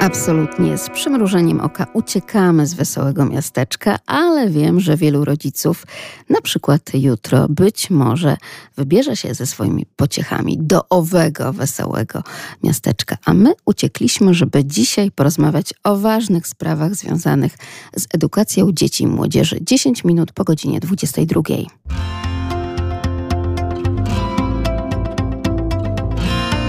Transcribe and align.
Absolutnie 0.00 0.78
z 0.78 0.90
przymrużeniem 0.90 1.60
oka 1.60 1.86
uciekamy 1.92 2.66
z 2.66 2.74
wesołego 2.74 3.24
miasteczka, 3.24 3.98
ale 4.06 4.50
wiem, 4.50 4.80
że 4.80 4.96
wielu 4.96 5.24
rodziców, 5.24 5.86
na 6.28 6.40
przykład 6.40 6.90
jutro, 6.94 7.46
być 7.48 7.90
może 7.90 8.36
wybierze 8.76 9.16
się 9.16 9.34
ze 9.34 9.46
swoimi 9.46 9.86
pociechami 9.96 10.58
do 10.60 10.88
owego 10.88 11.52
wesołego 11.52 12.22
miasteczka. 12.62 13.16
A 13.24 13.34
my 13.34 13.52
uciekliśmy, 13.66 14.34
żeby 14.34 14.64
dzisiaj 14.64 15.10
porozmawiać 15.10 15.74
o 15.84 15.96
ważnych 15.96 16.46
sprawach 16.46 16.94
związanych 16.94 17.58
z 17.96 18.06
edukacją 18.14 18.72
dzieci 18.72 19.04
i 19.04 19.06
młodzieży. 19.06 19.58
10 19.60 20.04
minut 20.04 20.32
po 20.32 20.44
godzinie 20.44 20.80
22. 20.80 21.42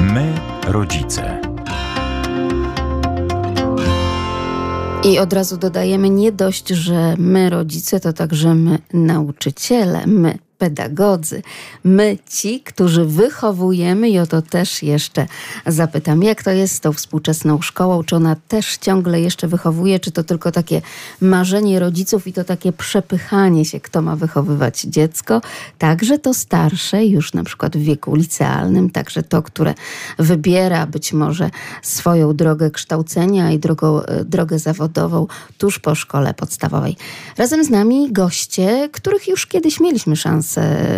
My, 0.01 0.33
rodzice. 0.67 1.40
I 5.03 5.19
od 5.19 5.33
razu 5.33 5.57
dodajemy, 5.57 6.09
nie 6.09 6.31
dość, 6.31 6.67
że 6.69 7.15
my 7.17 7.49
rodzice, 7.49 7.99
to 7.99 8.13
także 8.13 8.55
my 8.55 8.79
nauczyciele, 8.93 10.07
my 10.07 10.37
pedagodzy, 10.61 11.41
my 11.83 12.17
ci, 12.29 12.59
którzy 12.59 13.05
wychowujemy 13.05 14.09
i 14.09 14.19
o 14.19 14.27
to 14.27 14.41
też 14.41 14.83
jeszcze 14.83 15.25
zapytam, 15.65 16.23
jak 16.23 16.43
to 16.43 16.51
jest 16.51 16.75
z 16.75 16.79
tą 16.79 16.93
współczesną 16.93 17.61
szkołą, 17.61 18.03
czy 18.03 18.15
ona 18.15 18.35
też 18.47 18.77
ciągle 18.77 19.21
jeszcze 19.21 19.47
wychowuje, 19.47 19.99
czy 19.99 20.11
to 20.11 20.23
tylko 20.23 20.51
takie 20.51 20.81
marzenie 21.21 21.79
rodziców 21.79 22.27
i 22.27 22.33
to 22.33 22.43
takie 22.43 22.73
przepychanie 22.73 23.65
się, 23.65 23.79
kto 23.79 24.01
ma 24.01 24.15
wychowywać 24.15 24.81
dziecko, 24.81 25.41
także 25.77 26.19
to 26.19 26.33
starsze, 26.33 27.05
już 27.05 27.33
na 27.33 27.43
przykład 27.43 27.77
w 27.77 27.81
wieku 27.81 28.15
licealnym, 28.15 28.89
także 28.89 29.23
to, 29.23 29.41
które 29.41 29.73
wybiera 30.19 30.85
być 30.85 31.13
może 31.13 31.49
swoją 31.81 32.35
drogę 32.35 32.71
kształcenia 32.71 33.51
i 33.51 33.59
drogą, 33.59 34.03
e, 34.03 34.25
drogę 34.25 34.59
zawodową 34.59 35.27
tuż 35.57 35.79
po 35.79 35.95
szkole 35.95 36.33
podstawowej. 36.33 36.97
Razem 37.37 37.63
z 37.63 37.69
nami 37.69 38.11
goście, 38.11 38.89
których 38.91 39.27
już 39.27 39.47
kiedyś 39.47 39.79
mieliśmy 39.79 40.15
szansę 40.15 40.50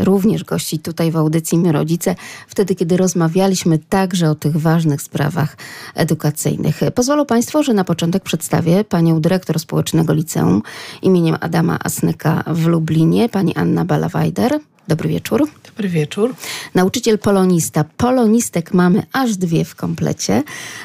również 0.04 0.44
gości 0.44 0.80
tutaj 0.80 1.12
w 1.12 1.18
audycji 1.18 1.58
My 1.58 1.72
Rodzice, 1.72 2.16
wtedy 2.48 2.76
kiedy 2.76 2.98
rozmawialiśmy 2.98 3.80
także 3.80 4.30
o 4.30 4.36
tych 4.36 4.58
ważnych 4.58 5.02
sprawach 5.02 5.58
edukacyjnych. 5.96 6.80
Pozwolą 6.96 7.26
Państwo, 7.26 7.64
że 7.64 7.74
na 7.74 7.84
początek 7.84 8.24
przedstawię 8.24 8.84
panią 8.84 9.22
dyrektor 9.22 9.60
społecznego 9.60 10.14
liceum 10.14 10.62
imieniem 11.02 11.38
Adama 11.40 11.80
Asnyka 11.84 12.44
w 12.48 12.68
Lublinie, 12.68 13.30
pani 13.30 13.56
Anna 13.56 13.86
Balawajder. 13.86 14.60
Dobry 14.88 15.10
wieczór. 15.10 15.48
Dobry 15.66 15.90
wieczór. 15.90 16.36
Nauczyciel 16.76 17.20
polonista. 17.20 17.86
Polonistek 17.98 18.74
mamy 18.74 19.04
aż 19.14 19.38
dwie 19.38 19.66
w 19.66 19.76
komplecie, 19.76 20.44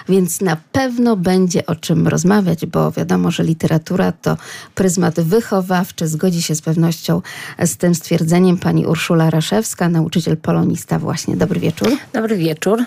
więc 0.09 0.41
na 0.41 0.57
pewno 0.73 1.17
będzie 1.17 1.67
o 1.67 1.77
czym 1.77 2.09
rozmawiać, 2.09 2.67
bo 2.67 2.91
wiadomo, 2.93 3.31
że 3.31 3.45
literatura 3.45 4.13
to 4.13 4.37
pryzmat 4.75 5.21
wychowawczy. 5.21 6.09
Zgodzi 6.09 6.43
się 6.43 6.55
z 6.55 6.63
pewnością 6.63 7.23
z 7.65 7.77
tym 7.77 7.95
stwierdzeniem 7.95 8.59
pani 8.59 8.87
Urszula 8.87 9.31
Raszewska, 9.31 9.89
nauczyciel 9.89 10.37
polonista 10.37 10.99
właśnie. 10.99 11.37
Dobry 11.37 11.61
wieczór. 11.61 11.89
Dobry 12.13 12.37
wieczór. 12.37 12.85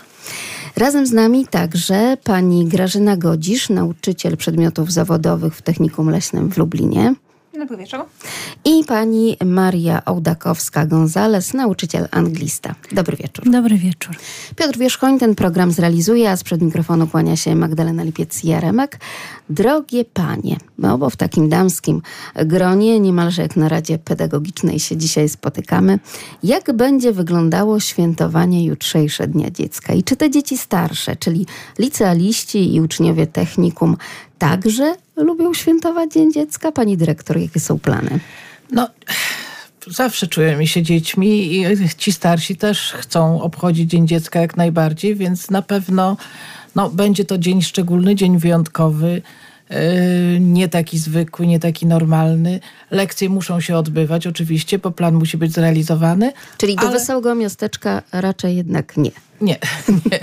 Razem 0.75 1.05
z 1.05 1.11
nami 1.11 1.47
także 1.47 2.17
pani 2.23 2.65
Grażyna 2.65 3.17
Godzisz, 3.17 3.69
nauczyciel 3.69 4.37
przedmiotów 4.37 4.91
zawodowych 4.91 5.55
w 5.55 5.61
Technikum 5.61 6.09
Leśnym 6.09 6.51
w 6.51 6.57
Lublinie. 6.57 7.15
Dobry 7.61 7.77
wieczór. 7.77 7.99
I 8.65 8.83
pani 8.85 9.37
Maria 9.45 10.01
Ołdakowska-Gonzales, 10.05 11.53
nauczyciel 11.53 12.07
anglista. 12.11 12.75
Dobry 12.91 13.17
wieczór. 13.17 13.51
Dobry 13.51 13.77
wieczór. 13.77 14.15
Piotr 14.55 14.79
Wierzchoń 14.79 15.19
ten 15.19 15.35
program 15.35 15.71
zrealizuje, 15.71 16.31
a 16.31 16.37
sprzed 16.37 16.61
mikrofonu 16.61 17.07
kłania 17.07 17.35
się 17.35 17.55
Magdalena 17.55 18.03
Lipiec-Jaremek. 18.03 18.87
Drogie 19.49 20.05
panie, 20.05 20.57
no 20.77 20.97
bo 20.97 21.09
w 21.09 21.15
takim 21.15 21.49
damskim 21.49 22.01
gronie, 22.35 22.99
niemalże 22.99 23.41
jak 23.41 23.55
na 23.55 23.69
Radzie 23.69 23.97
Pedagogicznej 23.97 24.79
się 24.79 24.97
dzisiaj 24.97 25.29
spotykamy, 25.29 25.99
jak 26.43 26.73
będzie 26.73 27.11
wyglądało 27.11 27.79
świętowanie 27.79 28.65
jutrzejsze 28.65 29.27
Dnia 29.27 29.51
Dziecka? 29.51 29.93
I 29.93 30.03
czy 30.03 30.15
te 30.15 30.29
dzieci 30.29 30.57
starsze, 30.57 31.15
czyli 31.15 31.45
licealiści 31.79 32.75
i 32.75 32.81
uczniowie 32.81 33.27
technikum, 33.27 33.97
także 34.41 34.95
lubią 35.15 35.53
świętować 35.53 36.13
Dzień 36.13 36.33
Dziecka? 36.33 36.71
Pani 36.71 36.97
dyrektor, 36.97 37.37
jakie 37.37 37.59
są 37.59 37.79
plany? 37.79 38.19
No, 38.71 38.87
zawsze 39.87 40.27
czujemy 40.27 40.67
się 40.67 40.83
dziećmi 40.83 41.55
i 41.55 41.65
ci 41.97 42.11
starsi 42.11 42.55
też 42.55 42.93
chcą 42.97 43.41
obchodzić 43.41 43.89
Dzień 43.89 44.07
Dziecka 44.07 44.39
jak 44.39 44.57
najbardziej, 44.57 45.15
więc 45.15 45.49
na 45.49 45.61
pewno 45.61 46.17
no, 46.75 46.89
będzie 46.89 47.25
to 47.25 47.37
dzień 47.37 47.61
szczególny, 47.61 48.15
dzień 48.15 48.37
wyjątkowy. 48.37 49.21
Nie 50.39 50.69
taki 50.69 50.99
zwykły, 50.99 51.47
nie 51.47 51.59
taki 51.59 51.85
normalny. 51.85 52.59
Lekcje 52.91 53.29
muszą 53.29 53.59
się 53.59 53.75
odbywać, 53.75 54.27
oczywiście, 54.27 54.79
bo 54.79 54.91
plan 54.91 55.13
musi 55.13 55.37
być 55.37 55.53
zrealizowany. 55.53 56.33
Czyli 56.57 56.75
do 56.75 56.81
ale... 56.81 56.91
wesołego 56.91 57.35
miasteczka 57.35 58.01
raczej 58.11 58.55
jednak 58.55 58.97
nie. 58.97 59.11
Nie, 59.41 59.57
nie, 60.11 60.19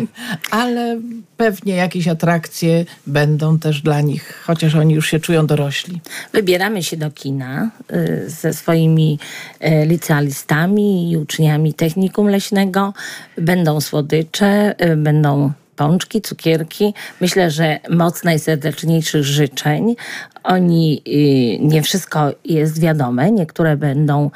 ale 0.50 1.00
pewnie 1.36 1.74
jakieś 1.74 2.08
atrakcje 2.08 2.84
będą 3.06 3.58
też 3.58 3.82
dla 3.82 4.00
nich, 4.00 4.42
chociaż 4.46 4.74
oni 4.74 4.94
już 4.94 5.10
się 5.10 5.20
czują 5.20 5.46
dorośli. 5.46 6.00
Wybieramy 6.32 6.82
się 6.82 6.96
do 6.96 7.10
kina 7.10 7.70
y, 7.92 8.30
ze 8.30 8.52
swoimi 8.52 9.18
y, 9.64 9.86
licealistami 9.86 11.12
i 11.12 11.16
uczniami 11.16 11.74
technikum 11.74 12.28
leśnego. 12.28 12.94
Będą 13.38 13.80
słodycze, 13.80 14.74
y, 14.84 14.96
będą 14.96 15.52
pączki, 15.78 16.22
cukierki. 16.22 16.94
Myślę, 17.20 17.50
że 17.50 17.80
moc 17.90 18.24
najserdeczniejszych 18.24 19.24
życzeń. 19.24 19.96
Oni, 20.42 21.02
y, 21.06 21.66
nie 21.66 21.82
wszystko 21.82 22.32
jest 22.44 22.80
wiadome, 22.80 23.30
niektóre 23.30 23.76
będą 23.76 24.30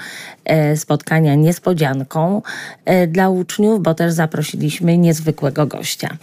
e, 0.45 0.77
spotkania 0.77 1.35
niespodzianką 1.35 2.43
e, 2.85 3.07
dla 3.07 3.29
uczniów, 3.29 3.83
bo 3.83 3.95
też 3.95 4.13
zaprosiliśmy 4.13 4.99
niezwykłego 4.99 5.67
gościa. 5.67 6.17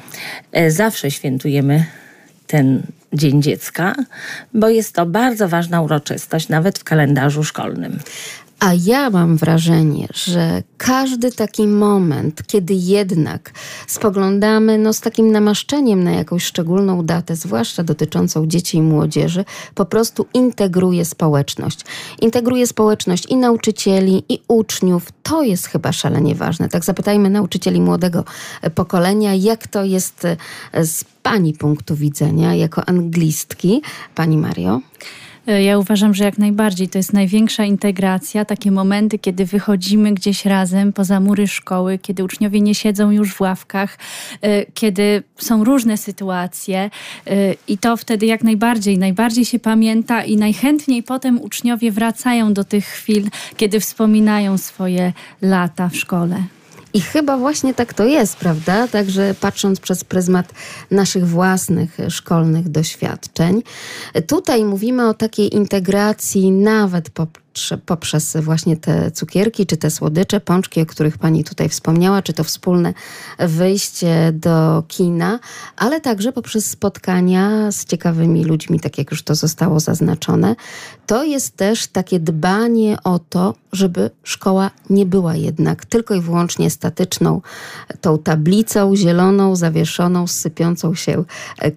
E, 0.52 0.72
zawsze 0.72 1.12
świętujemy 1.12 1.86
ten 2.48 2.84
Dzień 3.14 3.42
Dziecka, 3.42 3.96
bo 4.54 4.70
jest 4.70 4.96
to 4.96 5.06
bardzo 5.06 5.48
ważna 5.48 5.82
uroczystość, 5.82 6.50
nawet 6.50 6.80
w 6.80 6.84
kalendarzu 6.84 7.44
szkolnym. 7.44 8.00
A 8.60 8.74
ja 8.74 9.10
mam 9.10 9.38
wrażenie, 9.38 10.08
że 10.14 10.64
każdy 10.78 11.32
taki 11.32 11.68
moment, 11.68 12.44
kiedy 12.48 12.74
jednak 12.74 13.52
spoglądamy 13.88 14.78
no, 14.78 14.94
z 14.94 15.02
takim 15.02 15.32
namaszczeniem 15.32 16.04
na 16.04 16.12
jakąś 16.12 16.44
szczególną 16.44 17.06
datę, 17.06 17.36
zwłaszcza 17.36 17.84
dotyczącą 17.84 18.48
dzieci 18.48 18.78
i 18.78 18.82
młodzieży, 18.82 19.46
po 19.76 19.86
prostu 19.86 20.26
integruje 20.34 21.06
społeczność. 21.06 21.86
Integruje 22.22 22.68
społeczność 22.68 23.26
i 23.26 23.36
nauczycieli, 23.36 24.24
i 24.30 24.40
uczniów. 24.48 25.08
To 25.24 25.44
jest 25.44 25.68
chyba 25.68 25.92
szalenie 25.92 26.36
ważne. 26.36 26.70
Tak 26.70 26.86
zapytajmy 26.86 27.30
nauczycieli 27.30 27.82
młodego 27.82 28.24
pokolenia, 28.76 29.34
jak 29.34 29.68
to 29.68 29.84
jest 29.84 30.28
z 30.84 31.04
Pani 31.24 31.54
punktu 31.54 31.96
widzenia 31.96 32.56
jako 32.56 32.90
anglistki. 32.90 33.82
Pani 34.16 34.38
Mario? 34.38 34.82
E, 35.48 35.64
ja 35.64 35.78
uważam, 35.78 36.14
że 36.14 36.24
jak 36.24 36.38
najbardziej 36.38 36.90
to 36.90 37.00
jest 37.00 37.14
największa 37.14 37.66
integracja, 37.66 38.46
takie 38.46 38.72
momenty, 38.72 39.20
kiedy 39.20 39.46
wychodzimy 39.46 40.14
gdzieś 40.14 40.46
razem 40.46 40.94
poza 40.94 41.20
mury 41.20 41.48
szkoły, 41.48 42.00
kiedy 42.02 42.24
uczniowie 42.24 42.62
nie 42.62 42.76
siedzą 42.76 43.12
już 43.12 43.34
w 43.34 43.42
ławkach, 43.42 43.98
e, 44.42 44.66
kiedy 44.66 45.24
są 45.38 45.64
różne 45.64 45.98
sytuacje 45.98 46.90
e, 47.28 47.56
i 47.68 47.78
to 47.78 47.98
wtedy 47.98 48.26
jak 48.26 48.44
najbardziej, 48.44 48.98
najbardziej 48.98 49.46
się 49.46 49.60
pamięta 49.60 50.24
i 50.24 50.38
najchętniej 50.38 51.04
potem 51.04 51.42
uczniowie 51.42 51.92
wracają 51.92 52.54
do 52.54 52.64
tych 52.64 52.86
chwil, 52.86 53.30
kiedy 53.58 53.80
wspominają 53.80 54.58
swoje 54.58 55.14
lata 55.42 55.90
w 55.90 55.96
szkole. 55.96 56.44
I 56.94 57.02
chyba 57.02 57.38
właśnie 57.38 57.74
tak 57.74 57.94
to 57.94 58.06
jest, 58.06 58.36
prawda? 58.36 58.88
Także 58.88 59.36
patrząc 59.42 59.80
przez 59.80 60.04
pryzmat 60.04 60.54
naszych 60.92 61.28
własnych 61.28 61.98
szkolnych 62.10 62.70
doświadczeń. 62.70 63.64
Tutaj 64.28 64.66
mówimy 64.66 65.10
o 65.10 65.14
takiej 65.14 65.56
integracji 65.56 66.52
nawet 66.52 67.10
po 67.10 67.28
poprzez 67.86 68.38
właśnie 68.38 68.78
te 68.78 69.12
cukierki, 69.12 69.66
czy 69.66 69.78
te 69.78 69.92
słodycze, 69.92 70.40
pączki, 70.40 70.82
o 70.82 70.86
których 70.86 71.18
pani 71.18 71.44
tutaj 71.44 71.70
wspomniała, 71.70 72.22
czy 72.22 72.34
to 72.34 72.44
wspólne 72.44 72.94
wyjście 73.40 74.32
do 74.34 74.84
kina, 74.88 75.40
ale 75.78 76.02
także 76.02 76.32
poprzez 76.32 76.66
spotkania 76.66 77.72
z 77.72 77.86
ciekawymi 77.86 78.46
ludźmi, 78.46 78.80
tak 78.80 78.98
jak 78.98 79.12
już 79.12 79.24
to 79.24 79.36
zostało 79.36 79.80
zaznaczone. 79.80 80.56
To 81.06 81.24
jest 81.24 81.58
też 81.58 81.88
takie 81.88 82.20
dbanie 82.20 82.98
o 83.04 83.20
to, 83.20 83.56
żeby 83.74 84.10
szkoła 84.24 84.72
nie 84.90 85.06
była 85.06 85.36
jednak 85.36 85.86
tylko 85.86 86.16
i 86.16 86.22
wyłącznie 86.22 86.70
statyczną, 86.70 87.42
tą 88.02 88.18
tablicą 88.18 88.96
zieloną, 88.96 89.56
zawieszoną, 89.56 90.28
sypiącą 90.28 90.96
się 90.96 91.24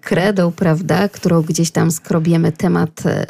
kredą, 0.00 0.52
prawda, 0.52 1.08
którą 1.08 1.42
gdzieś 1.42 1.70
tam 1.70 1.90
skrobiemy 1.90 2.52
temat 2.52 3.06
e, 3.06 3.26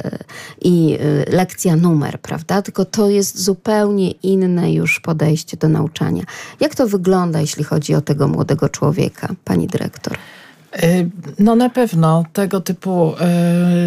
i 0.61 0.99
e, 1.01 1.37
lekcja 1.37 1.77
numer, 1.77 2.21
prawda? 2.21 2.32
Prawda? 2.33 2.63
Tylko 2.63 2.85
to 2.85 3.11
jest 3.11 3.41
zupełnie 3.41 4.11
inne 4.11 4.73
już 4.73 5.01
podejście 5.01 5.57
do 5.57 5.69
nauczania. 5.69 6.23
Jak 6.61 6.75
to 6.75 6.89
wygląda, 6.89 7.41
jeśli 7.41 7.65
chodzi 7.65 7.95
o 7.95 8.01
tego 8.01 8.29
młodego 8.29 8.69
człowieka, 8.69 9.29
pani 9.45 9.67
dyrektor? 9.67 10.17
Y, 10.83 11.11
no 11.39 11.57
na 11.57 11.71
pewno 11.71 12.25
tego 12.33 12.61
typu 12.61 13.15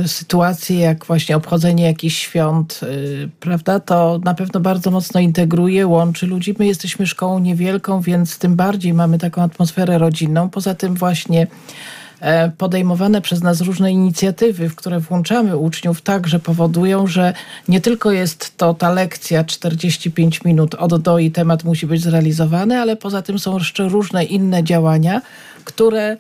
y, 0.03 0.07
sytuacje, 0.07 0.79
jak 0.79 1.05
właśnie 1.05 1.37
obchodzenie 1.37 1.83
jakichś 1.83 2.15
świąt, 2.15 2.79
y, 2.83 3.29
prawda, 3.39 3.79
to 3.79 4.19
na 4.23 4.33
pewno 4.33 4.59
bardzo 4.59 4.91
mocno 4.91 5.19
integruje, 5.19 5.87
łączy 5.87 6.27
ludzi. 6.27 6.55
My 6.59 6.65
jesteśmy 6.65 7.07
szkołą 7.07 7.39
niewielką, 7.39 8.01
więc 8.01 8.37
tym 8.37 8.55
bardziej 8.55 8.93
mamy 8.93 9.17
taką 9.17 9.41
atmosferę 9.41 9.97
rodzinną. 9.97 10.49
Poza 10.49 10.75
tym 10.75 10.95
właśnie 10.95 11.41
e, 11.41 11.47
podejmowane 12.57 13.21
przez 13.21 13.41
nas 13.41 13.61
różne 13.61 13.91
inicjatywy, 13.91 14.69
w 14.69 14.75
które 14.75 14.99
włączamy 14.99 15.57
uczniów, 15.57 16.01
także 16.01 16.39
powodują, 16.39 17.07
że 17.07 17.33
nie 17.67 17.81
tylko 17.81 18.11
jest 18.11 18.57
to 18.57 18.73
ta 18.73 18.91
lekcja 18.91 19.43
45 19.43 20.43
minut 20.43 20.75
od 20.75 21.01
do 21.01 21.19
i 21.19 21.31
temat 21.31 21.63
musi 21.63 21.87
być 21.87 22.01
zrealizowany, 22.01 22.77
ale 22.77 22.95
poza 22.95 23.21
tym 23.21 23.39
są 23.39 23.57
jeszcze 23.57 23.89
różne 23.89 24.23
inne 24.23 24.63
działania, 24.63 25.21
które 25.63 26.17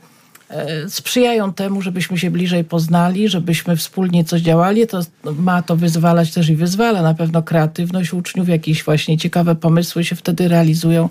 e, 0.49 0.89
sprzyjają 0.89 1.53
temu, 1.53 1.81
żebyśmy 1.81 2.17
się 2.17 2.31
bliżej 2.31 2.63
poznali, 2.63 3.29
żebyśmy 3.29 3.77
wspólnie 3.77 4.23
coś 4.23 4.41
działali. 4.41 4.87
To 4.87 5.01
ma 5.23 5.61
to 5.61 5.75
wyzwalać 5.75 6.31
też 6.31 6.49
i 6.49 6.55
wyzwala 6.55 7.01
na 7.01 7.13
pewno 7.13 7.43
kreatywność 7.43 8.13
uczniów, 8.13 8.49
jakieś 8.49 8.83
właśnie 8.83 9.17
ciekawe 9.17 9.55
pomysły 9.55 10.03
się 10.03 10.15
wtedy 10.15 10.47
realizują. 10.47 11.09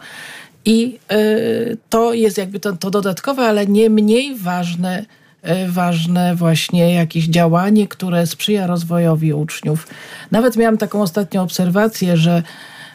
I 0.65 0.99
y, 1.13 1.77
to 1.89 2.13
jest 2.13 2.39
jakby 2.39 2.61
to, 2.61 2.73
to 2.73 2.91
dodatkowe, 2.91 3.43
ale 3.43 3.67
nie 3.67 3.91
mniej 3.91 4.37
ważne, 4.37 5.05
y, 5.45 5.73
ważne 5.73 6.35
właśnie 6.35 6.95
jakieś 6.95 7.25
działanie, 7.25 7.89
które 7.89 8.27
sprzyja 8.27 8.67
rozwojowi 8.67 9.33
uczniów. 9.33 9.87
Nawet 10.31 10.57
miałam 10.57 10.79
taką 10.79 11.03
ostatnią 11.03 11.43
obserwację, 11.43 12.17
że 12.17 12.43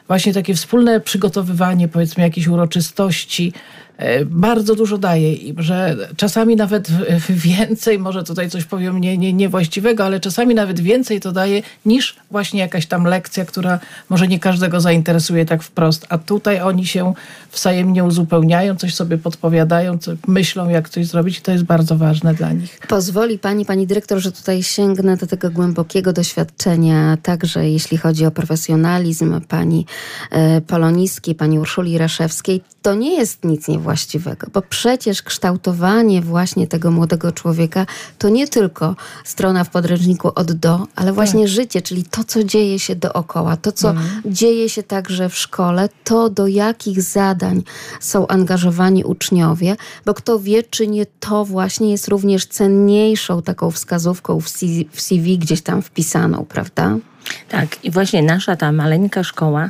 właśnie 0.07 0.33
takie 0.33 0.55
wspólne 0.55 0.99
przygotowywanie, 0.99 1.87
powiedzmy, 1.87 2.23
jakichś 2.23 2.47
uroczystości 2.47 3.53
bardzo 4.25 4.75
dużo 4.75 4.97
daje 4.97 5.33
im, 5.33 5.61
że 5.61 5.97
czasami 6.15 6.55
nawet 6.55 6.87
więcej, 7.29 7.99
może 7.99 8.23
tutaj 8.23 8.49
coś 8.49 8.65
powiem 8.65 9.01
nie, 9.01 9.17
nie, 9.17 9.33
niewłaściwego, 9.33 10.05
ale 10.05 10.19
czasami 10.19 10.55
nawet 10.55 10.79
więcej 10.79 11.19
to 11.19 11.31
daje 11.31 11.61
niż 11.85 12.15
właśnie 12.31 12.59
jakaś 12.59 12.85
tam 12.85 13.03
lekcja, 13.03 13.45
która 13.45 13.79
może 14.09 14.27
nie 14.27 14.39
każdego 14.39 14.81
zainteresuje 14.81 15.45
tak 15.45 15.63
wprost, 15.63 16.05
a 16.09 16.17
tutaj 16.17 16.61
oni 16.61 16.85
się 16.85 17.13
wzajemnie 17.53 18.03
uzupełniają, 18.03 18.75
coś 18.75 18.95
sobie 18.95 19.17
podpowiadają, 19.17 19.97
myślą 20.27 20.69
jak 20.69 20.89
coś 20.89 21.07
zrobić 21.07 21.37
i 21.37 21.41
to 21.41 21.51
jest 21.51 21.63
bardzo 21.63 21.97
ważne 21.97 22.33
dla 22.33 22.53
nich. 22.53 22.79
Pozwoli 22.87 23.39
pani, 23.39 23.65
pani 23.65 23.87
dyrektor, 23.87 24.19
że 24.19 24.31
tutaj 24.31 24.63
sięgnę 24.63 25.17
do 25.17 25.27
tego 25.27 25.49
głębokiego 25.49 26.13
doświadczenia, 26.13 27.17
także 27.23 27.69
jeśli 27.69 27.97
chodzi 27.97 28.25
o 28.25 28.31
profesjonalizm 28.31 29.41
pani 29.41 29.85
e, 30.31 30.61
Poloniskiej, 30.61 31.35
pani 31.35 31.59
Urszuli 31.59 31.97
Raszewskiej. 31.97 32.61
To 32.81 32.95
nie 32.95 33.17
jest 33.17 33.43
nic 33.43 33.67
niewłaściwego, 33.67 33.88
bo 34.53 34.61
przecież 34.61 35.21
kształtowanie 35.21 36.21
właśnie 36.21 36.67
tego 36.67 36.91
młodego 36.91 37.31
człowieka 37.31 37.85
to 38.17 38.29
nie 38.29 38.47
tylko 38.47 38.95
strona 39.23 39.63
w 39.63 39.69
podręczniku 39.69 40.31
od 40.35 40.51
do, 40.51 40.87
ale 40.95 41.13
właśnie 41.13 41.47
życie, 41.47 41.81
czyli 41.81 42.03
to, 42.03 42.23
co 42.23 42.43
dzieje 42.43 42.79
się 42.79 42.95
dookoła, 42.95 43.57
to, 43.57 43.71
co 43.71 43.93
dzieje 44.25 44.69
się 44.69 44.83
także 44.83 45.29
w 45.29 45.37
szkole, 45.37 45.89
to 46.03 46.29
do 46.29 46.47
jakich 46.47 47.01
zadań 47.01 47.63
są 47.99 48.27
angażowani 48.27 49.03
uczniowie, 49.03 49.75
bo 50.05 50.13
kto 50.13 50.39
wie, 50.39 50.63
czy 50.63 50.87
nie 50.87 51.05
to 51.05 51.45
właśnie 51.45 51.91
jest 51.91 52.07
również 52.07 52.45
cenniejszą 52.45 53.41
taką 53.41 53.71
wskazówką 53.71 54.41
w 54.91 55.01
CV 55.01 55.37
gdzieś 55.37 55.61
tam 55.61 55.81
wpisaną, 55.81 56.45
prawda? 56.45 56.97
Tak, 57.49 57.85
i 57.85 57.91
właśnie 57.91 58.23
nasza 58.23 58.55
ta 58.55 58.71
maleńka 58.71 59.23
szkoła 59.23 59.69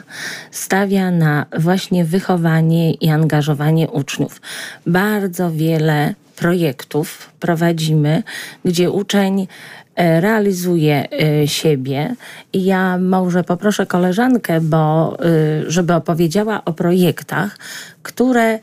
stawia 0.51 1.11
na 1.11 1.45
właśnie 1.57 2.05
wychowanie 2.05 2.93
i 2.93 3.09
angażowanie 3.09 3.87
uczniów. 3.87 4.41
Bardzo 4.85 5.51
wiele 5.51 6.13
projektów 6.39 7.29
prowadzimy, 7.39 8.23
gdzie 8.65 8.91
uczeń 8.91 9.47
e, 9.95 10.21
realizuje 10.21 11.07
e, 11.11 11.47
siebie 11.47 12.15
i 12.53 12.65
ja 12.65 12.97
może 12.97 13.43
poproszę 13.43 13.85
koleżankę, 13.85 14.61
bo 14.61 15.17
e, 15.19 15.71
żeby 15.71 15.93
opowiedziała 15.93 16.65
o 16.65 16.73
projektach, 16.73 17.57
które 18.03 18.59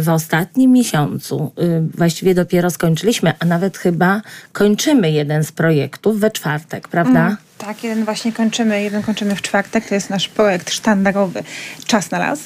w 0.00 0.08
ostatnim 0.08 0.72
miesiącu, 0.72 1.52
właściwie 1.94 2.34
dopiero 2.34 2.70
skończyliśmy, 2.70 3.32
a 3.38 3.44
nawet 3.44 3.78
chyba 3.78 4.22
kończymy 4.52 5.10
jeden 5.10 5.44
z 5.44 5.52
projektów 5.52 6.20
we 6.20 6.30
czwartek, 6.30 6.88
prawda? 6.88 7.36
Tak, 7.58 7.84
jeden 7.84 8.04
właśnie 8.04 8.32
kończymy, 8.32 8.82
jeden 8.82 9.02
kończymy 9.02 9.36
w 9.36 9.42
czwartek. 9.42 9.88
To 9.88 9.94
jest 9.94 10.10
nasz 10.10 10.28
projekt 10.28 10.70
sztandarowy 10.70 11.42
Czas 11.86 12.10
na 12.10 12.18
las. 12.18 12.38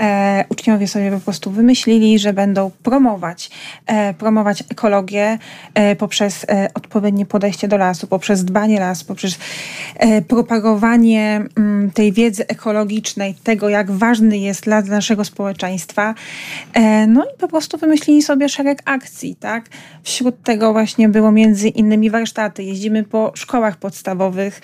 E, 0.00 0.44
uczniowie 0.48 0.88
sobie 0.88 1.10
po 1.10 1.20
prostu 1.20 1.50
wymyślili, 1.50 2.18
że 2.18 2.32
będą 2.32 2.70
promować, 2.82 3.50
e, 3.86 4.14
promować 4.14 4.64
ekologię 4.70 5.38
e, 5.74 5.96
poprzez 5.96 6.44
e, 6.48 6.68
odpowiednie 6.74 7.26
podejście 7.26 7.68
do 7.68 7.76
lasu, 7.76 8.06
poprzez 8.06 8.44
dbanie 8.44 8.80
lasu, 8.80 9.04
poprzez 9.04 9.38
e, 9.96 10.22
propagowanie 10.22 11.44
mm, 11.56 11.90
tej 11.90 12.12
wiedzy 12.12 12.46
ekologicznej, 12.46 13.34
tego 13.34 13.68
jak 13.68 13.90
ważny 13.90 14.38
jest 14.38 14.64
dla 14.64 14.80
naszego 14.80 15.24
społeczeństwa. 15.24 16.14
E, 16.72 17.06
no 17.06 17.24
i 17.24 17.38
po 17.38 17.48
prostu 17.48 17.78
wymyślili 17.78 18.22
sobie 18.22 18.48
szereg 18.48 18.82
akcji, 18.84 19.36
tak? 19.36 19.64
Wśród 20.02 20.42
tego 20.42 20.72
właśnie 20.72 21.08
było 21.08 21.32
między 21.32 21.68
innymi 21.68 22.10
warsztaty. 22.10 22.62
Jeździmy 22.62 23.02
po 23.04 23.32
szkołach 23.34 23.76
podstawowych, 23.76 24.60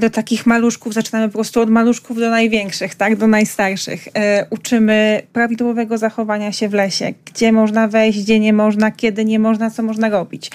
do 0.00 0.10
takich 0.10 0.46
maluszków, 0.46 0.94
zaczynamy 0.94 1.28
po 1.28 1.32
prostu 1.32 1.60
od 1.60 1.70
maluszków 1.70 2.18
do 2.18 2.30
największych, 2.30 2.94
tak, 2.94 3.16
do 3.16 3.26
najstarszych. 3.26 4.08
E, 4.14 4.46
uczymy 4.50 5.22
prawidłowego 5.32 5.98
zachowania 5.98 6.52
się 6.52 6.68
w 6.68 6.74
lesie, 6.74 7.14
gdzie 7.24 7.52
można 7.52 7.88
wejść, 7.88 8.22
gdzie 8.22 8.40
nie 8.40 8.52
można, 8.52 8.90
kiedy 8.90 9.24
nie 9.24 9.38
można, 9.38 9.70
co 9.70 9.82
można 9.82 10.08
robić. 10.08 10.50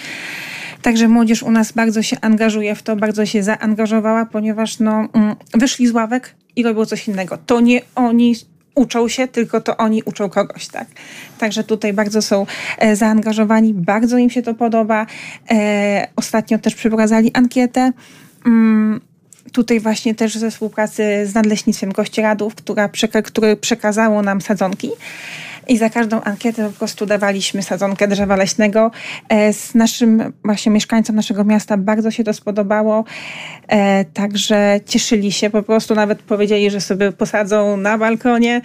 Także 0.82 1.08
młodzież 1.08 1.42
u 1.42 1.50
nas 1.50 1.72
bardzo 1.72 2.02
się 2.02 2.16
angażuje 2.20 2.74
w 2.74 2.82
to, 2.82 2.96
bardzo 2.96 3.26
się 3.26 3.42
zaangażowała, 3.42 4.26
ponieważ 4.26 4.78
no, 4.78 5.08
mm, 5.12 5.36
wyszli 5.54 5.86
z 5.86 5.92
ławek 5.92 6.34
i 6.56 6.62
robią 6.62 6.86
coś 6.86 7.08
innego. 7.08 7.38
To 7.46 7.60
nie 7.60 7.80
oni 7.94 8.34
uczą 8.74 9.08
się, 9.08 9.28
tylko 9.28 9.60
to 9.60 9.76
oni 9.76 10.02
uczą 10.02 10.30
kogoś, 10.30 10.68
tak. 10.68 10.88
Także 11.38 11.64
tutaj 11.64 11.92
bardzo 11.92 12.22
są 12.22 12.46
e, 12.78 12.96
zaangażowani, 12.96 13.74
bardzo 13.74 14.18
im 14.18 14.30
się 14.30 14.42
to 14.42 14.54
podoba. 14.54 15.06
E, 15.50 16.08
ostatnio 16.16 16.58
też 16.58 16.74
przeprowadzali 16.74 17.30
ankietę. 17.34 17.92
Mm, 18.46 19.00
tutaj 19.52 19.80
właśnie 19.80 20.14
też 20.14 20.34
ze 20.34 20.50
współpracy 20.50 21.26
z 21.26 21.34
Nadleśnictwem 21.34 21.92
Kościeradów, 21.92 22.54
która 22.54 22.88
które 23.24 23.56
przekazało 23.56 24.22
nam 24.22 24.40
sadzonki. 24.40 24.90
I 25.68 25.78
za 25.78 25.90
każdą 25.90 26.20
ankietę 26.20 26.66
po 26.66 26.78
prostu 26.78 27.06
dawaliśmy 27.06 27.62
sadzonkę 27.62 28.08
drzewa 28.08 28.36
leśnego. 28.36 28.90
E, 29.28 29.52
z 29.52 29.74
naszym 29.74 30.32
właśnie 30.44 30.72
mieszkańcom 30.72 31.16
naszego 31.16 31.44
miasta 31.44 31.76
bardzo 31.76 32.10
się 32.10 32.24
to 32.24 32.32
spodobało. 32.32 33.04
E, 33.68 34.04
także 34.04 34.80
cieszyli 34.86 35.32
się, 35.32 35.50
po 35.50 35.62
prostu 35.62 35.94
nawet 35.94 36.22
powiedzieli, 36.22 36.70
że 36.70 36.80
sobie 36.80 37.12
posadzą 37.12 37.76
na 37.76 37.98
balkonie 37.98 38.60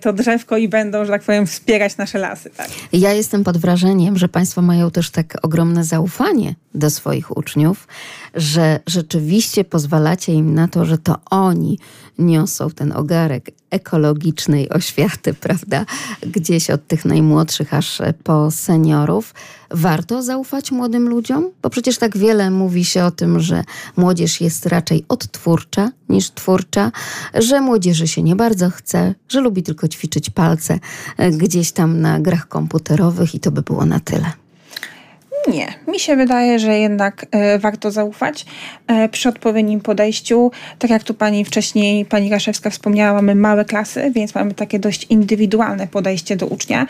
to 0.00 0.12
drzewko 0.12 0.56
i 0.56 0.68
będą, 0.68 1.04
że 1.04 1.12
tak 1.12 1.22
powiem, 1.22 1.46
wspierać 1.46 1.96
nasze 1.96 2.18
lasy. 2.18 2.50
Tak. 2.50 2.68
Ja 2.92 3.12
jestem 3.12 3.44
pod 3.44 3.56
wrażeniem, 3.58 4.18
że 4.18 4.28
Państwo 4.28 4.62
mają 4.62 4.90
też 4.90 5.10
tak 5.10 5.38
ogromne 5.42 5.84
zaufanie 5.84 6.54
do 6.74 6.90
swoich 6.90 7.36
uczniów, 7.36 7.88
że 8.34 8.80
rzeczywiście 8.86 9.64
pozwalacie 9.64 10.32
im 10.32 10.54
na 10.54 10.68
to, 10.68 10.84
że 10.84 10.98
to 10.98 11.16
oni 11.30 11.78
niosą 12.18 12.70
ten 12.70 12.92
ogarek 12.92 13.50
ekologicznej 13.70 14.68
oświaty, 14.68 15.34
prawda? 15.44 15.84
Gdzieś 16.22 16.70
od 16.70 16.86
tych 16.86 17.04
najmłodszych 17.04 17.74
aż 17.74 18.02
po 18.24 18.50
seniorów. 18.50 19.34
Warto 19.70 20.22
zaufać 20.22 20.72
młodym 20.72 21.08
ludziom? 21.08 21.50
Bo 21.62 21.70
przecież 21.70 21.98
tak 21.98 22.16
wiele 22.16 22.50
mówi 22.50 22.84
się 22.84 23.04
o 23.04 23.10
tym, 23.10 23.40
że 23.40 23.64
młodzież 23.96 24.40
jest 24.40 24.66
raczej 24.66 25.04
odtwórcza 25.08 25.90
niż 26.08 26.30
twórcza, 26.30 26.92
że 27.34 27.60
młodzieży 27.60 28.08
się 28.08 28.22
nie 28.22 28.36
bardzo 28.36 28.70
chce, 28.70 29.14
że 29.28 29.40
lubi 29.40 29.62
tylko 29.62 29.88
ćwiczyć 29.88 30.30
palce 30.30 30.78
e, 31.16 31.30
gdzieś 31.30 31.72
tam 31.72 32.00
na 32.00 32.20
grach 32.20 32.48
komputerowych 32.48 33.34
i 33.34 33.40
to 33.40 33.50
by 33.50 33.62
było 33.62 33.86
na 33.86 34.00
tyle. 34.00 34.47
Nie, 35.46 35.74
mi 35.88 36.00
się 36.00 36.16
wydaje, 36.16 36.58
że 36.58 36.78
jednak 36.78 37.26
e, 37.30 37.58
warto 37.58 37.90
zaufać 37.90 38.46
e, 38.86 39.08
przy 39.08 39.28
odpowiednim 39.28 39.80
podejściu. 39.80 40.50
Tak 40.78 40.90
jak 40.90 41.02
tu 41.02 41.14
pani 41.14 41.44
wcześniej, 41.44 42.04
pani 42.04 42.30
Raszewska 42.30 42.70
wspomniała, 42.70 43.12
mamy 43.12 43.34
małe 43.34 43.64
klasy, 43.64 44.10
więc 44.14 44.34
mamy 44.34 44.54
takie 44.54 44.78
dość 44.78 45.06
indywidualne 45.10 45.86
podejście 45.86 46.36
do 46.36 46.46
ucznia. 46.46 46.86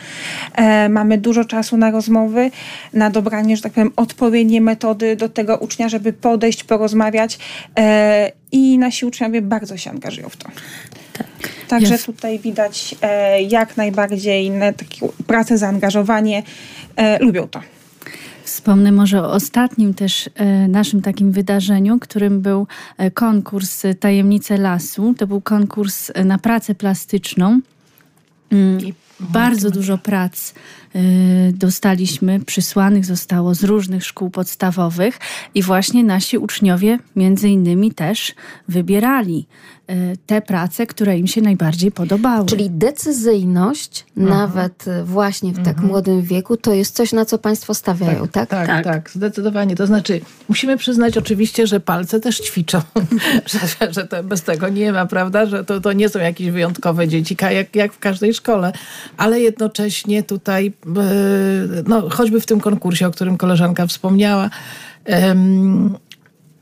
E, 0.55 0.89
mamy 0.89 1.17
dużo 1.17 1.45
czasu 1.45 1.77
na 1.77 1.91
rozmowy, 1.91 2.51
na 2.93 3.09
dobranie, 3.09 3.55
że 3.55 3.63
tak 3.63 3.73
powiem, 3.73 3.91
odpowiednie 3.95 4.61
metody 4.61 5.15
do 5.15 5.29
tego 5.29 5.57
ucznia, 5.57 5.89
żeby 5.89 6.13
podejść, 6.13 6.63
porozmawiać 6.63 7.39
e, 7.77 8.31
i 8.51 8.77
nasi 8.77 9.05
uczniowie 9.05 9.41
bardzo 9.41 9.77
się 9.77 9.89
angażują 9.89 10.29
w 10.29 10.37
to. 10.37 10.49
Także 11.67 11.93
Jest. 11.93 12.05
tutaj 12.05 12.39
widać 12.39 12.95
e, 13.01 13.41
jak 13.41 13.77
najbardziej 13.77 14.51
na 14.51 14.73
takie 14.73 15.07
pracę, 15.27 15.57
zaangażowanie. 15.57 16.43
E, 16.95 17.19
lubią 17.19 17.47
to. 17.47 17.61
Wspomnę 18.49 18.91
może 18.91 19.23
o 19.23 19.31
ostatnim 19.31 19.93
też 19.93 20.29
e, 20.35 20.67
naszym 20.67 21.01
takim 21.01 21.31
wydarzeniu, 21.31 21.99
którym 21.99 22.41
był 22.41 22.67
e, 22.97 23.11
konkurs 23.11 23.85
e, 23.85 23.95
Tajemnice 23.95 24.57
Lasu. 24.57 25.13
To 25.17 25.27
był 25.27 25.41
konkurs 25.41 26.11
na 26.25 26.37
pracę 26.37 26.75
plastyczną. 26.75 27.59
Mm, 28.51 28.79
I 28.85 28.93
Bardzo 29.19 29.71
dużo 29.71 29.97
prac 29.97 30.53
dostaliśmy, 31.53 32.39
przysłanych 32.39 33.05
zostało 33.05 33.55
z 33.55 33.63
różnych 33.63 34.05
szkół 34.05 34.29
podstawowych 34.29 35.19
i 35.55 35.63
właśnie 35.63 36.03
nasi 36.03 36.37
uczniowie 36.37 36.99
między 37.15 37.49
innymi 37.49 37.93
też 37.93 38.35
wybierali 38.67 39.47
te 40.25 40.41
prace, 40.41 40.87
które 40.87 41.17
im 41.17 41.27
się 41.27 41.41
najbardziej 41.41 41.91
podobały. 41.91 42.45
Czyli 42.45 42.69
decyzyjność, 42.69 44.05
nawet 44.15 44.87
y, 44.87 45.03
właśnie 45.03 45.53
w 45.53 45.65
tak 45.65 45.81
młodym 45.81 46.21
wieku, 46.21 46.57
to 46.57 46.73
jest 46.73 46.95
coś, 46.95 47.13
na 47.13 47.25
co 47.25 47.37
Państwo 47.37 47.73
stawiają, 47.73 48.27
tak? 48.27 48.49
Tak, 48.49 48.67
Tak. 48.67 48.83
tak, 48.83 49.09
zdecydowanie. 49.09 49.75
To 49.75 49.87
znaczy, 49.87 50.21
musimy 50.49 50.77
przyznać 50.77 51.17
oczywiście, 51.17 51.67
że 51.67 51.79
palce 51.79 52.19
też 52.19 52.39
ćwiczą, 52.39 52.81
że, 53.79 53.93
że 53.93 54.07
to 54.07 54.23
bez 54.23 54.43
tego 54.43 54.69
nie 54.69 54.91
ma, 54.91 55.05
prawda? 55.05 55.45
Że 55.45 55.65
to, 55.65 55.81
to 55.81 55.93
nie 55.93 56.09
są 56.09 56.19
jakieś 56.19 56.49
wyjątkowe 56.49 57.07
dzieci, 57.07 57.37
jak, 57.51 57.75
jak 57.75 57.93
w 57.93 57.99
każdej 57.99 58.33
szkole, 58.33 58.71
ale 59.17 59.39
jednocześnie 59.39 60.23
tutaj, 60.23 60.73
e, 60.87 61.01
no, 61.87 62.09
choćby 62.09 62.41
w 62.41 62.45
tym 62.45 62.59
konkursie, 62.59 63.07
o 63.07 63.11
którym 63.11 63.37
koleżanka 63.37 63.87
wspomniała, 63.87 64.49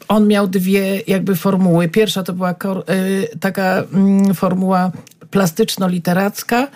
on 0.08 0.28
miał 0.28 0.48
dwie 0.48 1.02
jakby 1.08 1.36
formuły. 1.36 1.90
Pierwsza 1.90 2.24
to 2.24 2.34
była 2.34 2.56
y, 2.90 3.28
taka 3.40 3.84
mm, 3.94 4.34
formuła 4.34 4.92
plastyczno-literacka, 5.32 6.68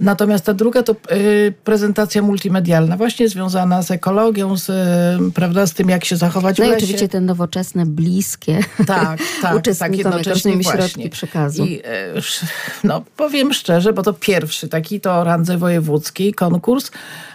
natomiast 0.00 0.44
ta 0.44 0.54
druga 0.54 0.82
to 0.82 0.92
y, 1.12 1.52
prezentacja 1.64 2.22
multimedialna, 2.22 2.96
właśnie 2.96 3.28
związana 3.28 3.82
z 3.82 3.90
ekologią, 3.90 4.56
z, 4.56 4.68
y, 4.68 5.32
prawda, 5.32 5.66
z 5.66 5.72
tym, 5.72 5.88
jak 5.88 6.04
się 6.04 6.16
zachować 6.16 6.58
No 6.58 6.64
w 6.64 6.68
i 6.68 6.70
lesie. 6.70 6.84
oczywiście 6.84 7.08
te 7.08 7.20
nowoczesne, 7.20 7.86
bliskie 7.86 8.60
Tak, 8.86 9.18
tak, 9.42 9.56
uczestnikom 9.56 10.12
tak, 10.12 10.24
właśnie. 10.24 10.62
środki 10.62 11.10
przekazu. 11.10 11.64
I 11.64 11.80
e, 11.84 12.14
no, 12.84 13.04
powiem 13.16 13.52
szczerze, 13.52 13.92
bo 13.92 14.02
to 14.02 14.12
pierwszy 14.12 14.68
taki 14.68 15.00
to 15.00 15.24
randze 15.24 15.58
wojewódzkiej 15.58 16.34
konkurs, 16.34 16.90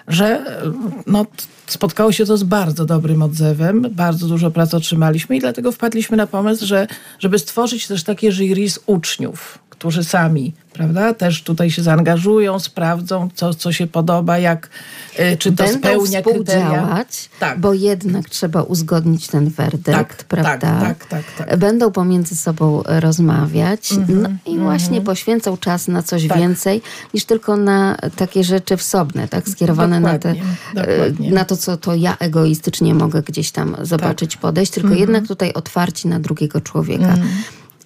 że 0.07 0.25
e, 0.25 0.71
no, 1.07 1.25
spotkało 1.67 2.11
się 2.11 2.25
to 2.25 2.37
z 2.37 2.43
bardzo 2.43 2.85
dobrym 2.85 3.21
odzewem, 3.21 3.87
bardzo 3.91 4.27
dużo 4.27 4.51
pracy 4.51 4.77
otrzymaliśmy 4.77 5.35
i 5.35 5.39
dlatego 5.39 5.71
wpadliśmy 5.71 6.17
na 6.17 6.27
pomysł, 6.27 6.65
że 6.65 6.87
żeby 7.19 7.39
stworzyć 7.39 7.87
też 7.87 8.03
takie 8.03 8.31
jury 8.31 8.69
z 8.69 8.79
uczniów, 8.85 9.59
którzy 9.79 10.03
sami, 10.03 10.53
prawda, 10.73 11.13
też 11.13 11.43
tutaj 11.43 11.71
się 11.71 11.83
zaangażują, 11.83 12.59
sprawdzą, 12.59 13.29
co, 13.35 13.53
co 13.53 13.71
się 13.71 13.87
podoba, 13.87 14.37
jak, 14.37 14.69
e, 15.15 15.37
czy 15.37 15.51
to 15.51 15.63
Będą 15.63 15.79
spełnia 15.79 16.21
kryteria. 16.21 17.05
Tak. 17.39 17.59
bo 17.59 17.73
jednak 17.73 18.29
trzeba 18.29 18.63
uzgodnić 18.63 19.27
ten 19.27 19.49
werdykt, 19.49 19.97
Tak, 19.97 20.23
prawda? 20.23 20.57
tak, 20.57 21.05
tak, 21.05 21.23
tak, 21.37 21.47
tak. 21.47 21.57
Będą 21.57 21.91
pomiędzy 21.91 22.35
sobą 22.35 22.83
rozmawiać 22.85 23.93
no 24.07 24.29
i 24.45 24.57
właśnie 24.57 25.01
poświęcą 25.01 25.57
czas 25.57 25.87
na 25.87 26.03
coś 26.03 26.27
Tak. 26.27 26.37
więcej 26.37 26.81
niż 27.13 27.25
tylko 27.25 27.57
na 27.57 27.97
takie 28.15 28.43
rzeczy 28.43 28.77
wsobne, 28.77 29.27
tak? 29.27 29.49
Skierowane 29.49 29.99
na, 29.99 30.19
te, 30.19 30.35
Dokładnie, 30.75 31.29
e, 31.29 31.33
na 31.33 31.45
to, 31.45 31.57
co 31.57 31.77
to 31.77 31.95
ja 31.95 32.17
egoistycznie 32.19 32.95
mogę 32.95 33.21
gdzieś 33.21 33.51
tam 33.51 33.75
zobaczyć, 33.81 34.37
podejść, 34.37 34.71
tylko 34.71 34.93
jednak 34.93 35.27
tutaj 35.27 35.53
otwarci 35.53 36.07
na 36.07 36.19
drugiego 36.19 36.61
człowieka. 36.61 37.17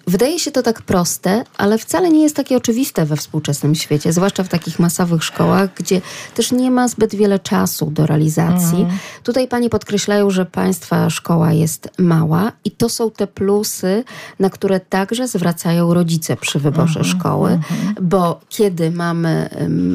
Wydaje 0.06 0.38
się 0.38 0.50
to 0.50 0.62
tak 0.62 0.82
proste, 0.82 1.44
ale 1.58 1.78
wcale 1.78 2.10
nie 2.10 2.22
jest 2.22 2.36
takie 2.36 2.56
oczywiste 2.56 3.06
we 3.06 3.16
współczesnym 3.16 3.74
świecie, 3.74 4.12
zwłaszcza 4.12 4.42
w 4.42 4.48
takich 4.48 4.78
masowych 4.78 5.24
szkołach, 5.24 5.74
gdzie 5.74 6.00
też 6.34 6.52
nie 6.52 6.70
ma 6.70 6.88
zbyt 6.88 7.14
wiele 7.14 7.38
czasu 7.38 7.90
do 7.90 8.06
realizacji. 8.06 8.86
Tutaj 9.22 9.48
pani 9.48 9.70
podkreślają, 9.70 10.30
że 10.30 10.46
państwa 10.46 11.10
szkoła 11.10 11.52
jest 11.52 11.88
mała 11.98 12.52
i 12.64 12.70
to 12.70 12.88
są 12.88 13.10
te 13.10 13.26
plusy, 13.26 14.04
na 14.38 14.50
które 14.50 14.80
także 14.80 15.28
zwracają 15.28 15.94
rodzice 15.94 16.36
przy 16.36 16.58
wyborze 16.58 17.04
szkoły, 17.04 17.60
bo 18.00 18.40
kiedy 18.48 18.90
mamy 18.90 19.48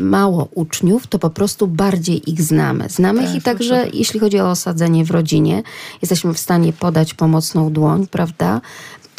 mało 0.03 0.47
uczniów, 0.53 1.07
to 1.07 1.19
po 1.19 1.29
prostu 1.29 1.67
bardziej 1.67 2.31
ich 2.31 2.41
znamy. 2.41 2.89
Znamy 2.89 3.23
ich 3.23 3.35
i 3.35 3.41
także, 3.41 3.87
jeśli 3.93 4.19
chodzi 4.19 4.39
o 4.39 4.49
osadzenie 4.49 5.05
w 5.05 5.11
rodzinie, 5.11 5.63
jesteśmy 6.01 6.33
w 6.33 6.39
stanie 6.39 6.73
podać 6.73 7.13
pomocną 7.13 7.73
dłoń, 7.73 8.07
prawda? 8.07 8.61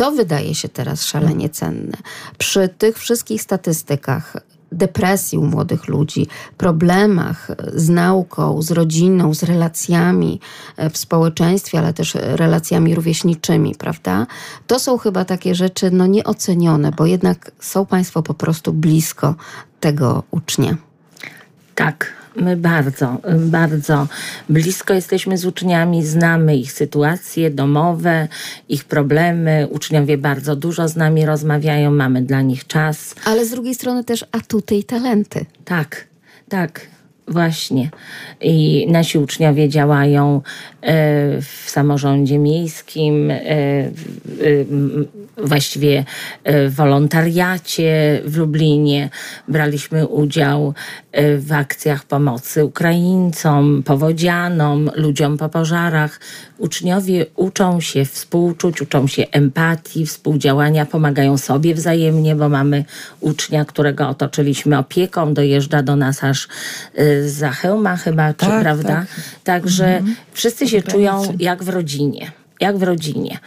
To 0.00 0.12
wydaje 0.12 0.54
się 0.54 0.68
teraz 0.68 1.04
szalenie 1.04 1.48
cenne. 1.48 1.96
Przy 2.38 2.68
tych 2.68 2.98
wszystkich 2.98 3.42
statystykach 3.42 4.36
depresji 4.72 5.38
u 5.38 5.44
młodych 5.46 5.88
ludzi, 5.88 6.26
problemach 6.56 7.48
z 7.74 7.88
nauką, 7.88 8.62
z 8.62 8.70
rodziną, 8.70 9.34
z 9.34 9.42
relacjami 9.42 10.40
e, 10.76 10.90
w 10.90 10.98
społeczeństwie, 10.98 11.78
ale 11.78 11.92
też 11.92 12.14
relacjami 12.14 12.94
rówieśniczymi, 12.94 13.74
prawda? 13.74 14.26
To 14.66 14.78
są 14.78 14.98
chyba 14.98 15.24
takie 15.24 15.54
rzeczy 15.54 15.90
no, 15.90 16.06
nieocenione, 16.06 16.92
bo 16.92 17.06
jednak 17.06 17.50
są 17.60 17.86
Państwo 17.86 18.22
po 18.22 18.34
prostu 18.34 18.72
blisko 18.72 19.34
tego 19.80 20.22
ucznia. 20.30 20.76
Tak, 21.74 22.19
my 22.36 22.56
bardzo, 22.56 23.18
bardzo 23.38 24.06
blisko 24.48 24.94
jesteśmy 24.94 25.38
z 25.38 25.46
uczniami, 25.46 26.06
znamy 26.06 26.56
ich 26.56 26.72
sytuacje 26.72 27.50
domowe, 27.50 28.28
ich 28.68 28.84
problemy. 28.84 29.68
Uczniowie 29.70 30.18
bardzo 30.18 30.56
dużo 30.56 30.88
z 30.88 30.96
nami 30.96 31.26
rozmawiają, 31.26 31.90
mamy 31.90 32.22
dla 32.22 32.42
nich 32.42 32.66
czas. 32.66 33.14
Ale 33.24 33.46
z 33.46 33.50
drugiej 33.50 33.74
strony 33.74 34.04
też 34.04 34.24
atuty 34.32 34.74
i 34.74 34.84
talenty. 34.84 35.46
Tak, 35.64 36.06
tak, 36.48 36.86
właśnie. 37.30 37.90
I 38.40 38.86
nasi 38.90 39.18
uczniowie 39.18 39.68
działają 39.68 40.36
e, 40.36 40.42
w 41.42 41.64
samorządzie 41.66 42.38
miejskim, 42.38 43.30
e, 43.30 43.40
e, 43.40 43.90
właściwie 45.36 46.04
w 46.44 46.74
wolontariacie 46.74 48.20
w 48.24 48.36
Lublinie. 48.36 49.10
Braliśmy 49.48 50.06
udział 50.06 50.74
w 51.38 51.52
akcjach 51.52 52.04
pomocy 52.04 52.64
Ukraińcom, 52.64 53.82
powodzianom, 53.82 54.90
ludziom 54.94 55.38
po 55.38 55.48
pożarach. 55.48 56.20
Uczniowie 56.58 57.26
uczą 57.36 57.80
się 57.80 58.04
współczuć, 58.04 58.82
uczą 58.82 59.06
się 59.06 59.26
empatii, 59.32 60.06
współdziałania, 60.06 60.86
pomagają 60.86 61.38
sobie 61.38 61.74
wzajemnie, 61.74 62.36
bo 62.36 62.48
mamy 62.48 62.84
ucznia, 63.20 63.64
którego 63.64 64.08
otoczyliśmy 64.08 64.78
opieką, 64.78 65.34
dojeżdża 65.34 65.82
do 65.82 65.96
nas 65.96 66.24
aż 66.24 66.48
y, 67.20 67.30
z 67.30 67.32
Zachełma 67.32 67.96
chyba, 67.96 68.34
czy 68.34 68.46
Tak, 68.46 68.60
prawda? 68.62 68.88
tak. 68.88 69.06
Także 69.44 70.02
wszyscy 70.32 70.68
się 70.68 70.82
czują 70.82 71.22
jak 71.38 71.62
w 71.62 71.68
rodzinie, 71.68 72.32
jak 72.60 72.78
w 72.78 72.82
rodzinie. 72.82 73.38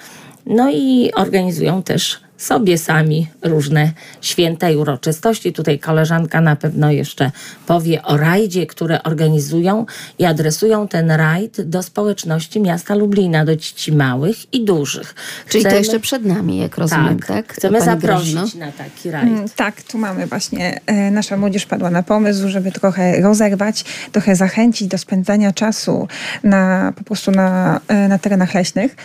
No 0.45 0.71
i 0.71 1.11
organizują 1.15 1.83
też 1.83 2.19
sobie 2.43 2.77
sami 2.77 3.27
różne 3.41 3.91
święta 4.21 4.69
i 4.69 4.75
uroczystości. 4.75 5.53
Tutaj 5.53 5.79
koleżanka 5.79 6.41
na 6.41 6.55
pewno 6.55 6.91
jeszcze 6.91 7.31
powie 7.67 8.01
o 8.03 8.17
rajdzie, 8.17 8.67
które 8.67 9.03
organizują 9.03 9.85
i 10.19 10.25
adresują 10.25 10.87
ten 10.87 11.11
rajd 11.11 11.61
do 11.61 11.83
społeczności 11.83 12.61
miasta 12.61 12.95
Lublina, 12.95 13.45
do 13.45 13.55
dzieci 13.55 13.91
małych 13.91 14.53
i 14.53 14.65
dużych. 14.65 15.15
Czyli 15.49 15.63
to 15.63 15.69
Chcemy- 15.69 15.81
jeszcze 15.81 15.99
przed 15.99 16.25
nami, 16.25 16.57
jak 16.57 16.77
rozumiem, 16.77 17.19
tak? 17.19 17.27
tak, 17.27 17.53
chcemy 17.53 17.79
Pani 17.79 17.91
zaprosić 17.91 18.55
na 18.55 18.71
taki 18.71 19.11
rajd. 19.11 19.27
Mm, 19.27 19.49
Tak, 19.55 19.81
tu 19.81 19.97
mamy 19.97 20.27
właśnie, 20.27 20.79
e, 20.85 21.11
nasza 21.11 21.37
młodzież 21.37 21.65
padła 21.65 21.89
na 21.89 22.03
pomysł, 22.03 22.49
żeby 22.49 22.71
trochę 22.71 23.21
rozerwać, 23.21 23.85
trochę 24.11 24.35
zachęcić 24.35 24.87
do 24.87 24.97
spędzania 24.97 25.51
czasu 25.51 26.07
na, 26.43 26.93
po 26.97 27.03
prostu 27.03 27.31
na, 27.31 27.79
e, 27.87 28.07
na 28.07 28.17
terenach 28.19 28.53
leśnych. 28.53 28.95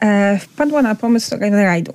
E, 0.00 0.38
Wpadła 0.38 0.82
na 0.82 0.94
pomysł 0.94 1.36
rajdu. 1.50 1.92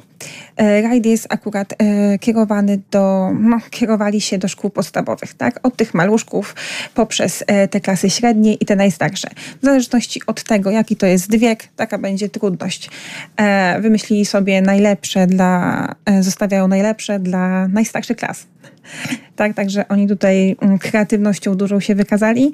E, 0.57 0.81
Rajd 0.81 1.05
jest 1.05 1.27
akurat 1.29 1.73
e, 1.77 2.19
kierowany 2.19 2.81
do, 2.91 3.31
no, 3.39 3.59
kierowali 3.69 4.21
się 4.21 4.37
do 4.37 4.47
szkół 4.47 4.69
podstawowych, 4.69 5.33
tak? 5.33 5.59
Od 5.63 5.75
tych 5.75 5.93
maluszków 5.93 6.55
poprzez 6.93 7.43
e, 7.47 7.67
te 7.67 7.81
klasy 7.81 8.09
średnie 8.09 8.53
i 8.53 8.65
te 8.65 8.75
najstarsze. 8.75 9.29
W 9.61 9.65
zależności 9.65 10.21
od 10.27 10.43
tego, 10.43 10.71
jaki 10.71 10.95
to 10.95 11.05
jest 11.05 11.35
wiek, 11.35 11.67
taka 11.75 11.97
będzie 11.97 12.29
trudność. 12.29 12.89
Wymyślili 13.79 14.25
sobie 14.25 14.61
najlepsze 14.61 15.27
dla, 15.27 15.87
zostawiają 16.21 16.67
najlepsze 16.67 17.19
dla 17.19 17.67
najstarszych 17.67 18.17
klas. 18.17 18.45
Tak, 19.35 19.53
także 19.53 19.87
oni 19.87 20.07
tutaj 20.07 20.55
mm, 20.61 20.79
kreatywnością 20.79 21.55
dużą 21.55 21.79
się 21.79 21.95
wykazali. 21.95 22.43
I 22.45 22.51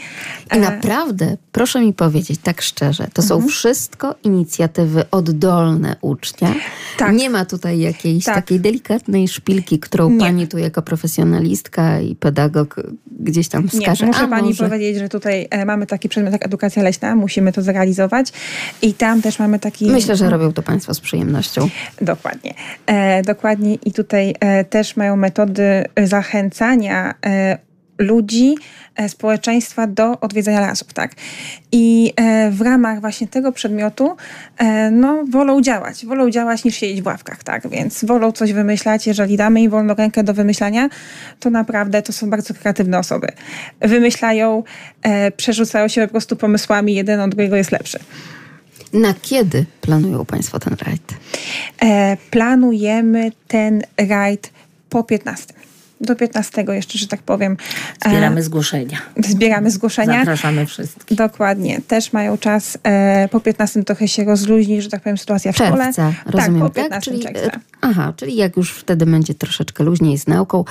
E, 0.50 0.60
naprawdę, 0.60 1.38
proszę 1.52 1.82
mi 1.82 1.94
powiedzieć 1.94 2.40
tak 2.44 2.62
szczerze, 2.62 3.08
to 3.14 3.22
są 3.22 3.36
Mhm. 3.36 3.52
wszystko 3.52 4.16
inicjatywy 4.24 5.04
oddolne 5.12 5.96
ucznia. 6.02 6.54
Tak. 6.98 7.14
Nie 7.16 7.30
ma 7.30 7.46
tutaj 7.46 7.80
jakiejś 7.80 8.26
Tak. 8.26 8.36
takiej 8.36 8.60
delikatnej 8.60 9.28
szpilki, 9.28 9.80
którą 9.80 10.10
Nie. 10.10 10.20
pani 10.20 10.48
tu 10.48 10.58
jako 10.58 10.82
profesjonalistka 10.82 12.00
i 12.00 12.16
pedagog 12.16 12.76
gdzieś 13.20 13.48
tam 13.48 13.64
Nie, 13.64 13.70
wskaże. 13.70 14.06
muszę 14.06 14.20
A 14.20 14.28
pani 14.28 14.48
może... 14.48 14.66
powiedzieć, 14.70 14.98
że 14.98 15.10
tutaj 15.10 15.48
e, 15.50 15.66
mamy 15.66 15.86
taki 15.88 16.10
przedmiot 16.10 16.34
jak 16.34 16.46
edukacja 16.46 16.84
leśna, 16.84 17.16
musimy 17.16 17.52
to 17.52 17.62
zrealizować 17.62 18.34
i 18.82 18.94
tam 18.94 19.22
też 19.22 19.40
mamy 19.40 19.60
taki... 19.60 19.86
Myślę, 19.92 20.16
że 20.16 20.30
robią 20.30 20.54
to 20.54 20.62
państwo 20.64 20.94
z 20.94 21.00
przyjemnością. 21.00 21.70
Dokładnie. 22.02 22.54
E, 22.86 23.22
dokładnie 23.24 23.76
i 23.76 23.92
tutaj 23.94 24.36
e, 24.40 24.64
też 24.66 24.96
mają 24.98 25.16
metody 25.16 25.84
zachęcania 26.20 27.14
e, 27.26 27.58
ludzi, 27.98 28.56
e, 28.96 29.10
społeczeństwa 29.10 29.88
do 29.88 30.20
odwiedzania 30.20 30.60
lasów, 30.62 30.94
tak? 30.94 31.12
I 31.72 32.14
e, 32.16 32.52
w 32.52 32.62
ramach 32.62 33.02
właśnie 33.02 33.28
tego 33.28 33.52
przedmiotu 33.52 34.16
no, 34.92 35.24
wolą 35.30 35.62
działać, 35.62 36.06
wolą 36.06 36.30
działać 36.30 36.64
niż 36.64 36.76
siedzieć 36.76 37.02
w 37.02 37.06
ławkach, 37.06 37.44
tak? 37.44 37.70
Więc 37.70 38.06
wolą 38.06 38.32
coś 38.32 38.54
wymyślać, 38.54 39.08
jeżeli 39.08 39.38
damy 39.38 39.62
im 39.62 39.72
wolną 39.72 39.94
rękę 39.94 40.24
do 40.24 40.34
wymyślania, 40.34 40.90
to 41.40 41.50
naprawdę 41.50 42.02
to 42.02 42.14
są 42.14 42.30
bardzo 42.30 42.54
kreatywne 42.54 43.00
osoby. 43.00 43.28
Wymyślają, 43.82 44.64
przerzucają 45.38 45.88
się 45.88 46.02
po 46.02 46.12
prostu 46.12 46.36
pomysłami, 46.36 46.96
jeden 46.96 47.20
od 47.20 47.30
drugiego 47.30 47.56
jest 47.56 47.72
lepszy. 47.72 48.00
Na 48.94 49.14
kiedy 49.22 49.66
planują 49.82 50.26
Państwo 50.26 50.60
ten 50.60 50.76
rajd? 50.86 51.14
Planujemy 52.32 53.32
ten 53.48 53.82
rajd 53.98 54.52
po 54.90 55.04
15. 55.04 55.54
Do 56.02 56.16
15 56.16 56.66
jeszcze, 56.70 56.98
że 56.98 57.08
tak 57.08 57.22
powiem. 57.22 57.58
e, 58.06 58.10
Zbieramy 58.10 58.44
zgłoszenia. 58.44 58.98
zbieramy 59.18 59.72
zgłoszenia. 59.72 60.20
Zapraszamy 60.20 60.66
wszystkich. 60.66 61.18
Dokładnie. 61.18 61.82
Też 61.88 62.14
mają 62.14 62.38
czas. 62.38 62.78
E, 62.84 63.28
po 63.32 63.40
15 63.40 63.84
trochę 63.84 64.08
się 64.08 64.24
rozluźni, 64.24 64.82
że 64.82 64.90
tak 64.90 65.02
powiem, 65.04 65.18
sytuacja 65.18 65.52
w 65.52 65.56
szkole. 65.56 65.86
Czerwca, 65.86 66.14
rozumiem, 66.26 66.62
tak? 66.62 66.70
Po 66.70 66.76
tak? 66.76 66.84
15 66.84 67.12
Czyli, 67.12 67.24
czerwca. 67.24 67.60
aha, 67.82 68.14
czyli 68.18 68.36
jak 68.36 68.58
już 68.58 68.72
wtedy 68.74 69.06
będzie 69.06 69.34
troszeczkę 69.34 69.84
luźniej 69.84 70.18
z 70.18 70.28
nauką. 70.28 70.64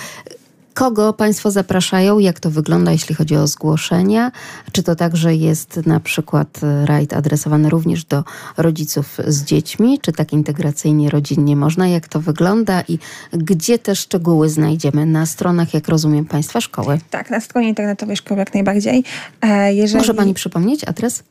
Kogo 0.78 1.12
Państwo 1.12 1.50
zapraszają? 1.50 2.18
Jak 2.18 2.40
to 2.40 2.50
wygląda, 2.50 2.92
jeśli 2.92 3.14
chodzi 3.14 3.36
o 3.36 3.46
zgłoszenia? 3.46 4.32
Czy 4.72 4.82
to 4.82 4.96
także 4.96 5.34
jest 5.34 5.86
na 5.86 6.00
przykład 6.00 6.60
e, 6.62 6.86
rajd 6.86 7.12
adresowany 7.12 7.70
również 7.70 8.04
do 8.04 8.24
rodziców 8.56 9.16
z 9.26 9.44
dziećmi? 9.44 9.98
Czy 10.00 10.12
tak 10.12 10.32
integracyjnie, 10.32 11.10
rodzinnie 11.10 11.56
można? 11.56 11.88
Jak 11.88 12.08
to 12.08 12.20
wygląda 12.20 12.82
i 12.88 12.98
gdzie 13.32 13.78
te 13.78 13.96
szczegóły 13.96 14.48
znajdziemy? 14.48 15.06
Na 15.06 15.26
stronach, 15.26 15.74
jak 15.74 15.88
rozumiem, 15.88 16.24
Państwa 16.24 16.60
szkoły. 16.60 16.98
Tak, 17.10 17.30
na 17.30 17.40
stronie 17.40 17.68
internetowej 17.68 18.16
szkoły 18.16 18.38
jak 18.40 18.54
najbardziej. 18.54 19.04
E, 19.40 19.74
jeżeli... 19.74 19.98
Może 19.98 20.14
Pani 20.14 20.34
przypomnieć 20.34 20.84
adres? 20.84 21.22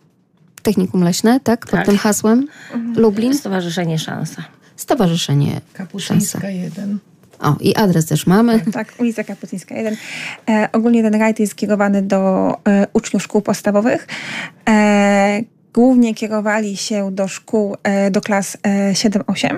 Technikum 0.62 1.04
Leśne, 1.04 1.40
tak? 1.40 1.60
Pod 1.60 1.72
Tak. 1.72 1.86
tym 1.86 1.98
hasłem? 1.98 2.48
Lublin? 2.96 3.34
Stowarzyszenie 3.34 4.00
Szansa. 4.00 4.44
Stowarzyszenie 4.76 5.52
Szansa. 5.52 5.68
Kapuścińska 5.74 6.50
1. 6.50 7.00
O, 7.40 7.56
i 7.60 7.76
adres 7.76 8.06
też 8.06 8.28
mamy. 8.28 8.60
Tak, 8.74 8.94
ulica 9.00 9.24
Kapucyńska 9.24 9.76
1. 9.76 9.96
E, 10.50 10.70
ogólnie 10.74 11.04
ten 11.04 11.16
rajd 11.16 11.40
jest 11.40 11.52
skierowany 11.52 12.02
do 12.02 12.52
e, 12.68 12.88
uczniów 12.94 13.24
szkół 13.24 13.42
podstawowych. 13.42 14.08
E, 14.70 15.42
głównie 15.74 16.14
kierowali 16.16 16.78
się 16.78 17.10
do 17.12 17.28
szkół, 17.28 17.76
e, 17.84 18.12
do 18.12 18.22
klas 18.22 18.58
e, 18.64 18.92
7-8, 18.94 19.58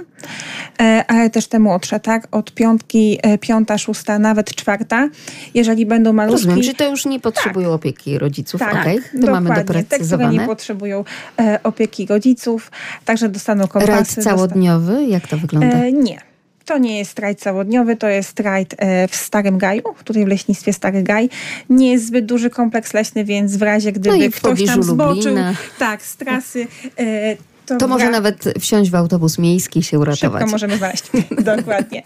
e, 0.82 1.06
ale 1.08 1.30
też 1.30 1.48
te 1.48 1.60
młodsze, 1.60 2.00
tak? 2.00 2.28
Od 2.32 2.54
piątki, 2.54 3.20
e, 3.24 3.38
piąta, 3.38 3.78
szósta, 3.78 4.20
nawet 4.20 4.56
czwarta. 4.56 5.10
Jeżeli 5.54 5.86
będą 5.86 6.14
malutki... 6.14 6.38
Rozumiem, 6.46 6.62
czyli 6.62 6.76
to 6.76 6.90
już 6.90 7.06
nie 7.06 7.20
potrzebują 7.20 7.72
opieki 7.74 8.18
rodziców, 8.18 8.60
Tak, 8.60 8.74
okej? 8.76 8.98
To 8.98 9.04
dokładnie. 9.20 9.32
mamy 9.50 9.56
Te, 9.56 9.64
które 9.64 9.80
doprecyzowane. 9.82 10.34
nie 10.34 10.40
potrzebują 10.40 11.04
e, 11.40 11.60
opieki 11.64 12.06
rodziców, 12.06 12.72
także 13.06 13.30
dostaną 13.30 13.68
kompasy. 13.68 13.92
Rajd 13.92 14.08
dosta- 14.08 14.22
całodniowy, 14.22 15.06
jak 15.06 15.28
to 15.28 15.38
wygląda? 15.38 15.78
E, 15.78 15.92
nie. 15.92 16.29
To 16.70 16.78
nie 16.78 16.98
jest 16.98 17.20
rajd 17.20 17.40
całodniowy, 17.40 17.96
to 17.96 18.08
jest 18.08 18.40
rajd 18.40 18.76
e, 18.78 19.08
w 19.08 19.16
Starym 19.16 19.58
Gaju, 19.58 19.82
tutaj 20.04 20.26
w 20.26 20.28
leśnictwie 20.28 20.74
Stary 20.74 21.04
Gaj. 21.04 21.30
Nie 21.70 21.92
jest 21.92 22.08
zbyt 22.08 22.26
duży 22.26 22.50
kompleks 22.50 22.94
leśny, 22.94 23.26
więc 23.26 23.58
w 23.58 23.62
razie 23.62 23.92
gdyby 23.92 24.18
No 24.18 24.32
ktoś 24.36 24.66
tam 24.66 24.84
zboczył 24.84 25.36
tak, 25.80 26.02
z 26.02 26.18
trasy, 26.18 26.68
e, 27.00 27.36
to, 27.66 27.78
to 27.78 27.88
może 27.88 28.10
nawet 28.10 28.54
wsiąść 28.60 28.92
w 28.92 28.96
autobus 28.96 29.38
miejski 29.38 29.80
i 29.80 29.84
się 29.84 30.00
uratować. 30.00 30.42
Szybko 30.42 30.52
możemy 30.52 30.78
znaleźć. 30.78 31.04
Dokładnie. 31.58 32.04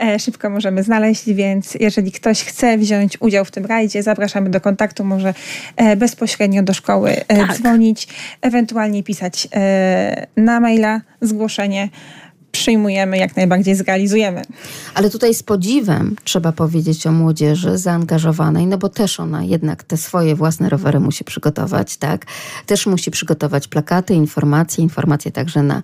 E, 0.00 0.18
szybko 0.18 0.50
możemy 0.50 0.82
znaleźć, 0.82 1.24
więc 1.32 1.74
jeżeli 1.80 2.12
ktoś 2.12 2.44
chce 2.44 2.78
wziąć 2.78 3.16
udział 3.20 3.44
w 3.44 3.50
tym 3.50 3.66
rajdzie, 3.66 4.02
zapraszamy 4.02 4.50
do 4.50 4.60
kontaktu, 4.60 5.04
może 5.04 5.34
bezpośrednio 5.96 6.62
do 6.62 6.74
szkoły 6.74 7.16
Tak. 7.28 7.56
dzwonić, 7.56 8.08
ewentualnie 8.42 9.02
pisać 9.02 9.48
na 10.36 10.60
maila 10.60 11.00
zgłoszenie. 11.20 11.88
Przyjmujemy, 12.60 13.18
jak 13.18 13.36
najbardziej 13.36 13.74
zrealizujemy. 13.74 14.42
Ale 14.94 15.10
tutaj 15.10 15.34
z 15.34 15.42
podziwem 15.42 16.16
trzeba 16.24 16.52
powiedzieć 16.52 17.06
o 17.06 17.12
młodzieży 17.12 17.78
zaangażowanej, 17.78 18.66
no 18.66 18.78
bo 18.78 18.88
też 18.88 19.20
ona 19.20 19.42
jednak 19.44 19.82
te 19.84 19.96
swoje 19.96 20.34
własne 20.34 20.68
rowery 20.68 21.00
musi 21.00 21.24
przygotować, 21.24 21.96
tak? 21.96 22.26
Też 22.66 22.86
musi 22.86 23.10
przygotować 23.10 23.68
plakaty, 23.68 24.14
informacje, 24.14 24.84
informacje 24.84 25.32
także 25.32 25.62
na 25.62 25.82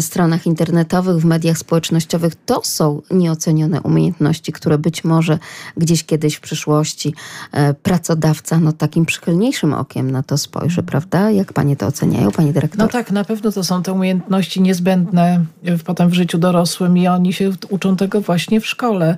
stronach 0.00 0.46
internetowych, 0.46 1.16
w 1.16 1.24
mediach 1.24 1.58
społecznościowych. 1.58 2.32
To 2.46 2.60
są 2.64 3.02
nieocenione 3.10 3.80
umiejętności, 3.80 4.52
które 4.52 4.78
być 4.78 5.04
może 5.04 5.38
gdzieś 5.76 6.04
kiedyś 6.04 6.34
w 6.34 6.40
przyszłości 6.40 7.14
e, 7.52 7.74
pracodawca 7.74 8.60
no 8.60 8.72
takim 8.72 9.06
przychylniejszym 9.06 9.74
okiem 9.74 10.10
na 10.10 10.22
to 10.22 10.38
spojrzy, 10.38 10.82
prawda? 10.82 11.30
Jak 11.30 11.52
panie 11.52 11.76
to 11.76 11.86
oceniają, 11.86 12.30
pani 12.30 12.52
dyrektor? 12.52 12.78
No 12.78 12.88
tak, 12.88 13.10
na 13.10 13.24
pewno 13.24 13.52
to 13.52 13.64
są 13.64 13.82
te 13.82 13.92
umiejętności 13.92 14.60
niezbędne 14.62 15.44
w- 15.62 15.82
potem 15.82 16.09
w 16.10 16.14
życiu 16.14 16.38
dorosłym 16.38 16.98
i 16.98 17.08
oni 17.08 17.32
się 17.32 17.50
uczą 17.68 17.96
tego 17.96 18.20
właśnie 18.20 18.60
w 18.60 18.66
szkole. 18.66 19.16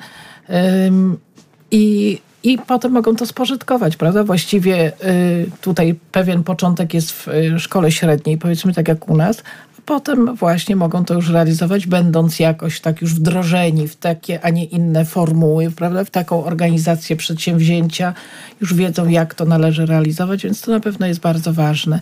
I, 1.70 2.18
I 2.42 2.58
potem 2.58 2.92
mogą 2.92 3.16
to 3.16 3.26
spożytkować, 3.26 3.96
prawda? 3.96 4.24
Właściwie 4.24 4.92
y, 5.04 5.50
tutaj 5.60 5.94
pewien 6.12 6.44
początek 6.44 6.94
jest 6.94 7.12
w 7.12 7.28
y, 7.28 7.60
szkole 7.60 7.92
średniej, 7.92 8.38
powiedzmy 8.38 8.74
tak 8.74 8.88
jak 8.88 9.08
u 9.08 9.16
nas, 9.16 9.42
a 9.78 9.82
potem 9.84 10.34
właśnie 10.34 10.76
mogą 10.76 11.04
to 11.04 11.14
już 11.14 11.30
realizować, 11.30 11.86
będąc 11.86 12.38
jakoś 12.38 12.80
tak 12.80 13.02
już 13.02 13.14
wdrożeni 13.14 13.88
w 13.88 13.96
takie, 13.96 14.44
a 14.44 14.50
nie 14.50 14.64
inne 14.64 15.04
formuły, 15.04 15.70
prawda? 15.70 16.04
W 16.04 16.10
taką 16.10 16.44
organizację 16.44 17.16
przedsięwzięcia, 17.16 18.14
już 18.60 18.74
wiedzą, 18.74 19.08
jak 19.08 19.34
to 19.34 19.44
należy 19.44 19.86
realizować, 19.86 20.44
więc 20.44 20.60
to 20.60 20.70
na 20.70 20.80
pewno 20.80 21.06
jest 21.06 21.20
bardzo 21.20 21.52
ważne. 21.52 22.00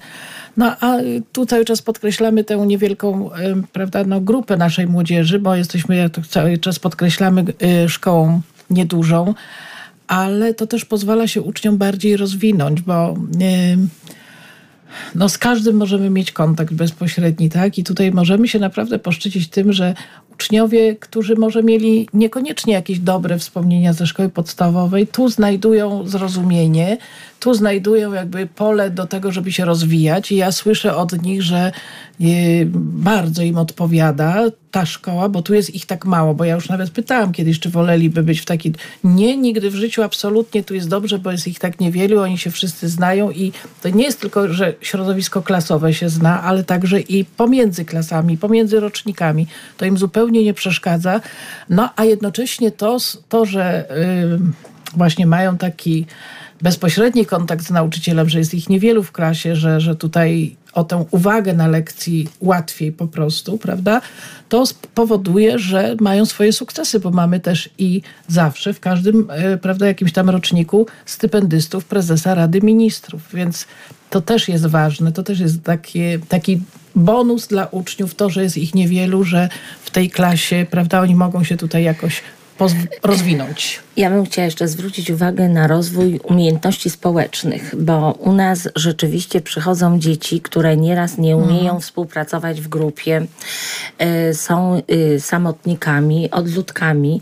No 0.57 0.77
a 0.81 0.97
tu 1.33 1.47
cały 1.47 1.65
czas 1.65 1.83
podkreślamy 1.83 2.45
tę 2.45 2.57
niewielką 2.57 3.31
prawda, 3.73 4.05
no, 4.05 4.21
grupę 4.21 4.57
naszej 4.57 4.87
młodzieży, 4.87 5.39
bo 5.39 5.55
jesteśmy, 5.55 5.97
jak 5.97 6.13
to 6.13 6.23
cały 6.23 6.59
czas 6.59 6.79
podkreślamy, 6.79 7.45
y, 7.85 7.89
szkołą 7.89 8.41
niedużą, 8.71 9.35
ale 10.07 10.55
to 10.55 10.67
też 10.67 10.85
pozwala 10.85 11.27
się 11.27 11.43
uczniom 11.43 11.79
bardziej 11.79 12.17
rozwinąć, 12.17 12.81
bo 12.81 13.15
no 15.15 15.29
z 15.29 15.39
każdym 15.39 15.77
możemy 15.77 16.11
mieć 16.11 16.33
kontakt 16.33 16.75
bezpośredni, 16.75 17.51
tak? 17.51 17.79
I 17.79 17.85
tutaj 17.85 18.13
możemy 18.13 18.49
się 18.49 18.59
naprawdę 18.59 18.99
poszczycić 18.99 19.49
tym, 19.49 19.73
że 19.73 19.95
uczniowie, 20.41 20.97
którzy 20.97 21.37
może 21.37 21.63
mieli 21.63 22.09
niekoniecznie 22.15 22.73
jakieś 22.73 22.99
dobre 22.99 23.39
wspomnienia 23.39 23.93
ze 23.93 24.07
szkoły 24.07 24.29
podstawowej, 24.29 25.07
tu 25.07 25.29
znajdują 25.29 26.09
zrozumienie, 26.09 26.99
tu 27.41 27.55
znajdują 27.55 28.13
jakby 28.13 28.47
pole 28.47 28.91
do 28.91 29.07
tego, 29.07 29.33
żeby 29.33 29.53
się 29.53 29.65
rozwijać. 29.65 30.33
I 30.33 30.37
ja 30.37 30.53
słyszę 30.53 30.97
od 30.97 31.23
nich, 31.23 31.43
że 31.43 31.73
bardzo 32.75 33.43
im 33.43 33.59
odpowiada 33.59 34.45
ta 34.71 34.87
szkoła, 34.87 35.29
bo 35.29 35.43
tu 35.43 35.55
jest 35.55 35.75
ich 35.75 35.87
tak 35.87 36.05
mało, 36.05 36.35
bo 36.35 36.45
ja 36.45 36.55
już 36.55 36.69
nawet 36.69 36.91
pytałam 36.91 37.33
kiedyś, 37.33 37.61
czy 37.61 37.71
woleliby 37.71 38.23
być 38.23 38.41
w 38.41 38.45
takiej... 38.45 38.73
Nie, 39.05 39.37
nigdy 39.37 39.71
w 39.71 39.75
życiu 39.75 40.03
absolutnie 40.03 40.65
tu 40.65 40.75
jest 40.75 40.89
dobrze, 40.89 41.19
bo 41.19 41.33
jest 41.33 41.49
ich 41.49 41.59
tak 41.59 41.81
niewielu, 41.81 42.21
oni 42.21 42.39
się 42.39 42.51
wszyscy 42.51 42.89
znają 42.89 43.31
i 43.31 43.53
to 43.83 43.89
nie 43.89 44.05
jest 44.05 44.21
tylko, 44.21 44.53
że 44.53 44.75
środowisko 44.81 45.43
klasowe 45.43 45.95
się 45.95 46.09
zna, 46.09 46.43
ale 46.43 46.65
także 46.65 47.01
i 47.01 47.25
pomiędzy 47.25 47.85
klasami, 47.85 48.39
pomiędzy 48.39 48.81
rocznikami. 48.81 49.47
To 49.77 49.85
im 49.85 49.99
zupełnie 49.99 50.45
nie 50.45 50.55
przeszkadza. 50.55 51.21
No, 51.71 51.91
a 51.97 52.05
jednocześnie 52.05 52.71
to, 52.71 52.99
to 53.29 53.45
że 53.45 53.89
yy, 54.31 54.41
właśnie 54.97 55.27
mają 55.27 55.59
taki 55.59 56.07
bezpośredni 56.63 57.27
kontakt 57.27 57.65
z 57.65 57.71
nauczycielem, 57.71 58.29
że 58.29 58.39
jest 58.39 58.55
ich 58.55 58.69
niewielu 58.69 59.03
w 59.03 59.13
klasie, 59.13 59.57
że, 59.57 59.81
że 59.81 59.97
tutaj 59.97 60.57
o 60.73 60.85
tę 60.85 61.05
uwagę 61.11 61.55
na 61.55 61.69
lekcji 61.69 62.29
łatwiej 62.41 62.93
po 62.93 63.07
prostu, 63.07 63.59
prawda? 63.59 64.01
To 64.49 64.65
powoduje, 64.95 65.59
że 65.59 65.97
mają 66.01 66.27
swoje 66.27 66.53
sukcesy, 66.53 67.01
bo 67.01 67.11
mamy 67.11 67.41
też 67.41 67.71
i 67.79 68.03
zawsze 68.29 68.75
w 68.75 68.81
każdym, 68.81 69.27
e, 69.31 69.57
prawda, 69.57 69.87
jakimś 69.87 70.13
tam 70.13 70.31
roczniku 70.31 70.87
stypendystów 71.07 71.85
prezesa 71.85 72.35
Rady 72.35 72.61
Ministrów, 72.61 73.23
więc 73.35 73.67
to 74.11 74.21
też 74.21 74.49
jest 74.49 74.67
ważne, 74.67 75.13
to 75.13 75.23
też 75.23 75.41
jest 75.41 75.63
takie, 75.63 76.19
taki 76.29 76.61
bonus 76.97 77.47
dla 77.47 77.67
uczniów, 77.67 78.15
to, 78.15 78.31
że 78.31 78.43
jest 78.43 78.57
ich 78.57 78.75
niewielu, 78.75 79.25
że 79.25 79.49
w 79.85 79.91
tej 79.91 80.11
klasie, 80.11 80.67
prawda, 80.71 81.01
oni 81.01 81.15
mogą 81.15 81.45
się 81.45 81.57
tutaj 81.57 81.85
jakoś 81.85 82.23
rozwinąć. 83.03 83.81
Ja 83.97 84.11
bym 84.11 84.25
chciała 84.25 84.45
jeszcze 84.45 84.69
zwrócić 84.69 85.11
uwagę 85.11 85.49
na 85.49 85.67
rozwój 85.67 86.21
umiejętności 86.25 86.91
społecznych, 86.91 87.75
bo 87.77 88.13
u 88.13 88.33
nas 88.33 88.69
rzeczywiście 88.77 89.41
przychodzą 89.41 89.99
dzieci, 89.99 90.41
które 90.41 90.77
nieraz 90.77 91.19
nie 91.19 91.37
umieją 91.37 91.81
współpracować 91.81 92.61
w 92.61 92.69
grupie, 92.69 93.27
y, 94.31 94.35
są 94.35 94.83
y, 94.91 95.21
samotnikami, 95.21 96.31
odludkami. 96.31 97.21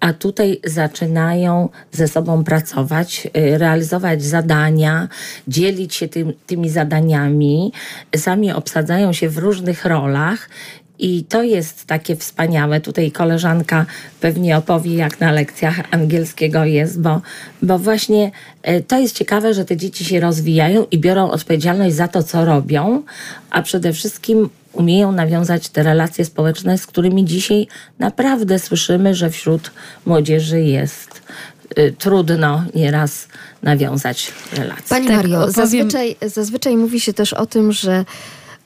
A 0.00 0.12
tutaj 0.12 0.60
zaczynają 0.64 1.68
ze 1.92 2.08
sobą 2.08 2.44
pracować, 2.44 3.26
y, 3.26 3.58
realizować 3.58 4.24
zadania, 4.24 5.08
dzielić 5.48 5.94
się 5.94 6.08
tym, 6.08 6.32
tymi 6.46 6.70
zadaniami, 6.70 7.72
sami 8.16 8.52
obsadzają 8.52 9.12
się 9.12 9.28
w 9.28 9.38
różnych 9.38 9.84
rolach 9.84 10.48
I 11.02 11.24
to 11.24 11.42
jest 11.42 11.84
takie 11.84 12.16
wspaniałe. 12.16 12.80
Tutaj 12.80 13.12
koleżanka 13.12 13.86
pewnie 14.20 14.56
opowie, 14.56 14.94
jak 14.94 15.20
na 15.20 15.32
lekcjach 15.32 15.80
angielskiego 15.90 16.64
jest, 16.64 17.00
bo, 17.00 17.20
bo 17.62 17.78
właśnie 17.78 18.30
e, 18.62 18.80
to 18.80 18.98
jest 18.98 19.16
ciekawe, 19.16 19.54
że 19.54 19.64
te 19.64 19.76
dzieci 19.76 20.04
się 20.04 20.20
rozwijają 20.20 20.86
i 20.90 20.98
biorą 20.98 21.30
odpowiedzialność 21.30 21.94
za 21.96 22.08
to, 22.08 22.22
co 22.22 22.44
robią, 22.44 23.02
a 23.50 23.62
przede 23.62 23.92
wszystkim 23.92 24.50
umieją 24.72 25.12
nawiązać 25.12 25.68
te 25.68 25.82
relacje 25.82 26.24
społeczne, 26.24 26.78
z 26.78 26.86
którymi 26.86 27.24
dzisiaj 27.24 27.66
naprawdę 27.98 28.58
słyszymy, 28.58 29.14
że 29.14 29.30
wśród 29.30 29.70
młodzieży 30.06 30.60
jest 30.62 31.22
y, 31.78 31.94
trudno 31.98 32.64
nieraz 32.74 33.28
nawiązać 33.62 34.32
relacje. 34.52 34.88
Pani 34.88 35.06
Tak, 35.06 35.16
Mario, 35.16 35.38
opowiem- 35.38 35.52
zazwyczaj, 35.52 36.16
zazwyczaj 36.26 36.76
mówi 36.76 37.00
się 37.00 37.12
też 37.12 37.32
o 37.32 37.46
tym, 37.46 37.72
że 37.72 38.04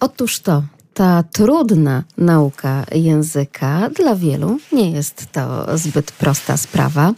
otóż 0.01 0.41
to, 0.41 0.63
ta 0.95 1.25
trudna 1.33 2.03
nauka 2.19 2.85
języka 2.95 3.91
dla 3.91 4.17
wielu 4.17 4.59
nie 4.73 4.91
jest 4.91 5.27
to 5.33 5.77
zbyt 5.79 6.13
prosta 6.13 6.57
sprawa. 6.57 7.13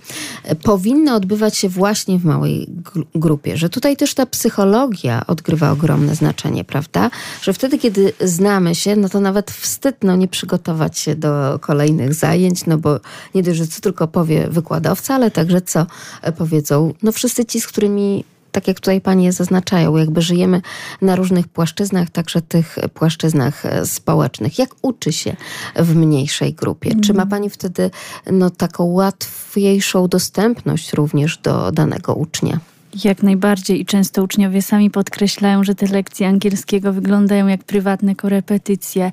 Powinna 0.62 1.14
odbywać 1.14 1.56
się 1.56 1.68
właśnie 1.68 2.18
w 2.18 2.24
małej 2.24 2.68
gru- 2.68 3.04
grupie, 3.14 3.56
że 3.56 3.68
tutaj 3.68 3.96
też 3.96 4.14
ta 4.14 4.26
psychologia 4.26 5.26
odgrywa 5.26 5.70
ogromne 5.70 6.14
znaczenie, 6.14 6.64
prawda? 6.64 7.10
Że 7.42 7.52
wtedy, 7.52 7.78
kiedy 7.78 8.12
znamy 8.20 8.74
się, 8.74 8.96
no 8.96 9.08
to 9.08 9.20
nawet 9.20 9.50
wstyd 9.50 9.96
no, 10.02 10.16
nie 10.16 10.28
przygotować 10.28 10.98
się 10.98 11.14
do 11.16 11.58
kolejnych 11.62 12.14
zajęć, 12.14 12.66
no 12.66 12.78
bo 12.78 13.00
nie 13.34 13.42
dość, 13.42 13.58
że 13.58 13.66
co 13.66 13.80
tylko 13.80 14.08
powie 14.08 14.48
wykładowca, 14.48 15.14
ale 15.14 15.30
także 15.30 15.60
co 15.60 15.86
e, 16.22 16.32
powiedzą 16.32 16.94
no 17.02 17.12
wszyscy 17.12 17.44
ci, 17.44 17.60
z 17.60 17.66
którymi 17.66 18.24
tak 18.56 18.68
jak 18.68 18.80
tutaj 18.80 19.00
panie 19.00 19.32
zaznaczają, 19.32 19.96
jakby 19.96 20.22
żyjemy 20.22 20.60
na 21.02 21.16
różnych 21.16 21.48
płaszczyznach, 21.48 22.10
także 22.10 22.42
tych 22.42 22.78
płaszczyznach 22.94 23.66
e, 23.66 23.86
społecznych. 23.86 24.58
Jak 24.58 24.70
uczy 24.82 25.12
się 25.12 25.36
w 25.76 25.94
mniejszej 25.94 26.54
grupie? 26.54 26.90
Czy 27.04 27.14
ma 27.14 27.26
pani 27.26 27.50
wtedy 27.50 27.90
no, 28.32 28.50
taką 28.50 28.84
łatwiejszą 28.84 30.08
dostępność 30.08 30.92
również 30.92 31.38
do 31.38 31.72
danego 31.72 32.14
ucznia? 32.14 32.60
Jak 33.04 33.22
najbardziej 33.22 33.80
i 33.80 33.86
często 33.86 34.22
uczniowie 34.22 34.62
sami 34.62 34.90
podkreślają, 34.90 35.64
że 35.64 35.74
te 35.74 35.86
lekcje 35.86 36.28
angielskiego 36.28 36.92
wyglądają 36.92 37.46
jak 37.46 37.64
prywatne 37.64 38.14
korepetycje, 38.14 39.12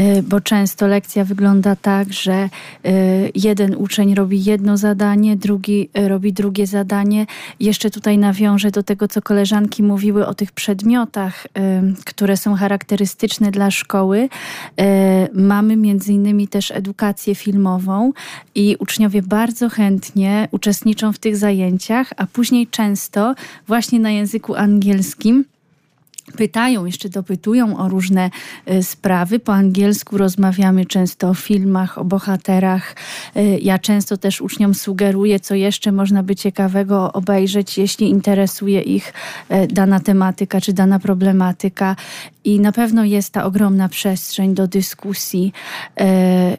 y, 0.00 0.22
bo 0.22 0.40
często 0.40 0.86
lekcja 0.86 1.24
wygląda 1.24 1.76
tak, 1.76 2.12
że 2.12 2.48
y, 2.86 3.30
jeden 3.34 3.74
uczeń 3.74 4.14
robi 4.14 4.44
jedno 4.44 4.76
zadanie, 4.76 5.36
drugi 5.36 5.88
y, 5.98 6.08
robi 6.08 6.32
drugie 6.32 6.66
zadanie. 6.66 7.26
Jeszcze 7.60 7.90
tutaj 7.90 8.18
nawiążę 8.18 8.70
do 8.70 8.82
tego, 8.82 9.08
co 9.08 9.22
koleżanki 9.22 9.82
mówiły 9.82 10.26
o 10.26 10.34
tych 10.34 10.52
przedmiotach, 10.52 11.46
które 12.06 12.36
są 12.36 12.54
charakterystyczne 12.54 13.50
dla 13.50 13.70
szkoły. 13.70 14.28
Mamy 15.34 15.76
między 15.76 16.12
innymi 16.12 16.48
też 16.48 16.70
edukację 16.70 17.34
filmową 17.34 18.12
i 18.54 18.76
uczniowie 18.78 19.22
bardzo 19.22 19.68
chętnie 19.68 20.48
uczestniczą 20.50 21.12
w 21.12 21.18
tych 21.18 21.36
zajęciach, 21.36 22.12
a 22.16 22.26
później 22.26 22.66
często 22.66 23.19
właśnie 23.66 24.00
na 24.00 24.10
języku 24.10 24.54
angielskim 24.54 25.44
pytają, 26.36 26.84
jeszcze 26.84 27.08
dopytują 27.08 27.78
o 27.78 27.88
różne 27.88 28.30
y, 28.70 28.82
sprawy. 28.82 29.38
Po 29.38 29.54
angielsku 29.54 30.18
rozmawiamy 30.18 30.86
często 30.86 31.28
o 31.28 31.34
filmach, 31.34 31.98
o 31.98 32.04
bohaterach. 32.04 32.96
Y, 33.36 33.58
Ja 33.62 33.78
często 33.78 34.16
też 34.16 34.40
uczniom 34.40 34.74
sugeruję, 34.74 35.40
co 35.40 35.54
jeszcze 35.54 35.92
można 35.92 36.22
by 36.22 36.36
ciekawego 36.36 37.12
obejrzeć, 37.12 37.78
jeśli 37.78 38.10
interesuje 38.10 38.80
ich 38.80 39.12
y, 39.50 39.66
dana 39.66 40.00
tematyka 40.00 40.60
czy 40.60 40.72
dana 40.72 40.98
problematyka. 40.98 41.96
I 42.44 42.60
na 42.60 42.72
pewno 42.72 43.04
jest 43.04 43.32
ta 43.32 43.44
ogromna 43.44 43.88
przestrzeń 43.88 44.54
do 44.54 44.66
dyskusji 44.66 45.52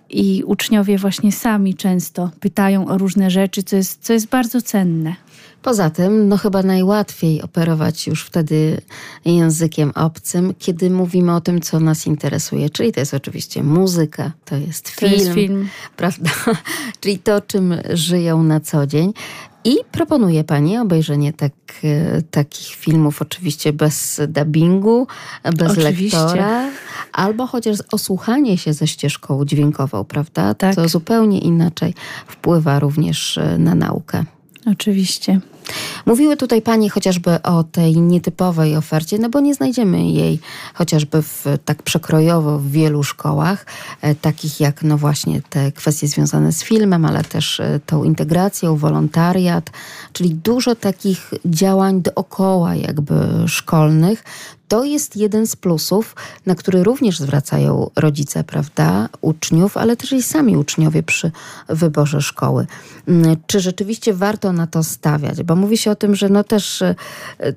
i 0.10 0.43
uczniowie 0.45 0.97
właśnie 0.97 1.32
sami 1.32 1.76
często 1.76 2.32
pytają 2.39 2.88
o 2.88 2.97
różne 2.97 3.30
rzeczy, 3.30 3.63
co 3.63 3.76
jest, 3.76 4.04
co 4.04 4.13
jest 4.13 4.28
bardzo 4.28 4.62
cenne. 4.62 5.15
Poza 5.62 5.89
tym, 5.89 6.28
no 6.28 6.38
chyba 6.38 6.63
najłatwiej 6.63 7.41
operować 7.41 8.08
już 8.08 8.24
wtedy 8.24 8.82
językiem 9.26 9.91
obcym, 9.95 10.54
kiedy 10.60 10.89
mówimy 10.89 11.36
o 11.36 11.41
tym, 11.41 11.62
co 11.62 11.80
nas 11.80 12.08
interesuje. 12.08 12.69
Czyli 12.69 12.91
to 12.91 13.00
jest 13.00 13.13
oczywiście 13.13 13.63
muzyka, 13.63 14.32
to 14.45 14.56
jest 14.56 14.95
To 14.95 15.02
film, 15.02 15.12
jest 15.19 15.34
film. 15.34 15.67
prawda? 15.97 16.30
Czyli 17.02 17.19
to, 17.19 17.41
czym 17.41 17.76
żyją 17.93 18.43
na 18.43 18.60
co 18.60 18.88
dzień. 18.88 19.13
I 19.63 19.76
proponuję 19.91 20.43
Pani 20.43 20.78
obejrzenie 20.78 21.34
tak, 21.34 21.52
takich 22.32 22.67
filmów, 22.76 23.21
oczywiście 23.21 23.74
bez 23.74 24.21
dubbingu, 24.28 25.08
bez 25.43 25.71
Oczywiście. 25.78 26.17
lektora, 26.17 26.69
albo 27.13 27.47
chociaż 27.47 27.78
osłuchanie 27.91 28.58
się 28.58 28.74
ze 28.74 28.88
ścieżką 28.88 29.45
dźwiękową, 29.45 30.04
prawda? 30.04 30.54
Tak. 30.54 30.76
To 30.76 30.89
zupełnie 30.89 31.39
inaczej 31.39 31.93
wpływa 32.28 32.80
również 32.80 33.38
e, 33.38 33.58
na 33.58 33.76
naukę. 33.76 34.24
Oczywiście. 34.65 35.39
Mówiły 36.05 36.38
tutaj 36.38 36.62
Panie 36.62 36.89
chociażby 36.89 37.41
o 37.41 37.63
tej 37.63 37.97
nietypowej 37.97 38.77
ofercie, 38.77 39.17
no 39.17 39.29
bo 39.29 39.39
nie 39.39 39.53
znajdziemy 39.53 40.05
jej 40.05 40.39
chociażby 40.73 41.21
w, 41.21 41.45
tak 41.65 41.84
przekrojowo 41.84 42.60
w 42.60 42.71
wielu 42.71 43.03
szkołach, 43.03 43.65
e, 44.01 44.15
takich 44.15 44.60
jak 44.60 44.84
no 44.84 44.97
właśnie 44.97 45.41
te 45.49 45.71
kwestie 45.71 46.07
związane 46.07 46.51
z 46.51 46.63
filmem, 46.63 47.05
ale 47.05 47.23
też 47.23 47.60
e, 47.60 47.79
tą 47.86 48.03
integracją, 48.03 48.75
wolontariat, 48.75 49.69
czyli 50.13 50.29
dużo 50.29 50.75
takich 50.75 51.31
działań 51.45 52.01
dookoła 52.01 52.75
jakby 52.75 53.13
szkolnych. 53.47 54.23
To 54.71 54.84
jest 54.84 55.15
jeden 55.15 55.47
z 55.47 55.55
plusów, 55.55 56.15
na 56.45 56.55
który 56.55 56.84
również 56.84 57.19
zwracają 57.19 57.89
rodzice, 57.95 58.43
prawda, 58.43 59.10
uczniów, 59.21 59.77
ale 59.77 59.97
też 59.97 60.12
i 60.12 60.23
sami 60.23 60.57
uczniowie 60.57 61.03
przy 61.03 61.31
wyborze 61.69 62.21
szkoły. 62.21 62.67
Mm, 63.07 63.38
Czy 63.47 63.60
rzeczywiście 63.60 64.13
warto 64.13 64.53
na 64.53 64.67
to 64.67 64.84
stawiać? 64.84 65.43
Bo 65.43 65.55
mówi 65.55 65.77
się 65.77 65.91
o 65.91 65.95
tym, 65.95 66.15
że 66.15 66.29
no 66.29 66.43
też 66.43 66.81
e, 66.81 66.95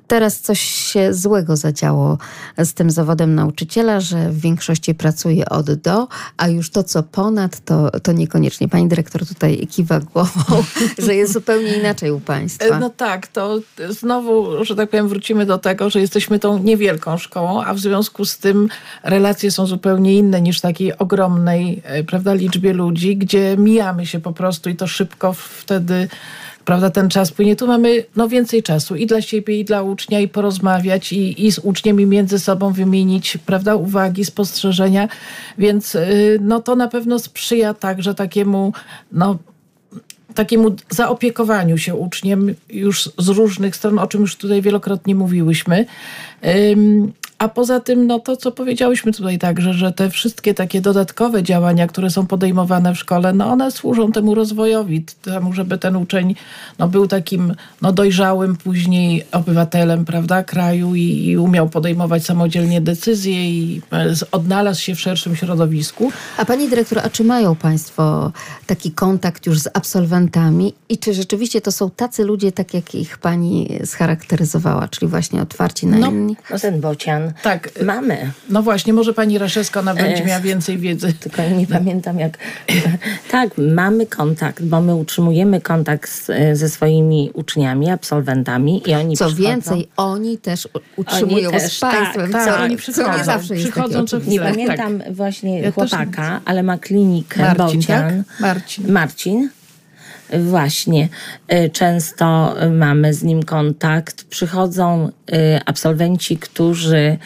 teraz 0.07 0.39
coś 0.39 0.59
się 0.61 1.13
złego 1.13 1.55
zadziało 1.55 2.17
z 2.57 2.73
tym 2.73 2.91
zawodem 2.91 3.35
nauczyciela, 3.35 3.99
że 3.99 4.29
w 4.29 4.39
większości 4.39 4.95
pracuje 4.95 5.49
od 5.49 5.73
do, 5.73 6.07
a 6.37 6.47
już 6.47 6.69
to, 6.69 6.83
co 6.83 7.03
ponad, 7.03 7.59
to, 7.59 7.99
to 7.99 8.11
niekoniecznie. 8.11 8.69
Pani 8.69 8.87
dyrektor 8.87 9.25
tutaj 9.27 9.67
kiwa 9.67 9.99
głową, 9.99 10.63
że 11.05 11.15
jest 11.15 11.33
zupełnie 11.33 11.73
inaczej 11.73 12.11
u 12.11 12.19
państwa. 12.19 12.65
E, 12.65 12.79
No 12.79 12.89
tak, 12.89 13.27
to 13.27 13.59
znowu, 13.89 14.65
że 14.65 14.75
tak 14.75 14.89
powiem, 14.89 15.07
wrócimy 15.07 15.45
do 15.45 15.57
tego, 15.57 15.89
że 15.89 15.99
jesteśmy 16.01 16.39
tą 16.39 16.59
niewielką 16.59 17.04
szkołą, 17.17 17.63
a 17.63 17.73
w 17.73 17.79
związku 17.79 18.25
z 18.25 18.37
tym 18.37 18.69
relacje 19.03 19.51
są 19.51 19.65
zupełnie 19.65 20.13
inne 20.13 20.41
niż 20.41 20.61
takiej 20.61 20.97
ogromnej 20.97 21.81
e, 21.83 22.03
prawda, 22.03 22.33
liczbie 22.33 22.73
ludzi, 22.73 23.17
gdzie 23.17 23.57
mijamy 23.57 24.05
się 24.05 24.19
po 24.19 24.33
prostu 24.33 24.69
i 24.69 24.75
to 24.75 24.87
szybko 24.87 25.33
wtedy 25.33 26.07
prawda, 26.65 26.89
ten 26.89 27.09
czas 27.09 27.31
płynie. 27.31 27.55
Tu 27.55 27.67
mamy 27.67 28.03
no, 28.15 28.27
więcej 28.27 28.63
czasu 28.63 28.95
i 28.95 29.05
dla 29.05 29.21
siebie, 29.21 29.59
i 29.59 29.65
dla 29.65 29.81
ucznia, 29.81 30.19
i 30.19 30.27
porozmawiać, 30.27 31.13
i, 31.13 31.45
i 31.45 31.51
z 31.51 31.59
uczniem, 31.59 32.01
i 32.01 32.05
między 32.05 32.39
sobą 32.39 32.73
wymienić 32.73 33.37
prawda, 33.45 33.75
uwagi, 33.75 34.25
spostrzeżenia, 34.25 35.07
więc 35.57 35.95
y, 35.95 36.39
no, 36.41 36.59
to 36.59 36.75
na 36.75 36.87
pewno 36.87 37.19
sprzyja 37.19 37.73
także 37.73 38.15
takiemu 38.15 38.73
no, 39.11 39.37
takiemu 40.35 40.75
zaopiekowaniu 40.89 41.77
się 41.77 41.95
uczniem 41.95 42.55
już 42.69 43.09
z 43.17 43.27
różnych 43.27 43.75
stron, 43.75 43.99
o 43.99 44.07
czym 44.07 44.21
już 44.21 44.35
tutaj 44.35 44.61
wielokrotnie 44.61 45.15
mówiłyśmy. 45.15 45.85
A 47.39 47.49
poza 47.49 47.79
tym, 47.79 48.07
no 48.07 48.19
to 48.19 48.37
co 48.37 48.51
powiedziałyśmy 48.51 49.11
tutaj 49.11 49.39
także, 49.39 49.73
że 49.73 49.91
te 49.91 50.09
wszystkie 50.09 50.53
takie 50.53 50.81
dodatkowe 50.81 51.43
działania, 51.43 51.87
które 51.87 52.09
są 52.09 52.27
podejmowane 52.27 52.95
w 52.95 52.97
szkole, 52.97 53.33
no 53.33 53.47
one 53.47 53.71
służą 53.71 54.11
temu 54.11 54.35
rozwojowi, 54.35 55.05
temu, 55.21 55.53
żeby 55.53 55.77
ten 55.77 55.95
uczeń 55.95 56.35
no, 56.79 56.87
był 56.87 57.07
takim 57.07 57.55
no, 57.81 57.91
dojrzałym 57.91 58.55
później 58.55 59.25
obywatelem 59.31 60.05
prawda, 60.05 60.43
kraju 60.43 60.95
i, 60.95 61.25
i 61.25 61.37
umiał 61.37 61.69
podejmować 61.69 62.25
samodzielnie 62.25 62.81
decyzje 62.81 63.49
i 63.49 63.81
e, 63.93 64.13
odnalazł 64.31 64.81
się 64.81 64.95
w 64.95 64.99
szerszym 64.99 65.35
środowisku. 65.35 66.11
A 66.37 66.45
pani 66.45 66.69
dyrektor, 66.69 66.99
a 66.99 67.09
czy 67.09 67.23
mają 67.23 67.55
państwo 67.55 68.31
taki 68.67 68.91
kontakt 68.91 69.45
już 69.45 69.59
z 69.59 69.67
absolwentami 69.73 70.73
i 70.89 70.97
czy 70.97 71.13
rzeczywiście 71.13 71.61
to 71.61 71.71
są 71.71 71.89
tacy 71.89 72.23
ludzie, 72.23 72.51
tak 72.51 72.73
jak 72.73 72.95
ich 72.95 73.17
pani 73.17 73.69
scharakteryzowała, 73.85 74.87
czyli 74.87 75.07
właśnie 75.07 75.41
otwarci 75.41 75.87
na 75.87 75.97
No, 75.97 76.07
inni? 76.07 76.37
No 76.51 76.59
ten 76.59 76.81
bocian 76.81 77.24
Tak. 77.43 77.69
mamy. 77.83 78.31
No 78.49 78.61
właśnie, 78.63 78.93
może 78.93 79.13
pani 79.13 79.37
Raszewska, 79.37 79.79
ona 79.79 79.95
będzie 79.95 80.25
miała 80.25 80.39
więcej 80.39 80.77
wiedzy. 80.77 81.13
Tylko 81.13 81.41
nie 81.41 81.67
pamiętam 81.67 82.19
jak. 82.19 82.37
tak, 83.31 83.49
mamy 83.57 84.05
kontakt, 84.05 84.63
bo 84.63 84.81
my 84.81 84.95
utrzymujemy 84.95 85.61
kontakt 85.61 86.09
z, 86.09 86.57
ze 86.59 86.69
swoimi 86.69 87.31
uczniami, 87.33 87.89
absolwentami 87.89 88.89
i 88.89 88.93
oni 88.93 89.17
Co 89.17 89.25
przychodzą. 89.25 89.49
więcej, 89.49 89.87
oni 89.97 90.37
też 90.37 90.67
utrzymują 90.95 91.49
Oni 91.49 91.59
też, 91.59 91.73
z 91.73 91.79
państwem, 91.79 92.31
tak, 92.31 92.45
co, 92.45 92.51
tak, 92.51 92.61
oni 92.61 92.75
co 92.77 92.81
przychodzą, 92.81 93.17
nie 93.17 93.23
zawsze 93.23 93.53
jest 93.55 93.71
przychodzą 93.71 93.95
takie 93.95 94.07
co. 94.07 94.17
Nie 94.17 94.23
chwilę. 94.23 94.51
pamiętam 94.51 95.01
właśnie 95.11 95.61
Ja 95.61 95.71
też 95.71 95.89
chłopaka, 95.91 96.41
ale 96.45 96.63
ma 96.63 96.77
klinikę 96.77 97.41
Marcin, 97.41 97.79
bocian. 97.79 98.23
tak? 98.25 98.39
Marcin. 98.39 98.91
Marcin. 98.91 99.49
Właśnie, 100.33 101.09
y, 101.53 101.69
często 101.69 102.55
mamy 102.71 103.13
z 103.13 103.23
nim 103.23 103.43
kontakt. 103.43 104.23
Przychodzą 104.23 105.07
y, 105.07 105.59
absolwenci, 105.65 106.37
którzy 106.37 107.17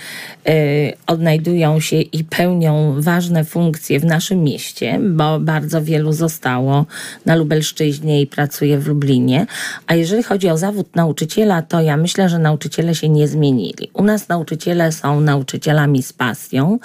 y, 0.49 0.93
odnajdują 1.07 1.79
się 1.79 1.95
i 1.97 2.23
pełnią 2.23 2.95
ważne 3.01 3.43
funkcje 3.43 3.99
w 3.99 4.05
naszym 4.05 4.43
mieście, 4.43 4.99
bo 5.09 5.39
bardzo 5.39 5.83
wielu 5.83 6.13
zostało 6.13 6.85
na 7.25 7.35
Lubelszczyźnie 7.35 8.21
i 8.21 8.27
pracuje 8.27 8.79
w 8.79 8.87
Lublinie. 8.87 9.45
A 9.87 9.95
jeżeli 9.95 10.23
chodzi 10.23 10.49
o 10.49 10.57
zawód 10.57 10.95
nauczyciela, 10.95 11.61
to 11.61 11.81
ja 11.81 11.97
myślę, 11.97 12.29
że 12.29 12.39
nauczyciele 12.39 12.95
się 12.95 13.09
nie 13.09 13.27
zmienili. 13.27 13.89
U 13.93 14.03
nas 14.03 14.29
nauczyciele 14.29 14.91
są 14.91 15.21
nauczycielami 15.21 16.03
z 16.03 16.13
pasją 16.13 16.79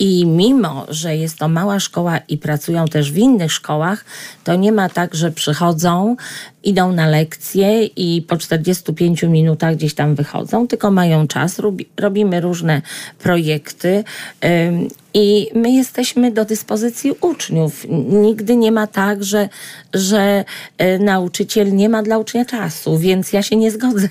i 0.00 0.26
mimo, 0.26 0.86
że 0.88 1.16
jest 1.16 1.38
to 1.38 1.48
mała 1.48 1.80
szkoła 1.80 2.18
i 2.18 2.38
pracują 2.38 2.84
też 2.84 3.12
w 3.12 3.18
innych 3.18 3.52
szkołach, 3.52 4.04
to 4.44 4.54
nie 4.54 4.72
ma 4.72 4.88
tak, 4.88 5.14
że 5.14 5.32
przychodzą, 5.32 6.16
idą 6.64 6.92
na 6.92 7.06
lekcje 7.06 7.84
i 7.84 8.22
po 8.22 8.36
45 8.36 9.22
minutach 9.22 9.76
gdzieś 9.76 9.94
tam 9.94 10.14
wychodzą, 10.14 10.66
tylko 10.66 10.90
mają 10.90 11.26
czas. 11.26 11.58
Robi, 11.58 11.86
robimy 11.96 12.40
różne 12.40 12.82
projekty. 13.18 14.04
I 15.14 15.50
my 15.54 15.70
jesteśmy 15.70 16.32
do 16.32 16.44
dyspozycji 16.44 17.12
uczniów. 17.20 17.86
Nigdy 18.08 18.56
nie 18.56 18.72
ma 18.72 18.86
tak, 18.86 19.24
że, 19.24 19.48
że 19.94 20.44
y, 20.82 20.98
nauczyciel 20.98 21.76
nie 21.76 21.88
ma 21.88 22.02
dla 22.02 22.18
ucznia 22.18 22.44
czasu, 22.44 22.98
więc 22.98 23.32
ja 23.32 23.42
się 23.42 23.56
nie 23.56 23.70
zgodzę. 23.70 24.08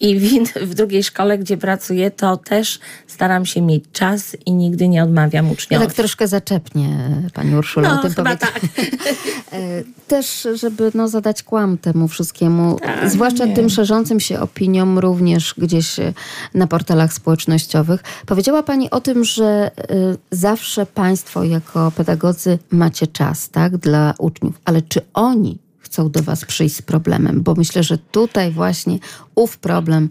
I 0.00 0.18
w, 0.18 0.52
w 0.54 0.74
drugiej 0.74 1.04
szkole, 1.04 1.38
gdzie 1.38 1.56
pracuję, 1.56 2.10
to 2.10 2.36
też 2.36 2.78
staram 3.06 3.46
się 3.46 3.62
mieć 3.62 3.84
czas 3.92 4.36
i 4.46 4.52
nigdy 4.52 4.88
nie 4.88 5.02
odmawiam 5.02 5.50
uczniom. 5.50 5.80
Ja 5.80 5.86
tak 5.86 5.96
troszkę 5.96 6.28
zaczepnie, 6.28 6.98
Pani 7.34 7.54
Urszula, 7.54 7.88
no, 7.88 8.00
o 8.00 8.02
tym 8.02 8.14
chyba 8.14 8.36
tak. 8.36 8.60
Też, 10.08 10.48
żeby 10.54 10.90
no, 10.94 11.08
zadać 11.08 11.42
kłam 11.42 11.77
temu 11.78 12.08
wszystkiemu, 12.08 12.78
Tak, 12.82 13.10
zwłaszcza 13.10 13.44
nie. 13.44 13.54
tym 13.54 13.70
szerzącym 13.70 14.20
się 14.20 14.40
opiniom 14.40 14.98
również 14.98 15.54
gdzieś 15.58 15.98
e, 15.98 16.12
na 16.54 16.66
portalach 16.66 17.12
społecznościowych. 17.12 18.02
Powiedziała 18.26 18.62
Pani 18.62 18.90
o 18.90 19.00
tym, 19.00 19.24
że 19.24 19.70
y, 19.90 20.16
zawsze 20.30 20.86
Państwo 20.86 21.44
jako 21.44 21.90
pedagodzy 21.96 22.58
macie 22.70 23.06
czas, 23.06 23.48
tak, 23.48 23.76
dla 23.76 24.14
uczniów, 24.18 24.60
ale 24.64 24.82
czy 24.82 25.00
oni 25.14 25.58
chcą 25.78 26.10
do 26.10 26.22
Was 26.22 26.44
przyjść 26.44 26.76
z 26.76 26.82
problemem? 26.82 27.42
Bo 27.42 27.54
myślę, 27.54 27.82
że 27.82 27.98
tutaj 27.98 28.50
właśnie 28.50 28.98
ów 29.34 29.58
problem 29.58 30.08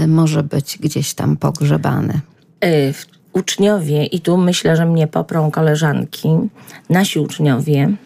y, 0.00 0.06
może 0.06 0.42
być 0.42 0.78
gdzieś 0.80 1.14
tam 1.14 1.36
pogrzebany. 1.36 2.20
Uczniowie, 3.32 4.04
i 4.04 4.20
tu 4.20 4.36
myślę, 4.36 4.76
że 4.76 4.86
mnie 4.86 5.06
poprą 5.06 5.50
koleżanki, 5.50 6.28
nasi 6.90 7.18
uczniowie 7.18 7.96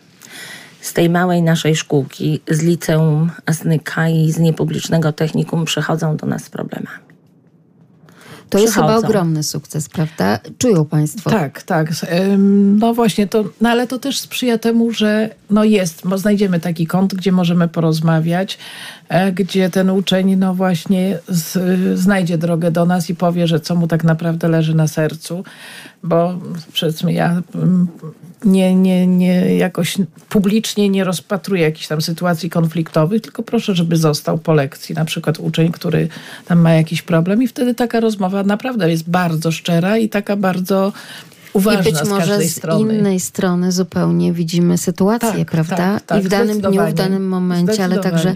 z 0.83 0.92
tej 0.92 1.11
małej 1.11 1.42
naszej 1.42 1.77
szkółki, 1.77 2.40
z 2.49 2.62
liceum 2.62 3.31
Asnyka 3.47 4.09
i 4.09 4.33
z 4.33 4.38
niepublicznego 4.38 5.12
technikum 5.12 5.64
przychodzą 5.64 6.16
do 6.16 6.27
nas 6.27 6.45
z 6.45 6.51
problemami. 6.51 7.12
To 8.53 8.59
jest 8.59 8.75
chyba 8.75 8.97
ogromny 8.97 9.42
sukces, 9.42 9.88
prawda? 9.88 10.38
Czują 10.59 10.85
Państwo. 10.85 11.31
Tak, 11.31 11.62
tak. 11.62 11.90
No 12.49 12.95
właśnie, 12.95 13.27
to, 13.27 13.45
no 13.61 13.68
ale 13.68 13.87
to 13.87 13.99
też 13.99 14.18
sprzyja 14.18 14.59
temu, 14.59 14.90
że 14.90 15.35
no 15.51 15.64
jest, 15.64 16.09
bo 16.09 16.18
znajdziemy 16.18 16.61
taki 16.61 16.87
kąt, 16.87 17.14
gdzie 17.14 17.33
możemy 17.33 17.68
porozmawiać, 17.68 18.59
gdzie 19.35 19.70
ten 19.70 19.90
uczeń 19.90 20.37
no 20.37 20.55
właśnie 20.55 21.18
z, 21.29 21.59
znajdzie 21.98 22.38
drogę 22.38 22.70
do 22.70 22.87
nas 22.87 23.11
i 23.11 23.14
powie, 23.14 23.46
że 23.46 23.61
co 23.61 23.75
mu 23.75 23.87
tak 23.87 24.05
naprawdę 24.05 24.48
leży 24.48 24.75
na 24.75 24.88
sercu, 24.88 25.44
bo 26.03 26.38
powiedzmy 26.81 27.12
ja 27.12 27.42
ym, 27.55 27.88
nie, 28.44 28.75
nie, 28.75 29.07
nie 29.07 29.57
jakoś 29.57 29.96
publicznie 30.29 30.88
nie 30.88 31.05
rozpatruję 31.05 31.62
jakichś 31.62 31.87
tam 31.87 32.03
sytuacji 32.03 32.51
konfliktowych, 32.51 33.22
tylko 33.22 33.42
proszę, 33.42 33.75
żeby 33.75 33.96
został 33.96 34.38
po 34.38 34.55
lekcji, 34.55 34.94
na 34.94 35.05
przykład 35.05 35.38
uczeń, 35.38 35.72
który 35.72 36.09
tam 36.46 36.59
ma 36.59 36.72
jakiś 36.72 37.03
problem 37.03 37.42
i 37.42 37.48
wtedy 37.48 37.75
taka 37.75 38.01
rozmowa 38.01 38.42
naprawdę 38.42 38.90
jest 38.90 39.11
bardzo 39.11 39.53
szczera 39.53 39.98
i 39.98 40.09
taka 40.09 40.37
bardzo 40.37 40.92
uważna 41.53 41.81
I 41.81 41.85
być 41.85 41.97
z 41.97 42.09
może 42.09 42.41
z 42.43 42.57
strony. 42.57 42.95
innej 42.99 43.21
strony 43.21 43.73
zupełnie 43.73 44.33
widzimy 44.33 44.79
sytuację, 44.79 45.33
Tak, 45.45 45.51
prawda? 45.51 45.77
tak, 45.77 46.03
tak, 46.03 46.21
I 46.21 46.25
w 46.25 46.29
danym 46.29 46.61
dniu, 46.61 46.87
w 46.87 46.93
danym 46.95 47.29
momencie, 47.29 47.85
ale 47.85 47.99
także 47.99 48.35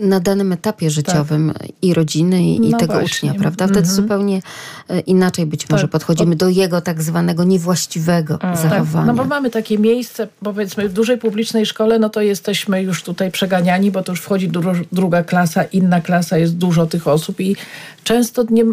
na 0.00 0.20
danym 0.20 0.52
etapie 0.52 0.90
życiowym 0.90 1.52
i 1.82 1.94
rodziny, 1.94 2.42
i, 2.44 2.56
i 2.56 2.60
No 2.70 2.78
tego 2.78 2.92
właśnie. 2.92 3.06
ucznia, 3.30 3.40
prawda? 3.42 3.64
Wtedy 3.64 3.78
Mhm. 3.80 3.96
zupełnie 3.96 4.42
e, 4.88 5.00
inaczej 5.00 5.46
być 5.46 5.70
może 5.70 5.82
Tak. 5.82 5.90
podchodzimy 5.90 6.36
do 6.36 6.48
jego 6.48 6.80
tak 6.80 7.02
zwanego 7.02 7.44
niewłaściwego 7.44 8.38
Tak, 8.38 8.56
zachowania. 8.56 9.06
no 9.06 9.14
bo 9.14 9.24
mamy 9.24 9.50
takie 9.50 9.78
miejsce, 9.78 10.28
powiedzmy 10.42 10.88
w 10.88 10.92
dużej 10.92 11.18
publicznej 11.18 11.66
szkole, 11.66 11.98
no 11.98 12.08
to 12.10 12.20
jesteśmy 12.20 12.82
już 12.82 13.02
tutaj 13.02 13.30
przeganiani, 13.30 13.90
bo 13.90 14.02
to 14.02 14.12
już 14.12 14.20
wchodzi 14.20 14.48
dru- 14.50 14.84
druga 14.92 15.22
klasa, 15.22 15.62
inna 15.64 16.00
klasa, 16.00 16.38
jest 16.38 16.56
dużo 16.56 16.86
tych 16.86 17.08
osób 17.08 17.40
i 17.40 17.56
często 18.04 18.44
nie, 18.50 18.64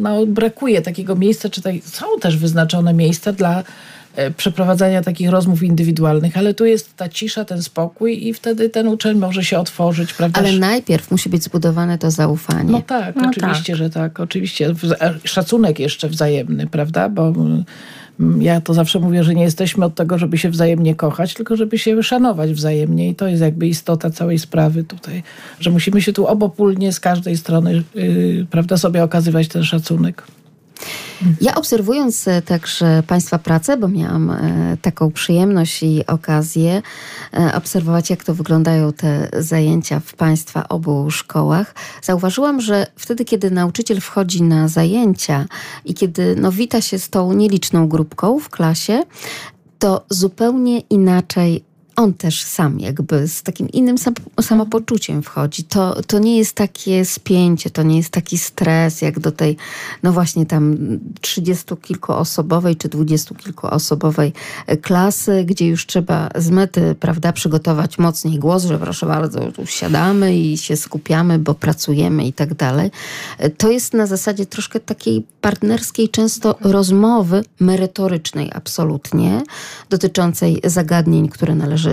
no, 0.00 0.26
brakuje 0.26 0.82
takiego 0.82 1.16
miejsca, 1.16 1.48
czy 1.48 1.60
tutaj 1.62 1.82
są 1.84 2.06
też 2.20 2.36
wyznaczone 2.36 2.93
miejsca 2.94 3.32
dla 3.32 3.62
e, 4.16 4.30
przeprowadzania 4.30 5.02
takich 5.02 5.30
rozmów 5.30 5.62
indywidualnych, 5.62 6.36
ale 6.36 6.54
tu 6.54 6.64
jest 6.64 6.96
ta 6.96 7.08
cisza, 7.08 7.44
ten 7.44 7.62
spokój 7.62 8.26
i 8.28 8.34
wtedy 8.34 8.68
ten 8.68 8.88
uczeń 8.88 9.18
może 9.18 9.44
się 9.44 9.58
otworzyć, 9.58 10.14
prawda? 10.14 10.40
Ale 10.40 10.52
najpierw 10.52 11.10
musi 11.10 11.28
być 11.28 11.42
zbudowane 11.42 11.98
to 11.98 12.10
zaufanie. 12.10 12.72
No 12.72 12.82
tak, 12.82 13.16
No 13.16 13.28
oczywiście, 13.28 13.76
że 13.76 13.90
tak. 13.90 14.20
Oczywiście. 14.20 14.74
Szacunek 15.24 15.78
jeszcze 15.78 16.08
wzajemny, 16.08 16.66
prawda? 16.66 17.08
Bo 17.08 17.28
mm, 17.28 17.64
ja 18.40 18.60
to 18.60 18.74
zawsze 18.74 19.00
mówię, 19.00 19.24
że 19.24 19.34
nie 19.34 19.42
jesteśmy 19.42 19.84
od 19.84 19.94
tego, 19.94 20.18
żeby 20.18 20.38
się 20.38 20.50
wzajemnie 20.50 20.94
kochać, 20.94 21.34
tylko 21.34 21.56
żeby 21.56 21.78
się 21.78 22.02
szanować 22.02 22.52
wzajemnie. 22.52 23.08
I 23.08 23.14
to 23.14 23.28
jest 23.28 23.42
jakby 23.42 23.66
istota 23.66 24.10
całej 24.10 24.38
sprawy 24.38 24.84
tutaj, 24.84 25.22
że 25.60 25.70
musimy 25.70 26.02
się 26.02 26.12
tu 26.12 26.26
obopólnie 26.26 26.92
z 26.92 27.00
każdej 27.00 27.36
strony, 27.36 27.82
yy, 27.94 28.46
prawda, 28.50 28.76
sobie 28.76 29.04
okazywać 29.04 29.48
ten 29.48 29.64
szacunek. 29.64 30.22
Ja 31.40 31.54
obserwując 31.54 32.28
e, 32.28 32.42
także 32.42 33.02
Państwa 33.06 33.38
pracę, 33.38 33.76
bo 33.76 33.88
miałam 33.88 34.30
e, 34.30 34.76
taką 34.82 35.10
przyjemność 35.10 35.82
i 35.82 36.06
okazję 36.06 36.82
e, 37.32 37.54
obserwować, 37.54 38.10
jak 38.10 38.24
to 38.24 38.34
wyglądają 38.34 38.92
te 38.92 39.28
zajęcia 39.38 40.00
w 40.00 40.14
Państwa 40.14 40.68
obu 40.68 41.10
szkołach, 41.10 41.74
zauważyłam, 42.02 42.60
że 42.60 42.86
wtedy, 42.96 43.24
kiedy 43.24 43.50
nauczyciel 43.50 44.00
wchodzi 44.00 44.42
na 44.42 44.68
zajęcia 44.68 45.46
i 45.84 45.94
kiedy 45.94 46.36
no, 46.36 46.52
wita 46.52 46.80
się 46.80 46.98
z 46.98 47.10
tą 47.10 47.32
nieliczną 47.32 47.88
grupką 47.88 48.38
w 48.38 48.48
klasie, 48.48 49.02
to 49.78 50.04
zupełnie 50.10 50.80
inaczej 50.80 51.64
on 51.96 52.14
też 52.14 52.42
sam 52.42 52.80
jakby 52.80 53.28
z 53.28 53.42
takim 53.42 53.68
innym 53.68 53.98
sam, 53.98 54.14
samopoczuciem 54.40 55.22
wchodzi. 55.22 55.64
To, 55.64 56.02
to 56.02 56.18
nie 56.18 56.38
jest 56.38 56.54
takie 56.54 57.04
spięcie, 57.04 57.70
to 57.70 57.82
nie 57.82 57.96
jest 57.96 58.10
taki 58.10 58.38
stres 58.38 59.02
jak 59.02 59.20
do 59.20 59.32
tej, 59.32 59.56
no 60.02 60.12
właśnie 60.12 60.46
tam 60.46 60.76
trzydziestu 61.20 61.76
kilkuosobowej 61.76 62.76
czy 62.76 62.88
dwudziestu 62.88 63.34
kilkuosobowej 63.34 64.32
klasy, 64.82 65.44
gdzie 65.44 65.66
już 65.66 65.86
trzeba 65.86 66.28
z 66.36 66.50
mety, 66.50 66.94
prawda, 67.00 67.32
przygotować 67.32 67.98
mocniej 67.98 68.38
głos, 68.38 68.64
że 68.64 68.78
proszę 68.78 69.06
bardzo, 69.06 69.52
tu 69.52 69.66
siadamy 69.66 70.36
i 70.36 70.58
się 70.58 70.76
skupiamy, 70.76 71.38
bo 71.38 71.54
pracujemy 71.54 72.26
i 72.26 72.32
tak 72.32 72.54
dalej. 72.54 72.90
To 73.56 73.70
jest 73.70 73.94
na 73.94 74.06
zasadzie 74.06 74.46
troszkę 74.46 74.80
takiej 74.80 75.26
partnerskiej 75.40 76.08
często 76.08 76.56
rozmowy 76.60 77.44
merytorycznej 77.60 78.50
absolutnie, 78.54 79.42
dotyczącej 79.90 80.60
zagadnień, 80.64 81.28
które 81.28 81.54
należy 81.54 81.83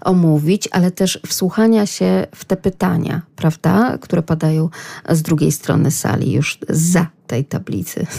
omówić, 0.00 0.68
ale 0.72 0.90
też 0.90 1.20
wsłuchania 1.26 1.86
się 1.86 2.26
w 2.34 2.44
te 2.44 2.56
pytania, 2.56 3.22
prawda, 3.36 3.98
które 4.00 4.22
padają 4.22 4.68
z 5.08 5.22
drugiej 5.22 5.52
strony 5.52 5.90
sali, 5.90 6.32
już 6.32 6.58
za 6.68 7.06
tej 7.26 7.44
tablicy. 7.44 8.06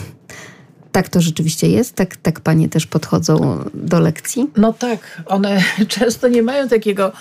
Tak 0.91 1.09
to 1.09 1.21
rzeczywiście 1.21 1.67
jest? 1.67 1.95
Tak, 1.95 2.15
tak 2.15 2.39
panie 2.39 2.69
też 2.69 2.87
podchodzą 2.87 3.63
do 3.73 3.99
lekcji? 3.99 4.51
No 4.57 4.73
tak, 4.73 5.21
one 5.25 5.63
często 5.87 6.27
nie 6.27 6.43
mają 6.43 6.69
takiego 6.69 7.11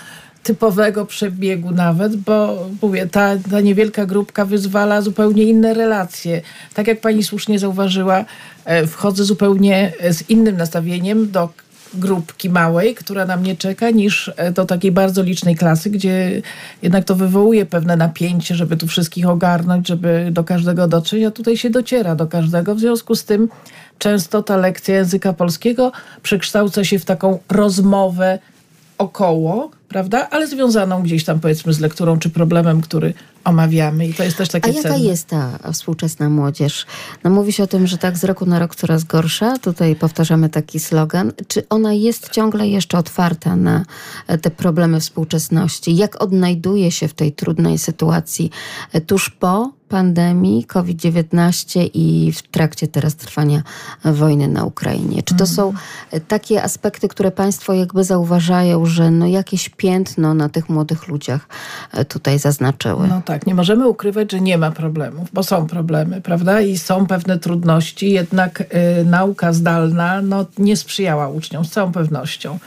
typowego 0.43 1.05
przebiegu 1.05 1.71
nawet, 1.71 2.15
bo 2.15 2.67
mówię, 2.81 3.07
ta, 3.07 3.37
ta 3.51 3.61
niewielka 3.61 4.05
grupka 4.05 4.45
wyzwala 4.45 5.01
zupełnie 5.01 5.43
inne 5.43 5.73
relacje. 5.73 6.41
Tak 6.73 6.87
jak 6.87 7.01
pani 7.01 7.23
słusznie 7.23 7.59
zauważyła, 7.59 8.25
e, 8.65 8.87
wchodzę 8.87 9.23
zupełnie 9.23 9.93
z 10.09 10.29
innym 10.29 10.57
nastawieniem 10.57 11.31
do 11.31 11.49
grupki 11.93 12.49
małej, 12.49 12.95
która 12.95 13.25
na 13.25 13.37
mnie 13.37 13.55
czeka, 13.55 13.89
niż 13.89 14.31
e, 14.37 14.51
do 14.51 14.65
takiej 14.65 14.91
bardzo 14.91 15.23
licznej 15.23 15.55
klasy, 15.55 15.89
gdzie 15.89 16.41
jednak 16.81 17.05
to 17.05 17.15
wywołuje 17.15 17.65
pewne 17.65 17.95
napięcie, 17.95 18.55
żeby 18.55 18.77
tu 18.77 18.87
wszystkich 18.87 19.29
ogarnąć, 19.29 19.87
żeby 19.87 20.27
do 20.31 20.43
każdego 20.43 20.87
dotrzeć, 20.87 21.23
a 21.23 21.31
tutaj 21.31 21.57
się 21.57 21.69
dociera 21.69 22.15
do 22.15 22.27
każdego. 22.27 22.75
W 22.75 22.79
związku 22.79 23.15
z 23.15 23.25
tym 23.25 23.49
często 23.97 24.43
ta 24.43 24.57
lekcja 24.57 24.95
języka 24.95 25.33
polskiego 25.33 25.91
przekształca 26.23 26.83
się 26.83 26.99
w 26.99 27.05
taką 27.05 27.39
rozmowę 27.49 28.39
około, 28.97 29.71
prawda? 29.91 30.27
Ale 30.29 30.47
związaną 30.47 31.03
gdzieś 31.03 31.23
tam 31.23 31.39
powiedzmy 31.39 31.73
z 31.73 31.79
lekturą 31.79 32.19
czy 32.19 32.29
problemem, 32.29 32.81
który 32.81 33.13
omawiamy 33.43 34.07
i 34.07 34.13
to 34.13 34.23
jest 34.23 34.37
też 34.37 34.49
takie 34.49 34.69
A 34.69 34.73
jaka 34.73 34.89
cenne. 34.89 34.99
jest 34.99 35.27
ta 35.27 35.59
współczesna 35.73 36.29
młodzież? 36.29 36.85
No 37.23 37.29
mówi 37.29 37.53
się 37.53 37.63
o 37.63 37.67
tym, 37.67 37.87
że 37.87 37.97
tak 37.97 38.17
z 38.17 38.23
roku 38.23 38.45
na 38.45 38.59
rok 38.59 38.75
coraz 38.75 39.03
gorsza. 39.03 39.57
Tutaj 39.57 39.95
powtarzamy 39.95 40.49
taki 40.49 40.79
slogan. 40.79 41.31
Czy 41.47 41.67
ona 41.69 41.93
jest 41.93 42.29
ciągle 42.29 42.67
jeszcze 42.67 42.97
otwarta 42.97 43.55
na 43.55 43.85
e, 44.27 44.37
te 44.37 44.51
problemy 44.51 44.99
współczesności? 44.99 45.95
Jak 45.95 46.23
odnajduje 46.23 46.91
się 46.91 47.07
w 47.07 47.13
tej 47.13 47.31
trudnej 47.31 47.77
sytuacji 47.77 48.51
e, 48.93 49.01
tuż 49.01 49.29
po 49.29 49.71
pandemii 49.91 50.65
COVID-19 50.65 51.89
i 51.93 52.31
w 52.31 52.41
trakcie 52.41 52.87
teraz 52.87 53.15
trwania 53.15 53.63
wojny 54.05 54.47
na 54.47 54.65
Ukrainie? 54.65 55.23
Czy 55.23 55.35
to 55.35 55.47
są 55.47 55.73
e, 56.11 56.19
takie 56.19 56.63
aspekty, 56.63 57.07
które 57.07 57.31
Państwo 57.31 57.73
jakby 57.73 58.03
zauważają, 58.03 58.85
że 58.85 59.11
no 59.11 59.27
jakieś 59.27 59.69
piętno 59.69 60.33
na 60.33 60.49
tych 60.49 60.69
młodych 60.69 61.07
ludziach 61.07 61.47
e, 61.91 62.05
tutaj 62.05 62.39
zaznaczyły? 62.39 63.07
No 63.07 63.21
tak, 63.21 63.47
nie 63.47 63.55
możemy 63.55 63.87
ukrywać, 63.87 64.31
że 64.31 64.41
nie 64.41 64.57
ma 64.57 64.71
problemów, 64.71 65.29
bo 65.33 65.43
są 65.43 65.67
problemy, 65.67 66.21
prawda? 66.21 66.61
I 66.61 66.77
są 66.77 67.07
pewne 67.07 67.39
trudności, 67.39 68.11
jednak 68.11 68.61
y, 68.61 69.05
nauka 69.05 69.53
zdalna 69.53 70.21
no, 70.21 70.45
nie 70.57 70.77
sprzyjała 70.77 71.27
uczniom 71.29 71.65
z 71.65 71.71
całą 71.71 71.91
pewnością. 71.91 72.59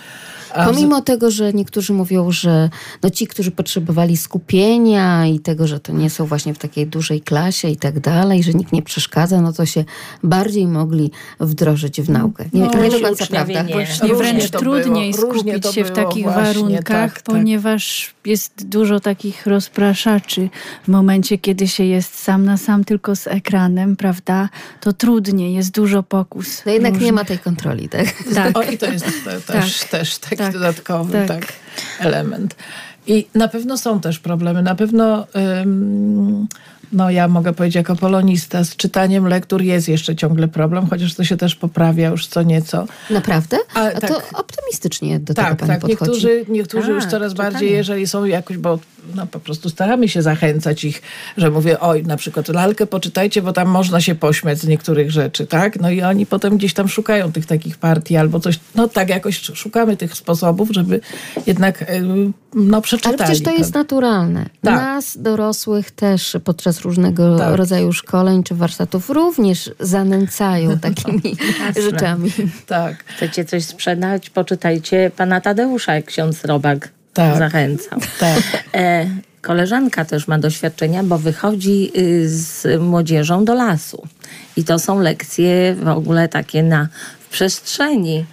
Pomimo 0.54 1.00
tego, 1.00 1.30
że 1.30 1.52
niektórzy 1.52 1.92
mówią, 1.92 2.30
że 2.30 2.70
no 3.02 3.10
ci, 3.10 3.26
którzy 3.26 3.50
potrzebowali 3.50 4.16
skupienia 4.16 5.26
i 5.26 5.40
tego, 5.40 5.66
że 5.66 5.80
to 5.80 5.92
nie 5.92 6.10
są 6.10 6.26
właśnie 6.26 6.54
w 6.54 6.58
takiej 6.58 6.86
dużej 6.86 7.20
klasie 7.20 7.68
i 7.68 7.76
tak 7.76 8.00
dalej, 8.00 8.42
że 8.42 8.52
nikt 8.52 8.72
nie 8.72 8.82
przeszkadza, 8.82 9.40
no 9.40 9.52
to 9.52 9.66
się 9.66 9.84
bardziej 10.22 10.66
mogli 10.66 11.10
wdrożyć 11.40 12.00
w 12.02 12.10
naukę. 12.10 12.44
Nie, 12.52 12.60
No, 12.60 12.82
nie 12.82 12.90
do 12.90 13.00
końca 13.00 13.26
prawda. 13.26 13.62
nie. 13.62 13.74
Różnie 13.74 14.14
wręcz 14.14 14.50
trudniej 14.50 15.12
było, 15.12 15.34
skupić 15.34 15.66
się 15.66 15.84
w 15.84 15.90
takich 15.90 16.22
właśnie, 16.24 16.42
warunkach, 16.42 16.84
tak, 16.84 17.12
tak. 17.12 17.22
ponieważ 17.22 18.14
jest 18.24 18.52
dużo 18.68 19.00
takich 19.00 19.46
rozpraszaczy. 19.46 20.48
W 20.84 20.88
momencie, 20.88 21.38
kiedy 21.38 21.68
się 21.68 21.84
jest 21.84 22.22
sam 22.22 22.44
na 22.44 22.56
sam 22.56 22.84
tylko 22.84 23.16
z 23.16 23.26
ekranem, 23.26 23.96
prawda, 23.96 24.48
to 24.80 24.92
trudniej, 24.92 25.54
jest 25.54 25.70
dużo 25.70 26.02
pokus. 26.02 26.62
No 26.66 26.72
jednak 26.72 26.92
nie 26.92 26.98
różnych. 26.98 27.14
ma 27.14 27.24
tej 27.24 27.38
kontroli, 27.38 27.88
tak? 27.88 28.06
Tak. 28.34 28.58
O, 28.58 28.62
i 28.62 28.78
to 28.78 28.86
jest 28.86 29.06
te, 29.24 29.40
też, 29.40 29.78
Tak. 29.78 29.88
też 29.88 30.18
taki 30.18 30.36
Tak. 30.44 30.52
dodatkowy 30.52 31.12
Tak. 31.12 31.28
tak. 31.28 31.52
element. 32.00 32.56
I 33.06 33.26
na 33.34 33.48
pewno 33.48 33.78
są 33.78 34.00
też 34.00 34.18
problemy. 34.18 34.62
Na 34.62 34.74
pewno, 34.74 35.26
ym, 35.62 36.46
no 36.92 37.10
ja 37.10 37.28
mogę 37.28 37.52
powiedzieć 37.52 37.74
jako 37.74 37.96
polonista, 37.96 38.64
z 38.64 38.76
czytaniem 38.76 39.26
lektur 39.28 39.62
jest 39.62 39.88
jeszcze 39.88 40.16
ciągle 40.16 40.48
problem, 40.48 40.86
chociaż 40.90 41.14
to 41.14 41.24
się 41.24 41.36
też 41.36 41.54
poprawia 41.54 42.08
już 42.08 42.26
co 42.26 42.42
nieco. 42.42 42.86
Naprawdę? 43.10 43.56
A, 43.74 43.80
A, 43.80 43.90
tak. 43.90 44.10
to 44.10 44.22
optymistycznie 44.38 45.20
do 45.20 45.34
tego 45.34 45.48
Tak, 45.48 45.58
pani 45.58 45.68
tak. 45.68 45.80
podchodzi. 45.80 46.10
Niektórzy, 46.10 46.44
niektórzy 46.48 46.90
już 46.90 47.02
Tak, 47.02 47.10
coraz 47.10 47.32
czytanie. 47.32 47.50
bardziej, 47.50 47.72
jeżeli 47.72 48.06
są 48.06 48.24
jakoś, 48.24 48.56
bo 48.56 48.78
no, 49.14 49.26
po 49.26 49.40
prostu 49.40 49.70
staramy 49.70 50.08
się 50.08 50.22
zachęcać 50.22 50.84
ich, 50.84 51.02
że 51.36 51.50
mówię, 51.50 51.80
oj, 51.80 52.02
na 52.02 52.16
przykład 52.16 52.48
lalkę 52.48 52.86
poczytajcie, 52.86 53.42
bo 53.42 53.52
tam 53.52 53.68
można 53.68 54.00
się 54.00 54.14
pośmiać 54.14 54.58
z 54.58 54.66
niektórych 54.66 55.10
rzeczy, 55.10 55.46
tak? 55.46 55.80
No 55.80 55.90
i 55.90 56.02
oni 56.02 56.26
potem 56.26 56.56
gdzieś 56.56 56.74
tam 56.74 56.88
szukają 56.88 57.32
tych 57.32 57.46
takich 57.46 57.78
partii 57.78 58.16
albo 58.16 58.40
coś, 58.40 58.58
no 58.74 58.88
tak 58.88 59.08
jakoś 59.08 59.40
szukamy 59.40 59.96
tych 59.96 60.14
sposobów, 60.14 60.68
żeby 60.72 61.00
jednak 61.46 61.82
y, 61.82 62.02
no 62.54 62.80
przeczytali. 62.80 63.16
Ale 63.18 63.24
przecież 63.24 63.42
to 63.42 63.58
jest 63.58 63.74
naturalne. 63.74 64.46
Tak. 64.62 64.74
Nas, 64.74 65.18
dorosłych, 65.18 65.90
też 65.90 66.36
podczas 66.44 66.80
różnego 66.80 67.38
Tak. 67.38 67.56
rodzaju 67.56 67.92
szkoleń 67.92 68.42
czy 68.42 68.54
warsztatów 68.54 69.10
również 69.10 69.70
zanęcają 69.80 70.78
takimi 70.88 71.36
rzeczami. 71.76 72.32
Tak, 72.66 73.04
Chcecie 73.04 73.44
coś 73.44 73.64
sprzedać? 73.64 74.30
Poczytajcie 74.30 75.10
pana 75.16 75.40
Tadeusza, 75.40 75.94
jak 75.94 76.04
ksiądz 76.04 76.44
Robak 76.44 76.88
Tak. 77.14 77.38
zachęcał. 77.38 77.98
tak. 78.20 78.42
E, 78.74 79.06
koleżanka 79.42 80.04
też 80.04 80.28
ma 80.28 80.38
doświadczenia, 80.38 81.02
bo 81.02 81.18
wychodzi 81.18 81.90
y, 81.98 82.28
z 82.28 82.80
młodzieżą 82.82 83.44
do 83.44 83.54
lasu. 83.54 84.02
I 84.56 84.64
to 84.64 84.78
są 84.78 85.00
lekcje 85.00 85.74
w 85.74 85.88
ogóle 85.88 86.28
takie 86.28 86.62
na 86.62 86.88
w 87.20 87.28
przestrzeni. 87.28 88.24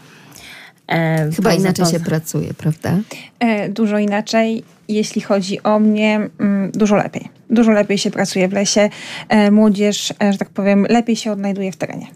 E, 0.87 1.29
Chyba 1.35 1.49
poza- 1.49 1.59
inaczej 1.59 1.85
się 1.85 1.91
poza- 1.91 2.05
pracuje, 2.05 2.53
prawda? 2.53 2.97
E, 3.39 3.69
Dużo 3.69 3.97
inaczej. 3.97 4.63
Jeśli 4.87 5.21
chodzi 5.21 5.63
o 5.63 5.79
mnie, 5.79 6.29
mm, 6.39 6.71
dużo 6.71 6.95
lepiej. 6.95 7.29
Dużo 7.49 7.71
lepiej 7.71 7.97
się 7.97 8.11
pracuje 8.11 8.47
w 8.47 8.53
lesie. 8.53 8.89
E, 9.29 9.51
Młodzież, 9.51 10.13
e, 10.23 10.31
że 10.31 10.37
tak 10.37 10.49
powiem, 10.49 10.85
lepiej 10.89 11.15
się 11.15 11.31
odnajduje 11.31 11.71
w 11.71 11.75
terenie. 11.77 12.07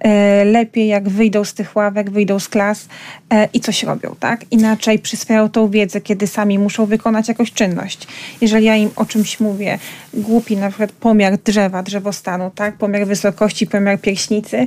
E, 0.00 0.44
Lepiej 0.44 0.88
jak 0.88 1.08
wyjdą 1.08 1.44
z 1.44 1.54
tych 1.54 1.76
ławek, 1.76 2.10
wyjdą 2.10 2.38
z 2.38 2.48
klas 2.48 2.88
e, 3.30 3.48
i 3.52 3.60
coś 3.60 3.82
robią, 3.82 4.16
tak? 4.20 4.44
Inaczej 4.50 4.98
przyswajają 4.98 5.48
tą 5.48 5.70
wiedzę, 5.70 6.00
kiedy 6.00 6.26
sami 6.26 6.58
muszą 6.58 6.86
wykonać 6.86 7.28
jakąś 7.28 7.52
czynność. 7.52 8.06
Jeżeli 8.40 8.64
ja 8.64 8.76
im 8.76 8.90
o 8.96 9.04
czymś 9.04 9.40
mówię, 9.40 9.78
głupi 10.14 10.56
na 10.56 10.68
przykład 10.68 10.92
pomiar 10.92 11.38
drzewa, 11.38 11.82
drzewostanu, 11.82 12.50
tak? 12.54 12.76
Pomiar 12.76 13.06
wysokości, 13.06 13.66
pomiar 13.66 14.00
pierśnicy. 14.00 14.66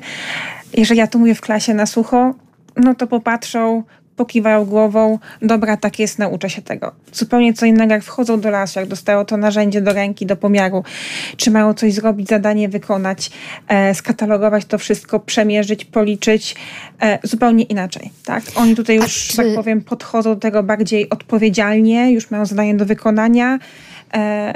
Jeżeli 0.73 0.99
ja 0.99 1.07
to 1.07 1.19
mówię 1.19 1.35
w 1.35 1.41
klasie 1.41 1.73
na 1.73 1.85
sucho, 1.85 2.33
no 2.77 2.95
to 2.95 3.07
popatrzą, 3.07 3.83
pokiwają 4.23 4.65
głową, 4.65 5.19
dobra, 5.41 5.77
tak 5.77 5.99
jest, 5.99 6.19
nauczę 6.19 6.49
się 6.49 6.61
tego. 6.61 6.91
Zupełnie 7.13 7.53
co 7.53 7.65
innego, 7.65 7.93
jak 7.93 8.03
wchodzą 8.03 8.39
do 8.39 8.49
lasu, 8.49 8.79
jak 8.79 8.87
dostają 8.89 9.25
to 9.25 9.37
narzędzie 9.37 9.81
do 9.81 9.93
ręki, 9.93 10.25
do 10.25 10.35
pomiaru, 10.35 10.83
czy 11.37 11.51
mają 11.51 11.73
coś 11.73 11.93
zrobić, 11.93 12.27
zadanie 12.27 12.69
wykonać, 12.69 13.31
e, 13.67 13.95
skatalogować 13.95 14.65
to 14.65 14.77
wszystko, 14.77 15.19
przemierzyć, 15.19 15.85
policzyć, 15.85 16.55
e, 17.01 17.19
zupełnie 17.23 17.63
inaczej, 17.63 18.11
tak? 18.25 18.43
Oni 18.55 18.75
tutaj 18.75 18.95
już, 18.95 19.27
czy- 19.27 19.35
że 19.35 19.43
tak 19.43 19.55
powiem, 19.55 19.81
podchodzą 19.81 20.33
do 20.33 20.39
tego 20.39 20.63
bardziej 20.63 21.09
odpowiedzialnie, 21.09 22.11
już 22.11 22.31
mają 22.31 22.45
zadanie 22.45 22.75
do 22.75 22.85
wykonania, 22.85 23.59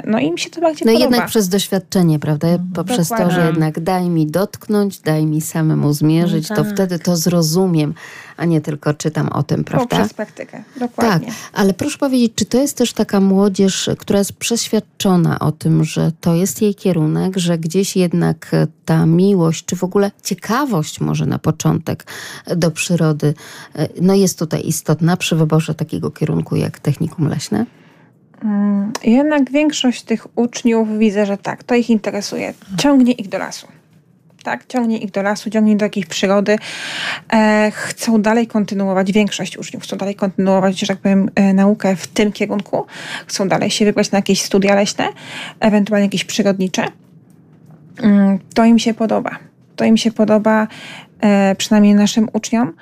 no 0.06 0.18
i 0.18 0.26
im 0.26 0.38
się 0.38 0.50
to 0.50 0.60
bardziej 0.60 0.86
No 0.86 0.92
podoba. 0.92 1.04
jednak 1.14 1.28
przez 1.28 1.48
doświadczenie, 1.48 2.18
prawda? 2.18 2.48
Poprzez 2.74 3.08
to, 3.08 3.14
Dokładnie. 3.14 3.34
że 3.34 3.46
jednak 3.46 3.80
daj 3.80 4.08
mi 4.08 4.26
dotknąć, 4.26 5.00
daj 5.00 5.26
mi 5.26 5.40
samemu 5.40 5.92
zmierzyć, 5.92 6.50
No 6.50 6.56
to 6.56 6.64
tak. 6.64 6.72
wtedy 6.72 6.98
to 6.98 7.16
zrozumiem, 7.16 7.94
a 8.36 8.44
nie 8.44 8.60
tylko 8.60 8.94
czytam 8.94 9.28
o 9.28 9.42
tym, 9.42 9.64
prawda? 9.64 9.86
Poprzez 9.96 10.14
praktykę, 10.14 10.52
Tak, 10.52 10.78
dokładnie. 10.80 11.32
ale 11.52 11.74
proszę 11.74 11.98
powiedzieć, 11.98 12.32
czy 12.34 12.44
to 12.44 12.58
jest 12.58 12.76
też 12.76 12.92
taka 12.92 13.20
młodzież, 13.20 13.90
która 13.98 14.18
jest 14.18 14.32
przeświadczona 14.32 15.38
o 15.38 15.52
tym, 15.52 15.84
że 15.84 16.12
to 16.20 16.34
jest 16.34 16.62
jej 16.62 16.74
kierunek, 16.74 17.38
że 17.38 17.58
gdzieś 17.58 17.96
jednak 17.96 18.48
e, 18.54 18.66
ta 18.84 19.06
miłość, 19.06 19.64
czy 19.64 19.76
w 19.76 19.84
ogóle 19.84 20.10
ciekawość 20.22 21.00
może 21.00 21.26
na 21.26 21.38
początek 21.38 22.06
e, 22.46 22.56
do 22.56 22.70
przyrody, 22.70 23.34
e, 23.76 23.88
no 24.00 24.14
jest 24.14 24.38
tutaj 24.38 24.66
istotna 24.66 25.16
przy 25.16 25.36
wyborze 25.36 25.74
takiego 25.74 26.10
kierunku 26.10 26.56
jak 26.56 26.78
technikum 26.78 27.28
leśne? 27.28 27.66
Mm, 28.44 28.92
Jednak 29.04 29.50
większość 29.50 30.02
tych 30.02 30.38
uczniów 30.38 30.98
widzę, 30.98 31.26
że 31.26 31.38
tak, 31.38 31.64
to 31.64 31.74
ich 31.74 31.90
interesuje. 31.90 32.54
Ciągnie 32.78 33.12
ich 33.12 33.28
do 33.28 33.38
lasu. 33.38 33.68
Tak, 34.42 34.66
ciągnie 34.66 34.98
ich 34.98 35.10
do 35.10 35.22
lasu, 35.22 35.50
ciągnie 35.50 35.76
do 35.76 35.84
jakiejś 35.84 36.06
przyrody. 36.06 36.56
E, 37.32 37.70
chcą 37.74 38.22
dalej 38.22 38.46
kontynuować, 38.46 39.12
większość 39.12 39.58
uczniów 39.58 39.82
chcą 39.82 39.96
dalej 39.96 40.14
kontynuować, 40.14 40.80
że 40.80 40.86
tak 40.86 40.98
powiem, 40.98 41.30
e, 41.34 41.54
naukę 41.54 41.96
w 41.96 42.06
tym 42.06 42.32
kierunku. 42.32 42.86
Chcą 43.26 43.48
dalej 43.48 43.70
się 43.70 43.84
wybrać 43.84 44.10
na 44.10 44.18
jakieś 44.18 44.42
studia 44.42 44.74
leśne, 44.74 45.04
ewentualnie 45.60 46.06
jakieś 46.06 46.24
przyrodnicze. 46.24 46.84
Mm, 48.02 48.38
To 48.54 48.64
im 48.64 48.78
się 48.78 48.94
podoba. 48.94 49.30
To 49.76 49.84
im 49.84 49.96
się 49.96 50.10
podoba, 50.12 50.66
e, 51.20 51.54
przynajmniej 51.54 51.94
naszym 51.94 52.28
uczniom. 52.32 52.72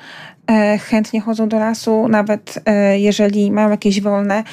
E, 0.51 0.79
chętnie 0.79 1.21
chodzą 1.21 1.49
do 1.49 1.59
lasu, 1.59 2.09
nawet 2.09 2.59
e, 2.67 2.99
jeżeli 2.99 3.53
mają 3.53 3.71
jakieś 3.71 4.01
wolne 4.01 4.45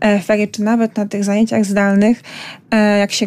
e, 0.00 0.20
ferie, 0.20 0.46
czy 0.46 0.62
nawet 0.62 0.96
na 0.96 1.06
tych 1.06 1.24
zajęciach 1.24 1.64
zdalnych, 1.64 2.20
jak 3.00 3.12
się 3.12 3.26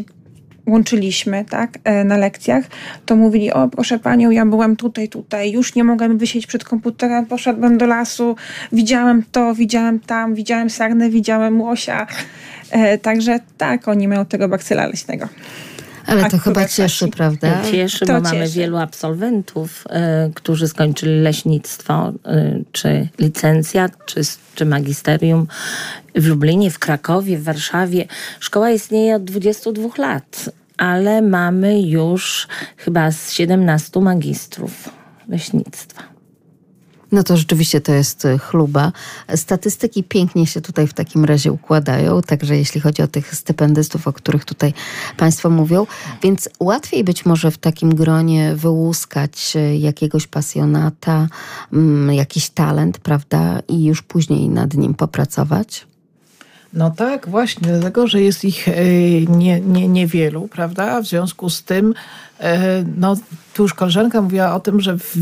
łączyliśmy 0.68 1.46
tak, 1.50 1.80
na 2.06 2.18
lekcjach, 2.18 2.66
to 3.06 3.16
mówili, 3.16 3.54
o 3.54 3.68
proszę 3.68 4.00
panią, 4.00 4.32
ja 4.32 4.46
byłem 4.46 4.76
tutaj, 4.76 5.10
tutaj, 5.10 5.52
już 5.52 5.76
nie 5.76 5.84
mogłem 5.84 6.18
wysiedzieć 6.18 6.48
przed 6.48 6.64
komputerem, 6.64 7.26
poszedłem 7.26 7.78
do 7.78 7.86
lasu, 7.86 8.36
widziałem 8.72 9.24
to, 9.32 9.56
widziałem 9.56 10.00
tam, 10.00 10.36
widziałem 10.36 10.70
sarnę, 10.70 11.10
widziałem 11.10 11.62
łosia. 11.62 12.08
Także 13.02 13.40
tak, 13.58 13.88
oni 13.88 14.08
mają 14.08 14.26
tego 14.26 14.50
bakcyla 14.50 14.88
leśnego. 14.88 15.28
Ale 16.08 16.30
to 16.30 16.38
chyba 16.38 16.68
cieszy, 16.68 17.06
taki. 17.06 17.12
prawda? 17.18 17.62
Cieszy, 17.72 18.06
To 18.06 18.14
bo 18.14 18.22
mamy 18.22 18.40
cieszy. 18.40 18.54
wielu 18.60 18.78
absolwentów, 18.78 19.84
y, 20.30 20.34
którzy 20.34 20.68
skończyli 20.68 21.22
leśnictwo, 21.22 22.10
y, 22.10 22.64
czy 22.72 23.08
licencjat, 23.20 23.92
czy, 24.06 24.22
czy 24.56 24.66
magisterium 24.66 25.48
w 26.16 26.26
Lublinie, 26.28 26.72
w 26.72 26.80
Krakowie, 26.80 27.38
w 27.38 27.44
Warszawie. 27.44 28.06
Szkoła 28.40 28.72
istnieje 28.72 29.16
od 29.16 29.24
22 29.24 29.90
lat, 29.98 30.50
ale 30.78 31.22
mamy 31.22 31.82
już 31.82 32.48
chyba 32.78 33.12
z 33.12 33.32
17 33.32 34.00
magistrów 34.00 34.90
leśnictwa. 35.30 36.17
No 37.12 37.24
to 37.24 37.38
rzeczywiście 37.38 37.82
to 37.82 37.92
jest 37.92 38.26
y, 38.26 38.40
chluba. 38.40 38.92
Statystyki 39.36 40.04
pięknie 40.04 40.48
się 40.48 40.62
tutaj 40.62 40.88
w 40.88 40.94
takim 40.94 41.26
razie 41.26 41.52
układają, 41.52 42.22
także 42.22 42.58
jeśli 42.58 42.82
chodzi 42.82 43.02
o 43.02 43.08
tych 43.08 43.36
stypendystów, 43.36 44.08
o 44.08 44.14
których 44.14 44.46
tutaj 44.46 44.74
Państwo 45.18 45.50
mówią, 45.50 45.88
więc 46.24 46.50
łatwiej 46.60 47.04
być 47.04 47.26
może 47.26 47.52
w 47.52 47.58
takim 47.58 47.96
gronie 47.96 48.56
wyłuskać 48.56 49.54
y, 49.56 49.78
jakiegoś 49.78 50.28
pasjonata, 50.28 51.28
mm, 51.74 52.16
jakiś 52.16 52.50
talent, 52.50 53.00
prawda, 53.00 53.60
i 53.68 53.86
już 53.86 54.02
później 54.02 54.50
nad 54.50 54.74
nim 54.74 54.94
popracować. 54.94 55.88
No 56.74 56.92
tak, 56.92 57.30
właśnie, 57.30 57.68
dlatego, 57.68 58.08
że 58.08 58.22
jest 58.22 58.46
ich 58.46 58.68
y, 58.68 59.26
nie, 59.30 59.62
nie, 59.62 59.88
niewielu, 59.88 60.48
prawda? 60.48 61.02
W 61.02 61.06
związku 61.06 61.50
z 61.50 61.64
tym, 61.64 61.94
y, 62.42 62.44
no 62.98 63.16
tu 63.54 63.64
już 63.64 63.74
koleżanka 63.74 64.22
mówiła 64.22 64.56
o 64.56 64.60
tym, 64.60 64.82
że 64.82 64.98
w, 64.98 65.16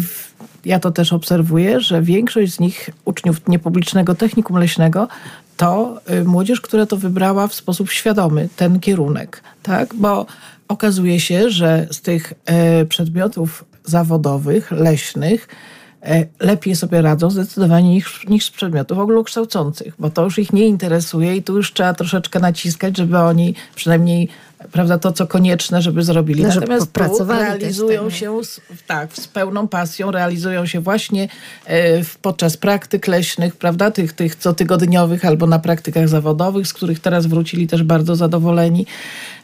ja 0.65 0.79
to 0.79 0.91
też 0.91 1.13
obserwuję, 1.13 1.79
że 1.79 2.01
większość 2.01 2.53
z 2.53 2.59
nich, 2.59 2.89
uczniów 3.05 3.47
niepublicznego 3.47 4.15
technikum 4.15 4.57
leśnego, 4.57 5.07
to 5.57 6.01
y, 6.09 6.23
młodzież, 6.23 6.61
która 6.61 6.85
to 6.85 6.97
wybrała 6.97 7.47
w 7.47 7.53
sposób 7.53 7.91
świadomy, 7.91 8.49
ten 8.55 8.79
kierunek, 8.79 9.41
tak? 9.63 9.95
Bo 9.95 10.25
okazuje 10.67 11.19
się, 11.19 11.49
że 11.49 11.87
z 11.91 12.01
tych 12.01 12.33
przedmiotów 12.89 13.65
zawodowych, 13.83 14.71
leśnych, 14.71 15.47
E, 15.47 15.74
lepiej 16.39 16.75
sobie 16.75 17.01
radzą 17.01 17.29
zdecydowanie 17.29 17.89
niż, 17.89 18.27
niż 18.27 18.45
z 18.45 18.51
przedmiotów 18.51 18.97
ogólnokształcących, 18.97 19.93
bo 19.99 20.09
to 20.09 20.23
już 20.23 20.39
ich 20.39 20.53
nie 20.53 20.65
interesuje 20.67 21.35
i 21.35 21.43
tu 21.43 21.57
już 21.57 21.73
trzeba 21.73 21.93
troszeczkę 21.93 22.39
naciskać, 22.39 22.97
żeby 22.97 23.17
oni 23.17 23.55
przynajmniej 23.75 24.29
prawda, 24.71 24.97
to, 24.97 25.11
co 25.11 25.27
konieczne, 25.27 25.81
żeby 25.81 26.03
zrobili. 26.03 26.43
No, 26.43 26.49
Natomiast 26.55 26.93
tu 26.93 27.25
realizują 27.25 28.03
tak. 28.03 28.13
się 28.13 28.43
z, 28.43 28.61
tak, 28.87 29.13
z 29.13 29.27
pełną 29.27 29.67
pasją, 29.67 30.11
realizują 30.11 30.65
się 30.65 30.79
właśnie 30.79 31.27
e, 31.67 32.01
podczas 32.21 32.57
praktyk 32.57 33.07
leśnych, 33.07 33.55
prawda, 33.55 33.91
tych, 33.91 34.13
tych 34.13 34.39
cotygodniowych 34.39 35.25
albo 35.25 35.47
na 35.47 35.59
praktykach 35.59 36.09
zawodowych, 36.09 36.67
z 36.67 36.73
których 36.73 36.99
teraz 36.99 37.25
wrócili 37.25 37.67
też 37.67 37.83
bardzo 37.83 38.15
zadowoleni. 38.15 38.85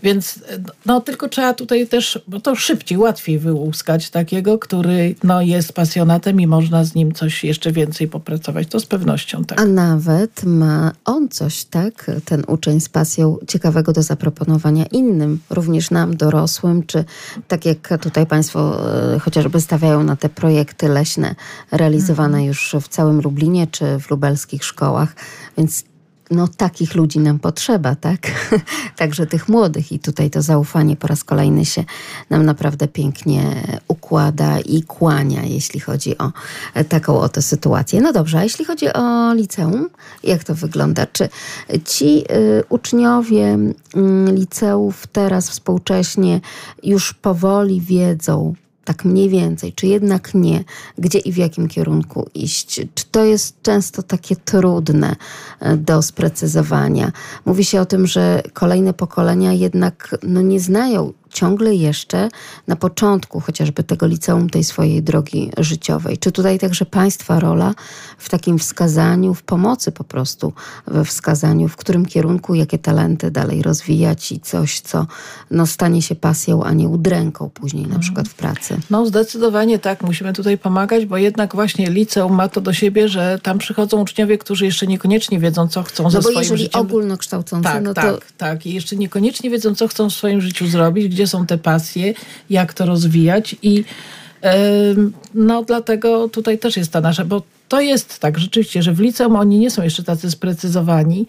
Więc 0.03 0.39
no, 0.85 1.01
tylko 1.01 1.29
trzeba 1.29 1.53
tutaj 1.53 1.87
też, 1.87 2.19
bo 2.27 2.39
to 2.39 2.55
szybciej, 2.55 2.97
łatwiej 2.97 3.39
wyłuskać 3.39 4.09
takiego, 4.09 4.59
który 4.59 5.15
no, 5.23 5.41
jest 5.41 5.73
pasjonatem 5.73 6.41
i 6.41 6.47
można 6.47 6.83
z 6.83 6.95
nim 6.95 7.13
coś 7.13 7.43
jeszcze 7.43 7.71
więcej 7.71 8.07
popracować. 8.07 8.67
To 8.67 8.79
z 8.79 8.85
pewnością 8.85 9.45
tak. 9.45 9.61
A 9.61 9.65
nawet 9.65 10.43
ma 10.43 10.91
on 11.05 11.29
coś, 11.29 11.63
tak, 11.63 12.11
ten 12.25 12.43
uczeń 12.47 12.79
z 12.79 12.89
pasją 12.89 13.37
ciekawego 13.47 13.93
do 13.93 14.01
zaproponowania 14.01 14.85
innym, 14.85 15.39
również 15.49 15.91
nam, 15.91 16.17
dorosłym, 16.17 16.83
czy 16.83 17.05
tak 17.47 17.65
jak 17.65 17.89
tutaj 18.01 18.25
Państwo 18.25 18.91
e, 19.15 19.19
chociażby 19.19 19.61
stawiają 19.61 20.03
na 20.03 20.15
te 20.15 20.29
projekty 20.29 20.87
leśne 20.87 21.35
realizowane 21.71 22.37
mhm. 22.37 22.45
już 22.45 22.75
w 22.81 22.87
całym 22.87 23.21
Lublinie, 23.21 23.67
czy 23.67 23.99
w 23.99 24.09
lubelskich 24.09 24.63
szkołach. 24.63 25.15
Więc 25.57 25.83
no 26.31 26.47
takich 26.47 26.95
ludzi 26.95 27.19
nam 27.19 27.39
potrzeba, 27.39 27.95
tak? 27.95 28.19
Także 28.97 29.27
tych 29.27 29.49
młodych 29.49 29.91
i 29.91 29.99
tutaj 29.99 30.29
to 30.29 30.41
zaufanie 30.41 30.95
po 30.95 31.07
raz 31.07 31.23
kolejny 31.23 31.65
się 31.65 31.83
nam 32.29 32.45
naprawdę 32.45 32.87
pięknie 32.87 33.43
układa 33.87 34.59
i 34.59 34.83
kłania, 34.83 35.43
jeśli 35.43 35.79
chodzi 35.79 36.17
o 36.17 36.31
taką 36.89 37.19
oto 37.19 37.41
sytuację. 37.41 38.01
No 38.01 38.13
dobrze, 38.13 38.39
a 38.39 38.43
jeśli 38.43 38.65
chodzi 38.65 38.93
o 38.93 39.33
liceum, 39.33 39.89
jak 40.23 40.43
to 40.43 40.55
wygląda? 40.55 41.05
Czy 41.05 41.29
ci 41.85 42.23
y, 42.31 42.63
uczniowie 42.69 43.57
y, 44.27 44.31
liceów 44.33 45.07
teraz 45.07 45.49
współcześnie 45.49 46.41
już 46.83 47.13
powoli 47.13 47.81
wiedzą, 47.81 48.53
tak 48.85 49.05
mniej 49.05 49.29
więcej, 49.29 49.73
czy 49.73 49.87
jednak 49.87 50.33
nie, 50.33 50.63
gdzie 50.97 51.19
i 51.19 51.31
w 51.31 51.37
jakim 51.37 51.67
kierunku 51.67 52.29
iść. 52.33 52.81
Czy 52.95 53.05
to 53.11 53.25
jest 53.25 53.61
często 53.61 54.03
takie 54.03 54.35
trudne 54.35 55.15
e, 55.59 55.77
do 55.77 56.01
sprecyzowania? 56.01 57.11
Mówi 57.45 57.65
się 57.65 57.81
o 57.81 57.85
tym, 57.85 58.07
że 58.07 58.43
kolejne 58.53 58.93
pokolenia 58.93 59.53
jednak 59.53 60.15
no, 60.23 60.41
nie 60.41 60.59
znają 60.59 61.13
ciągle 61.33 61.75
jeszcze 61.75 62.29
na 62.67 62.75
początku 62.75 63.39
chociażby 63.39 63.83
tego 63.83 64.07
liceum, 64.07 64.49
tej 64.49 64.63
swojej 64.63 65.03
drogi 65.03 65.51
życiowej. 65.57 66.17
Czy 66.17 66.31
tutaj 66.31 66.59
także 66.59 66.85
Państwa 66.85 67.39
rola 67.39 67.73
w 68.17 68.29
takim 68.29 68.59
wskazaniu, 68.59 69.33
w 69.33 69.43
pomocy 69.43 69.91
po 69.91 70.03
prostu 70.03 70.53
we 70.87 71.05
wskazaniu, 71.05 71.67
w 71.67 71.75
którym 71.75 72.05
kierunku, 72.05 72.55
jakie 72.55 72.77
talenty 72.77 73.31
dalej 73.31 73.61
rozwijać 73.61 74.31
i 74.31 74.39
coś, 74.39 74.79
co 74.79 75.07
no, 75.51 75.67
stanie 75.67 76.01
się 76.01 76.15
pasją, 76.15 76.63
a 76.63 76.73
nie 76.73 76.87
udręką 76.87 77.49
później 77.49 77.87
na 77.87 77.99
przykład 77.99 78.27
w 78.27 78.33
pracy? 78.33 78.77
No 78.89 79.05
zdecydowanie 79.05 79.79
tak, 79.79 80.03
musimy 80.03 80.33
tutaj 80.33 80.57
pomagać, 80.57 81.05
bo 81.05 81.17
jednak 81.17 81.55
właśnie 81.55 81.89
liceum 81.89 82.35
ma 82.35 82.47
to 82.47 82.61
do 82.61 82.73
siebie, 82.73 83.09
że 83.09 83.39
tam 83.43 83.57
przychodzą 83.57 84.01
uczniowie, 84.01 84.37
którzy 84.37 84.65
jeszcze 84.65 84.87
niekoniecznie 84.87 85.39
wiedzą, 85.39 85.67
co 85.67 85.83
chcą 85.83 86.03
no 86.03 86.11
ze 86.11 86.21
swoim 86.21 86.39
jeżeli 86.39 86.63
życiem. 86.63 86.81
ogólnokształcący, 86.81 87.63
tak, 87.63 87.83
no 87.83 87.93
to... 87.93 88.01
Tak, 88.01 88.31
tak. 88.37 88.65
I 88.65 88.73
jeszcze 88.73 88.95
niekoniecznie 88.95 89.49
wiedzą, 89.49 89.75
co 89.75 89.87
chcą 89.87 90.09
w 90.09 90.13
swoim 90.13 90.41
życiu 90.41 90.67
zrobić, 90.67 91.13
gdzie 91.21 91.27
są 91.27 91.45
te 91.45 91.57
pasje, 91.57 92.13
jak 92.49 92.73
to 92.73 92.85
rozwijać 92.85 93.55
i 93.61 93.83
no 95.33 95.63
dlatego 95.63 96.29
tutaj 96.29 96.59
też 96.59 96.77
jest 96.77 96.91
ta 96.91 97.01
nasza, 97.01 97.25
bo 97.25 97.41
to 97.67 97.81
jest 97.81 98.19
tak 98.19 98.39
rzeczywiście, 98.39 98.83
że 98.83 98.93
w 98.93 98.99
liceum 98.99 99.35
oni 99.35 99.59
nie 99.59 99.71
są 99.71 99.83
jeszcze 99.83 100.03
tacy 100.03 100.31
sprecyzowani, 100.31 101.27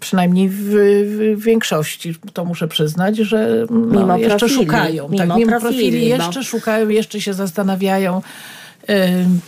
przynajmniej 0.00 0.48
w, 0.48 0.56
w, 0.58 1.42
większości, 1.42 2.14
to 2.32 2.44
muszę 2.44 2.68
przyznać, 2.68 3.16
że 3.16 3.66
no, 3.70 4.18
jeszcze 4.18 4.38
profili, 4.38 4.60
szukają. 4.60 5.08
Mimo 5.08 5.26
tak, 5.26 5.36
mimo 5.38 5.50
profili, 5.50 5.60
profili 5.60 6.08
jeszcze 6.08 6.44
szukają, 6.44 6.88
jeszcze 6.88 7.20
się 7.20 7.34
zastanawiają 7.34 8.22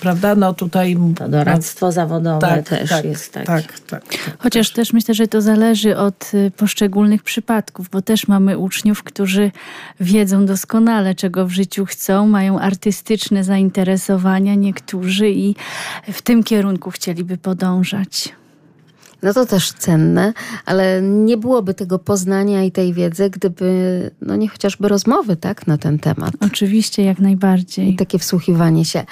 prawda, 0.00 0.34
no 0.34 0.54
tutaj... 0.54 0.96
To 1.16 1.28
doradztwo 1.28 1.86
no, 1.86 1.92
zawodowe 1.92 2.40
tak, 2.40 2.68
też 2.68 2.90
tak, 2.90 3.04
jest 3.04 3.32
takie. 3.32 3.46
Tak, 3.46 3.80
tak, 3.80 4.08
tak, 4.08 4.36
Chociaż 4.38 4.70
też 4.70 4.92
myślę, 4.92 5.14
że 5.14 5.28
to 5.28 5.40
zależy 5.40 5.96
od 5.96 6.34
y, 6.34 6.50
poszczególnych 6.56 7.22
przypadków, 7.22 7.88
bo 7.88 8.02
też 8.02 8.28
mamy 8.28 8.58
uczniów, 8.58 9.02
którzy 9.02 9.50
wiedzą 10.00 10.46
doskonale, 10.46 11.14
czego 11.14 11.46
w 11.46 11.50
życiu 11.50 11.86
chcą, 11.86 12.26
mają 12.26 12.58
artystyczne 12.58 13.44
zainteresowania 13.44 14.54
niektórzy 14.54 15.30
i 15.30 15.54
w 16.12 16.22
tym 16.22 16.44
kierunku 16.44 16.90
chcieliby 16.90 17.36
podążać. 17.36 18.39
No 19.22 19.34
to 19.34 19.46
też 19.46 19.72
cenne, 19.72 20.32
ale 20.66 21.02
nie 21.02 21.36
byłoby 21.36 21.74
tego 21.74 21.98
poznania 21.98 22.64
i 22.64 22.72
tej 22.72 22.94
wiedzy, 22.94 23.30
gdyby, 23.30 24.10
no 24.20 24.36
nie 24.36 24.48
chociażby 24.48 24.88
rozmowy, 24.88 25.36
tak, 25.36 25.66
na 25.66 25.78
ten 25.78 25.98
temat. 25.98 26.34
Oczywiście, 26.40 27.04
jak 27.04 27.18
najbardziej. 27.18 27.92
I 27.92 27.96
takie 27.96 28.18
wsłuchiwanie 28.18 28.84
się. 28.84 29.04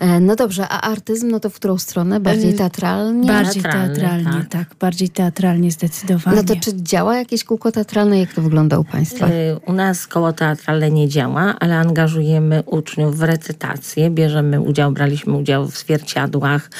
E, 0.00 0.20
no 0.20 0.36
dobrze, 0.36 0.68
a 0.68 0.80
artyzm, 0.80 1.30
no 1.30 1.40
to 1.40 1.50
w 1.50 1.54
którą 1.54 1.78
stronę? 1.78 2.20
Bardziej 2.20 2.50
e, 2.50 2.52
teatralnie? 2.52 3.28
Bardziej 3.28 3.62
teatralnie, 3.62 4.24
tak. 4.24 4.48
tak. 4.48 4.74
Bardziej 4.80 5.08
teatralnie 5.08 5.70
zdecydowanie. 5.70 6.36
No 6.36 6.42
to 6.42 6.56
czy 6.60 6.82
działa 6.82 7.16
jakieś 7.16 7.44
kółko 7.44 7.72
teatralne? 7.72 8.18
Jak 8.18 8.32
to 8.32 8.42
wygląda 8.42 8.78
u 8.78 8.84
Państwa? 8.84 9.26
E, 9.26 9.58
u 9.66 9.72
nas 9.72 10.06
koło 10.06 10.32
teatralne 10.32 10.90
nie 10.90 11.08
działa, 11.08 11.56
ale 11.60 11.78
angażujemy 11.78 12.62
uczniów 12.66 13.18
w 13.18 13.22
recytację. 13.22 14.10
Bierzemy 14.10 14.60
udział, 14.60 14.92
braliśmy 14.92 15.36
udział 15.36 15.66
w 15.66 15.78
zwierciadłach 15.78 16.70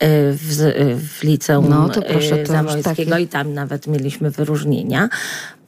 w, 0.00 0.72
w 1.18 1.22
liceum. 1.22 1.68
No 1.68 1.88
to 1.88 2.02
proszę 2.02 2.21
proszę, 2.28 2.46
Zamojskiego 2.46 3.10
takie... 3.10 3.22
i 3.22 3.28
tam 3.28 3.54
nawet 3.54 3.86
mieliśmy 3.86 4.30
wyróżnienia. 4.30 5.08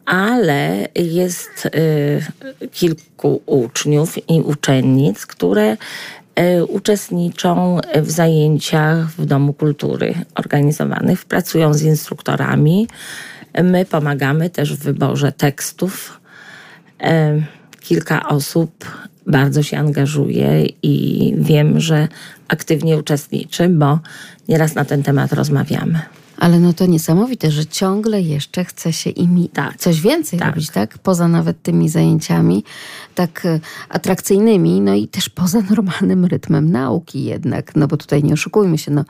Ale 0.06 0.88
jest 0.94 1.66
y, 1.66 2.68
kilku 2.72 3.42
uczniów 3.46 4.28
i 4.28 4.40
uczennic, 4.40 5.26
które 5.26 5.76
y, 6.56 6.64
uczestniczą 6.64 7.78
w 7.96 8.10
zajęciach 8.10 9.10
w 9.10 9.26
Domu 9.26 9.52
Kultury 9.52 10.14
organizowanych, 10.34 11.24
pracują 11.24 11.74
z 11.74 11.82
instruktorami. 11.82 12.88
My 13.62 13.84
pomagamy 13.84 14.50
też 14.50 14.74
w 14.74 14.78
wyborze 14.78 15.32
tekstów. 15.32 16.20
Y, 17.02 17.06
kilka 17.80 18.28
osób 18.28 18.84
bardzo 19.26 19.62
się 19.62 19.78
angażuje 19.78 20.66
i 20.82 21.34
wiem, 21.38 21.80
że 21.80 22.08
aktywnie 22.48 22.96
uczestniczy, 22.96 23.68
bo 23.68 23.98
nieraz 24.48 24.74
na 24.74 24.84
ten 24.84 25.02
temat 25.02 25.32
rozmawiamy. 25.32 26.00
Ale 26.36 26.60
no 26.60 26.72
to 26.72 26.86
niesamowite, 26.86 27.50
że 27.50 27.66
ciągle 27.66 28.20
jeszcze 28.20 28.64
chce 28.64 28.92
się 28.92 29.10
imi 29.10 29.48
tak, 29.48 29.76
coś 29.76 30.00
więcej 30.00 30.38
tak. 30.38 30.48
robić, 30.48 30.70
tak? 30.70 30.98
Poza 30.98 31.28
nawet 31.28 31.62
tymi 31.62 31.88
zajęciami 31.88 32.64
tak 33.14 33.46
e, 33.46 33.60
atrakcyjnymi, 33.88 34.80
no 34.80 34.94
i 34.94 35.08
też 35.08 35.28
poza 35.28 35.60
normalnym 35.70 36.24
rytmem 36.24 36.72
nauki 36.72 37.24
jednak, 37.24 37.76
no 37.76 37.88
bo 37.88 37.96
tutaj 37.96 38.22
nie 38.22 38.32
oszukujmy 38.32 38.78
się, 38.78 38.90
no 38.90 39.04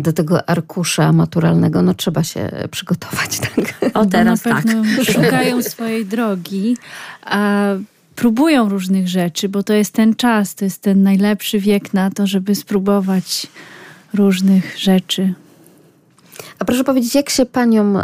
do 0.00 0.12
tego 0.12 0.48
arkusza 0.48 1.12
maturalnego, 1.12 1.82
no 1.82 1.94
trzeba 1.94 2.22
się 2.22 2.50
przygotować, 2.70 3.40
tak? 3.54 3.90
O, 3.94 4.06
teraz 4.06 4.42
tak. 4.42 4.64
Szukają 5.02 5.62
swojej 5.62 6.06
drogi, 6.06 6.76
a 7.24 7.68
próbują 8.16 8.68
różnych 8.68 9.08
rzeczy, 9.08 9.48
bo 9.48 9.62
to 9.62 9.72
jest 9.72 9.92
ten 9.92 10.14
czas, 10.14 10.54
to 10.54 10.64
jest 10.64 10.82
ten 10.82 11.02
najlepszy 11.02 11.58
wiek 11.58 11.94
na 11.94 12.10
to, 12.10 12.26
żeby 12.26 12.54
spróbować 12.54 13.46
różnych 14.14 14.78
rzeczy. 14.78 15.34
A 16.58 16.64
proszę 16.64 16.84
powiedzieć, 16.84 17.14
jak 17.14 17.30
się 17.30 17.46
paniom 17.46 17.96
y, 17.96 18.02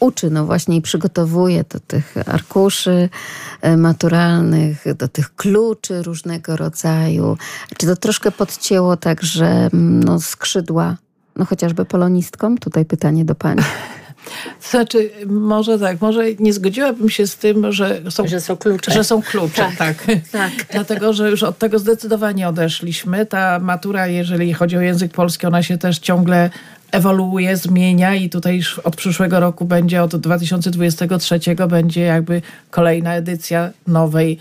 uczy, 0.00 0.30
no 0.30 0.46
właśnie 0.46 0.76
i 0.76 0.82
przygotowuje 0.82 1.64
do 1.72 1.80
tych 1.80 2.14
arkuszy 2.26 3.08
y, 3.64 3.76
maturalnych, 3.76 4.84
do 4.94 5.08
tych 5.08 5.34
kluczy 5.34 6.02
różnego 6.02 6.56
rodzaju? 6.56 7.36
Czy 7.76 7.86
to 7.86 7.96
troszkę 7.96 8.30
podcięło 8.30 8.96
także 8.96 9.46
mm, 9.46 10.04
no, 10.04 10.20
skrzydła, 10.20 10.96
no 11.36 11.44
chociażby 11.44 11.84
polonistkom? 11.84 12.58
Tutaj 12.58 12.84
pytanie 12.84 13.24
do 13.24 13.34
pani. 13.34 13.62
Znaczy, 14.70 15.10
może 15.26 15.78
tak, 15.78 16.00
może 16.00 16.24
nie 16.38 16.52
zgodziłabym 16.52 17.10
się 17.10 17.26
z 17.26 17.36
tym, 17.36 17.72
że 17.72 18.00
są, 18.10 18.28
że 18.28 18.40
są 18.40 18.56
klucze. 18.56 18.92
Że 18.92 19.04
są 19.04 19.22
klucze, 19.22 19.68
tak. 19.78 20.04
tak. 20.04 20.18
tak. 20.32 20.52
Dlatego, 20.72 21.12
że 21.12 21.30
już 21.30 21.42
od 21.42 21.58
tego 21.58 21.78
zdecydowanie 21.78 22.48
odeszliśmy. 22.48 23.26
Ta 23.26 23.58
matura, 23.58 24.06
jeżeli 24.06 24.52
chodzi 24.52 24.76
o 24.76 24.80
język 24.80 25.12
polski, 25.12 25.46
ona 25.46 25.62
się 25.62 25.78
też 25.78 25.98
ciągle 25.98 26.50
ewoluuje, 26.92 27.56
zmienia 27.56 28.14
i 28.14 28.30
tutaj 28.30 28.56
już 28.56 28.78
od 28.78 28.96
przyszłego 28.96 29.40
roku 29.40 29.64
będzie, 29.64 30.02
od 30.02 30.16
2023 30.16 31.40
będzie 31.68 32.00
jakby 32.00 32.42
kolejna 32.70 33.14
edycja 33.14 33.70
nowej, 33.86 34.38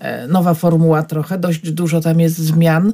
e, 0.00 0.28
nowa 0.28 0.54
formuła 0.54 1.02
trochę. 1.02 1.38
Dość 1.38 1.70
dużo 1.70 2.00
tam 2.00 2.20
jest 2.20 2.38
zmian. 2.38 2.92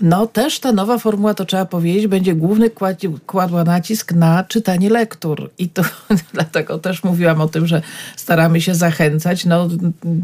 No 0.00 0.26
też 0.26 0.60
ta 0.60 0.72
nowa 0.72 0.98
formuła, 0.98 1.34
to 1.34 1.44
trzeba 1.44 1.64
powiedzieć, 1.64 2.06
będzie 2.06 2.34
główny 2.34 2.70
kładła 3.26 3.64
nacisk 3.64 4.12
na 4.12 4.44
czytanie 4.44 4.90
lektur. 4.90 5.50
I 5.58 5.68
to 5.68 5.82
dlatego 6.34 6.78
też 6.78 7.04
mówiłam 7.04 7.40
o 7.40 7.48
tym, 7.48 7.66
że 7.66 7.82
staramy 8.16 8.60
się 8.60 8.74
zachęcać. 8.74 9.44
No 9.44 9.68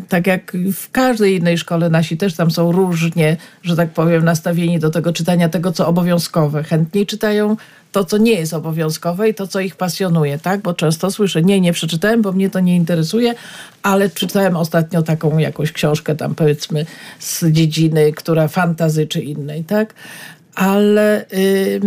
tak 0.09 0.27
jak 0.27 0.53
w 0.73 0.91
każdej 0.91 1.37
innej 1.37 1.59
szkole 1.59 1.91
nasi 1.91 2.17
też 2.17 2.35
tam 2.35 2.51
są 2.51 2.73
różnie, 2.73 3.37
że 3.63 3.77
tak 3.77 3.91
powiem, 3.91 4.25
nastawieni 4.25 4.79
do 4.79 4.91
tego 4.91 5.13
czytania 5.13 5.49
tego, 5.49 5.73
co 5.73 5.89
obowiązkowe. 5.89 6.63
Chętniej 6.63 7.07
czytają 7.07 7.57
to, 7.97 8.05
co 8.05 8.19
nie 8.19 8.33
jest 8.33 8.55
obowiązkowe 8.55 9.29
i 9.29 9.35
to, 9.35 9.47
co 9.47 9.61
ich 9.61 9.77
pasjonuje, 9.77 10.39
tak? 10.39 10.61
Bo 10.63 10.75
często 10.75 11.11
słyszę, 11.11 11.43
nie, 11.43 11.61
nie 11.61 11.73
przeczytałem, 11.73 12.23
bo 12.23 12.33
mnie 12.33 12.51
to 12.51 12.61
nie 12.61 12.77
interesuje, 12.77 13.35
ale 13.83 14.09
przeczytałem 14.09 14.57
ostatnio 14.57 15.03
taką 15.03 15.39
jakąś 15.39 15.73
książkę 15.73 16.17
tam 16.17 16.35
powiedzmy 16.35 16.87
z 17.19 17.45
dziedziny, 17.45 18.13
która 18.13 18.49
fantazy 18.49 19.07
czy 19.07 19.21
innej, 19.21 19.65
tak? 19.65 19.95
Ale 20.55 21.27
yy, 21.33 21.81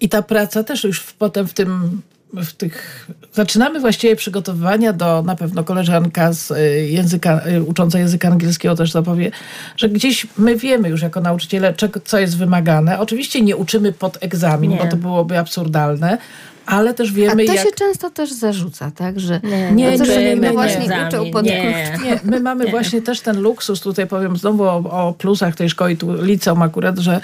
i 0.00 0.08
ta 0.08 0.22
praca 0.22 0.64
też 0.64 0.84
już 0.84 1.00
potem 1.00 1.48
w 1.48 1.54
tym 1.54 2.02
w 2.36 2.52
tych. 2.52 3.06
Zaczynamy 3.32 3.80
właściwie 3.80 4.16
przygotowywania 4.16 4.92
do, 4.92 5.22
na 5.22 5.36
pewno 5.36 5.64
koleżanka 5.64 6.32
z 6.32 6.50
y, 6.50 6.88
języka, 6.90 7.40
y, 7.46 7.62
ucząca 7.62 7.98
języka 7.98 8.28
angielskiego 8.28 8.76
też 8.76 8.92
zapowie, 8.92 9.30
że 9.76 9.88
gdzieś 9.88 10.26
my 10.38 10.56
wiemy 10.56 10.88
już 10.88 11.02
jako 11.02 11.20
nauczyciele, 11.20 11.74
czego, 11.74 12.00
co 12.04 12.18
jest 12.18 12.36
wymagane. 12.36 12.98
Oczywiście 12.98 13.40
nie 13.40 13.56
uczymy 13.56 13.92
pod 13.92 14.18
egzamin, 14.20 14.70
nie. 14.70 14.76
bo 14.76 14.86
to 14.86 14.96
byłoby 14.96 15.38
absurdalne, 15.38 16.18
ale 16.66 16.94
też 16.94 17.12
wiemy, 17.12 17.42
A 17.42 17.46
to 17.46 17.52
jak... 17.52 17.66
się 17.66 17.72
często 17.72 18.10
też 18.10 18.32
zarzuca, 18.32 18.90
tak? 18.90 19.20
Że 19.20 19.40
nie, 19.44 19.72
nie, 19.72 19.98
no, 19.98 20.04
nie, 20.04 20.36
no 20.36 20.52
właśnie 20.52 20.86
uczą 21.08 21.30
pod 21.30 21.44
nie. 21.44 21.98
nie. 22.04 22.20
My 22.24 22.40
mamy 22.40 22.64
nie. 22.64 22.70
właśnie 22.70 23.02
też 23.02 23.20
ten 23.20 23.40
luksus, 23.40 23.80
tutaj 23.80 24.06
powiem 24.06 24.36
znowu 24.36 24.64
o, 24.64 24.76
o 24.76 25.14
plusach 25.18 25.56
tej 25.56 25.70
szkoły, 25.70 25.96
tu 25.96 26.22
liceum 26.22 26.62
akurat, 26.62 26.98
że 26.98 27.20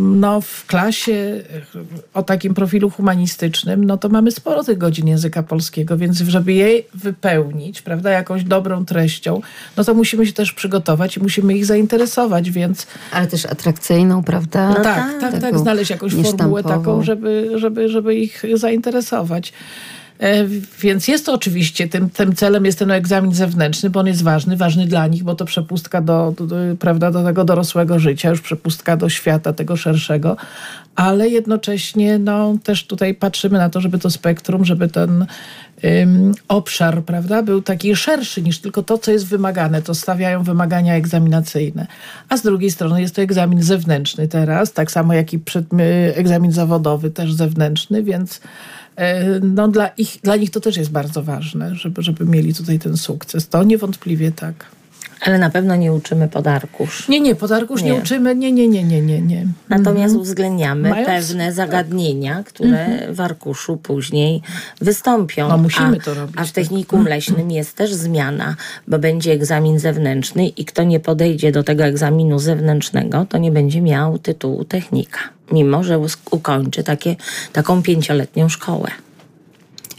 no, 0.00 0.40
w 0.40 0.66
klasie 0.66 1.42
o 2.14 2.22
takim 2.22 2.54
profilu 2.54 2.90
humanistycznym, 2.90 3.84
no 3.84 3.96
to 3.96 4.08
mamy 4.08 4.30
sporo 4.30 4.64
tych 4.64 4.78
godzin 4.78 5.08
języka 5.08 5.42
polskiego, 5.42 5.96
więc 5.96 6.18
żeby 6.18 6.52
jej 6.52 6.86
wypełnić, 6.94 7.82
prawda, 7.82 8.10
jakąś 8.10 8.44
dobrą 8.44 8.84
treścią, 8.84 9.40
no 9.76 9.84
to 9.84 9.94
musimy 9.94 10.26
się 10.26 10.32
też 10.32 10.52
przygotować 10.52 11.16
i 11.16 11.20
musimy 11.20 11.54
ich 11.54 11.66
zainteresować, 11.66 12.50
więc... 12.50 12.86
Ale 13.12 13.26
też 13.26 13.46
atrakcyjną, 13.46 14.22
prawda? 14.24 14.68
No 14.68 14.74
tak, 14.74 15.20
tak, 15.20 15.40
tak, 15.40 15.58
znaleźć 15.58 15.90
jakąś 15.90 16.14
formułę 16.14 16.62
taką, 16.62 17.02
żeby, 17.02 17.50
żeby, 17.54 17.88
żeby 17.88 18.14
ich 18.14 18.42
zainteresować. 18.54 19.52
E, 20.20 20.44
więc 20.80 21.08
jest 21.08 21.26
to 21.26 21.32
oczywiście, 21.32 21.88
tym, 21.88 22.10
tym 22.10 22.34
celem 22.34 22.64
jest 22.64 22.78
ten 22.78 22.90
egzamin 22.90 23.34
zewnętrzny, 23.34 23.90
bo 23.90 24.00
on 24.00 24.06
jest 24.06 24.22
ważny, 24.22 24.56
ważny 24.56 24.86
dla 24.86 25.06
nich, 25.06 25.24
bo 25.24 25.34
to 25.34 25.44
przepustka 25.44 26.00
do, 26.00 26.34
do, 26.36 26.46
do, 26.46 26.56
prawda, 26.78 27.10
do 27.10 27.24
tego 27.24 27.44
dorosłego 27.44 27.98
życia, 27.98 28.30
już 28.30 28.40
przepustka 28.40 28.96
do 28.96 29.08
świata 29.08 29.52
tego 29.52 29.76
szerszego, 29.76 30.36
ale 30.96 31.28
jednocześnie 31.28 32.18
no, 32.18 32.54
też 32.62 32.86
tutaj 32.86 33.14
patrzymy 33.14 33.58
na 33.58 33.70
to, 33.70 33.80
żeby 33.80 33.98
to 33.98 34.10
spektrum, 34.10 34.64
żeby 34.64 34.88
ten 34.88 35.26
um, 35.82 36.32
obszar 36.48 37.02
prawda, 37.02 37.42
był 37.42 37.62
taki 37.62 37.96
szerszy 37.96 38.42
niż 38.42 38.58
tylko 38.58 38.82
to, 38.82 38.98
co 38.98 39.10
jest 39.10 39.26
wymagane. 39.26 39.82
To 39.82 39.94
stawiają 39.94 40.42
wymagania 40.42 40.94
egzaminacyjne. 40.94 41.86
A 42.28 42.36
z 42.36 42.42
drugiej 42.42 42.70
strony 42.70 43.00
jest 43.00 43.14
to 43.14 43.22
egzamin 43.22 43.62
zewnętrzny 43.62 44.28
teraz, 44.28 44.72
tak 44.72 44.90
samo 44.90 45.14
jak 45.14 45.32
i 45.32 45.38
przed, 45.38 45.64
egzamin 46.14 46.52
zawodowy 46.52 47.10
też 47.10 47.32
zewnętrzny, 47.32 48.02
więc 48.02 48.40
no 49.42 49.68
dla, 49.68 49.88
ich, 49.88 50.18
dla 50.22 50.36
nich 50.36 50.50
to 50.50 50.60
też 50.60 50.76
jest 50.76 50.90
bardzo 50.90 51.22
ważne, 51.22 51.74
żeby, 51.74 52.02
żeby 52.02 52.24
mieli 52.24 52.54
tutaj 52.54 52.78
ten 52.78 52.96
sukces. 52.96 53.48
To 53.48 53.64
niewątpliwie 53.64 54.32
tak. 54.32 54.79
Ale 55.20 55.38
na 55.38 55.50
pewno 55.50 55.76
nie 55.76 55.92
uczymy 55.92 56.28
podarkusz. 56.28 57.08
Nie, 57.08 57.20
nie, 57.20 57.34
podarkusz 57.34 57.82
nie, 57.82 57.90
nie 57.90 57.98
uczymy, 57.98 58.34
nie, 58.34 58.52
nie, 58.52 58.68
nie, 58.68 58.84
nie, 58.84 59.00
nie. 59.00 59.20
nie. 59.20 59.46
Natomiast 59.68 60.12
mhm. 60.12 60.20
uwzględniamy 60.20 60.90
Mając... 60.90 61.08
pewne 61.08 61.52
zagadnienia, 61.52 62.42
które 62.46 62.84
mhm. 62.86 63.14
w 63.14 63.20
arkuszu 63.20 63.76
później 63.76 64.42
wystąpią. 64.80 65.48
No 65.48 65.58
musimy 65.58 65.96
a, 66.00 66.04
to 66.04 66.14
robić. 66.14 66.36
A 66.38 66.44
w 66.44 66.46
tak. 66.46 66.54
technikum 66.54 67.06
leśnym 67.06 67.50
jest 67.50 67.76
też 67.76 67.94
zmiana, 67.94 68.56
bo 68.88 68.98
będzie 68.98 69.32
egzamin 69.32 69.78
zewnętrzny 69.78 70.48
i 70.48 70.64
kto 70.64 70.82
nie 70.82 71.00
podejdzie 71.00 71.52
do 71.52 71.62
tego 71.62 71.84
egzaminu 71.84 72.38
zewnętrznego, 72.38 73.26
to 73.28 73.38
nie 73.38 73.50
będzie 73.50 73.80
miał 73.80 74.18
tytułu 74.18 74.64
technika, 74.64 75.20
mimo 75.52 75.84
że 75.84 75.98
ukończy 76.30 76.82
takie, 76.82 77.16
taką 77.52 77.82
pięcioletnią 77.82 78.48
szkołę. 78.48 78.90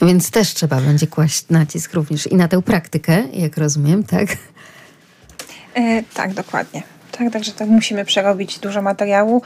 Więc 0.01 0.31
też 0.31 0.53
trzeba 0.53 0.81
będzie 0.81 1.07
kłaść 1.07 1.45
nacisk 1.49 1.93
również 1.93 2.27
i 2.27 2.35
na 2.35 2.47
tę 2.47 2.61
praktykę, 2.61 3.23
jak 3.33 3.57
rozumiem, 3.57 4.03
tak? 4.03 4.37
E, 5.75 6.03
tak, 6.13 6.33
dokładnie. 6.33 6.83
Tak, 7.11 7.33
także 7.33 7.51
tak 7.51 7.67
musimy 7.67 8.05
przerobić 8.05 8.59
dużo 8.59 8.81
materiału, 8.81 9.41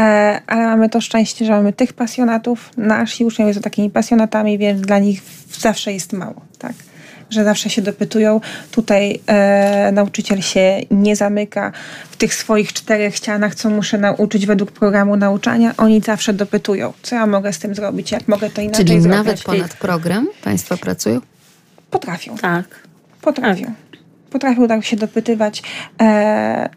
e, 0.00 0.40
ale 0.46 0.62
mamy 0.66 0.88
to 0.88 1.00
szczęście, 1.00 1.44
że 1.44 1.52
mamy 1.52 1.72
tych 1.72 1.92
pasjonatów. 1.92 2.70
Nasi 2.76 3.24
uczniowie 3.24 3.54
są 3.54 3.60
takimi 3.60 3.90
pasjonatami, 3.90 4.58
więc 4.58 4.80
dla 4.80 4.98
nich 4.98 5.22
zawsze 5.58 5.92
jest 5.92 6.12
mało. 6.12 6.40
Tak 6.58 6.72
że 7.30 7.44
zawsze 7.44 7.70
się 7.70 7.82
dopytują. 7.82 8.40
Tutaj 8.70 9.20
e, 9.26 9.92
nauczyciel 9.92 10.42
się 10.42 10.80
nie 10.90 11.16
zamyka 11.16 11.72
w 12.10 12.16
tych 12.16 12.34
swoich 12.34 12.72
czterech 12.72 13.16
ścianach, 13.16 13.54
co 13.54 13.70
muszę 13.70 13.98
nauczyć 13.98 14.46
według 14.46 14.72
programu 14.72 15.16
nauczania. 15.16 15.74
Oni 15.76 16.00
zawsze 16.00 16.32
dopytują, 16.32 16.92
co 17.02 17.16
ja 17.16 17.26
mogę 17.26 17.52
z 17.52 17.58
tym 17.58 17.74
zrobić, 17.74 18.12
jak 18.12 18.28
mogę 18.28 18.50
to 18.50 18.60
inaczej 18.62 18.84
Czyli 18.84 19.00
zrobić. 19.00 19.18
Czyli 19.18 19.26
nawet 19.26 19.42
ponad 19.42 19.76
program 19.76 20.28
Państwo 20.44 20.76
pracują? 20.76 21.20
Potrafią. 21.90 22.36
Tak. 22.36 22.64
Potrafią. 23.22 23.74
Potrafił 24.30 24.68
tak 24.68 24.84
się 24.84 24.96
dopytywać. 24.96 25.62
E, 26.00 26.68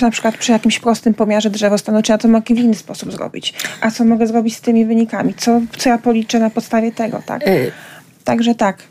na 0.00 0.10
przykład 0.10 0.36
przy 0.36 0.52
jakimś 0.52 0.78
prostym 0.78 1.14
pomiarze 1.14 1.50
drzewostanu, 1.50 2.02
czy 2.02 2.12
ja 2.12 2.18
to 2.18 2.28
mogę 2.28 2.54
w 2.54 2.58
inny 2.58 2.74
sposób 2.74 3.12
zrobić? 3.12 3.54
A 3.80 3.90
co 3.90 4.04
mogę 4.04 4.26
zrobić 4.26 4.56
z 4.56 4.60
tymi 4.60 4.86
wynikami? 4.86 5.34
Co, 5.34 5.60
co 5.76 5.88
ja 5.88 5.98
policzę 5.98 6.38
na 6.38 6.50
podstawie 6.50 6.92
tego, 6.92 7.22
tak? 7.26 7.48
Y 7.48 7.72
Także 8.24 8.54
tak, 8.54 8.82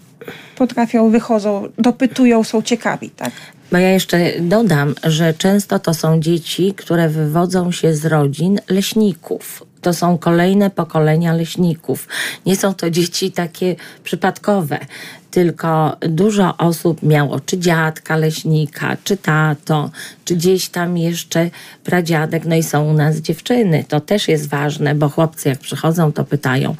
potrafią, 0.55 1.09
wychodzą, 1.09 1.67
dopytują, 1.77 2.43
są 2.43 2.61
ciekawi, 2.61 3.09
tak? 3.09 3.31
Bo 3.71 3.77
ja 3.77 3.89
jeszcze 3.89 4.31
dodam, 4.39 4.95
że 5.03 5.33
często 5.33 5.79
to 5.79 5.93
są 5.93 6.19
dzieci, 6.19 6.73
które 6.77 7.09
wywodzą 7.09 7.71
się 7.71 7.95
z 7.95 8.05
rodzin 8.05 8.59
leśników. 8.69 9.63
To 9.81 9.93
są 9.93 10.17
kolejne 10.17 10.69
pokolenia 10.69 11.33
leśników. 11.33 12.07
Nie 12.45 12.55
są 12.55 12.73
to 12.73 12.89
dzieci 12.89 13.31
takie 13.31 13.75
przypadkowe 14.03 14.79
tylko 15.31 15.97
dużo 15.99 16.57
osób 16.57 17.03
miało 17.03 17.39
czy 17.39 17.57
dziadka 17.57 18.17
leśnika, 18.17 18.97
czy 19.03 19.17
tato, 19.17 19.91
czy 20.25 20.35
gdzieś 20.35 20.69
tam 20.69 20.97
jeszcze 20.97 21.49
pradziadek. 21.83 22.45
No 22.45 22.55
i 22.55 22.63
są 22.63 22.89
u 22.89 22.93
nas 22.93 23.17
dziewczyny. 23.17 23.85
To 23.87 23.99
też 23.99 24.27
jest 24.27 24.49
ważne, 24.49 24.95
bo 24.95 25.09
chłopcy 25.09 25.49
jak 25.49 25.59
przychodzą, 25.59 26.11
to 26.11 26.23
pytają, 26.23 26.75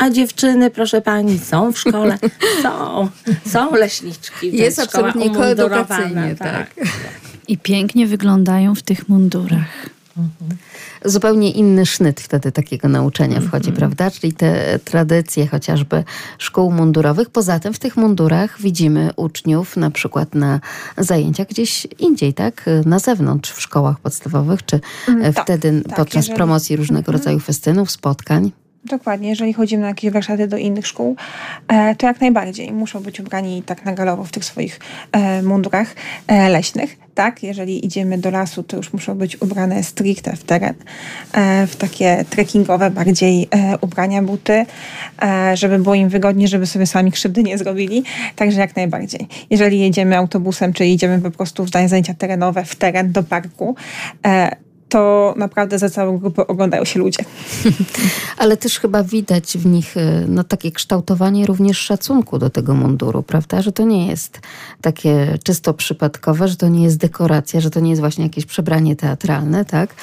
a 0.00 0.10
dziewczyny, 0.10 0.70
proszę 0.70 1.00
pani, 1.00 1.38
są 1.38 1.72
w 1.72 1.78
szkole? 1.78 2.18
Są. 2.62 3.08
Są 3.46 3.74
leśniczki. 3.74 4.56
Jest 4.56 4.78
absolutnie 4.78 5.30
koedukacyjnie, 5.30 6.34
tak. 6.38 6.74
tak. 6.74 6.86
I 7.48 7.58
pięknie 7.58 8.06
wyglądają 8.06 8.74
w 8.74 8.82
tych 8.82 9.08
mundurach. 9.08 9.88
Mhm 10.16 10.56
zupełnie 11.04 11.50
inny 11.50 11.86
sznyt 11.86 12.20
wtedy 12.20 12.52
takiego 12.52 12.88
nauczania 12.88 13.40
wchodzi, 13.40 13.68
mm 13.68 13.74
-hmm. 13.74 13.78
prawda? 13.78 14.10
Czyli 14.10 14.32
te 14.32 14.78
tradycje 14.78 15.46
chociażby 15.46 16.04
szkół 16.38 16.72
mundurowych. 16.72 17.30
Poza 17.30 17.60
tym 17.60 17.72
w 17.72 17.78
tych 17.78 17.96
mundurach 17.96 18.60
widzimy 18.60 19.10
uczniów 19.16 19.76
na 19.76 19.90
przykład 19.90 20.34
na 20.34 20.60
zajęciach 20.98 21.48
gdzieś 21.48 21.86
indziej, 21.98 22.34
tak? 22.34 22.64
Na 22.86 22.98
zewnątrz, 22.98 23.52
w 23.52 23.60
szkołach 23.60 24.00
podstawowych, 24.00 24.64
czy 24.64 24.80
mm, 25.08 25.32
wtedy 25.32 25.82
tak, 25.82 25.96
podczas 25.96 26.24
jeżeli... 26.24 26.36
promocji 26.36 26.76
różnego 26.76 27.08
mm 27.08 27.10
-hmm. 27.10 27.22
rodzaju 27.22 27.40
festynów, 27.40 27.90
spotkań. 27.90 28.52
Dokładnie, 28.84 29.28
jeżeli 29.28 29.52
chodzimy 29.52 29.82
na 29.82 29.88
jakieś 29.88 30.10
warsztaty 30.10 30.48
do 30.48 30.56
innych 30.56 30.86
szkół, 30.86 31.16
e, 31.68 31.94
to 31.96 32.06
jak 32.06 32.20
najbardziej 32.20 32.72
muszą 32.72 33.00
być 33.00 33.20
ubrani 33.20 33.62
tak 33.62 33.84
na 33.84 33.92
galowo 33.92 34.24
w 34.24 34.30
tych 34.30 34.44
swoich 34.44 34.80
e, 35.12 35.42
mundurach 35.42 35.94
e, 36.26 36.48
leśnych. 36.48 37.03
Tak, 37.14 37.42
jeżeli 37.42 37.86
idziemy 37.86 38.18
do 38.18 38.30
lasu, 38.30 38.62
to 38.62 38.76
już 38.76 38.92
muszą 38.92 39.14
być 39.14 39.42
ubrane 39.42 39.82
stricte 39.82 40.36
w 40.36 40.44
teren, 40.44 40.74
e, 41.32 41.66
w 41.66 41.76
takie 41.76 42.24
trekkingowe 42.30 42.90
bardziej 42.90 43.48
e, 43.50 43.78
ubrania, 43.80 44.22
buty, 44.22 44.66
e, 45.22 45.56
żeby 45.56 45.78
było 45.78 45.94
im 45.94 46.08
wygodniej, 46.08 46.48
żeby 46.48 46.66
sobie 46.66 46.86
sami 46.86 47.12
krzywdy 47.12 47.42
nie 47.42 47.58
zrobili. 47.58 48.02
Także 48.36 48.60
jak 48.60 48.76
najbardziej. 48.76 49.28
Jeżeli 49.50 49.80
jedziemy 49.80 50.16
autobusem, 50.16 50.72
czy 50.72 50.86
idziemy 50.86 51.20
po 51.20 51.30
prostu 51.30 51.64
w 51.64 51.70
zajęcia 51.70 52.14
terenowe, 52.14 52.64
w 52.64 52.76
teren, 52.76 53.12
do 53.12 53.22
parku, 53.22 53.76
to 54.88 55.34
naprawdę 55.36 55.78
za 55.78 55.90
całą 55.90 56.18
grupę 56.18 56.46
oglądają 56.46 56.84
się 56.84 57.00
ludzie. 57.00 57.24
Ale 58.38 58.56
też 58.56 58.78
chyba 58.78 59.02
widać 59.02 59.58
w 59.58 59.66
nich 59.66 59.94
no, 60.28 60.44
takie 60.44 60.72
kształtowanie 60.72 61.46
również 61.46 61.78
szacunku 61.78 62.38
do 62.38 62.50
tego 62.50 62.74
munduru, 62.74 63.22
prawda? 63.22 63.62
Że 63.62 63.72
to 63.72 63.84
nie 63.84 64.06
jest 64.06 64.40
takie 64.80 65.38
czysto 65.44 65.74
przypadkowe, 65.74 66.48
że 66.48 66.56
to 66.56 66.68
nie 66.68 66.84
jest 66.84 66.96
dekoracja, 66.96 67.60
że 67.60 67.70
to 67.70 67.80
nie 67.80 67.90
jest 67.90 68.00
właśnie 68.00 68.24
jakieś 68.24 68.46
przebranie 68.46 68.96
teatralne, 68.96 69.64
tak? 69.64 69.94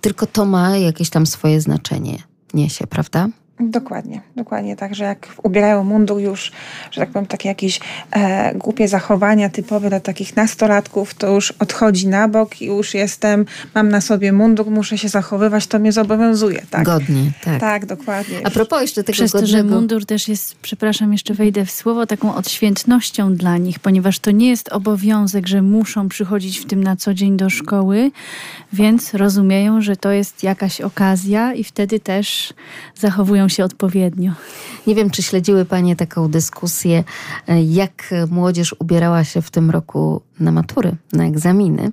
Tylko 0.00 0.26
to 0.26 0.44
ma 0.44 0.76
jakieś 0.76 1.10
tam 1.10 1.26
swoje 1.26 1.60
znaczenie, 1.60 2.18
niesie, 2.54 2.86
prawda? 2.86 3.28
Dokładnie, 3.70 4.20
dokładnie. 4.36 4.76
Także 4.76 5.04
jak 5.04 5.28
ubierają 5.42 5.84
mundur 5.84 6.20
już, 6.20 6.52
że 6.90 7.00
tak 7.00 7.10
powiem, 7.10 7.26
takie 7.26 7.48
jakieś 7.48 7.80
e, 8.10 8.54
głupie 8.54 8.88
zachowania 8.88 9.48
typowe 9.48 9.88
dla 9.88 10.00
takich 10.00 10.36
nastolatków, 10.36 11.14
to 11.14 11.34
już 11.34 11.50
odchodzi 11.50 12.08
na 12.08 12.28
bok 12.28 12.62
i 12.62 12.66
już 12.66 12.94
jestem, 12.94 13.46
mam 13.74 13.88
na 13.88 14.00
sobie 14.00 14.32
mundur, 14.32 14.70
muszę 14.70 14.98
się 14.98 15.08
zachowywać, 15.08 15.66
to 15.66 15.78
mnie 15.78 15.92
zobowiązuje. 15.92 16.62
Tak? 16.70 16.84
Godnie, 16.84 17.32
tak. 17.44 17.60
Tak, 17.60 17.86
dokładnie. 17.86 18.40
A 18.44 18.50
propos 18.50 18.80
jeszcze 18.80 19.04
tego 19.04 19.14
Przez 19.14 19.32
godnego... 19.32 19.52
to, 19.52 19.68
że 19.68 19.76
mundur 19.76 20.06
też 20.06 20.28
jest, 20.28 20.54
przepraszam, 20.62 21.12
jeszcze 21.12 21.34
wejdę 21.34 21.64
w 21.64 21.70
słowo, 21.70 22.06
taką 22.06 22.34
odświętnością 22.34 23.34
dla 23.34 23.58
nich, 23.58 23.78
ponieważ 23.78 24.18
to 24.18 24.30
nie 24.30 24.48
jest 24.48 24.68
obowiązek, 24.68 25.46
że 25.46 25.62
muszą 25.62 26.08
przychodzić 26.08 26.58
w 26.58 26.66
tym 26.66 26.84
na 26.84 26.96
co 26.96 27.14
dzień 27.14 27.36
do 27.36 27.50
szkoły, 27.50 28.10
więc 28.72 29.14
rozumieją, 29.14 29.80
że 29.80 29.96
to 29.96 30.10
jest 30.10 30.42
jakaś 30.42 30.80
okazja 30.80 31.54
i 31.54 31.64
wtedy 31.64 32.00
też 32.00 32.54
zachowują 32.94 33.48
się 33.48 33.51
odpowiednio. 33.60 34.32
Nie 34.86 34.94
wiem, 34.94 35.10
czy 35.10 35.22
śledziły 35.22 35.64
Panie 35.64 35.96
taką 35.96 36.28
dyskusję, 36.28 37.04
e, 37.48 37.62
jak 37.62 38.10
młodzież 38.30 38.74
ubierała 38.78 39.24
się 39.24 39.42
w 39.42 39.50
tym 39.50 39.70
roku 39.70 40.22
na 40.40 40.52
matury, 40.52 40.96
na 41.12 41.26
egzaminy. 41.26 41.92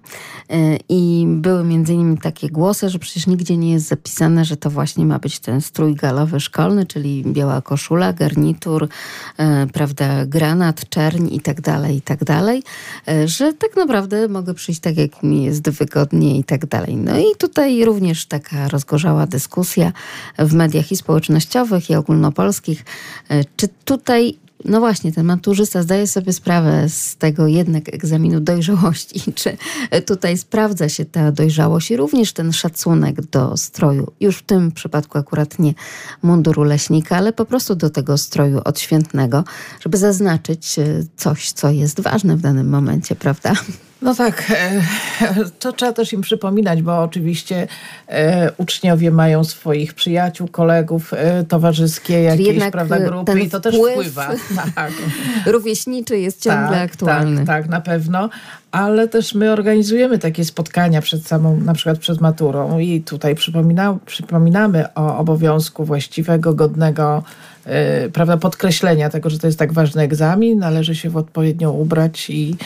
E, 0.49 0.77
I 0.89 1.25
były 1.27 1.63
między 1.63 1.93
innymi 1.93 2.17
takie 2.17 2.49
głosy, 2.49 2.89
że 2.89 2.99
przecież 2.99 3.27
nigdzie 3.27 3.57
nie 3.57 3.71
jest 3.71 3.87
zapisane, 3.87 4.45
że 4.45 4.57
to 4.57 4.69
właśnie 4.69 5.05
ma 5.05 5.19
być 5.19 5.39
ten 5.39 5.61
strój 5.61 5.95
galowy 5.95 6.39
szkolny, 6.39 6.85
czyli 6.85 7.23
biała 7.27 7.61
koszula, 7.61 8.13
garnitur, 8.13 8.87
e, 9.37 9.67
prawda, 9.67 10.25
granat, 10.25 10.89
czerń 10.89 11.33
i 11.33 11.39
tak 11.39 11.61
dalej, 11.61 11.97
i 11.97 12.01
tak 12.01 12.23
dalej. 12.23 12.63
Że 13.25 13.53
tak 13.53 13.75
naprawdę 13.75 14.27
mogę 14.27 14.53
przyjść 14.53 14.81
tak, 14.81 14.97
jak 14.97 15.23
mi 15.23 15.43
jest 15.43 15.69
wygodnie 15.69 16.39
i 16.39 16.43
tak 16.43 16.65
dalej. 16.65 16.95
No 16.95 17.19
i 17.19 17.35
tutaj 17.37 17.85
również 17.85 18.25
taka 18.25 18.67
rozgorzała 18.67 19.27
dyskusja 19.27 19.91
w 20.39 20.53
mediach 20.53 20.91
i 20.91 20.95
społecznościowych, 21.49 21.89
i 21.89 21.95
ogólnopolskich. 21.95 22.85
E, 23.29 23.43
czy 23.57 23.67
tutaj 23.85 24.37
no 24.65 24.79
właśnie, 24.79 25.11
ten 25.11 25.25
maturzysta 25.25 25.83
zdaje 25.83 26.07
sobie 26.07 26.33
sprawę 26.33 26.89
z 26.89 27.15
tego 27.15 27.47
jednak 27.47 27.93
egzaminu 27.93 28.39
dojrzałości. 28.39 29.21
Czy 29.39 29.57
tutaj 30.05 30.37
sprawdza 30.37 30.89
się 30.89 31.05
ta 31.05 31.31
dojrzałość 31.31 31.91
i 31.91 31.97
również 31.97 32.33
ten 32.33 32.53
szacunek 32.53 33.21
do 33.21 33.57
stroju, 33.57 34.11
już 34.19 34.37
w 34.37 34.43
tym 34.43 34.71
przypadku 34.71 35.17
akurat 35.17 35.59
nie 35.59 35.73
munduru 36.23 36.63
leśnika, 36.63 37.17
ale 37.17 37.33
po 37.33 37.45
prostu 37.45 37.75
do 37.75 37.89
tego 37.89 38.17
stroju 38.17 38.61
odświętnego, 38.65 39.43
żeby 39.79 39.97
zaznaczyć 39.97 40.79
e, 40.79 41.03
coś, 41.17 41.51
co 41.51 41.69
jest 41.69 42.01
ważne 42.01 42.37
w 42.37 42.41
danym 42.41 42.69
momencie, 42.69 43.15
prawda? 43.15 43.53
No 44.01 44.15
tak, 44.15 44.51
e, 44.51 44.81
to 45.59 45.73
trzeba 45.73 45.93
też 45.93 46.13
im 46.13 46.21
przypominać, 46.21 46.81
bo 46.81 47.03
oczywiście 47.03 47.67
e, 48.07 48.51
uczniowie 48.57 49.11
mają 49.11 49.43
swoich 49.43 49.93
przyjaciół, 49.93 50.47
kolegów, 50.47 51.13
e, 51.13 51.43
towarzyskie, 51.43 52.21
jakieś 52.21 52.63
prawda, 52.71 52.99
grupy 52.99 53.39
i 53.39 53.49
to 53.49 53.59
też 53.59 53.75
wpływa. 53.75 54.29
Tak. 54.75 54.91
Rówieśniczy 55.45 56.19
jest 56.19 56.43
ciągle 56.43 56.77
tak, 56.77 56.91
aktualny. 56.91 57.37
Tak, 57.37 57.45
tak, 57.45 57.69
na 57.69 57.81
pewno, 57.81 58.29
ale 58.71 59.07
też 59.07 59.35
my 59.35 59.51
organizujemy 59.51 60.19
takie 60.19 60.45
spotkania 60.45 61.01
przed 61.01 61.27
samą, 61.27 61.57
na 61.57 61.73
przykład 61.73 61.97
przed 61.97 62.21
maturą 62.21 62.79
i 62.79 63.01
tutaj 63.01 63.35
przypomina, 63.35 63.97
przypominamy 64.05 64.93
o 64.95 65.17
obowiązku 65.17 65.85
właściwego, 65.85 66.53
godnego 66.53 67.23
prawda, 68.13 68.37
podkreślenia 68.37 69.09
tego, 69.09 69.29
że 69.29 69.39
to 69.39 69.47
jest 69.47 69.59
tak 69.59 69.73
ważny 69.73 70.01
egzamin, 70.01 70.59
należy 70.59 70.95
się 70.95 71.09
w 71.09 71.17
odpowiednio 71.17 71.71
ubrać 71.71 72.29
i 72.29 72.57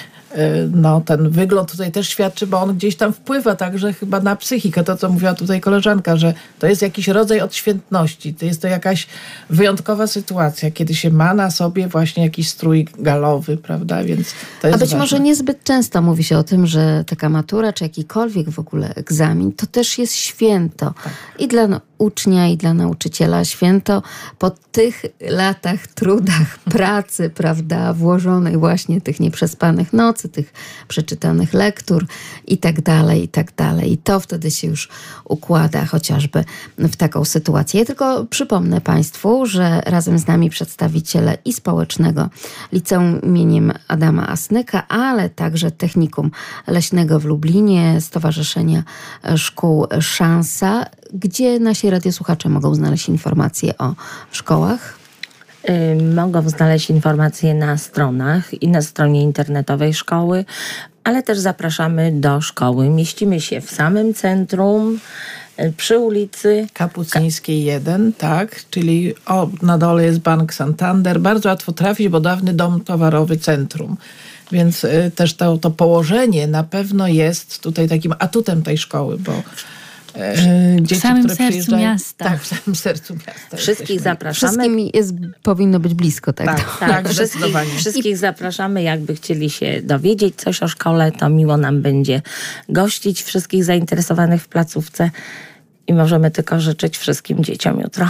no, 0.72 1.02
ten 1.02 1.30
wygląd 1.30 1.72
tutaj 1.72 1.92
też 1.92 2.10
świadczy, 2.10 2.48
bo 2.48 2.62
on 2.62 2.76
gdzieś 2.76 2.96
tam 2.96 3.14
wpływa 3.14 3.56
także 3.56 3.94
chyba 3.94 4.20
na 4.20 4.36
psychikę. 4.36 4.84
To, 4.84 4.98
co 4.98 5.10
mówiła 5.10 5.34
tutaj 5.34 5.62
koleżanka, 5.62 6.18
że 6.18 6.34
to 6.60 6.68
jest 6.68 6.82
jakiś 6.82 7.08
rodzaj 7.08 7.42
odświętności. 7.42 8.34
To 8.34 8.46
jest 8.46 8.62
to 8.62 8.68
jakaś 8.68 9.08
wyjątkowa 9.50 10.08
sytuacja, 10.08 10.72
kiedy 10.72 10.96
się 10.96 11.10
ma 11.10 11.34
na 11.34 11.52
sobie 11.52 11.88
właśnie 11.88 12.24
jakiś 12.24 12.50
strój 12.50 12.88
galowy, 13.00 13.58
prawda? 13.58 14.04
Więc 14.04 14.28
to 14.62 14.68
jest 14.68 14.76
A 14.76 14.80
być 14.80 14.90
ważne. 14.90 15.00
może 15.00 15.20
niezbyt 15.20 15.64
często 15.64 16.02
mówi 16.02 16.24
się 16.24 16.38
o 16.38 16.44
tym, 16.44 16.68
że 16.68 17.04
taka 17.08 17.30
matura, 17.30 17.74
czy 17.74 17.84
jakikolwiek 17.84 18.50
w 18.50 18.60
ogóle 18.60 18.96
egzamin, 18.96 19.52
to 19.52 19.68
też 19.68 19.98
jest 19.98 20.14
święto. 20.16 20.94
Tak. 21.04 21.14
I 21.40 21.48
dla 21.48 21.68
no, 21.68 21.82
ucznia, 22.04 22.48
i 22.48 22.58
dla 22.58 22.74
nauczyciela 22.74 23.46
święto 23.46 24.04
po 24.40 24.50
tych 24.50 25.06
latach, 25.22 25.88
trudach, 25.88 26.60
pracy, 26.78 27.30
prawda, 27.30 27.94
włożonej 27.94 28.58
właśnie 28.58 29.02
tych 29.02 29.20
nieprzespanych 29.20 29.94
nocy, 29.94 30.30
tych 30.30 30.54
przeczytanych 30.88 31.54
lektur 31.54 32.06
i 32.48 32.58
tak 32.58 32.82
dalej, 32.82 33.24
i 33.24 33.28
tak 33.28 33.56
dalej. 33.56 33.92
I 33.94 33.98
to 33.98 34.20
wtedy 34.20 34.52
się 34.52 34.68
już 34.68 34.90
układa 35.26 35.86
chociażby 35.86 36.44
w 36.78 36.96
taką 36.96 37.26
sytuację. 37.26 37.80
Ja 37.80 37.86
tylko 37.86 38.26
przypomnę 38.30 38.82
Państwu, 38.82 39.46
że 39.46 39.82
razem 39.86 40.20
z 40.20 40.28
nami 40.28 40.50
przedstawiciele 40.50 41.38
i 41.46 41.54
społecznego 41.54 42.30
Liceum 42.72 43.22
imieniem 43.22 43.74
Adama 43.88 44.30
Asnyka, 44.30 44.88
ale 44.88 45.30
także 45.30 45.72
Technikum 45.72 46.32
Leśnego 46.68 47.20
w 47.20 47.26
Lublinie, 47.26 48.02
Stowarzyszenia 48.02 48.84
Szkół 49.36 49.88
Szansa, 50.00 50.86
gdzie 51.14 51.60
nasi 51.60 51.90
radiosłuchacze 51.90 52.50
mogą 52.50 52.76
znaleźć 52.76 53.10
informacje 53.10 53.78
o 53.78 53.94
szkołach. 54.32 55.04
Y, 55.70 56.04
mogą 56.16 56.50
znaleźć 56.50 56.90
informacje 56.90 57.54
na 57.54 57.78
stronach 57.78 58.62
i 58.64 58.68
na 58.68 58.82
stronie 58.82 59.22
internetowej 59.22 59.94
szkoły, 59.94 60.46
ale 61.04 61.24
też 61.24 61.40
zapraszamy 61.40 62.12
do 62.12 62.42
szkoły. 62.42 62.90
Mieścimy 62.90 63.42
się 63.42 63.62
w 63.62 63.72
samym 63.72 64.14
centrum 64.14 65.00
y, 65.60 65.74
przy 65.78 66.00
ulicy 66.00 66.68
Kapucyńskiej 66.74 67.64
1, 67.64 68.14
tak, 68.14 68.62
czyli 68.70 69.14
o, 69.26 69.50
na 69.62 69.78
dole 69.78 70.04
jest 70.04 70.20
Bank 70.20 70.54
Santander. 70.54 71.20
Bardzo 71.20 71.50
łatwo 71.50 71.72
trafić, 71.72 72.10
bo 72.10 72.20
dawny 72.20 72.54
dom 72.54 72.82
towarowy 72.82 73.38
centrum. 73.38 73.98
Więc 74.52 74.84
y, 74.84 75.12
też 75.16 75.34
to, 75.34 75.58
to 75.58 75.72
położenie 75.72 76.48
na 76.48 76.64
pewno 76.64 77.08
jest 77.08 77.62
tutaj 77.62 77.90
takim 77.90 78.14
atutem 78.20 78.64
tej 78.64 78.78
szkoły, 78.78 79.18
bo 79.18 79.44
dzieci, 80.82 80.96
w 80.96 81.04
samym 81.04 81.24
które 81.24 81.36
sercu 81.36 81.78
miasta. 81.78 82.26
Tak, 82.26 82.42
w 82.42 82.48
samym 82.48 82.76
sercu 82.76 83.14
miasta. 83.14 83.58
Wszystkich 83.58 84.00
zapraszamy. 84.00 84.54
Wszystkim 84.54 84.90
jest, 84.94 85.14
powinno 85.44 85.80
być 85.80 85.94
blisko, 85.94 86.34
tak? 86.34 86.46
Tak, 86.48 86.78
tak, 86.80 86.90
tak 87.04 87.10
wszystkich, 87.10 87.56
wszystkich 87.78 88.18
zapraszamy. 88.18 88.84
Jakby 88.84 89.16
chcieli 89.16 89.50
się 89.50 89.82
dowiedzieć 89.82 90.36
coś 90.36 90.64
o 90.64 90.68
szkole, 90.68 91.12
to 91.12 91.30
miło 91.30 91.58
nam 91.58 91.82
będzie 91.82 92.22
gościć 92.70 93.24
wszystkich 93.24 93.64
zainteresowanych 93.64 94.42
w 94.44 94.48
placówce. 94.48 95.10
I 95.88 95.94
możemy 95.94 96.32
tylko 96.32 96.60
życzyć 96.60 96.98
wszystkim 96.98 97.44
dzieciom 97.44 97.80
jutro 97.80 98.08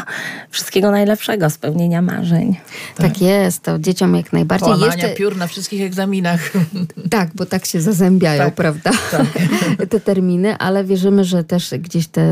wszystkiego 0.50 0.92
najlepszego, 0.92 1.50
spełnienia 1.50 2.02
marzeń. 2.02 2.56
Tak, 2.96 3.08
tak 3.08 3.22
jest, 3.22 3.64
to 3.64 3.80
dzieciom 3.80 4.16
jak 4.16 4.34
najbardziej. 4.34 4.66
Połamania 4.66 4.94
Jeszcze... 4.94 5.10
piór 5.10 5.38
na 5.38 5.48
wszystkich 5.48 5.82
egzaminach. 5.82 6.42
Tak, 7.10 7.30
bo 7.36 7.46
tak 7.46 7.66
się 7.66 7.82
zazębiają, 7.82 8.44
tak, 8.44 8.56
prawda? 8.56 8.92
Tak. 9.12 9.28
te 9.90 10.00
terminy, 10.00 10.58
ale 10.58 10.84
wierzymy, 10.84 11.24
że 11.24 11.44
też 11.44 11.74
gdzieś 11.80 12.08
te 12.08 12.24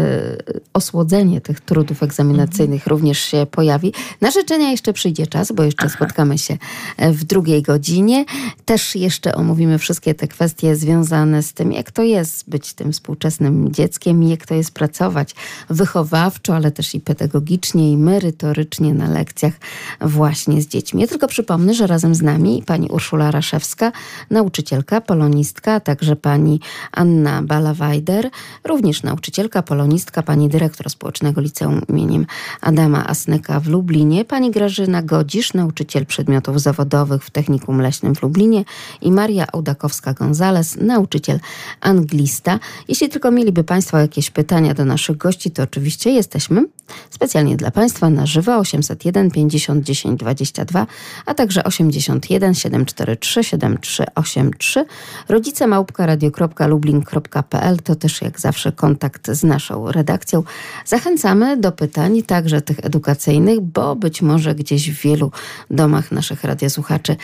osłodzenie 0.74 1.42
tych 1.42 1.62
trudów 1.62 2.04
egzaminacyjnych 2.04 2.82
mhm. 2.82 2.90
również 2.90 3.20
się 3.20 3.46
pojawi. 3.52 3.94
Na 4.22 4.32
życzenia 4.32 4.72
jeszcze 4.72 4.94
przyjdzie 4.94 5.28
czas, 5.28 5.52
bo 5.52 5.64
jeszcze 5.64 5.86
Aha. 5.86 5.96
spotkamy 5.96 6.38
się 6.38 6.58
w 6.98 7.24
drugiej 7.24 7.62
godzinie. 7.62 8.26
Też 8.66 8.96
jeszcze 8.96 9.36
omówimy 9.36 9.78
wszystkie 9.78 10.16
te 10.16 10.28
kwestie 10.28 10.76
związane 10.76 11.44
z 11.44 11.54
tym, 11.54 11.72
jak 11.72 11.92
to 11.92 12.04
jest 12.04 12.50
być 12.50 12.74
tym 12.74 12.92
współczesnym 12.92 13.74
dzieckiem 13.74 14.24
i 14.24 14.30
jak 14.30 14.46
to 14.46 14.56
jest 14.56 14.74
pracować 14.74 15.31
wychowawczo, 15.70 16.56
ale 16.56 16.72
też 16.72 16.96
i 16.96 17.00
pedagogicznie, 17.00 17.92
i 17.92 17.98
merytorycznie 17.98 18.94
na 18.94 19.10
lekcjach 19.10 19.54
właśnie 20.02 20.62
z 20.62 20.68
dziećmi. 20.68 21.02
Ja 21.02 21.08
tylko 21.08 21.28
przypomnę, 21.28 21.74
że 21.74 21.88
razem 21.88 22.16
z 22.16 22.22
nami 22.22 22.64
pani 22.66 22.88
Urszula 22.88 23.32
Raszewska, 23.32 23.92
nauczycielka, 24.30 25.02
polonistka, 25.02 25.74
a 25.74 25.80
także 25.80 26.16
pani 26.16 26.60
Anna 26.92 27.42
Balawajder, 27.42 28.30
również 28.64 29.04
nauczycielka, 29.04 29.62
polonistka, 29.62 30.24
pani 30.24 30.50
dyrektor 30.50 30.90
Społecznego 30.90 31.42
Liceum 31.42 31.82
imieniem 31.90 32.26
Adama 32.62 33.08
Asnyka 33.08 33.60
w 33.60 33.68
Lublinie, 33.68 34.26
pani 34.26 34.52
Grażyna 34.52 35.02
Godzisz, 35.02 35.54
nauczyciel 35.54 36.06
przedmiotów 36.06 36.62
zawodowych 36.62 37.24
w 37.24 37.30
Technikum 37.30 37.82
Leśnym 37.82 38.16
w 38.16 38.22
Lublinie 38.22 38.66
i 39.02 39.12
Maria 39.12 39.46
Ołdakowska-Gonzalez, 39.46 40.82
nauczyciel 40.82 41.40
anglista. 41.82 42.60
Jeśli 42.88 43.10
tylko 43.10 43.32
mieliby 43.32 43.64
Państwo 43.64 43.98
jakieś 43.98 44.30
pytania 44.30 44.74
do 44.74 44.86
naszych 44.86 45.18
gości, 45.22 45.52
to 45.52 45.64
oczywiście 45.64 46.12
jesteśmy 46.12 46.66
specjalnie 47.10 47.58
dla 47.58 47.72
Państwa 47.72 48.10
na 48.10 48.26
żywo 48.26 48.58
801 48.58 49.32
50 49.32 49.84
10 49.84 50.20
22, 50.20 50.88
a 51.26 51.34
także 51.34 51.64
81 51.64 52.54
743 52.54 53.44
7383. 53.44 54.86
Rodzice 55.30 55.68
małpka 55.68 56.06
radio.lublin.pl 56.06 57.78
to 57.84 57.96
też 57.96 58.22
jak 58.22 58.40
zawsze 58.40 58.72
kontakt 58.72 59.32
z 59.32 59.44
naszą 59.44 59.92
redakcją. 59.92 60.44
Zachęcamy 60.86 61.58
do 61.58 61.72
pytań, 61.72 62.24
także 62.24 62.62
tych 62.62 62.86
edukacyjnych, 62.86 63.62
bo 63.62 63.96
być 63.96 64.22
może 64.22 64.56
gdzieś 64.56 64.92
w 64.92 65.02
wielu 65.02 65.32
domach 65.70 66.12
naszych 66.12 66.44
radiosłuchaczy 66.44 67.16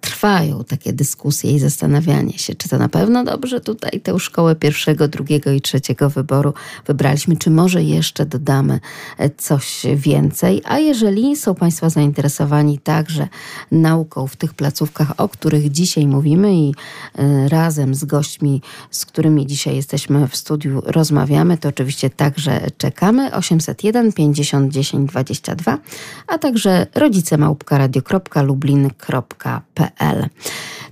trwają 0.00 0.64
takie 0.64 0.92
dyskusje 0.92 1.52
i 1.52 1.58
zastanawianie 1.58 2.38
się, 2.38 2.54
czy 2.54 2.68
to 2.68 2.78
na 2.78 2.88
pewno 2.88 3.24
dobrze 3.24 3.60
tutaj 3.60 4.00
tę 4.00 4.18
szkołę 4.18 4.56
pierwszego, 4.56 5.08
drugiego 5.08 5.50
i 5.50 5.60
trzeciego 5.60 6.10
wyboru 6.10 6.54
wybraliśmy, 6.86 7.36
czy 7.36 7.50
może 7.50 7.82
jeszcze 7.82 8.26
dodamy 8.26 8.80
e, 9.18 9.30
coś 9.30 9.86
więcej. 9.96 10.62
A 10.64 10.78
jeżeli 10.78 11.36
są 11.36 11.54
Państwo 11.54 11.90
zainteresowani 11.90 12.78
także 12.78 13.28
nauką 13.72 14.26
w 14.26 14.36
tych 14.36 14.54
placówkach, 14.54 15.12
o 15.16 15.28
których 15.28 15.70
dzisiaj 15.70 16.06
mówimy 16.06 16.54
i 16.54 16.74
e, 17.14 17.48
razem 17.48 17.94
z 17.94 18.04
gośćmi, 18.04 18.62
z 18.90 19.06
którymi 19.06 19.46
dzisiaj 19.46 19.76
jesteśmy 19.76 20.28
w 20.28 20.36
studiu, 20.36 20.82
rozmawiamy, 20.86 21.58
to 21.58 21.68
oczywiście 21.68 22.10
także 22.10 22.60
czekamy. 22.78 23.34
801 23.34 24.12
50 24.12 24.72
10 24.72 25.10
22, 25.10 25.78
a 26.26 26.38
także 26.38 26.86
rodzice 26.94 27.38
małpka 27.38 27.78
radio.lublin.pl 27.78 29.87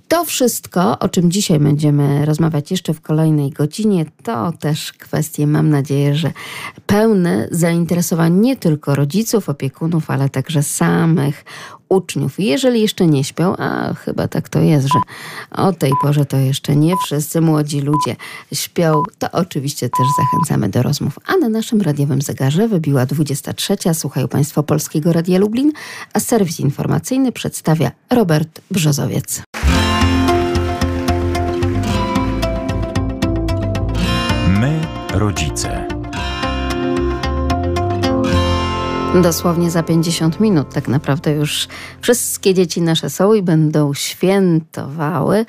to 0.09 0.25
wszystko, 0.25 0.99
o 0.99 1.09
czym 1.09 1.31
dzisiaj 1.31 1.59
będziemy 1.59 2.25
rozmawiać 2.25 2.71
jeszcze 2.71 2.95
w 2.95 3.01
kolejnej 3.01 3.51
godzinie, 3.51 4.07
to 4.23 4.53
też 4.53 4.93
kwestie, 4.93 5.47
mam 5.47 5.71
nadzieję, 5.71 6.15
że 6.15 6.33
pełne 6.87 7.49
zainteresowań 7.51 8.33
nie 8.33 8.57
tylko 8.57 8.95
rodziców, 8.95 9.49
opiekunów, 9.49 10.11
ale 10.11 10.29
także 10.29 10.63
samych 10.63 11.45
uczniów. 11.89 12.35
Jeżeli 12.39 12.81
jeszcze 12.81 13.07
nie 13.07 13.25
śpią, 13.25 13.57
a 13.57 13.95
chyba 13.95 14.29
tak 14.29 14.49
to 14.49 14.61
jest, 14.61 14.87
że 14.87 15.01
o 15.51 15.73
tej 15.73 15.93
porze 16.03 16.25
to 16.25 16.37
jeszcze 16.37 16.77
nie 16.77 16.95
wszyscy 17.05 17.41
młodzi 17.41 17.81
ludzie 17.81 18.17
śpią, 18.53 19.03
to 19.19 19.31
oczywiście 19.33 19.89
też 19.89 20.07
zachęcamy 20.19 20.69
do 20.69 20.83
rozmów. 20.83 21.19
A 21.27 21.37
na 21.37 21.49
naszym 21.49 21.83
radiowym 21.83 22.23
zegarze 22.23 22.69
wybiła 22.69 23.07
23. 23.07 23.77
Słuchają 23.95 24.29
Państwo 24.29 24.63
Polskiego 24.63 25.13
Radia 25.13 25.39
Lublin, 25.39 25.73
a 26.13 26.21
serwis 26.21 26.61
informacyjny 26.61 27.33
przedstawia 27.33 27.91
Robert 28.11 28.61
Brzozowiec. 28.71 29.43
My, 34.49 34.81
rodzice. 35.15 35.86
Dosłownie 39.23 39.71
za 39.71 39.83
50 39.83 40.41
minut 40.41 40.75
tak 40.75 40.89
naprawdę 40.89 41.33
już 41.33 41.69
wszystkie 42.01 42.55
dzieci 42.55 42.83
nasze 42.83 43.11
są 43.11 43.35
i 43.35 43.43
będą 43.43 43.95
świętowały. 43.95 45.47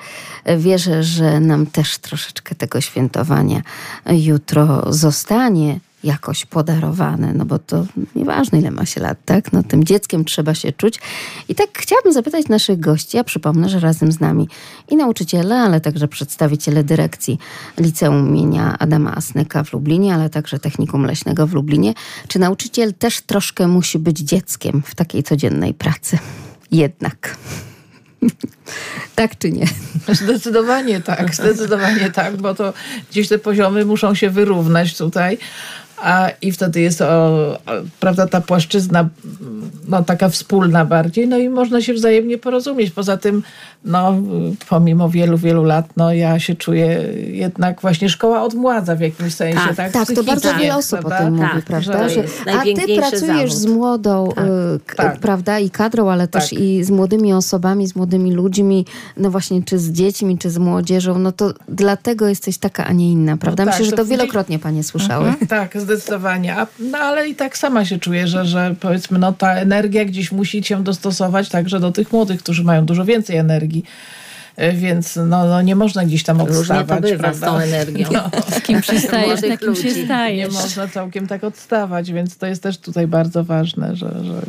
Wierzę, 0.58 1.02
że 1.02 1.40
nam 1.40 1.66
też 1.66 1.98
troszeczkę 1.98 2.54
tego 2.54 2.80
świętowania 2.80 3.62
jutro 4.06 4.92
zostanie 4.92 5.80
jakoś 6.04 6.46
podarowane, 6.46 7.34
no 7.34 7.44
bo 7.44 7.58
to 7.58 7.86
nieważne 8.16 8.58
ile 8.58 8.70
ma 8.70 8.86
się 8.86 9.00
lat, 9.00 9.18
tak? 9.24 9.52
No 9.52 9.62
tym 9.62 9.84
dzieckiem 9.84 10.24
trzeba 10.24 10.54
się 10.54 10.72
czuć. 10.72 11.00
I 11.48 11.54
tak 11.54 11.68
chciałabym 11.78 12.12
zapytać 12.12 12.48
naszych 12.48 12.80
gości, 12.80 13.16
ja 13.16 13.24
przypomnę, 13.24 13.68
że 13.68 13.80
razem 13.80 14.12
z 14.12 14.20
nami 14.20 14.48
i 14.88 14.96
nauczyciele, 14.96 15.60
ale 15.60 15.80
także 15.80 16.08
przedstawiciele 16.08 16.84
dyrekcji 16.84 17.38
Liceum 17.78 18.28
imienia 18.28 18.78
Adama 18.78 19.14
Asnyka 19.14 19.64
w 19.64 19.72
Lublinie, 19.72 20.14
ale 20.14 20.30
także 20.30 20.58
Technikum 20.58 21.04
Leśnego 21.04 21.46
w 21.46 21.54
Lublinie. 21.54 21.94
Czy 22.28 22.38
nauczyciel 22.38 22.94
też 22.94 23.20
troszkę 23.20 23.68
musi 23.68 23.98
być 23.98 24.18
dzieckiem 24.18 24.82
w 24.86 24.94
takiej 24.94 25.22
codziennej 25.22 25.74
pracy? 25.74 26.18
Jednak. 26.70 27.36
tak 29.16 29.38
czy 29.38 29.52
nie? 29.52 29.66
Zdecydowanie 30.08 31.00
tak, 31.00 31.34
zdecydowanie 31.34 32.10
tak, 32.10 32.36
bo 32.36 32.54
to 32.54 32.72
gdzieś 33.10 33.28
te 33.28 33.38
poziomy 33.38 33.84
muszą 33.84 34.14
się 34.14 34.30
wyrównać 34.30 34.96
tutaj 34.96 35.38
a 36.02 36.30
i 36.42 36.52
wtedy 36.52 36.80
jest 36.80 37.02
o, 37.02 37.58
prawda, 38.00 38.26
ta 38.26 38.40
płaszczyzna 38.40 39.08
no, 39.88 40.02
taka 40.02 40.28
wspólna 40.28 40.84
bardziej, 40.84 41.28
no 41.28 41.38
i 41.38 41.48
można 41.48 41.80
się 41.82 41.94
wzajemnie 41.94 42.38
porozumieć. 42.38 42.90
Poza 42.90 43.16
tym, 43.16 43.42
no, 43.84 44.14
pomimo 44.68 45.08
wielu, 45.08 45.38
wielu 45.38 45.64
lat, 45.64 45.88
no, 45.96 46.12
ja 46.12 46.38
się 46.38 46.54
czuję 46.54 47.04
jednak 47.26 47.80
właśnie 47.80 48.08
szkoła 48.08 48.42
odmładza 48.42 48.96
w 48.96 49.00
jakimś 49.00 49.34
sensie. 49.34 49.60
Tak, 49.60 49.76
tak, 49.76 49.92
tak 49.92 50.16
to 50.16 50.24
bardzo 50.24 50.54
wiele 50.54 50.76
osób 50.76 51.00
prawda? 51.00 51.18
o 51.18 51.24
tym 51.24 51.34
mówi, 51.34 51.48
tak, 51.54 51.64
prawda? 51.64 52.08
Że, 52.08 52.24
a 52.46 52.62
ty 52.62 52.96
pracujesz 52.96 53.52
zawód. 53.52 53.62
z 53.62 53.66
młodą, 53.66 54.28
tak, 54.36 54.46
y, 54.46 54.96
tak. 54.96 55.18
prawda, 55.18 55.58
i 55.58 55.70
kadrą, 55.70 56.10
ale 56.10 56.28
też 56.28 56.50
tak. 56.50 56.58
i 56.58 56.84
z 56.84 56.90
młodymi 56.90 57.32
osobami, 57.32 57.86
z 57.86 57.96
młodymi 57.96 58.32
ludźmi, 58.32 58.86
no 59.16 59.30
właśnie, 59.30 59.62
czy 59.62 59.78
z 59.78 59.92
dziećmi, 59.92 60.38
czy 60.38 60.50
z 60.50 60.58
młodzieżą, 60.58 61.18
no 61.18 61.32
to 61.32 61.54
dlatego 61.68 62.28
jesteś 62.28 62.58
taka, 62.58 62.84
a 62.84 62.92
nie 62.92 63.12
inna, 63.12 63.36
prawda? 63.36 63.64
No 63.64 63.70
Myślę, 63.70 63.84
że 63.84 63.90
to, 63.90 63.96
to 63.96 64.04
wielokrotnie 64.04 64.58
panie 64.58 64.84
słyszały. 64.84 65.28
Mhm, 65.28 65.46
tak, 65.46 65.78
zdecydowanie. 65.88 66.56
No 66.78 66.98
ale 66.98 67.28
i 67.28 67.34
tak 67.34 67.58
sama 67.58 67.84
się 67.84 67.98
czuję, 67.98 68.26
że, 68.26 68.44
że 68.44 68.74
powiedzmy, 68.80 69.18
no 69.18 69.32
ta 69.32 69.54
energia 69.54 70.04
gdzieś 70.04 70.32
musi 70.32 70.64
się 70.64 70.84
dostosować 70.84 71.48
także 71.48 71.80
do 71.80 71.92
tych 71.92 72.12
młodych, 72.12 72.42
którzy 72.42 72.64
mają 72.64 72.86
dużo 72.86 73.04
więcej 73.04 73.36
energii. 73.36 73.84
E, 74.58 74.72
więc 74.72 75.16
no, 75.16 75.46
no, 75.46 75.62
nie 75.62 75.76
można 75.76 76.04
gdzieś 76.04 76.22
tam 76.22 76.40
odstawać. 76.40 77.00
Różnie 77.00 77.10
to 77.10 77.16
bywa 77.16 77.34
z 77.34 77.40
tą 77.40 77.56
energią. 77.56 78.08
No. 78.12 78.30
Z 78.56 78.60
kim 78.60 78.80
przystajesz, 78.80 79.42
na 79.48 79.56
kim 79.56 79.74
się 79.74 80.04
stajesz. 80.04 80.52
Nie 80.52 80.60
można 80.60 80.88
całkiem 80.88 81.26
tak 81.26 81.44
odstawać, 81.44 82.12
więc 82.12 82.36
to 82.36 82.46
jest 82.46 82.62
też 82.62 82.78
tutaj 82.78 83.06
bardzo 83.06 83.44
ważne, 83.44 83.96
że, 83.96 84.24
że 84.24 84.42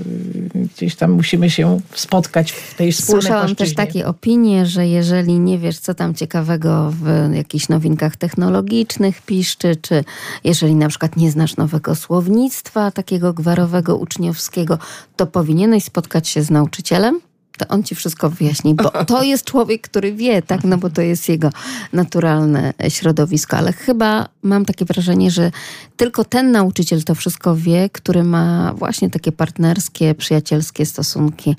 gdzieś 0.56 0.96
tam 0.96 1.12
musimy 1.12 1.50
się 1.50 1.80
spotkać 1.94 2.52
w 2.52 2.76
tej 2.76 2.92
wspólnej 2.92 3.22
Słyszałam 3.22 3.48
płaszczyźnie. 3.48 3.66
też 3.66 3.76
takie 3.76 4.08
opinie, 4.08 4.66
że 4.66 4.88
jeżeli 4.88 5.40
nie 5.40 5.60
wiesz, 5.60 5.80
co 5.80 5.94
tam 5.94 6.16
ciekawego 6.16 6.94
w 7.02 7.34
jakichś 7.34 7.70
nowinkach 7.70 8.16
technologicznych 8.16 9.22
piszczy, 9.22 9.76
czy 9.76 10.04
jeżeli 10.44 10.76
na 10.76 10.90
przykład 10.90 11.16
nie 11.16 11.32
znasz 11.32 11.58
nowego 11.58 11.96
słownictwa, 11.96 12.92
takiego 12.92 13.34
gwarowego, 13.34 13.98
uczniowskiego, 13.98 14.78
to 15.16 15.28
powinieneś 15.28 15.84
spotkać 15.84 16.28
się 16.28 16.44
z 16.44 16.50
nauczycielem, 16.50 17.20
to 17.60 17.68
on 17.68 17.84
ci 17.84 17.96
wszystko 17.96 18.30
wyjaśni, 18.30 18.76
bo 18.76 18.90
to 19.06 19.24
jest 19.24 19.46
człowiek, 19.46 19.82
który 19.82 20.14
wie, 20.14 20.42
tak, 20.42 20.64
no 20.64 20.78
bo 20.78 20.90
to 20.90 21.02
jest 21.02 21.30
jego 21.30 21.50
naturalne 21.94 22.74
środowisko, 22.90 23.58
ale 23.58 23.74
chyba 23.74 24.30
mam 24.44 24.66
takie 24.66 24.86
wrażenie, 24.86 25.32
że 25.32 25.52
tylko 25.98 26.26
ten 26.26 26.52
nauczyciel 26.52 27.04
to 27.04 27.16
wszystko 27.16 27.56
wie, 27.56 27.90
który 27.90 28.24
ma 28.24 28.74
właśnie 28.74 29.10
takie 29.10 29.32
partnerskie, 29.32 30.16
przyjacielskie 30.16 30.86
stosunki 30.86 31.56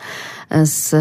z 0.63 0.95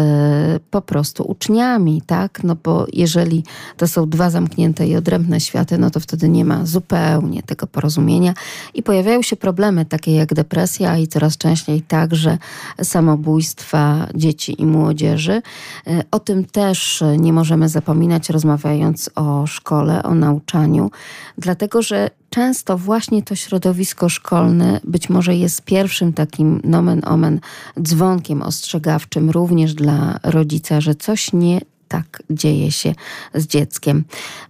po 0.70 0.82
prostu 0.82 1.24
uczniami, 1.30 2.02
tak, 2.06 2.44
no 2.44 2.56
bo 2.64 2.86
jeżeli 2.92 3.44
to 3.76 3.88
są 3.88 4.08
dwa 4.08 4.30
zamknięte 4.30 4.86
i 4.86 4.96
odrębne 4.96 5.40
światy, 5.40 5.78
no 5.78 5.90
to 5.90 6.00
wtedy 6.00 6.28
nie 6.28 6.44
ma 6.44 6.66
zupełnie 6.66 7.42
tego 7.42 7.66
porozumienia 7.66 8.34
i 8.74 8.82
pojawiają 8.82 9.22
się 9.22 9.36
problemy 9.36 9.84
takie 9.84 10.14
jak 10.14 10.34
depresja 10.34 10.98
i 10.98 11.08
coraz 11.08 11.36
częściej 11.36 11.82
także 11.82 12.38
samobójstwa 12.82 14.08
dzieci 14.14 14.62
i 14.62 14.66
młodych 14.66 14.89
młodzieży. 14.90 15.42
E, 15.86 16.02
o 16.10 16.18
tym 16.18 16.44
też 16.44 17.04
nie 17.18 17.32
możemy 17.32 17.68
zapominać, 17.68 18.30
rozmawiając 18.30 19.10
o 19.14 19.46
szkole, 19.46 20.02
o 20.02 20.14
nauczaniu, 20.14 20.90
dlatego 21.38 21.82
że 21.82 22.10
często 22.30 22.78
właśnie 22.78 23.22
to 23.22 23.34
środowisko 23.34 24.08
szkolne 24.08 24.80
być 24.84 25.10
może 25.10 25.34
jest 25.36 25.62
pierwszym 25.62 26.12
takim 26.12 26.60
nomen 26.64 27.02
omen 27.04 27.40
dzwonkiem 27.82 28.42
ostrzegawczym 28.42 29.30
również 29.30 29.74
dla 29.74 30.20
rodzica, 30.22 30.80
że 30.80 30.94
coś 30.94 31.32
nie 31.32 31.60
tak 31.90 32.22
dzieje 32.30 32.72
się 32.72 32.94
z 33.34 33.46
dzieckiem. 33.46 34.04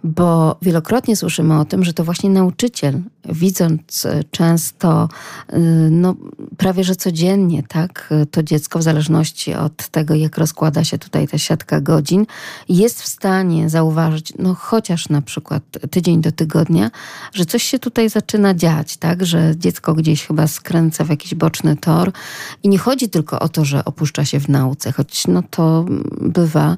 Bo 0.04 0.56
wielokrotnie 0.62 1.16
słyszymy 1.16 1.60
o 1.60 1.64
tym, 1.64 1.84
że 1.84 1.92
to 1.92 2.04
właśnie 2.04 2.30
nauczyciel, 2.30 3.02
widząc 3.24 4.06
często, 4.30 5.08
y, 5.52 5.58
no, 5.90 6.14
prawie 6.56 6.84
że 6.84 6.96
codziennie, 6.96 7.62
tak, 7.62 8.14
to 8.30 8.42
dziecko, 8.42 8.78
w 8.78 8.82
zależności 8.82 9.54
od 9.54 9.88
tego, 9.88 10.14
jak 10.14 10.38
rozkłada 10.38 10.84
się 10.84 10.98
tutaj 10.98 11.28
ta 11.28 11.38
siatka 11.38 11.80
godzin, 11.80 12.26
jest 12.68 13.02
w 13.02 13.06
stanie 13.06 13.68
zauważyć, 13.68 14.32
no 14.38 14.54
chociaż 14.54 15.08
na 15.08 15.22
przykład 15.22 15.62
tydzień 15.90 16.20
do 16.20 16.32
tygodnia, 16.32 16.90
że 17.32 17.44
coś 17.46 17.62
się 17.62 17.78
tutaj 17.78 18.08
zaczyna 18.08 18.54
dziać, 18.54 18.96
tak, 18.96 19.26
że 19.26 19.52
dziecko 19.56 19.94
gdzieś 19.94 20.26
chyba 20.26 20.46
skręca 20.46 21.04
w 21.04 21.08
jakiś 21.08 21.34
boczny 21.34 21.76
tor 21.76 22.12
i 22.62 22.68
nie 22.68 22.78
chodzi 22.78 23.08
tylko 23.08 23.40
o 23.40 23.48
to, 23.48 23.64
że 23.64 23.84
opuszcza 23.84 24.24
się 24.24 24.40
w 24.40 24.48
nauce, 24.48 24.92
choć 24.92 25.26
no 25.26 25.42
to 25.50 25.84
bywa 26.20 26.76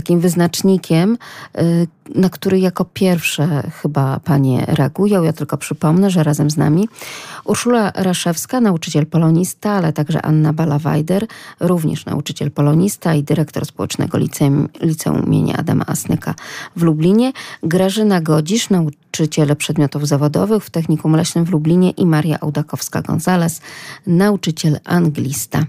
takim 0.00 0.20
wyznacznikiem, 0.20 1.18
y, 1.58 1.86
na 2.14 2.28
który 2.28 2.58
jako 2.58 2.84
pierwsze 2.84 3.70
chyba 3.82 4.20
panie 4.24 4.64
reagują. 4.68 5.22
Ja 5.22 5.32
tylko 5.32 5.56
przypomnę, 5.56 6.10
że 6.10 6.22
razem 6.22 6.50
z 6.50 6.56
nami 6.56 6.88
Urszula 7.44 7.92
Raszewska, 7.94 8.60
nauczyciel 8.60 9.06
polonista, 9.06 9.70
ale 9.70 9.92
także 9.92 10.22
Anna 10.22 10.52
Balawajder, 10.52 11.26
również 11.60 12.06
nauczyciel 12.06 12.50
polonista 12.50 13.14
i 13.14 13.22
dyrektor 13.22 13.66
społecznego 13.66 14.18
liceum, 14.18 14.68
liceum 14.80 15.26
imienia 15.26 15.56
Adama 15.56 15.84
Asnyka 15.86 16.34
w 16.76 16.82
Lublinie, 16.82 17.32
Grażyna 17.62 18.20
Godzisz, 18.20 18.70
nauczyciel 18.70 19.56
przedmiotów 19.56 20.08
zawodowych 20.08 20.64
w 20.64 20.70
Technikum 20.70 21.16
Leśnym 21.16 21.44
w 21.44 21.50
Lublinie 21.50 21.90
i 21.90 22.06
Maria 22.06 22.38
Audakowska-Gonzalez, 22.38 23.60
nauczyciel 24.06 24.80
anglista. 24.84 25.64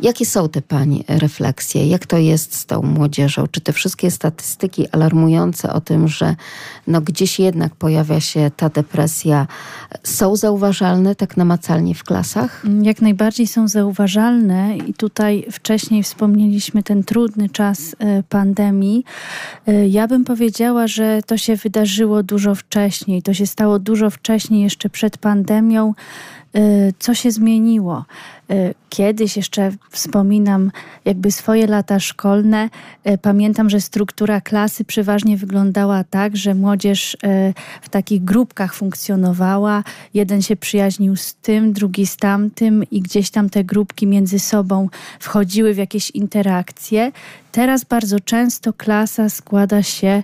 Jakie 0.00 0.26
są 0.26 0.48
te 0.48 0.62
Pani 0.62 1.04
refleksje? 1.08 1.86
Jak 1.86 2.06
to 2.06 2.18
jest 2.18 2.54
z 2.54 2.66
tą 2.66 2.82
młodzieżą? 2.82 3.46
Czy 3.50 3.60
te 3.60 3.72
wszystkie 3.72 4.10
statystyki 4.10 4.88
alarmujące 4.88 5.72
o 5.72 5.77
tym, 5.80 6.08
że 6.08 6.36
no 6.86 7.00
gdzieś 7.00 7.38
jednak 7.38 7.74
pojawia 7.74 8.20
się 8.20 8.50
ta 8.56 8.68
depresja, 8.68 9.46
są 10.02 10.36
zauważalne 10.36 11.14
tak 11.14 11.36
namacalnie 11.36 11.94
w 11.94 12.04
klasach? 12.04 12.62
Jak 12.82 13.02
najbardziej 13.02 13.46
są 13.46 13.68
zauważalne 13.68 14.76
i 14.76 14.94
tutaj 14.94 15.46
wcześniej 15.52 16.02
wspomnieliśmy 16.02 16.82
ten 16.82 17.04
trudny 17.04 17.48
czas 17.48 17.96
e, 17.98 18.22
pandemii. 18.22 19.04
E, 19.66 19.88
ja 19.88 20.08
bym 20.08 20.24
powiedziała, 20.24 20.86
że 20.86 21.20
to 21.26 21.36
się 21.36 21.56
wydarzyło 21.56 22.22
dużo 22.22 22.54
wcześniej. 22.54 23.22
To 23.22 23.34
się 23.34 23.46
stało 23.46 23.78
dużo 23.78 24.10
wcześniej, 24.10 24.62
jeszcze 24.62 24.90
przed 24.90 25.18
pandemią. 25.18 25.94
E, 26.54 26.60
co 26.98 27.14
się 27.14 27.30
zmieniło? 27.30 28.04
Y, 28.50 28.74
kiedyś 28.88 29.36
jeszcze 29.36 29.72
wspominam 29.90 30.70
jakby 31.04 31.32
swoje 31.32 31.66
lata 31.66 32.00
szkolne. 32.00 32.70
Y, 33.08 33.18
pamiętam, 33.18 33.70
że 33.70 33.80
struktura 33.80 34.40
klasy 34.40 34.84
przeważnie 34.84 35.36
wyglądała 35.36 36.04
tak, 36.04 36.36
że 36.36 36.54
młodzież 36.54 37.14
y, 37.14 37.18
w 37.82 37.88
takich 37.88 38.24
grupkach 38.24 38.74
funkcjonowała. 38.74 39.84
Jeden 40.14 40.42
się 40.42 40.56
przyjaźnił 40.56 41.16
z 41.16 41.34
tym, 41.34 41.72
drugi 41.72 42.06
z 42.06 42.16
tamtym 42.16 42.84
i 42.90 43.00
gdzieś 43.00 43.30
tam 43.30 43.50
te 43.50 43.64
grupki 43.64 44.06
między 44.06 44.38
sobą 44.38 44.88
wchodziły 45.20 45.74
w 45.74 45.76
jakieś 45.76 46.10
interakcje. 46.10 47.12
Teraz 47.52 47.84
bardzo 47.84 48.20
często 48.20 48.72
klasa 48.72 49.30
składa 49.30 49.82
się 49.82 50.22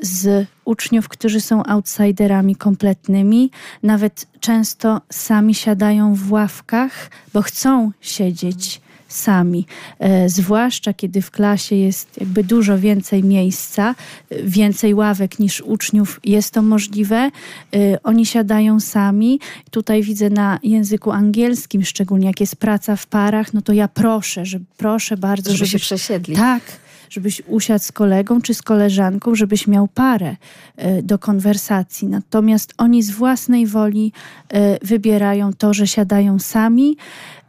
z 0.00 0.46
uczniów, 0.64 1.08
którzy 1.08 1.40
są 1.40 1.64
outsiderami 1.64 2.56
kompletnymi. 2.56 3.50
Nawet 3.82 4.26
często 4.40 5.00
sami 5.12 5.54
siadają 5.54 6.14
w 6.14 6.32
ławkach 6.32 7.05
bo 7.32 7.42
chcą 7.42 7.90
siedzieć 8.00 8.80
sami. 9.08 9.66
E, 9.98 10.28
zwłaszcza 10.28 10.92
kiedy 10.92 11.22
w 11.22 11.30
klasie 11.30 11.76
jest 11.76 12.20
jakby 12.20 12.44
dużo 12.44 12.78
więcej 12.78 13.24
miejsca, 13.24 13.94
więcej 14.44 14.94
ławek 14.94 15.38
niż 15.38 15.60
uczniów, 15.60 16.20
jest 16.24 16.50
to 16.50 16.62
możliwe. 16.62 17.16
E, 17.16 18.02
oni 18.02 18.26
siadają 18.26 18.80
sami. 18.80 19.40
Tutaj 19.70 20.02
widzę 20.02 20.30
na 20.30 20.58
języku 20.62 21.10
angielskim, 21.10 21.84
szczególnie 21.84 22.26
jak 22.26 22.40
jest 22.40 22.56
praca 22.56 22.96
w 22.96 23.06
parach, 23.06 23.54
no 23.54 23.62
to 23.62 23.72
ja 23.72 23.88
proszę, 23.88 24.46
że 24.46 24.58
proszę 24.76 25.16
bardzo, 25.16 25.56
żeby 25.56 25.70
się 25.70 25.78
przesiedli. 25.78 26.36
Tak 26.36 26.62
żebyś 27.10 27.42
usiadł 27.46 27.84
z 27.84 27.92
kolegą 27.92 28.40
czy 28.40 28.54
z 28.54 28.62
koleżanką, 28.62 29.34
żebyś 29.34 29.66
miał 29.66 29.88
parę 29.88 30.36
e, 30.76 31.02
do 31.02 31.18
konwersacji. 31.18 32.08
Natomiast 32.08 32.74
oni 32.78 33.02
z 33.02 33.10
własnej 33.10 33.66
woli 33.66 34.12
e, 34.48 34.86
wybierają 34.86 35.52
to, 35.52 35.74
że 35.74 35.86
siadają 35.86 36.38
sami 36.38 36.96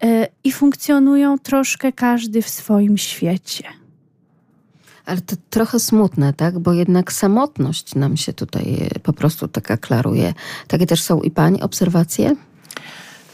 e, 0.03 0.27
i 0.43 0.51
funkcjonują 0.51 1.37
troszkę 1.39 1.91
każdy 1.91 2.41
w 2.41 2.49
swoim 2.49 2.97
świecie. 2.97 3.63
Ale 5.05 5.21
to 5.21 5.35
trochę 5.49 5.79
smutne, 5.79 6.33
tak? 6.33 6.59
Bo 6.59 6.73
jednak 6.73 7.13
samotność 7.13 7.95
nam 7.95 8.17
się 8.17 8.33
tutaj 8.33 8.89
po 9.03 9.13
prostu 9.13 9.47
taka 9.47 9.77
klaruje. 9.77 10.33
Takie 10.67 10.85
też 10.85 11.03
są 11.03 11.21
i 11.21 11.31
pani 11.31 11.61
obserwacje? 11.61 12.35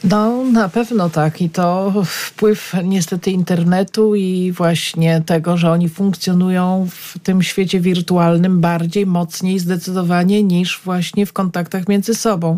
No, 0.03 0.43
na 0.43 0.69
pewno 0.69 1.09
tak. 1.09 1.41
I 1.41 1.49
to 1.49 1.93
wpływ 2.05 2.73
niestety 2.83 3.31
internetu 3.31 4.15
i 4.15 4.51
właśnie 4.51 5.21
tego, 5.25 5.57
że 5.57 5.71
oni 5.71 5.89
funkcjonują 5.89 6.87
w 6.91 7.19
tym 7.19 7.43
świecie 7.43 7.79
wirtualnym 7.79 8.61
bardziej, 8.61 9.05
mocniej, 9.05 9.59
zdecydowanie 9.59 10.43
niż 10.43 10.81
właśnie 10.83 11.25
w 11.25 11.33
kontaktach 11.33 11.87
między 11.87 12.15
sobą. 12.15 12.57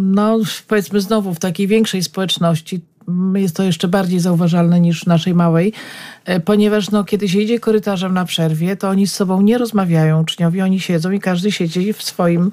No, 0.00 0.38
powiedzmy 0.68 1.00
znowu, 1.00 1.34
w 1.34 1.38
takiej 1.38 1.66
większej 1.66 2.02
społeczności 2.02 2.80
jest 3.34 3.56
to 3.56 3.62
jeszcze 3.62 3.88
bardziej 3.88 4.20
zauważalne 4.20 4.80
niż 4.80 5.04
w 5.04 5.06
naszej 5.06 5.34
małej, 5.34 5.72
e, 6.24 6.40
ponieważ 6.40 6.90
no, 6.90 7.04
kiedy 7.04 7.28
się 7.28 7.40
idzie 7.40 7.60
korytarzem 7.60 8.14
na 8.14 8.24
przerwie, 8.24 8.76
to 8.76 8.88
oni 8.88 9.06
z 9.06 9.14
sobą 9.14 9.42
nie 9.42 9.58
rozmawiają 9.58 10.22
uczniowie, 10.22 10.64
oni 10.64 10.80
siedzą 10.80 11.10
i 11.10 11.20
każdy 11.20 11.52
siedzi 11.52 11.92
w 11.92 12.02
swoim 12.02 12.50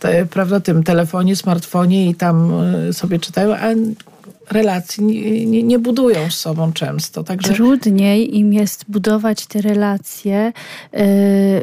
te, 0.00 0.26
prawda, 0.26 0.60
tym 0.60 0.82
telefonie, 0.82 1.36
smartfonie 1.36 2.10
i 2.10 2.14
tam 2.14 2.52
e, 2.88 2.92
sobie 2.92 3.18
czytają, 3.18 3.54
a 3.54 3.68
relacji 4.52 5.04
nie, 5.04 5.46
nie, 5.46 5.62
nie, 5.62 5.78
budują 5.78 6.30
z 6.30 6.34
sobą 6.34 6.72
często. 6.72 7.24
Także... 7.24 7.52
Trudniej 7.54 8.38
im 8.38 8.52
jest 8.52 8.84
budować 8.88 9.46
te 9.46 9.60
relacje, 9.60 10.52
yy, 10.92 11.00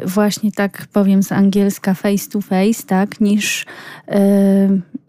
właśnie 0.04 0.52
tak 0.52 0.86
powiem 0.92 1.22
z 1.22 1.32
angielska 1.32 1.94
face 1.94 2.30
to 2.30 2.40
face, 2.40 2.82
tak, 2.86 3.20
niż, 3.20 3.66
yy, 4.08 4.16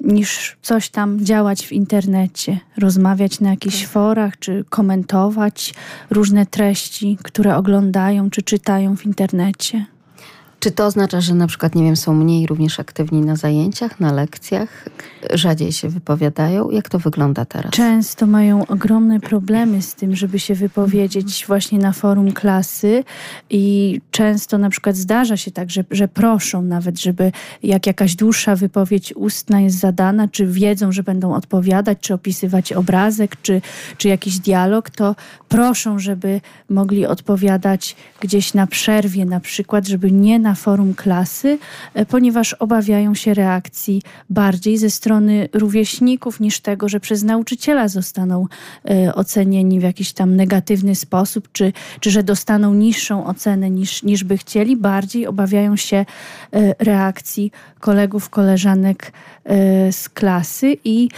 niż 0.02 0.58
coś 0.62 0.90
tam 0.90 1.26
działać 1.26 1.68
w 1.68 1.72
internecie, 1.72 2.60
rozmawiać 2.78 3.40
na 3.40 3.50
jakichś 3.50 3.82
tak. 3.82 3.90
forach, 3.90 4.40
czy 4.40 4.66
komentować 4.70 5.74
różne 6.10 6.46
treści, 6.46 7.18
które 7.24 7.58
oglądają, 7.58 8.30
czy 8.30 8.42
czytają 8.42 8.96
w 8.96 9.06
internecie. 9.06 9.86
Czy 10.60 10.72
to 10.72 10.86
oznacza, 10.86 11.22
że 11.22 11.36
na 11.36 11.48
przykład, 11.48 11.76
nie 11.76 11.84
wiem, 11.84 11.96
są 11.96 12.14
mniej 12.14 12.48
również 12.48 12.80
aktywni 12.80 13.22
na 13.22 13.36
zajęciach, 13.36 14.00
na 14.00 14.14
lekcjach, 14.14 14.86
rzadziej 15.34 15.72
się 15.72 15.90
wypowiadają? 15.90 16.70
Jak 16.70 16.90
to 16.90 17.00
wygląda 17.00 17.46
teraz? 17.46 17.72
Często 17.72 18.28
mają 18.28 18.68
ogromne 18.68 19.20
problemy 19.20 19.82
z 19.82 19.96
tym, 19.96 20.16
żeby 20.16 20.40
się 20.40 20.56
wypowiedzieć 20.56 21.46
właśnie 21.48 21.80
na 21.80 21.92
forum 21.92 22.32
klasy 22.32 23.04
i 23.50 24.02
często 24.12 24.58
na 24.58 24.70
przykład 24.70 24.96
zdarza 24.96 25.38
się 25.38 25.52
tak, 25.52 25.70
że, 25.70 25.84
że 25.92 26.08
proszą 26.08 26.62
nawet, 26.62 27.02
żeby 27.02 27.32
jak 27.64 27.88
jakaś 27.88 28.16
dłuższa 28.16 28.56
wypowiedź 28.56 29.14
ustna 29.16 29.62
jest 29.62 29.80
zadana, 29.80 30.28
czy 30.28 30.48
wiedzą, 30.48 30.92
że 30.92 31.04
będą 31.04 31.34
odpowiadać, 31.34 31.98
czy 32.02 32.14
opisywać 32.14 32.74
obrazek, 32.74 33.42
czy, 33.42 33.62
czy 33.98 34.08
jakiś 34.08 34.40
dialog, 34.40 34.90
to 34.90 35.16
proszą, 35.50 36.00
żeby 36.00 36.42
mogli 36.70 37.06
odpowiadać 37.06 37.96
gdzieś 38.20 38.54
na 38.54 38.68
przerwie 38.68 39.26
na 39.26 39.40
przykład, 39.40 39.88
żeby 39.88 40.12
nie 40.12 40.40
na 40.40 40.49
na 40.50 40.56
forum 40.56 40.94
klasy, 40.94 41.60
e, 41.94 42.06
ponieważ 42.06 42.54
obawiają 42.54 43.16
się 43.16 43.34
reakcji 43.34 44.02
bardziej 44.30 44.78
ze 44.78 44.90
strony 44.90 45.50
rówieśników 45.54 46.40
niż 46.40 46.60
tego, 46.60 46.90
że 46.90 47.00
przez 47.00 47.24
nauczyciela 47.24 47.88
zostaną 47.88 48.46
e, 48.90 49.16
ocenieni 49.16 49.80
w 49.80 49.84
jakiś 49.84 50.14
tam 50.14 50.36
negatywny 50.36 50.96
sposób, 50.96 51.50
czy, 51.52 51.74
czy 52.00 52.12
że 52.12 52.24
dostaną 52.24 52.74
niższą 52.74 53.26
ocenę 53.26 53.70
niż, 53.70 54.04
niż 54.04 54.24
by 54.24 54.38
chcieli. 54.38 54.78
Bardziej 54.78 55.28
obawiają 55.28 55.76
się 55.76 55.98
e, 55.98 56.06
reakcji 56.80 57.52
kolegów, 57.80 58.30
koleżanek 58.30 59.12
z 59.92 60.10
klasy 60.10 60.78
i 60.84 61.10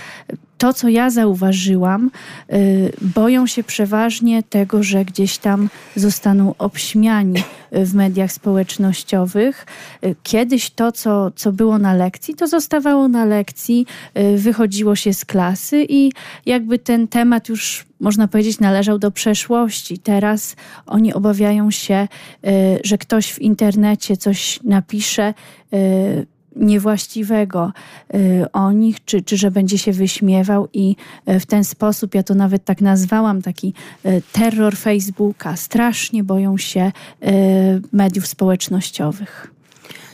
to, 0.62 0.74
co 0.74 0.90
ja 0.90 1.10
zauważyłam, 1.10 2.12
y, 2.54 2.94
boją 3.02 3.48
się 3.48 3.64
przeważnie 3.64 4.44
tego, 4.44 4.84
że 4.84 5.06
gdzieś 5.06 5.38
tam 5.38 5.70
zostaną 5.96 6.56
obśmiani 6.58 7.44
w 7.72 7.94
mediach 7.94 8.32
społecznościowych. 8.32 9.66
Y, 10.06 10.16
kiedyś 10.24 10.70
to, 10.70 10.92
co, 10.92 11.32
co 11.36 11.52
było 11.52 11.78
na 11.78 11.94
lekcji, 11.94 12.36
to 12.36 12.48
zostawało 12.48 13.08
na 13.08 13.26
lekcji, 13.26 13.86
y, 14.18 14.38
wychodziło 14.38 14.96
się 14.96 15.14
z 15.14 15.26
klasy 15.26 15.86
i 15.90 16.12
jakby 16.46 16.80
ten 16.80 17.08
temat 17.08 17.50
już 17.50 17.86
można 18.00 18.28
powiedzieć, 18.28 18.60
należał 18.60 19.00
do 19.00 19.12
przeszłości. 19.12 20.00
Teraz 20.00 20.56
oni 20.86 21.14
obawiają 21.14 21.72
się, 21.72 22.08
że 22.84 22.98
ktoś 22.98 23.32
w 23.32 23.40
internecie 23.40 24.18
coś 24.18 24.60
napisze, 24.64 25.34
niewłaściwego 26.56 27.74
y, 28.16 28.46
o 28.54 28.72
nich, 28.72 29.06
czy, 29.06 29.22
czy 29.22 29.38
że 29.38 29.52
będzie 29.52 29.78
się 29.78 29.92
wyśmiewał 29.92 30.68
i 30.74 30.96
y, 31.30 31.40
w 31.40 31.46
ten 31.46 31.64
sposób, 31.64 32.16
ja 32.16 32.24
to 32.24 32.36
nawet 32.36 32.66
tak 32.66 32.82
nazwałam, 32.82 33.42
taki 33.42 33.74
y, 34.06 34.22
terror 34.32 34.76
Facebooka. 34.76 35.56
Strasznie 35.56 36.24
boją 36.24 36.58
się 36.58 36.92
mediów 37.92 38.28
społecznościowych 38.28 39.61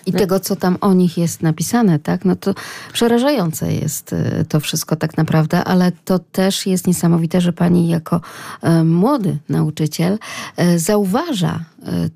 i 0.08 0.12
tego, 0.12 0.40
co 0.40 0.56
tam 0.56 0.78
o 0.82 0.94
nich 0.94 1.18
jest 1.18 1.42
napisane, 1.42 2.00
tak? 2.00 2.26
No 2.26 2.36
to 2.36 2.54
przerażające 2.94 3.74
jest 3.74 4.14
y, 4.14 4.46
to 4.50 4.60
wszystko 4.60 4.96
tak 4.96 5.18
naprawdę, 5.18 5.64
ale 5.64 5.92
to 6.06 6.20
też 6.20 6.66
jest 6.66 6.88
niesamowite, 6.88 7.42
że 7.42 7.54
pani 7.54 7.88
jako 7.88 8.22
y, 8.64 8.84
młody 8.84 9.38
nauczyciel 9.50 10.18
y, 10.60 10.80
zauważa 10.80 11.60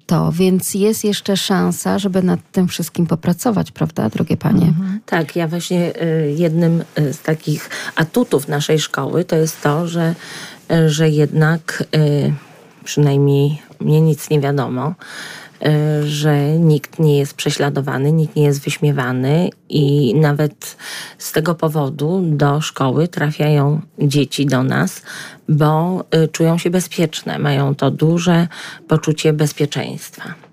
to, 0.06 0.32
więc 0.32 0.74
jest 0.74 1.04
jeszcze 1.04 1.38
szansa, 1.38 2.00
żeby 2.00 2.24
nad 2.24 2.40
tym 2.52 2.68
wszystkim 2.68 3.08
popracować, 3.08 3.72
prawda, 3.72 4.10
drogie 4.10 4.38
panie? 4.38 4.68
Mhm. 4.68 5.00
Tak, 5.06 5.36
ja 5.36 5.48
właśnie 5.48 5.94
jednym 6.36 6.84
z 7.12 7.20
takich 7.20 7.70
atutów 7.96 8.48
naszej 8.48 8.80
szkoły 8.80 9.24
to 9.24 9.36
jest 9.36 9.62
to, 9.62 9.88
że, 9.88 10.16
że 10.88 11.10
jednak 11.10 11.84
przynajmniej 12.84 13.62
mnie 13.80 14.02
nic 14.02 14.30
nie 14.30 14.40
wiadomo, 14.40 14.94
że 16.04 16.60
nikt 16.60 17.00
nie 17.00 17.18
jest 17.18 17.34
prześladowany, 17.34 18.12
nikt 18.12 18.36
nie 18.36 18.44
jest 18.44 18.62
wyśmiewany 18.62 19.50
i 19.70 20.16
nawet 20.16 20.78
z 21.18 21.32
tego 21.32 21.56
powodu 21.56 22.22
do 22.26 22.62
szkoły 22.62 23.08
trafiają 23.08 23.82
dzieci 24.00 24.46
do 24.46 24.64
nas, 24.64 25.02
bo 25.50 26.04
e, 26.12 26.28
czują 26.28 26.58
się 26.58 26.70
bezpieczne, 26.70 27.40
mają 27.40 27.76
to 27.76 27.92
duże 27.92 28.48
poczucie 28.88 29.34
bezpieczeństwa. 29.34 30.51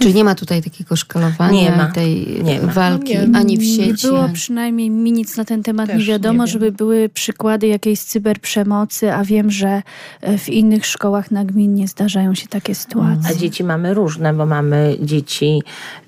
Czyli 0.00 0.14
nie 0.14 0.24
ma 0.24 0.34
tutaj 0.34 0.62
takiego 0.62 0.96
szkalowania, 0.96 1.62
nie 1.62 1.76
ma. 1.76 1.86
tej 1.86 2.42
nie 2.42 2.60
ma. 2.60 2.72
walki 2.72 3.12
nie. 3.12 3.38
ani 3.38 3.58
w 3.58 3.64
sieci. 3.64 4.06
Było 4.06 4.28
przynajmniej 4.32 4.90
mi 4.90 5.12
nic 5.12 5.36
na 5.36 5.44
ten 5.44 5.62
temat 5.62 5.86
Też 5.86 5.98
nie 5.98 6.04
wiadomo, 6.04 6.44
nie 6.44 6.50
żeby 6.50 6.72
były 6.72 7.08
przykłady 7.08 7.66
jakiejś 7.66 8.00
cyberprzemocy, 8.00 9.12
a 9.12 9.24
wiem, 9.24 9.50
że 9.50 9.82
e, 10.20 10.38
w 10.38 10.48
innych 10.48 10.86
szkołach 10.86 11.30
nagminnie 11.30 11.88
zdarzają 11.88 12.34
się 12.34 12.48
takie 12.48 12.74
sytuacje. 12.74 13.30
A 13.30 13.34
dzieci 13.34 13.64
mamy 13.64 13.94
różne, 13.94 14.34
bo 14.34 14.46
mamy 14.46 14.96
dzieci 15.02 15.62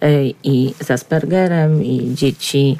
y, 0.04 0.34
i 0.44 0.74
z 0.80 0.90
Aspergerem, 0.90 1.84
i 1.84 2.14
dzieci 2.14 2.76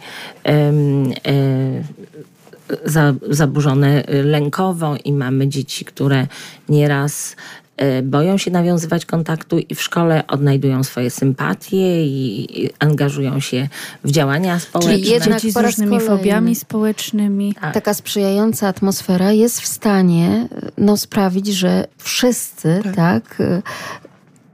za, 2.85 3.15
zaburzone 3.31 4.05
lękowo 4.25 4.97
i 5.05 5.13
mamy 5.13 5.49
dzieci, 5.49 5.85
które 5.85 6.27
nieraz 6.69 7.37
E, 7.37 7.62
boją 8.03 8.39
się 8.39 8.51
nawiązywać 8.51 9.07
kontaktu 9.07 9.59
i 9.59 9.75
w 9.75 9.83
szkole 9.83 10.27
odnajdują 10.27 10.85
swoje 10.85 11.11
sympatie 11.11 12.07
i 12.07 12.71
angażują 12.79 13.41
się 13.41 13.69
w 14.05 14.11
działania 14.11 14.59
społeczne. 14.59 14.93
Czyli 14.93 15.11
jednak 15.11 15.41
Dzieci 15.41 15.53
z 15.53 15.57
różnymi 15.57 16.01
fobiami 16.01 16.55
społecznymi. 16.55 17.55
Tak. 17.61 17.75
Taka 17.75 17.95
sprzyjająca 17.95 18.69
atmosfera 18.69 19.33
jest 19.33 19.61
w 19.61 19.67
stanie 19.67 20.49
no, 20.79 20.97
sprawić, 20.97 21.47
że 21.47 21.87
wszyscy 21.99 22.81
tak, 22.85 22.95
tak 22.95 23.43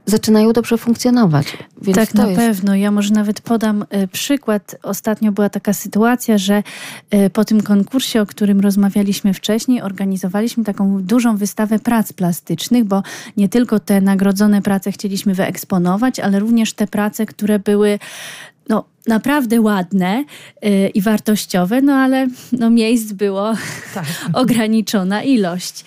zaczynają 0.09 0.53
dobrze 0.53 0.77
funkcjonować. 0.77 1.57
Więc 1.81 1.97
tak, 1.97 2.13
na 2.13 2.27
jest... 2.27 2.39
pewno. 2.39 2.75
Ja 2.75 2.91
może 2.91 3.13
nawet 3.13 3.41
podam 3.41 3.85
y, 4.03 4.07
przykład. 4.07 4.75
Ostatnio 4.83 5.31
była 5.31 5.49
taka 5.49 5.73
sytuacja, 5.73 6.37
że 6.37 6.63
y, 7.13 7.29
po 7.29 7.45
tym 7.45 7.61
konkursie, 7.61 8.21
o 8.21 8.25
którym 8.25 8.59
rozmawialiśmy 8.59 9.33
wcześniej, 9.33 9.81
organizowaliśmy 9.81 10.63
taką 10.63 11.03
dużą 11.03 11.37
wystawę 11.37 11.79
prac 11.79 12.13
plastycznych, 12.13 12.83
bo 12.83 13.03
nie 13.37 13.49
tylko 13.49 13.79
te 13.79 14.01
nagrodzone 14.01 14.61
prace 14.61 14.91
chcieliśmy 14.91 15.33
wyeksponować, 15.33 16.19
ale 16.19 16.39
również 16.39 16.73
te 16.73 16.87
prace, 16.87 17.25
które 17.25 17.59
były 17.59 17.99
no, 18.69 18.85
naprawdę 19.07 19.61
ładne 19.61 20.25
yy, 20.61 20.89
i 20.89 21.01
wartościowe, 21.01 21.81
no 21.81 21.93
ale 21.93 22.27
no, 22.51 22.69
miejsc 22.69 23.11
było 23.11 23.53
tak. 23.93 24.05
ograniczona 24.33 25.23
ilość. 25.23 25.85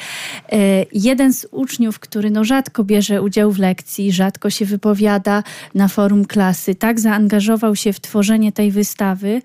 Yy, 0.53 0.59
jeden 0.93 1.33
z 1.33 1.47
uczniów, 1.51 1.99
który 1.99 2.31
no, 2.31 2.45
rzadko 2.45 2.85
bierze 2.85 3.23
udział 3.23 3.53
w 3.53 3.59
lekcji, 3.59 4.13
rzadko 4.13 4.51
się 4.51 4.65
wypowiada 4.65 5.43
na 5.75 5.89
forum 5.89 6.25
klasy, 6.25 6.75
tak 6.75 7.01
zaangażował 7.01 7.77
się 7.77 7.93
w 7.93 8.01
tworzenie 8.01 8.53
tej 8.53 8.71
wystawy, 8.71 9.43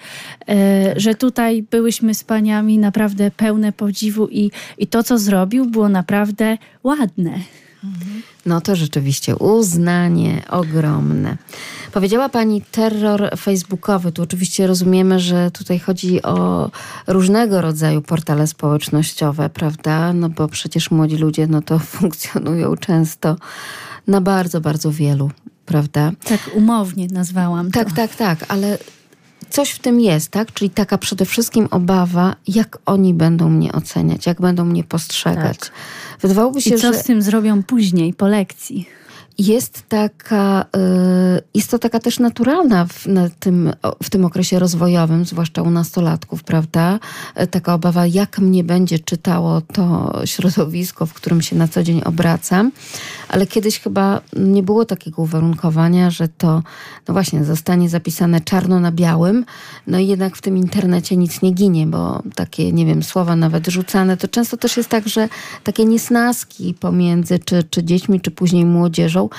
yy, 0.47 0.55
że 0.95 1.15
tutaj 1.15 1.63
byłyśmy 1.63 2.13
z 2.13 2.23
paniami 2.23 2.77
naprawdę 2.77 3.31
pełne 3.31 3.71
podziwu 3.71 4.27
i, 4.27 4.51
i 4.77 4.87
to, 4.87 5.03
co 5.03 5.17
zrobił, 5.17 5.65
było 5.65 5.89
naprawdę 5.89 6.57
ładne. 6.83 7.39
No 8.45 8.61
to 8.61 8.75
rzeczywiście 8.75 9.35
uznanie 9.35 10.41
ogromne. 10.49 11.37
Powiedziała 11.97 12.29
Pani 12.29 12.61
terror 12.61 13.29
facebookowy. 13.37 14.11
Tu 14.11 14.23
oczywiście 14.23 14.67
rozumiemy, 14.67 15.19
że 15.19 15.51
tutaj 15.51 15.79
chodzi 15.79 16.21
o 16.23 16.69
różnego 17.07 17.61
rodzaju 17.61 18.01
portale 18.01 18.47
społecznościowe, 18.47 19.49
prawda? 19.49 20.13
No 20.13 20.29
bo 20.29 20.47
przecież 20.47 20.91
młodzi 20.91 21.17
ludzie 21.17 21.47
no 21.47 21.61
to 21.61 21.79
funkcjonują 21.99 22.75
często 22.75 23.35
na 24.07 24.21
bardzo, 24.21 24.61
bardzo 24.61 24.91
wielu, 24.91 25.31
prawda? 25.65 26.11
Tak 26.23 26.39
umownie 26.55 27.07
nazwałam 27.11 27.71
Tak, 27.71 27.89
to. 27.89 27.95
tak, 27.95 28.15
tak, 28.15 28.45
ale 28.47 28.77
coś 29.49 29.69
w 29.69 29.79
tym 29.79 29.99
jest, 29.99 30.29
tak? 30.29 30.53
Czyli 30.53 30.69
taka 30.69 30.97
przede 30.97 31.25
wszystkim 31.25 31.67
obawa, 31.71 32.35
jak 32.47 32.77
oni 32.85 33.13
będą 33.13 33.49
mnie 33.49 33.71
oceniać, 33.71 34.25
jak 34.25 34.41
będą 34.41 34.65
mnie 34.65 34.83
postrzegać. 34.83 35.59
Tak. 35.59 35.71
Wydawałoby 36.21 36.61
się, 36.61 36.75
I 36.75 36.79
co 36.79 36.93
że... 36.93 36.99
z 36.99 37.03
tym 37.03 37.21
zrobią 37.21 37.63
później, 37.63 38.13
po 38.13 38.27
lekcji? 38.27 38.89
Jest 39.37 39.83
taka, 39.89 40.65
y, 41.37 41.41
jest 41.53 41.71
to 41.71 41.79
taka 41.79 41.99
też 41.99 42.19
naturalna 42.19 42.85
w, 42.85 43.05
tym, 43.39 43.73
w 44.03 44.09
tym 44.09 44.25
okresie 44.25 44.59
rozwojowym, 44.59 45.25
zwłaszcza 45.25 45.61
u 45.61 45.69
nastolatków, 45.69 46.43
prawda? 46.43 46.99
E, 47.35 47.47
taka 47.47 47.73
obawa, 47.73 48.05
jak 48.05 48.39
mnie 48.39 48.63
będzie 48.63 48.99
czytało 48.99 49.61
to 49.61 50.13
środowisko, 50.25 51.05
w 51.05 51.13
którym 51.13 51.41
się 51.41 51.55
na 51.55 51.67
co 51.67 51.83
dzień 51.83 52.01
obracam. 52.05 52.71
Ale 53.29 53.47
kiedyś 53.47 53.79
chyba 53.79 54.21
nie 54.33 54.63
było 54.63 54.85
takiego 54.85 55.21
uwarunkowania, 55.21 56.09
że 56.09 56.27
to, 56.27 56.63
no 57.07 57.13
właśnie, 57.13 57.43
zostanie 57.43 57.89
zapisane 57.89 58.41
czarno 58.41 58.79
na 58.79 58.91
białym, 58.91 59.45
no 59.87 59.99
i 59.99 60.07
jednak 60.07 60.35
w 60.35 60.41
tym 60.41 60.57
internecie 60.57 61.17
nic 61.17 61.41
nie 61.41 61.51
ginie, 61.51 61.87
bo 61.87 62.23
takie, 62.35 62.71
nie 62.71 62.85
wiem, 62.85 63.03
słowa 63.03 63.35
nawet 63.35 63.67
rzucane, 63.67 64.17
to 64.17 64.27
często 64.27 64.57
też 64.57 64.77
jest 64.77 64.89
tak, 64.89 65.07
że 65.07 65.29
takie 65.63 65.85
niesnaski 65.85 66.73
pomiędzy 66.73 67.39
czy, 67.39 67.63
czy 67.63 67.83
dziećmi, 67.83 68.21
czy 68.21 68.31
później 68.31 68.65
młodzieżą, 68.65 69.29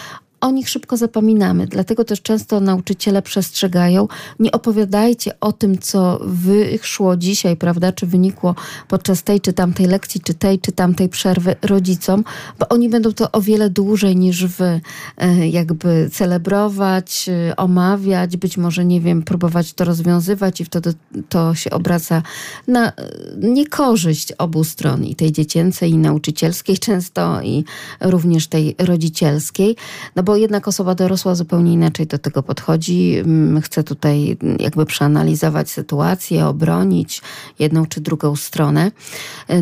o 0.41 0.51
nich 0.51 0.69
szybko 0.69 0.97
zapominamy. 0.97 1.67
Dlatego 1.67 2.05
też 2.05 2.23
często 2.23 2.61
nauczyciele 2.61 3.23
przestrzegają, 3.23 4.09
nie 4.39 4.53
opowiadajcie 4.53 5.41
o 5.41 5.53
tym, 5.53 5.79
co 5.79 6.21
wyszło 6.25 7.17
dzisiaj, 7.17 7.57
prawda, 7.57 7.93
czy 7.93 8.07
wynikło 8.07 8.55
podczas 8.89 9.23
tej 9.23 9.41
czy 9.41 9.53
tamtej 9.53 9.87
lekcji, 9.87 10.21
czy 10.21 10.35
tej 10.35 10.59
czy 10.59 10.73
tamtej 10.73 11.09
przerwy 11.09 11.57
rodzicom, 11.63 12.25
bo 12.59 12.69
oni 12.69 12.89
będą 12.89 13.13
to 13.13 13.33
o 13.33 13.41
wiele 13.41 13.71
dłużej 13.71 14.17
niż 14.17 14.47
wy 14.47 14.81
e, 15.17 15.49
jakby 15.49 16.11
celebrować, 16.13 17.29
e, 17.29 17.57
omawiać, 17.57 18.37
być 18.37 18.57
może, 18.57 18.85
nie 18.85 19.01
wiem, 19.01 19.23
próbować 19.23 19.73
to 19.73 19.85
rozwiązywać 19.85 20.61
i 20.61 20.65
wtedy 20.65 20.95
to 21.29 21.55
się 21.55 21.71
obraca 21.71 22.23
na 22.69 22.89
e, 22.89 22.93
niekorzyść 23.37 24.33
obu 24.33 24.65
stron, 24.65 25.05
i 25.05 25.15
tej 25.15 25.33
dziecięcej, 25.33 25.91
i 25.91 25.99
nauczycielskiej 25.99 26.79
często, 26.79 27.43
i 27.43 27.65
również 28.01 28.47
tej 28.47 28.75
rodzicielskiej. 28.79 29.77
No 30.17 30.23
bo 30.29 30.37
jednak 30.37 30.69
osoba 30.69 30.95
dorosła 30.95 31.35
zupełnie 31.35 31.73
inaczej 31.73 32.07
do 32.07 32.19
tego 32.19 32.43
podchodzi. 32.43 33.19
Mm, 33.19 33.63
chce 33.63 33.85
tutaj 33.85 34.37
jakby 34.59 34.87
przeanalizować 34.87 35.71
sytuację, 35.71 36.47
obronić 36.47 37.23
jedną 37.59 37.87
czy 37.87 38.01
drugą 38.01 38.37
stronę. 38.37 38.91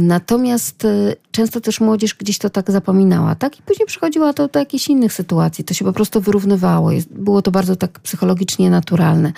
Natomiast 0.00 0.84
y, 0.84 1.16
często 1.30 1.60
też 1.60 1.80
młodzież 1.80 2.14
gdzieś 2.14 2.38
to 2.38 2.50
tak 2.50 2.70
zapominała, 2.70 3.34
tak? 3.34 3.58
I 3.58 3.62
później 3.62 3.86
przychodziła 3.86 4.32
to 4.32 4.48
do 4.48 4.58
jakichś 4.58 4.88
innych 4.88 5.12
sytuacji. 5.12 5.64
To 5.64 5.74
się 5.74 5.84
po 5.84 5.92
prostu 5.92 6.20
wyrównywało. 6.20 6.90
Było 7.10 7.42
to 7.42 7.50
bardzo 7.50 7.76
tak 7.76 8.00
psychologicznie 8.00 8.70
naturalne. 8.70 9.32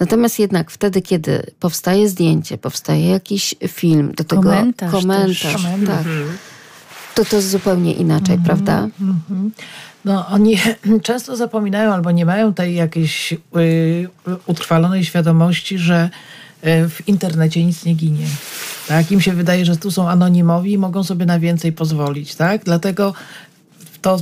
Natomiast 0.00 0.38
jednak 0.38 0.70
wtedy, 0.70 1.02
kiedy 1.02 1.42
powstaje 1.60 2.08
zdjęcie, 2.08 2.58
powstaje 2.58 3.08
jakiś 3.08 3.54
film, 3.68 4.12
do 4.16 4.24
tego 4.24 4.42
komentarz, 4.42 4.92
komentarz 4.92 5.42
tak, 5.42 5.74
mhm. 5.74 6.28
to 7.14 7.24
to 7.24 7.36
jest 7.36 7.50
zupełnie 7.50 7.92
inaczej, 7.92 8.34
mm 8.34 8.42
-hmm, 8.42 8.46
prawda? 8.46 8.88
Mm 9.00 9.20
-hmm. 9.30 9.50
No, 10.04 10.26
oni 10.26 10.56
często 11.02 11.36
zapominają 11.36 11.92
albo 11.92 12.10
nie 12.10 12.26
mają 12.26 12.54
tej 12.54 12.74
jakiejś 12.74 13.32
y, 13.32 14.08
utrwalonej 14.46 15.04
świadomości, 15.04 15.78
że 15.78 16.10
y, 16.66 16.88
w 16.88 17.08
internecie 17.08 17.64
nic 17.64 17.84
nie 17.84 17.94
ginie. 17.94 18.26
Tak? 18.88 19.12
Im 19.12 19.20
się 19.20 19.32
wydaje, 19.32 19.64
że 19.64 19.76
tu 19.76 19.90
są 19.90 20.08
anonimowi 20.08 20.72
i 20.72 20.78
mogą 20.78 21.04
sobie 21.04 21.26
na 21.26 21.40
więcej 21.40 21.72
pozwolić. 21.72 22.34
Tak? 22.34 22.64
Dlatego 22.64 23.14
to 24.02 24.18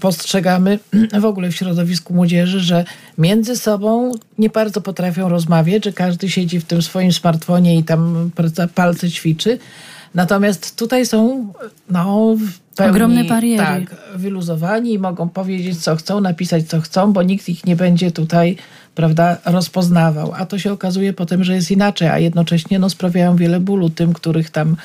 postrzegamy 0.00 0.78
w 1.20 1.24
ogóle 1.24 1.50
w 1.50 1.56
środowisku 1.56 2.14
młodzieży, 2.14 2.60
że 2.60 2.84
między 3.18 3.56
sobą 3.56 4.12
nie 4.38 4.50
bardzo 4.50 4.80
potrafią 4.80 5.28
rozmawiać, 5.28 5.84
że 5.84 5.92
każdy 5.92 6.30
siedzi 6.30 6.60
w 6.60 6.64
tym 6.64 6.82
swoim 6.82 7.12
smartfonie 7.12 7.76
i 7.78 7.84
tam 7.84 8.30
palce 8.74 9.10
ćwiczy. 9.10 9.58
Natomiast 10.14 10.76
tutaj 10.76 11.06
są 11.06 11.52
no, 11.90 12.36
pełni, 12.76 12.90
ogromne 12.90 13.24
bariery. 13.24 13.64
Tak, 13.66 13.96
wyluzowani 14.14 14.92
i 14.92 14.98
mogą 14.98 15.28
powiedzieć, 15.28 15.82
co 15.82 15.96
chcą, 15.96 16.20
napisać, 16.20 16.68
co 16.68 16.80
chcą, 16.80 17.12
bo 17.12 17.22
nikt 17.22 17.48
ich 17.48 17.66
nie 17.66 17.76
będzie 17.76 18.10
tutaj 18.10 18.56
prawda, 18.94 19.36
rozpoznawał. 19.44 20.32
A 20.36 20.46
to 20.46 20.58
się 20.58 20.72
okazuje 20.72 21.12
potem, 21.12 21.44
że 21.44 21.54
jest 21.54 21.70
inaczej, 21.70 22.08
a 22.08 22.18
jednocześnie 22.18 22.78
no, 22.78 22.90
sprawiają 22.90 23.36
wiele 23.36 23.60
bólu 23.60 23.90
tym, 23.90 24.12
których 24.12 24.50
tam 24.50 24.76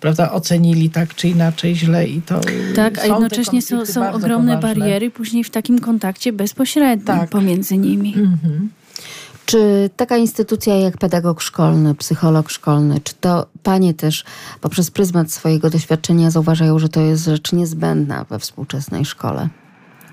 prawda, 0.00 0.32
ocenili 0.32 0.90
tak 0.90 1.14
czy 1.14 1.28
inaczej 1.28 1.76
źle 1.76 2.06
i 2.06 2.22
to 2.22 2.40
Tak, 2.76 2.98
a 2.98 3.06
jednocześnie 3.06 3.62
są, 3.62 3.86
są 3.86 4.12
ogromne 4.12 4.56
poważne. 4.56 4.80
bariery 4.80 5.10
później 5.10 5.44
w 5.44 5.50
takim 5.50 5.78
kontakcie 5.78 6.32
bezpośrednim 6.32 7.06
tak. 7.06 7.30
pomiędzy 7.30 7.76
nimi. 7.76 8.14
Mhm. 8.16 8.70
Czy 9.46 9.90
taka 9.96 10.16
instytucja 10.16 10.76
jak 10.76 10.96
pedagog 10.96 11.42
szkolny, 11.42 11.94
psycholog 11.94 12.50
szkolny, 12.50 13.00
czy 13.00 13.14
to 13.14 13.46
panie 13.62 13.94
też 13.94 14.24
poprzez 14.60 14.90
pryzmat 14.90 15.32
swojego 15.32 15.70
doświadczenia 15.70 16.30
zauważają, 16.30 16.78
że 16.78 16.88
to 16.88 17.00
jest 17.00 17.24
rzecz 17.24 17.52
niezbędna 17.52 18.24
we 18.24 18.38
współczesnej 18.38 19.04
szkole? 19.04 19.48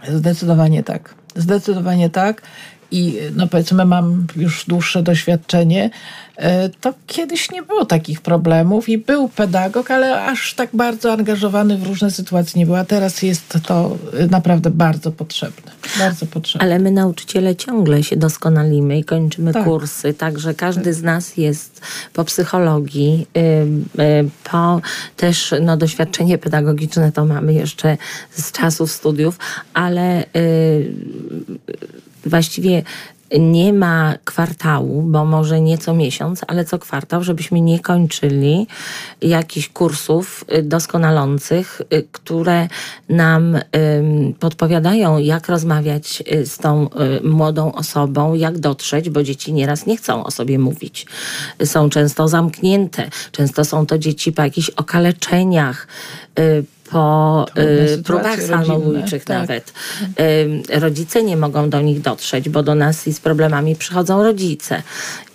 Zdecydowanie 0.07 0.83
tak. 0.83 1.15
Zdecydowanie 1.35 2.09
tak 2.09 2.41
i 2.91 3.17
no 3.35 3.47
powiedzmy 3.47 3.85
mam 3.85 4.27
już 4.35 4.65
dłuższe 4.65 5.03
doświadczenie, 5.03 5.89
e, 6.35 6.69
to 6.69 6.93
kiedyś 7.07 7.51
nie 7.51 7.63
było 7.63 7.85
takich 7.85 8.21
problemów 8.21 8.89
i 8.89 8.97
był 8.97 9.29
pedagog, 9.29 9.91
ale 9.91 10.23
aż 10.23 10.53
tak 10.53 10.69
bardzo 10.73 11.13
angażowany 11.13 11.77
w 11.77 11.87
różne 11.87 12.11
sytuacje 12.11 12.59
nie 12.59 12.65
był, 12.65 12.75
a 12.75 12.85
teraz 12.85 13.21
jest 13.21 13.57
to 13.67 13.97
naprawdę 14.29 14.69
bardzo 14.69 15.11
potrzebne. 15.11 15.71
Bardzo 15.99 16.25
potrzebne. 16.25 16.67
Ale 16.67 16.79
my 16.79 16.91
nauczyciele 16.91 17.55
ciągle 17.55 18.03
się 18.03 18.17
doskonalimy 18.17 18.99
i 18.99 19.03
kończymy 19.03 19.53
tak. 19.53 19.63
kursy, 19.63 20.13
także 20.13 20.53
każdy 20.53 20.93
z 20.93 21.03
nas 21.03 21.37
jest 21.37 21.81
po 22.13 22.23
psychologii, 22.25 23.27
po 24.51 24.81
też 25.15 25.53
no, 25.61 25.77
doświadczenie 25.77 26.37
pedagogiczne 26.37 27.11
to 27.11 27.25
mamy 27.25 27.53
jeszcze 27.53 27.97
z 28.31 28.51
czasów 28.51 28.91
studiów, 28.91 29.37
ale 29.73 30.23
y, 30.35 30.93
właściwie 32.25 32.83
nie 33.37 33.73
ma 33.73 34.15
kwartału, 34.23 35.01
bo 35.01 35.25
może 35.25 35.61
nie 35.61 35.77
co 35.77 35.93
miesiąc, 35.93 36.41
ale 36.47 36.65
co 36.65 36.79
kwartał, 36.79 37.23
żebyśmy 37.23 37.61
nie 37.61 37.79
kończyli 37.79 38.67
jakichś 39.21 39.69
kursów 39.69 40.45
y, 40.53 40.63
doskonalących, 40.63 41.81
y, 41.93 42.07
które 42.11 42.67
nam 43.09 43.57
podpowiadają, 44.39 45.17
jak 45.17 45.49
rozmawiać 45.49 46.23
y, 46.33 46.45
z 46.45 46.57
tą 46.57 46.89
młodą 47.23 47.71
osobą, 47.71 48.33
jak 48.33 48.59
dotrzeć, 48.59 49.09
bo 49.09 49.23
dzieci 49.23 49.53
nieraz 49.53 49.85
nie 49.85 49.97
chcą 49.97 50.23
o 50.23 50.31
sobie 50.31 50.59
mówić. 50.59 51.05
Są 51.65 51.89
często 51.89 52.27
zamknięte, 52.27 53.09
często 53.31 53.65
są 53.65 53.85
to 53.85 53.97
dzieci 53.97 54.31
po 54.31 54.41
jakichś 54.41 54.69
okaleczeniach, 54.69 55.87
po 56.91 57.45
y, 57.97 58.03
próbach 58.03 58.43
samobójczych 58.43 59.25
tak. 59.25 59.37
nawet. 59.39 59.73
Y, 60.19 60.79
rodzice 60.79 61.23
nie 61.23 61.37
mogą 61.37 61.69
do 61.69 61.81
nich 61.81 62.01
dotrzeć, 62.01 62.49
bo 62.49 62.63
do 62.63 62.75
nas 62.75 63.01
z 63.01 63.19
problemami 63.19 63.75
przychodzą 63.75 64.23
rodzice. 64.23 64.83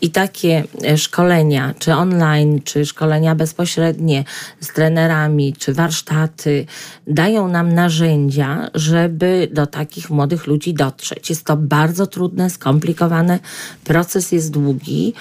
I 0.01 0.11
takie 0.11 0.65
e, 0.85 0.99
szkolenia, 0.99 1.75
czy 1.79 1.95
online, 1.95 2.63
czy 2.65 2.87
szkolenia 2.87 3.35
bezpośrednie 3.35 4.25
z 4.61 4.69
trenerami, 4.69 5.55
czy 5.59 5.75
warsztaty, 5.75 6.67
dają 7.07 7.49
nam 7.49 7.73
narzędzia, 7.73 8.71
żeby 8.75 9.49
do 9.53 9.67
takich 9.67 10.11
młodych 10.11 10.47
ludzi 10.47 10.75
dotrzeć. 10.75 11.31
Jest 11.31 11.45
to 11.45 11.57
bardzo 11.57 12.07
trudne, 12.07 12.51
skomplikowane, 12.51 13.39
proces 13.85 14.33
jest 14.33 14.51
długi, 14.51 15.15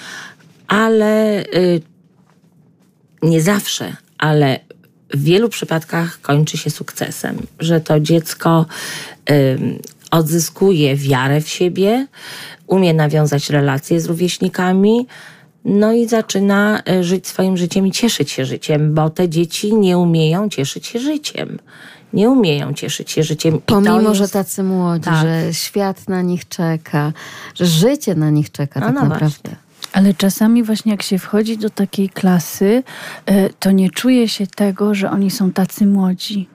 ale 0.68 1.42
y, 1.42 1.80
nie 3.22 3.40
zawsze, 3.40 3.96
ale 4.18 4.60
w 5.16 5.22
wielu 5.22 5.48
przypadkach 5.48 6.20
kończy 6.20 6.58
się 6.58 6.70
sukcesem, 6.70 7.38
że 7.60 7.80
to 7.80 8.00
dziecko 8.00 8.66
odzyskuje 10.10 10.96
wiarę 10.96 11.40
w 11.40 11.48
siebie, 11.48 12.06
umie 12.66 12.94
nawiązać 12.94 13.50
relacje 13.50 14.00
z 14.00 14.06
rówieśnikami, 14.06 15.06
no 15.64 15.92
i 15.92 16.08
zaczyna 16.08 16.82
y, 16.88 17.04
żyć 17.04 17.26
swoim 17.26 17.56
życiem 17.56 17.86
i 17.86 17.92
cieszyć 17.92 18.30
się 18.30 18.44
życiem, 18.44 18.94
bo 18.94 19.10
te 19.10 19.28
dzieci 19.28 19.74
nie 19.74 19.98
umieją 19.98 20.48
cieszyć 20.48 20.86
się 20.86 20.98
życiem. 20.98 21.58
Nie 22.12 22.30
umieją 22.30 22.74
cieszyć 22.74 23.10
się 23.10 23.22
życiem. 23.22 23.60
Pomimo, 23.66 24.00
jest... 24.00 24.14
że 24.14 24.28
tacy 24.28 24.62
młodzi, 24.62 25.04
tak. 25.04 25.22
że 25.22 25.54
świat 25.54 26.08
na 26.08 26.22
nich 26.22 26.48
czeka, 26.48 27.12
że 27.54 27.66
życie 27.66 28.14
na 28.14 28.30
nich 28.30 28.52
czeka 28.52 28.80
no, 28.80 28.86
tak 28.86 28.94
no 28.94 29.00
naprawdę. 29.00 29.28
Właśnie. 29.28 29.63
Ale 29.94 30.14
czasami 30.14 30.62
właśnie 30.62 30.92
jak 30.92 31.02
się 31.02 31.18
wchodzi 31.18 31.58
do 31.58 31.70
takiej 31.70 32.08
klasy, 32.08 32.82
e, 33.26 33.50
to 33.50 33.70
nie 33.70 33.90
czuje 33.90 34.28
się 34.28 34.46
tego, 34.46 34.94
że 34.94 35.10
oni 35.10 35.30
są 35.30 35.52
tacy 35.52 35.86
młodzi. 35.86 36.48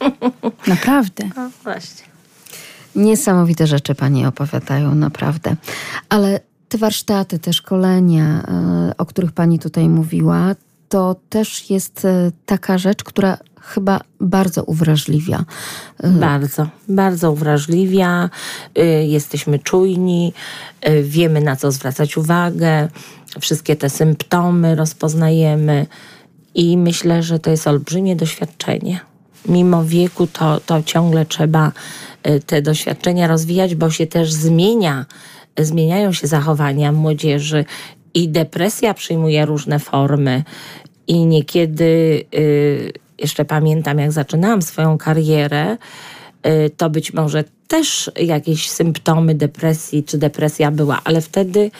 Naprawdę. 0.66 1.24
No 1.36 1.50
właśnie. 1.62 2.04
Niesamowite 2.96 3.66
rzeczy 3.66 3.94
pani 3.94 4.26
opowiadają, 4.26 4.94
naprawdę. 4.94 5.56
Ale 6.08 6.40
te 6.68 6.78
warsztaty, 6.78 7.38
te 7.38 7.52
szkolenia, 7.52 8.42
e, 8.42 8.96
o 8.98 9.06
których 9.06 9.32
pani 9.32 9.58
tutaj 9.58 9.88
mówiła, 9.88 10.54
to 10.88 11.16
też 11.28 11.70
jest 11.70 12.04
e, 12.04 12.30
taka 12.46 12.78
rzecz, 12.78 13.04
która 13.04 13.38
chyba 13.62 14.00
bardzo 14.20 14.64
uwrażliwia. 14.64 15.44
Bardzo, 16.04 16.66
bardzo 16.88 17.32
uwrażliwia. 17.32 18.30
Y, 18.78 19.04
jesteśmy 19.04 19.58
czujni, 19.58 20.32
y, 20.88 21.02
wiemy 21.02 21.40
na 21.40 21.56
co 21.56 21.72
zwracać 21.72 22.16
uwagę, 22.16 22.88
wszystkie 23.40 23.76
te 23.76 23.90
symptomy 23.90 24.74
rozpoznajemy 24.74 25.86
i 26.54 26.76
myślę, 26.76 27.22
że 27.22 27.38
to 27.38 27.50
jest 27.50 27.66
olbrzymie 27.66 28.16
doświadczenie. 28.16 29.00
Mimo 29.48 29.84
wieku 29.84 30.26
to, 30.26 30.60
to 30.60 30.82
ciągle 30.82 31.26
trzeba 31.26 31.72
y, 32.26 32.40
te 32.40 32.62
doświadczenia 32.62 33.26
rozwijać, 33.26 33.74
bo 33.74 33.90
się 33.90 34.06
też 34.06 34.32
zmienia, 34.32 35.06
zmieniają 35.58 36.12
się 36.12 36.26
zachowania 36.26 36.92
młodzieży 36.92 37.64
i 38.14 38.28
depresja 38.28 38.94
przyjmuje 38.94 39.46
różne 39.46 39.78
formy. 39.78 40.44
I 41.06 41.26
niekiedy 41.26 42.24
jeszcze 43.22 43.44
pamiętam, 43.44 43.98
jak 43.98 44.12
zaczynałam 44.12 44.62
swoją 44.62 44.98
karierę, 44.98 45.76
y, 46.46 46.70
to 46.76 46.90
być 46.90 47.12
może 47.12 47.44
też 47.68 48.10
jakieś 48.16 48.70
symptomy 48.70 49.34
depresji, 49.34 50.04
czy 50.04 50.18
depresja 50.18 50.70
była, 50.70 51.00
ale 51.04 51.20
wtedy 51.20 51.70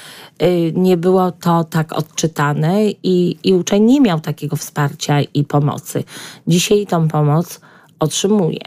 y, 0.42 0.72
nie 0.74 0.96
było 0.96 1.32
to 1.32 1.64
tak 1.64 1.92
odczytane 1.92 2.84
i, 2.90 3.38
i 3.44 3.54
uczeń 3.54 3.84
nie 3.84 4.00
miał 4.00 4.20
takiego 4.20 4.56
wsparcia 4.56 5.20
i 5.20 5.44
pomocy. 5.44 6.04
Dzisiaj 6.46 6.86
tą 6.86 7.08
pomoc 7.08 7.60
otrzymuje. 7.98 8.60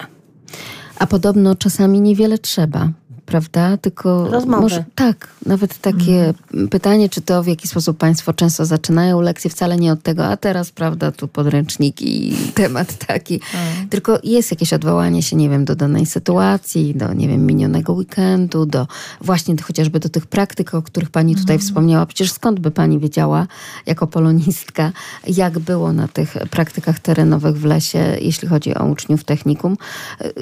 A 1.00 1.08
podobno 1.08 1.56
czasami 1.56 2.02
niewiele 2.02 2.38
trzeba 2.38 2.90
prawda? 3.26 3.78
Tylko 3.78 4.28
Rozmowy. 4.30 4.62
Może, 4.62 4.86
tak, 4.96 5.28
nawet 5.46 5.78
takie 5.78 6.28
mhm. 6.28 6.68
pytanie, 6.70 7.10
czy 7.10 7.22
to 7.22 7.44
w 7.44 7.48
jaki 7.48 7.68
sposób 7.68 7.98
Państwo 7.98 8.34
często 8.34 8.66
zaczynają 8.66 9.22
lekcje, 9.22 9.50
wcale 9.50 9.78
nie 9.78 9.92
od 9.92 10.04
tego, 10.04 10.26
a 10.26 10.38
teraz, 10.38 10.72
prawda, 10.72 11.12
tu 11.12 11.28
podręczniki 11.28 12.34
i 12.34 12.36
temat 12.62 13.06
taki. 13.08 13.34
Mhm. 13.34 13.90
Tylko 13.90 14.20
jest 14.24 14.52
jakieś 14.52 14.74
odwołanie 14.74 15.24
się, 15.24 15.36
nie 15.36 15.50
wiem, 15.50 15.66
do 15.66 15.76
danej 15.76 16.06
sytuacji, 16.06 16.96
do, 16.96 17.14
nie 17.14 17.28
wiem, 17.28 17.46
minionego 17.46 17.94
weekendu, 17.94 18.66
do 18.66 18.88
właśnie 19.22 19.56
chociażby 19.62 20.00
do 20.00 20.10
tych 20.10 20.28
praktyk, 20.28 20.74
o 20.74 20.82
których 20.82 21.10
Pani 21.10 21.36
tutaj 21.36 21.56
mhm. 21.56 21.60
wspomniała. 21.60 22.06
Przecież 22.06 22.32
skąd 22.32 22.60
by 22.60 22.72
Pani 22.72 23.00
wiedziała, 23.00 23.48
jako 23.86 24.08
polonistka, 24.08 24.92
jak 25.28 25.60
było 25.60 25.94
na 25.94 26.08
tych 26.08 26.34
praktykach 26.52 27.00
terenowych 27.00 27.58
w 27.58 27.66
lesie, 27.66 28.18
jeśli 28.22 28.48
chodzi 28.48 28.76
o 28.76 28.86
uczniów 28.86 29.24
technikum, 29.24 29.78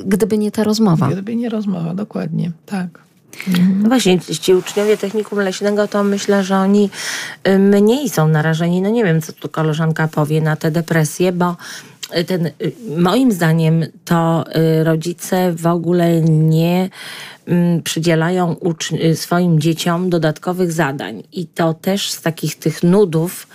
gdyby 0.06 0.38
nie 0.38 0.52
ta 0.52 0.64
rozmowa? 0.64 1.10
Gdyby 1.10 1.36
nie 1.36 1.50
rozmowa, 1.50 1.94
dokładnie. 1.94 2.52
Tak. 2.74 3.04
No 3.82 3.90
właśnie, 3.90 4.20
ci 4.20 4.54
uczniowie 4.54 4.98
technikum 4.98 5.40
leśnego, 5.40 5.88
to 5.88 6.04
myślę, 6.04 6.44
że 6.44 6.58
oni 6.58 6.90
y, 7.48 7.60
mniej 7.60 8.10
są 8.10 8.28
narażeni. 8.28 8.82
No 8.82 8.90
nie 8.90 9.04
wiem, 9.04 9.22
co 9.22 9.34
tu 9.34 9.50
koleżanka 9.50 10.08
powie 10.08 10.42
na 10.42 10.56
te 10.56 10.72
depresje, 10.72 11.32
bo 11.32 11.56
y, 12.18 12.24
ten, 12.24 12.46
y, 12.46 12.52
moim 12.98 13.32
zdaniem 13.32 13.86
to 14.06 14.44
rodzice 14.84 15.54
w 15.54 15.68
ogóle 15.68 16.22
nie 16.22 16.90
mm, 17.48 17.82
przydzielają 17.82 18.56
swoim 19.16 19.60
dzieciom 19.60 20.10
dodatkowych 20.10 20.72
zadań. 20.72 21.24
I 21.32 21.48
to 21.48 21.74
też 21.74 22.12
z 22.12 22.22
takich 22.22 22.56
tych 22.56 22.84
nudów 22.84 23.48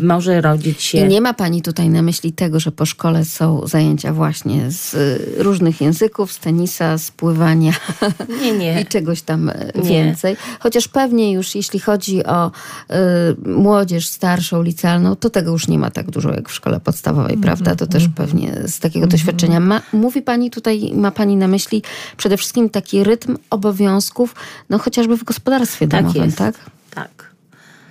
może 0.00 0.40
rodzić 0.40 0.82
się. 0.82 0.98
I 0.98 1.08
nie 1.08 1.20
ma 1.20 1.34
pani 1.34 1.62
tutaj 1.62 1.88
na 1.88 2.02
myśli 2.02 2.32
tego, 2.32 2.60
że 2.60 2.72
po 2.72 2.86
szkole 2.86 3.24
są 3.24 3.66
zajęcia 3.66 4.12
właśnie 4.12 4.70
z 4.70 4.94
y, 4.94 5.42
różnych 5.42 5.80
języków, 5.80 6.32
z 6.32 6.38
tenisa, 6.38 6.98
z 6.98 7.10
pływania 7.10 7.72
nie, 8.42 8.52
nie. 8.52 8.80
i 8.80 8.86
czegoś 8.86 9.22
tam 9.22 9.50
więcej. 9.84 10.32
Nie. 10.32 10.58
Chociaż 10.60 10.88
pewnie 10.88 11.32
już 11.32 11.54
jeśli 11.54 11.80
chodzi 11.80 12.24
o 12.24 12.46
y, 12.46 13.50
młodzież 13.50 14.08
starszą, 14.08 14.62
licealną, 14.62 15.16
to 15.16 15.30
tego 15.30 15.50
już 15.50 15.68
nie 15.68 15.78
ma 15.78 15.90
tak 15.90 16.10
dużo 16.10 16.32
jak 16.32 16.48
w 16.48 16.52
szkole 16.52 16.80
podstawowej, 16.80 17.32
mm 17.32 17.40
-hmm. 17.40 17.44
prawda? 17.44 17.76
To 17.76 17.86
też 17.86 18.02
mm 18.02 18.14
-hmm. 18.14 18.16
pewnie 18.16 18.62
z 18.66 18.80
takiego 18.80 19.04
mm 19.04 19.08
-hmm. 19.08 19.12
doświadczenia. 19.12 19.60
Ma, 19.60 19.82
mówi 19.92 20.22
pani 20.22 20.50
tutaj, 20.50 20.92
ma 20.94 21.10
pani 21.10 21.36
na 21.36 21.48
myśli 21.48 21.82
przede 22.16 22.36
wszystkim 22.36 22.70
taki 22.70 23.04
rytm 23.04 23.36
obowiązków, 23.50 24.34
no 24.70 24.78
chociażby 24.78 25.16
w 25.16 25.24
gospodarstwie 25.24 25.88
tak 25.88 26.02
domowym, 26.02 26.24
jest. 26.24 26.38
tak? 26.38 26.54
Tak. 26.90 27.35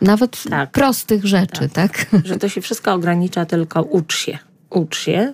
Nawet 0.05 0.43
tak. 0.49 0.71
prostych 0.71 1.25
rzeczy, 1.25 1.69
tak. 1.69 2.05
tak? 2.05 2.25
Że 2.25 2.37
to 2.37 2.49
się 2.49 2.61
wszystko 2.61 2.93
ogranicza 2.93 3.45
tylko 3.45 3.81
ucz 3.81 4.17
się, 4.17 4.37
ucz 4.69 4.99
się, 4.99 5.33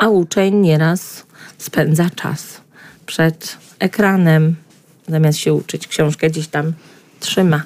a 0.00 0.08
uczeń 0.08 0.54
nieraz 0.54 1.26
spędza 1.58 2.10
czas 2.10 2.60
przed 3.06 3.56
ekranem, 3.78 4.56
zamiast 5.08 5.38
się 5.38 5.54
uczyć, 5.54 5.86
książkę 5.86 6.30
gdzieś 6.30 6.48
tam 6.48 6.72
trzyma. 7.20 7.62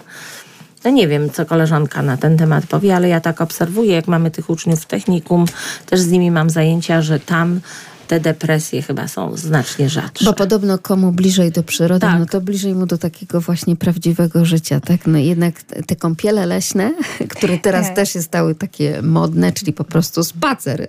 No 0.85 0.91
nie 0.91 1.09
wiem, 1.09 1.31
co 1.31 1.47
koleżanka 1.47 2.03
na 2.03 2.17
ten 2.17 2.37
temat 2.37 2.67
powie, 2.67 2.97
ale 2.97 3.09
ja 3.09 3.21
tak 3.21 3.41
obserwuję, 3.41 3.95
jak 3.95 4.09
mamy 4.09 4.31
tych 4.31 4.51
uczniów 4.51 4.83
w 4.83 4.87
technikum, 4.87 5.45
też 5.87 6.01
z 6.01 6.11
nimi 6.11 6.31
mam 6.31 6.51
zajęcia, 6.51 7.03
że 7.03 7.21
tam 7.21 7.61
te 8.09 8.21
depresje 8.21 8.83
chyba 8.83 9.09
są 9.09 9.37
znacznie 9.37 9.89
rzadsze. 9.89 10.25
Bo 10.25 10.33
podobno 10.33 10.79
komu 10.79 11.13
bliżej 11.13 11.51
do 11.53 11.63
przyrody, 11.63 12.01
Tak. 12.01 12.19
no 12.19 12.27
to 12.27 12.41
bliżej 12.41 12.75
mu 12.75 12.87
do 12.87 12.99
takiego 12.99 13.41
właśnie 13.41 13.77
prawdziwego 13.77 14.45
życia, 14.45 14.81
tak? 14.81 15.07
No 15.07 15.19
jednak 15.19 15.63
te 15.63 15.97
kąpiele 15.97 16.47
leśne, 16.47 16.95
które 17.35 17.59
teraz 17.59 17.87
Tak. 17.87 17.97
też 17.97 18.13
się 18.13 18.23
stały 18.23 18.55
takie 18.55 19.03
modne, 19.03 19.53
czyli 19.53 19.73
po 19.73 19.85
prostu 19.85 20.25
spacer 20.25 20.89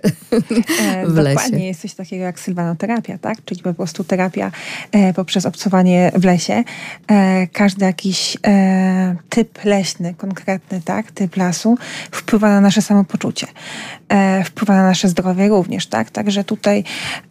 E, 0.80 1.06
w 1.06 1.16
lesie. 1.16 1.34
Dokładnie, 1.34 1.66
jest 1.66 1.80
coś 1.80 1.94
takiego 1.94 2.24
jak 2.24 2.40
sylwanoterapia, 2.40 3.18
tak? 3.18 3.44
Czyli 3.44 3.62
po 3.62 3.74
prostu 3.74 4.04
terapia 4.04 4.50
e, 4.92 5.14
poprzez 5.14 5.46
obcowanie 5.46 6.12
w 6.14 6.24
lesie. 6.24 6.64
E, 7.10 7.46
każdy 7.46 7.84
jakiś 7.84 8.36
e, 8.46 9.16
typ 9.28 9.64
leśny, 9.64 10.14
konkretny, 10.14 10.80
tak? 10.84 11.12
Typ 11.12 11.36
lasu 11.36 11.78
wpływa 12.10 12.48
na 12.48 12.60
nasze 12.60 12.82
samopoczucie. 12.82 13.46
E, 14.08 14.44
wpływa 14.44 14.76
na 14.76 14.82
nasze 14.82 15.08
zdrowie 15.08 15.48
również, 15.48 15.86
tak? 15.86 16.10
Także 16.10 16.44
tutaj, 16.44 16.84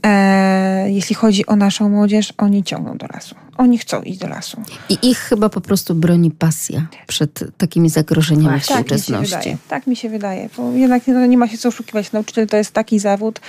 e, 0.05 0.91
jeśli 0.91 1.15
chodzi 1.15 1.45
o 1.45 1.55
naszą 1.55 1.89
młodzież, 1.89 2.33
oni 2.37 2.63
ciągną 2.63 2.97
do 2.97 3.07
lasu. 3.13 3.35
Oni 3.57 3.77
chcą 3.77 4.01
iść 4.01 4.19
do 4.19 4.27
lasu. 4.27 4.61
I 4.89 5.09
ich 5.09 5.17
chyba 5.17 5.49
po 5.49 5.61
prostu 5.61 5.95
broni 5.95 6.31
pasja 6.31 6.87
przed 7.07 7.57
takimi 7.57 7.89
zagrożeniami. 7.89 8.47
Tak 8.47 8.55
mi 8.55 8.59
się 8.59 8.73
współczesności. 8.73 9.35
wydaje. 9.37 9.57
Tak 9.67 9.87
mi 9.87 9.95
się 9.95 10.09
wydaje. 10.09 10.49
Bo 10.57 10.71
jednak 10.71 11.07
no, 11.07 11.25
nie 11.25 11.37
ma 11.37 11.47
się 11.47 11.57
co 11.57 11.69
oszukiwać. 11.69 12.11
Nauczyciel 12.11 12.47
to 12.47 12.57
jest 12.57 12.71
taki 12.71 12.99
zawód, 12.99 13.39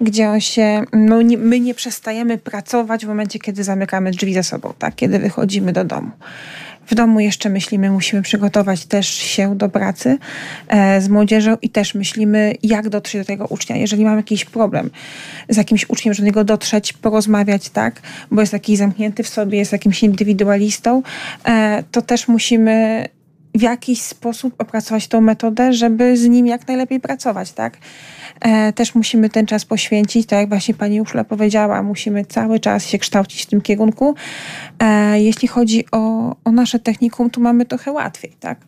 gdzie 0.00 0.30
on 0.30 0.40
się. 0.40 0.84
No, 0.92 1.22
nie, 1.22 1.38
my 1.38 1.60
nie 1.60 1.74
przestajemy 1.74 2.38
pracować 2.38 3.04
w 3.04 3.08
momencie, 3.08 3.38
kiedy 3.38 3.64
zamykamy 3.64 4.10
drzwi 4.10 4.34
za 4.34 4.42
sobą, 4.42 4.72
tak? 4.78 4.94
kiedy 4.94 5.18
wychodzimy 5.18 5.72
do 5.72 5.84
domu. 5.84 6.10
W 6.88 6.94
domu 6.94 7.20
jeszcze 7.20 7.48
myślimy, 7.48 7.90
musimy 7.90 8.22
przygotować 8.22 8.86
też 8.86 9.08
się 9.08 9.56
do 9.56 9.68
pracy 9.68 10.18
e, 10.68 11.00
z 11.00 11.08
młodzieżą 11.08 11.56
i 11.62 11.70
też 11.70 11.94
myślimy, 11.94 12.54
jak 12.62 12.88
dotrzeć 12.88 13.20
do 13.20 13.24
tego 13.24 13.46
ucznia. 13.46 13.76
Jeżeli 13.76 14.04
mam 14.04 14.16
jakiś 14.16 14.44
problem 14.44 14.90
z 15.48 15.56
jakimś 15.56 15.90
uczniem, 15.90 16.14
żeby 16.14 16.24
do 16.24 16.26
niego 16.26 16.44
dotrzeć, 16.44 16.92
porozmawiać, 16.92 17.70
tak, 17.70 18.00
bo 18.30 18.40
jest 18.40 18.52
taki 18.52 18.76
zamknięty 18.76 19.22
w 19.22 19.28
sobie, 19.28 19.58
jest 19.58 19.72
jakimś 19.72 20.02
indywidualistą, 20.02 21.02
e, 21.44 21.84
to 21.90 22.02
też 22.02 22.28
musimy 22.28 23.04
w 23.58 23.62
jakiś 23.62 24.02
sposób 24.02 24.54
opracować 24.58 25.08
tą 25.08 25.20
metodę, 25.20 25.72
żeby 25.72 26.16
z 26.16 26.28
nim 26.28 26.46
jak 26.46 26.68
najlepiej 26.68 27.00
pracować, 27.00 27.52
tak? 27.52 27.78
E, 28.40 28.72
też 28.72 28.94
musimy 28.94 29.30
ten 29.30 29.46
czas 29.46 29.64
poświęcić, 29.64 30.26
tak 30.26 30.38
jak 30.38 30.48
właśnie 30.48 30.74
pani 30.74 31.00
Uszla 31.00 31.24
powiedziała, 31.24 31.82
musimy 31.82 32.24
cały 32.24 32.60
czas 32.60 32.86
się 32.86 32.98
kształcić 32.98 33.42
w 33.42 33.46
tym 33.46 33.60
kierunku. 33.60 34.14
E, 34.78 35.20
jeśli 35.20 35.48
chodzi 35.48 35.84
o, 35.92 36.34
o 36.44 36.52
nasze 36.52 36.78
technikum, 36.78 37.30
tu 37.30 37.40
mamy 37.40 37.64
trochę 37.64 37.92
łatwiej, 37.92 38.32
tak? 38.40 38.58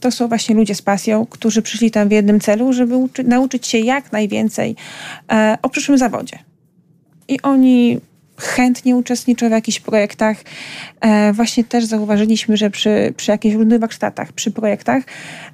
To 0.00 0.10
są 0.10 0.28
właśnie 0.28 0.54
ludzie 0.54 0.74
z 0.74 0.82
pasją, 0.82 1.26
którzy 1.26 1.62
przyszli 1.62 1.90
tam 1.90 2.08
w 2.08 2.12
jednym 2.12 2.40
celu, 2.40 2.72
żeby 2.72 2.96
uczy, 2.96 3.24
nauczyć 3.24 3.66
się 3.66 3.78
jak 3.78 4.12
najwięcej 4.12 4.76
e, 5.32 5.58
o 5.62 5.68
przyszłym 5.68 5.98
zawodzie. 5.98 6.38
I 7.28 7.42
oni 7.42 8.00
chętnie 8.42 8.96
uczestniczą 8.96 9.48
w 9.48 9.50
jakichś 9.50 9.80
projektach. 9.80 10.36
E, 11.00 11.32
właśnie 11.32 11.64
też 11.64 11.84
zauważyliśmy, 11.84 12.56
że 12.56 12.70
przy, 12.70 13.14
przy 13.16 13.30
jakichś 13.30 13.54
różnych 13.56 13.80
warsztatach, 13.80 14.32
przy 14.32 14.50
projektach, 14.50 15.02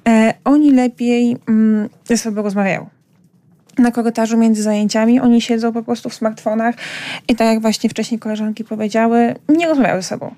e, 0.07 0.33
oni 0.43 0.71
lepiej 0.71 1.37
mm, 1.47 1.89
ze 2.05 2.17
sobą 2.17 2.41
rozmawiają. 2.41 2.89
Na 3.77 3.91
korytarzu 3.91 4.37
między 4.37 4.63
zajęciami 4.63 5.19
oni 5.19 5.41
siedzą 5.41 5.73
po 5.73 5.83
prostu 5.83 6.09
w 6.09 6.13
smartfonach 6.13 6.75
i 7.27 7.35
tak 7.35 7.47
jak 7.47 7.61
właśnie 7.61 7.89
wcześniej 7.89 8.19
koleżanki 8.19 8.63
powiedziały, 8.63 9.35
nie 9.49 9.67
rozmawiają 9.67 10.01
ze 10.01 10.07
sobą. 10.07 10.35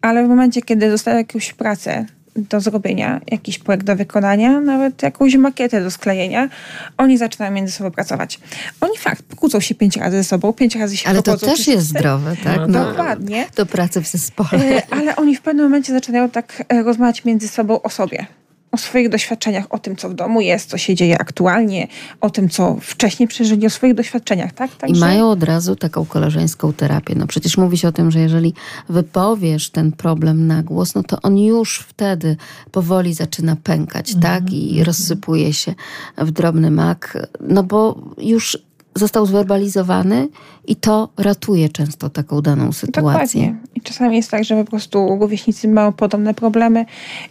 Ale 0.00 0.24
w 0.24 0.28
momencie, 0.28 0.62
kiedy 0.62 0.90
dostają 0.90 1.16
jakąś 1.16 1.52
pracę 1.52 2.06
do 2.36 2.60
zrobienia, 2.60 3.20
jakiś 3.30 3.58
projekt 3.58 3.86
do 3.86 3.96
wykonania, 3.96 4.60
nawet 4.60 5.02
jakąś 5.02 5.36
makietę 5.36 5.82
do 5.82 5.90
sklejenia, 5.90 6.48
oni 6.96 7.18
zaczynają 7.18 7.52
między 7.52 7.72
sobą 7.72 7.90
pracować. 7.90 8.40
Oni 8.80 8.98
fakt, 8.98 9.22
pokłócą 9.22 9.60
się 9.60 9.74
pięć 9.74 9.96
razy 9.96 10.16
ze 10.16 10.24
sobą, 10.24 10.52
pięć 10.52 10.76
razy 10.76 10.96
się 10.96 11.08
Ale 11.08 11.22
to 11.22 11.36
też 11.36 11.68
jest 11.68 11.86
zdrowe, 11.86 12.36
tak? 12.44 12.60
No, 12.68 12.84
Dokładnie. 12.84 13.46
Do 13.56 13.66
pracy 13.66 14.00
w 14.00 14.06
zespole. 14.06 14.50
E, 14.52 14.82
Ale 14.90 15.16
oni 15.16 15.36
w 15.36 15.40
pewnym 15.40 15.64
momencie 15.64 15.92
zaczynają 15.92 16.30
tak 16.30 16.64
e, 16.68 16.82
rozmawiać 16.82 17.24
między 17.24 17.48
sobą 17.48 17.82
o 17.82 17.90
sobie. 17.90 18.26
O 18.72 18.76
swoich 18.76 19.08
doświadczeniach, 19.08 19.66
o 19.70 19.78
tym, 19.78 19.96
co 19.96 20.08
w 20.08 20.14
domu 20.14 20.40
jest, 20.40 20.70
co 20.70 20.78
się 20.78 20.94
dzieje 20.94 21.18
aktualnie, 21.18 21.88
o 22.20 22.30
tym, 22.30 22.48
co 22.48 22.76
wcześniej 22.80 23.28
przeżyli, 23.28 23.66
o 23.66 23.70
swoich 23.70 23.94
doświadczeniach, 23.94 24.52
tak? 24.52 24.70
I 24.74 24.76
Także- 24.76 25.00
mają 25.00 25.30
od 25.30 25.42
razu 25.42 25.76
taką 25.76 26.06
koleżeńską 26.06 26.72
terapię. 26.72 27.14
No 27.14 27.26
przecież 27.26 27.56
mówi 27.56 27.78
się 27.78 27.88
o 27.88 27.92
tym, 27.92 28.10
że 28.10 28.20
jeżeli 28.20 28.54
wypowiesz 28.88 29.70
ten 29.70 29.92
problem 29.92 30.46
na 30.46 30.62
głos, 30.62 30.94
no 30.94 31.02
to 31.02 31.18
on 31.22 31.38
już 31.38 31.78
wtedy 31.78 32.36
powoli 32.70 33.14
zaczyna 33.14 33.56
pękać, 33.56 34.14
tak? 34.22 34.52
I 34.52 34.84
rozsypuje 34.84 35.52
się 35.52 35.74
w 36.18 36.30
drobny 36.30 36.70
mak, 36.70 37.28
no 37.40 37.62
bo 37.62 38.00
już 38.18 38.58
został 38.94 39.26
zwerbalizowany 39.26 40.28
i 40.66 40.76
to 40.76 41.08
ratuje 41.16 41.68
często 41.68 42.10
taką 42.10 42.40
daną 42.40 42.72
sytuację. 42.72 43.42
Dokładnie. 43.42 43.54
I 43.74 43.80
czasami 43.80 44.16
jest 44.16 44.30
tak, 44.30 44.44
że 44.44 44.64
po 44.64 44.70
prostu 44.70 45.18
rówieśnicy 45.20 45.68
mają 45.68 45.92
podobne 45.92 46.34
problemy 46.34 46.84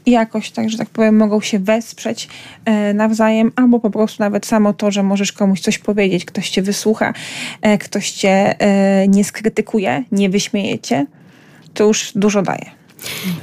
i 0.05 0.11
jakoś 0.11 0.51
tak, 0.51 0.69
że 0.69 0.77
tak 0.77 0.89
powiem, 0.89 1.17
mogą 1.17 1.41
się 1.41 1.59
wesprzeć 1.59 2.29
e, 2.65 2.93
nawzajem, 2.93 3.51
albo 3.55 3.79
po 3.79 3.89
prostu 3.89 4.23
nawet 4.23 4.45
samo 4.45 4.73
to, 4.73 4.91
że 4.91 5.03
możesz 5.03 5.31
komuś 5.31 5.61
coś 5.61 5.77
powiedzieć, 5.79 6.25
ktoś 6.25 6.49
cię 6.49 6.61
wysłucha, 6.61 7.13
e, 7.61 7.77
ktoś 7.77 8.11
cię 8.11 8.59
e, 8.59 9.07
nie 9.07 9.23
skrytykuje, 9.23 10.03
nie 10.11 10.29
wyśmieje 10.29 10.79
cię, 10.79 11.05
to 11.73 11.83
już 11.83 12.11
dużo 12.15 12.41
daje. 12.41 12.80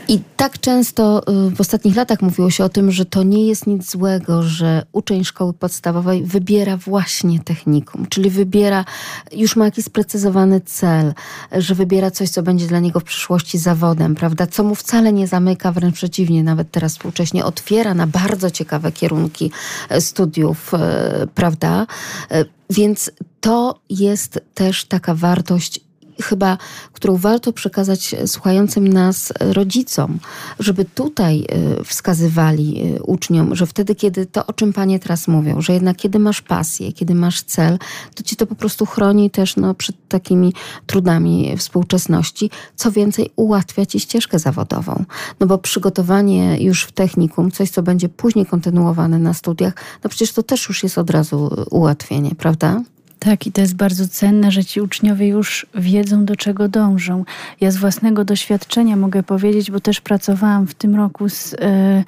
I 0.09 0.21
tak 0.37 0.61
często 0.61 1.23
y, 1.49 1.51
w 1.51 1.61
ostatnich 1.61 1.97
latach 1.97 2.23
mówiło 2.23 2.51
się 2.51 2.65
o 2.65 2.69
tym, 2.69 2.93
że 2.93 3.05
to 3.05 3.23
nie 3.23 3.47
jest 3.47 3.67
nic 3.67 3.91
złego, 3.91 4.43
że 4.43 4.83
uczeń 4.93 5.25
szkoły 5.25 5.53
podstawowej 5.53 6.25
wybiera 6.25 6.77
właśnie 6.77 7.41
technikum, 7.41 8.07
czyli 8.09 8.31
wybiera, 8.31 8.85
już 9.33 9.57
ma 9.57 9.65
jakiś 9.65 9.85
sprecyzowany 9.85 10.61
cel, 10.61 11.15
że 11.53 11.75
wybiera 11.75 12.11
coś, 12.11 12.31
co 12.31 12.43
będzie 12.43 12.67
dla 12.67 12.79
niego 12.81 13.01
w 13.01 13.05
przyszłości 13.05 13.59
zawodem, 13.59 14.15
prawda? 14.15 14.47
Co 14.47 14.65
mu 14.65 14.75
wcale 14.75 15.13
nie 15.13 15.27
zamyka, 15.27 15.73
wręcz 15.73 15.95
przeciwnie, 15.95 16.45
nawet 16.45 16.71
teraz 16.71 16.93
współcześnie 16.93 17.45
otwiera 17.45 17.95
na 17.95 18.07
bardzo 18.07 18.51
ciekawe 18.51 18.93
kierunki 18.93 19.51
e, 19.89 20.01
studiów, 20.01 20.75
e, 20.75 21.27
prawda? 21.35 21.87
E, 22.31 22.45
Więc 22.71 23.11
to 23.41 23.81
jest 23.91 24.41
też 24.55 24.85
taka 24.85 25.15
wartość 25.15 25.81
chyba, 26.23 26.59
którą 26.93 27.17
warto 27.17 27.53
przekazać 27.53 28.15
słuchającym 28.27 28.89
nas 28.89 29.33
rodzicom, 29.41 30.19
żeby 30.59 30.85
tutaj 30.85 31.47
y, 31.81 31.85
wskazywali 31.85 32.83
uczniom, 33.03 33.57
że 33.57 33.67
wtedy, 33.67 33.95
kiedy 33.95 34.27
to, 34.27 34.47
o 34.47 34.53
czym 34.53 34.73
panie 34.73 34.99
teraz 34.99 35.29
mówią, 35.29 35.61
że 35.61 35.73
jednak 35.73 35.97
kiedy 35.97 36.19
masz 36.19 36.43
pasję, 36.43 36.93
kiedy 36.93 37.15
masz 37.15 37.43
cel, 37.43 37.79
to 38.15 38.23
ci 38.23 38.37
to 38.37 38.47
po 38.47 38.55
prostu 38.55 38.87
chroni 38.87 39.31
też 39.31 39.57
no, 39.57 39.75
przed 39.75 39.97
takimi 40.09 40.53
trudami 40.87 41.57
współczesności. 41.57 42.51
Co 42.77 42.91
więcej, 42.91 43.31
ułatwia 43.37 43.87
ci 43.87 44.01
ścieżkę 44.01 44.39
zawodową. 44.39 45.05
No 45.41 45.47
bo 45.47 45.59
przygotowanie 45.59 46.61
już 46.61 46.85
w 46.85 46.93
technikum, 46.93 47.51
coś, 47.51 47.71
co 47.71 47.83
będzie 47.83 48.09
później 48.09 48.47
kontynuowane 48.47 49.19
na 49.19 49.35
studiach, 49.35 49.75
no 50.05 50.11
przecież 50.11 50.33
to 50.33 50.43
też 50.43 50.69
już 50.69 50.83
jest 50.83 50.99
od 50.99 51.11
razu 51.11 51.67
ułatwienie, 51.71 52.35
prawda? 52.35 52.83
Tak, 53.19 53.47
i 53.47 53.53
to 53.53 53.61
jest 53.61 53.77
bardzo 53.77 54.09
cenne, 54.09 54.51
że 54.51 54.65
ci 54.65 54.81
uczniowie 54.81 55.29
już 55.29 55.67
wiedzą, 55.75 56.25
do 56.25 56.37
czego 56.37 56.69
dążą. 56.69 57.25
Ja 57.61 57.71
z 57.71 57.77
własnego 57.77 58.25
doświadczenia 58.25 58.97
mogę 58.97 59.23
powiedzieć, 59.23 59.71
bo 59.71 59.81
też 59.81 60.01
pracowałam 60.01 60.67
w 60.67 60.75
tym 60.75 60.97
roku 60.97 61.29
z 61.29 61.55
e, 61.61 62.05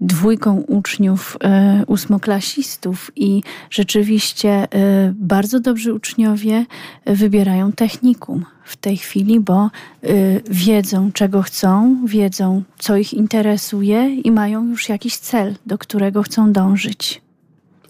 dwójką 0.00 0.56
uczniów 0.56 1.36
e, 1.44 1.84
ósmoklasistów 1.86 3.10
i 3.16 3.42
rzeczywiście 3.70 4.50
e, 4.50 4.68
bardzo 5.14 5.60
dobrzy 5.60 5.94
uczniowie 5.94 6.66
wybierają 7.06 7.72
technikum 7.72 8.44
w 8.64 8.76
tej 8.76 8.96
chwili, 8.96 9.40
bo 9.40 9.62
e, 9.64 9.70
wiedzą, 10.50 11.12
czego 11.12 11.42
chcą, 11.42 11.96
wiedzą, 12.06 12.62
co 12.78 12.96
ich 12.96 13.14
interesuje 13.14 14.14
i 14.14 14.30
mają 14.30 14.64
już 14.64 14.88
jakiś 14.88 15.16
cel, 15.16 15.54
do 15.66 15.78
którego 15.78 16.22
chcą 16.22 16.52
dążyć. 16.52 17.27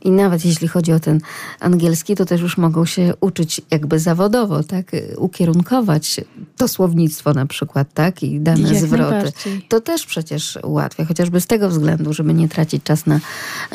I 0.05 0.11
nawet 0.11 0.45
jeśli 0.45 0.69
chodzi 0.69 0.93
o 0.93 1.01
ten 1.01 1.21
angielski, 1.61 2.17
to 2.17 2.25
też 2.25 2.41
już 2.41 2.59
mogą 2.59 2.85
się 2.85 3.13
uczyć 3.21 3.61
jakby 3.71 3.99
zawodowo, 3.99 4.63
tak? 4.63 4.87
Ukierunkować 5.17 6.21
to 6.57 6.69
słownictwo 6.69 7.33
na 7.33 7.47
przykład, 7.47 7.89
tak? 7.95 8.23
I 8.23 8.41
dane 8.41 8.73
Jak 8.73 8.83
zwroty. 8.83 9.33
To 9.69 9.81
też 9.81 10.07
przecież 10.07 10.59
ułatwia, 10.63 11.05
chociażby 11.05 11.41
z 11.41 11.47
tego 11.47 11.69
względu, 11.69 12.13
żeby 12.13 12.35
nie 12.35 12.49
tracić 12.49 12.83
czas 12.83 13.07
na, 13.07 13.21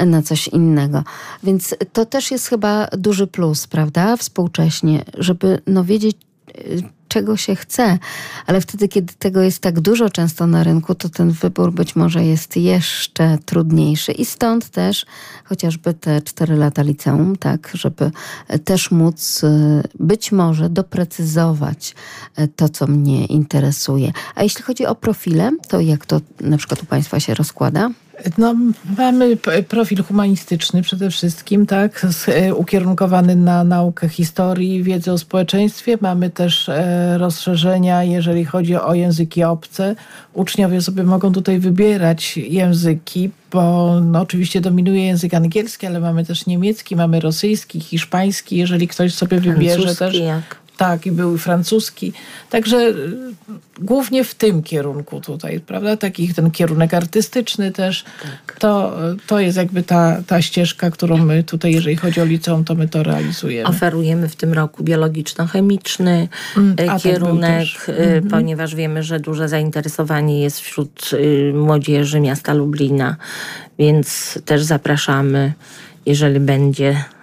na 0.05 0.21
coś 0.21 0.47
innego. 0.47 1.03
Więc 1.43 1.75
to 1.93 2.05
też 2.05 2.31
jest 2.31 2.47
chyba 2.47 2.87
duży 2.97 3.27
plus, 3.27 3.67
prawda? 3.67 4.17
Współcześnie, 4.17 5.05
żeby 5.17 5.61
no 5.67 5.83
wiedzieć, 5.83 6.17
czego 7.13 7.38
się 7.38 7.55
chce, 7.55 7.99
ale 8.47 8.61
wtedy, 8.61 8.88
kiedy 8.88 9.13
tego 9.13 9.41
jest 9.41 9.59
tak 9.59 9.80
dużo 9.80 10.09
często 10.09 10.47
na 10.47 10.63
rynku, 10.63 10.95
to 10.95 11.09
ten 11.09 11.31
wybór 11.31 11.73
być 11.73 11.95
może 11.95 12.25
jest 12.25 12.57
jeszcze 12.57 13.38
trudniejszy 13.45 14.11
i 14.11 14.25
stąd 14.25 14.69
też 14.69 15.05
chociażby 15.43 15.93
te 15.93 16.21
cztery 16.21 16.55
lata 16.55 16.81
liceum, 16.81 17.35
tak, 17.35 17.71
żeby 17.73 18.11
też 18.63 18.91
móc 18.91 19.43
y, 19.43 19.84
być 19.99 20.31
może 20.31 20.69
doprecyzować 20.69 21.95
y, 22.39 22.47
to, 22.47 22.69
co 22.69 22.88
mnie 22.88 23.25
interesuje. 23.25 24.11
A 24.35 24.43
jeśli 24.43 24.63
chodzi 24.63 24.85
o 24.85 24.95
profile, 24.95 25.51
to 25.67 25.80
jak 25.80 26.05
to 26.05 26.21
na 26.41 26.57
przykład 26.57 26.84
u 26.84 26.85
Państwa 26.85 27.19
się 27.19 27.34
rozkłada? 27.34 27.89
No, 28.38 28.56
mamy 28.98 29.38
profil 29.68 30.03
humanistyczny 30.03 30.81
przede 30.81 31.10
wszystkim, 31.10 31.65
tak, 31.65 32.06
e, 32.27 32.56
ukierunkowany 32.56 33.35
na 33.35 33.64
naukę 33.64 34.10
historii, 34.10 34.84
wiedzę 34.84 35.14
o 35.14 35.18
społeczeństwie. 35.18 35.98
Mamy 36.02 36.30
też 36.30 36.69
e, 36.69 37.18
rozszerzenia, 37.18 38.03
jeżeli 38.03 38.45
chodzi 38.45 38.76
o 38.76 38.94
języki 38.94 39.44
obce. 39.44 39.95
Uczniowie 40.34 40.81
sobie 40.81 41.03
mogą 41.03 41.31
tutaj 41.31 41.60
wybierać 41.60 42.38
języki, 42.38 43.30
bo 43.52 43.94
no, 44.02 44.22
oczywiście 44.22 44.61
dominuje 44.61 45.06
język 45.06 45.34
angielski, 45.34 45.88
ale 45.88 45.99
mamy 45.99 46.26
też 46.26 46.45
niemiecki, 46.45 46.95
mamy 46.95 47.19
rosyjski, 47.19 47.80
hiszpański. 47.80 48.57
Jeżeli 48.57 48.88
ktoś 48.88 49.14
sobie 49.14 49.40
wybierze 49.40 49.95
też. 49.95 50.19
Jak? 50.19 50.62
Tak, 50.77 51.05
i 51.05 51.11
był 51.11 51.37
francuski. 51.37 52.13
Także 52.49 52.77
y, 52.77 52.93
głównie 53.79 54.23
w 54.23 54.35
tym 54.35 54.63
kierunku 54.63 55.21
tutaj, 55.21 55.59
prawda? 55.59 55.97
Taki 55.97 56.33
ten 56.33 56.51
kierunek 56.51 56.93
artystyczny 56.93 57.71
też. 57.71 58.03
Tak. 58.23 58.59
To, 58.59 58.97
to 59.27 59.39
jest 59.39 59.57
jakby 59.57 59.83
ta, 59.83 60.23
ta 60.27 60.41
ścieżka, 60.41 60.91
którą 60.91 61.17
my 61.17 61.43
tutaj, 61.43 61.71
jeżeli 61.71 61.95
chodzi 61.95 62.21
o 62.21 62.25
liceum, 62.25 62.63
to 62.63 62.75
my 62.75 62.87
to 62.87 63.03
realizujemy. 63.03 63.69
Oferujemy 63.69 64.29
w 64.29 64.35
tym 64.35 64.53
roku 64.53 64.83
biologiczno-chemiczny 64.83 66.27
Mm, 66.57 66.75
tak 66.75 67.01
kierunek, 67.01 67.67
e, 67.87 68.21
ponieważ 68.21 68.75
wiemy, 68.75 69.03
że 69.03 69.19
duże 69.19 69.47
zainteresowanie 69.47 70.41
jest 70.41 70.59
wśród 70.59 71.09
y, 71.13 71.53
młodzieży 71.55 72.19
miasta 72.19 72.53
Lublina, 72.53 73.15
więc 73.79 74.39
też 74.45 74.63
zapraszamy, 74.63 75.53
jeżeli 76.05 76.39
będzie 76.39 76.89
y, 76.89 77.22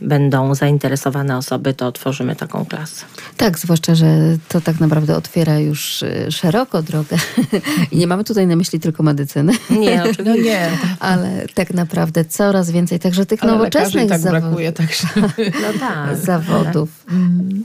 będą 0.00 0.54
zainteresowane 0.54 1.36
osoby, 1.36 1.74
to 1.74 1.86
otworzymy 1.86 2.36
taką 2.36 2.64
klasę. 2.64 3.04
Tak, 3.36 3.58
zwłaszcza, 3.58 3.94
że 3.94 4.06
to 4.48 4.60
tak 4.60 4.80
naprawdę 4.80 5.16
otwiera 5.16 5.58
już 5.58 6.02
y, 6.02 6.26
szeroko 6.30 6.82
drogę. 6.82 7.16
I 7.92 7.96
nie 7.96 8.06
mamy 8.06 8.24
tutaj 8.24 8.46
na 8.46 8.56
myśli 8.56 8.80
tylko 8.80 9.02
medycyny, 9.02 9.52
Nie, 9.70 9.96
No 10.04 10.10
oczywiście. 10.10 10.42
nie, 10.42 10.70
ale 11.00 11.46
tak 11.54 11.74
naprawdę 11.74 12.24
coraz 12.24 12.70
więcej 12.70 12.98
także 12.98 13.26
tych 13.26 13.42
ale 13.42 13.52
nowoczesnych 13.52 14.08
tak 14.08 14.20
zawodów. 14.20 14.42
brakuje, 14.42 14.72
także... 14.72 15.06
No 15.62 15.78
tak. 15.80 16.16
zawodów. 16.16 17.06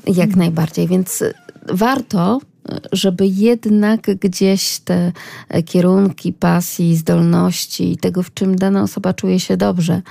Jak 0.08 0.36
najbardziej. 0.36 0.88
Więc 0.88 1.24
warto, 1.70 2.40
żeby 2.92 3.28
jednak 3.28 4.02
gdzieś 4.02 4.80
te 4.80 5.12
kierunki 5.66 6.34
pasji, 6.34 6.96
zdolności 6.96 7.92
i 7.92 7.98
tego, 7.98 8.24
w 8.24 8.34
czym 8.34 8.56
dana 8.56 8.84
osoba 8.84 9.14
czuje 9.14 9.40
się 9.40 9.58
dobrze, 9.58 10.02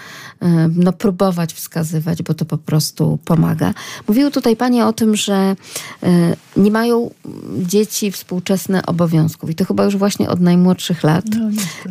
no 0.74 0.92
próbować 0.92 1.54
wskazywać, 1.54 2.22
bo 2.22 2.34
to 2.34 2.44
po 2.44 2.58
prostu 2.58 3.18
pomaga. 3.24 3.74
Mówiły 4.08 4.30
tutaj 4.30 4.56
Panie 4.56 4.86
o 4.86 4.92
tym, 4.92 5.16
że 5.16 5.34
e, 6.02 6.36
nie 6.58 6.70
mają 6.70 7.10
dzieci 7.58 8.12
współczesne 8.12 8.86
obowiązków 8.86 9.50
i 9.50 9.54
to 9.54 9.64
chyba 9.64 9.84
już 9.84 9.96
właśnie 9.96 10.28
od 10.28 10.40
najmłodszych 10.40 11.02
lat. 11.02 11.24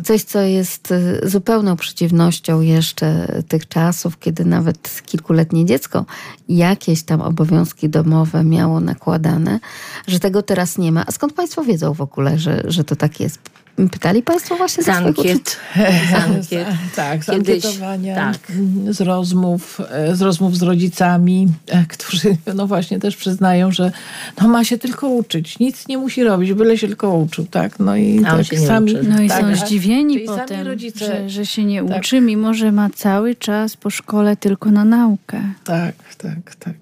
Coś, 0.04 0.22
co 0.22 0.40
jest 0.40 0.92
e, 0.92 1.28
zupełną 1.28 1.76
przeciwnością 1.76 2.60
jeszcze 2.60 3.42
tych 3.48 3.68
czasów, 3.68 4.18
kiedy 4.18 4.44
nawet 4.44 5.02
kilkuletnie 5.06 5.66
dziecko 5.66 6.04
jakieś 6.48 7.02
tam 7.02 7.20
obowiązki 7.20 7.88
domowe 7.88 8.44
miało 8.44 8.80
nakładane, 8.80 9.60
że 10.06 10.20
tego 10.20 10.42
teraz 10.42 10.78
nie 10.78 10.92
ma. 10.92 11.04
A 11.06 11.12
skąd 11.12 11.32
Państwo 11.32 11.64
wiedzą 11.64 11.94
w 11.94 12.00
ogóle, 12.00 12.38
że, 12.38 12.62
że 12.66 12.84
to 12.84 12.96
tak 12.96 13.20
jest? 13.20 13.38
Pytali 13.90 14.22
Państwo 14.22 14.56
właśnie 14.56 14.84
Z 14.84 14.88
ankiet. 14.88 15.56
Z 16.10 16.14
ankiet. 16.14 16.68
Tak, 16.96 17.24
z 17.24 17.26
Kiedyś, 17.26 17.64
ankietowania, 17.64 18.14
tak. 18.14 18.38
z 18.90 19.00
rozmów, 19.00 19.80
e, 19.90 20.16
z 20.16 20.22
rozmów 20.22 20.56
z 20.56 20.62
rodzicami, 20.62 21.48
e, 21.66 21.84
którzy 21.88 22.36
no 22.54 22.66
właśnie 22.66 22.98
też 22.98 23.16
przyznają, 23.16 23.72
że 23.72 23.92
no 24.40 24.48
ma 24.58 24.64
się 24.64 24.78
tylko 24.78 25.08
uczyć, 25.08 25.58
nic 25.58 25.88
nie 25.88 25.98
musi 25.98 26.24
robić, 26.24 26.52
byle 26.52 26.78
się 26.78 26.86
tylko 26.88 27.14
uczył, 27.14 27.46
tak? 27.50 27.78
No 27.78 27.96
i 27.96 28.20
tak 28.20 28.46
sami... 28.66 28.92
uczy. 28.94 29.08
No 29.08 29.22
i 29.22 29.28
tak, 29.28 29.56
są 29.58 29.66
zdziwieni 29.66 30.20
potem, 30.20 30.66
rodzice- 30.66 31.06
że, 31.06 31.30
że 31.30 31.46
się 31.46 31.64
nie 31.64 31.84
Tak. 31.84 31.98
uczy, 31.98 32.20
mimo 32.20 32.54
że 32.54 32.72
ma 32.72 32.90
cały 32.90 33.34
czas 33.34 33.76
po 33.76 33.90
szkole 33.90 34.36
tylko 34.36 34.70
na 34.70 34.84
naukę. 34.84 35.40
Tak, 35.64 35.94
tak, 36.18 36.54
tak. 36.56 36.74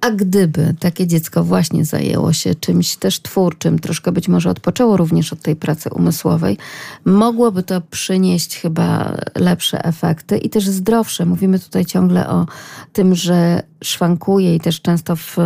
A 0.00 0.10
gdyby 0.10 0.74
takie 0.80 1.06
dziecko 1.06 1.44
właśnie 1.44 1.84
zajęło 1.84 2.32
się 2.32 2.54
czymś 2.54 2.96
też 2.96 3.20
twórczym, 3.20 3.78
troszkę 3.78 4.12
być 4.12 4.28
może 4.28 4.50
odpoczęło 4.50 4.96
również 4.96 5.32
od 5.32 5.42
tej 5.42 5.56
pracy 5.56 5.90
umysłowej, 5.90 6.56
mogłoby 7.04 7.62
to 7.62 7.80
przynieść 7.80 8.56
chyba 8.56 9.16
lepsze 9.36 9.84
efekty 9.84 10.38
i 10.38 10.50
też 10.50 10.68
zdrowsze. 10.68 11.26
Mówimy 11.26 11.58
tutaj 11.58 11.84
ciągle 11.86 12.28
o 12.28 12.46
tym, 12.92 13.14
że 13.14 13.62
szwankuje 13.84 14.54
i 14.54 14.60
też 14.60 14.80
często 14.80 15.16
w 15.16 15.36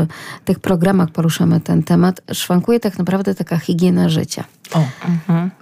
tych 0.44 0.58
programach 0.58 1.10
poruszamy 1.10 1.60
ten 1.60 1.82
temat, 1.82 2.20
szwankuje 2.32 2.80
tak 2.80 2.98
naprawdę 2.98 3.34
taka 3.34 3.58
higiena 3.58 4.08
życia. 4.08 4.44
O, 4.74 4.84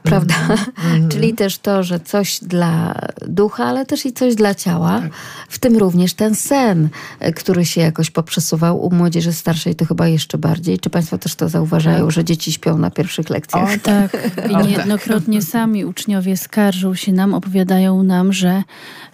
Prawda? 0.02 0.34
Czyli 1.10 1.34
też 1.34 1.59
to, 1.59 1.82
że 1.82 2.01
coś 2.01 2.38
dla 2.42 2.94
ducha, 3.28 3.64
ale 3.64 3.86
też 3.86 4.06
i 4.06 4.12
coś 4.12 4.34
dla 4.34 4.55
ciała. 4.55 5.02
W 5.48 5.59
tym 5.59 5.76
również 5.76 6.14
ten 6.14 6.34
sen, 6.34 6.88
e, 7.20 7.32
który 7.32 7.64
się 7.64 7.80
jakoś 7.80 8.10
poprzesuwał 8.10 8.86
u 8.86 8.94
młodzieży 8.94 9.32
starszej, 9.32 9.74
to 9.74 9.84
chyba 9.84 10.09
jeszcze 10.09 10.38
bardziej. 10.38 10.78
Czy 10.78 10.90
Państwo 10.90 11.18
też 11.18 11.34
to 11.34 11.48
zauważają, 11.48 12.10
że 12.10 12.24
dzieci 12.24 12.52
śpią 12.52 12.78
na 12.78 12.90
pierwszych 12.90 13.30
lekcjach? 13.30 13.74
O, 13.74 13.78
Tak, 13.82 14.16
i 14.51 14.56
niejednokrotnie 14.56 15.42
sami 15.42 15.84
uczniowie 15.84 16.36
skarżą 16.36 16.94
się 16.94 17.12
nam, 17.12 17.34
opowiadają 17.34 18.02
nam, 18.02 18.32
że 18.32 18.62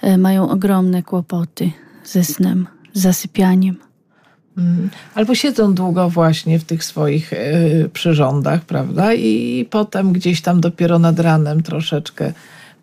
e, 0.02 0.18
mają 0.18 0.50
ogromne 0.50 1.02
kłopoty 1.02 1.70
ze 2.04 2.24
snem, 2.24 2.66
zasypianiem. 2.98 3.76
Mm. 4.58 4.90
Albo 5.14 5.34
siedzą 5.34 5.74
długo 5.74 6.10
właśnie 6.10 6.58
w 6.58 6.64
tych 6.64 6.84
swoich 6.84 7.32
e, 7.32 7.38
przyrządach, 7.92 8.60
prawda? 8.64 9.14
I 9.14 9.66
potem 9.70 10.12
gdzieś 10.12 10.40
tam 10.40 10.60
dopiero 10.60 10.98
nad 10.98 11.20
ranem 11.20 11.62
troszeczkę 11.62 12.32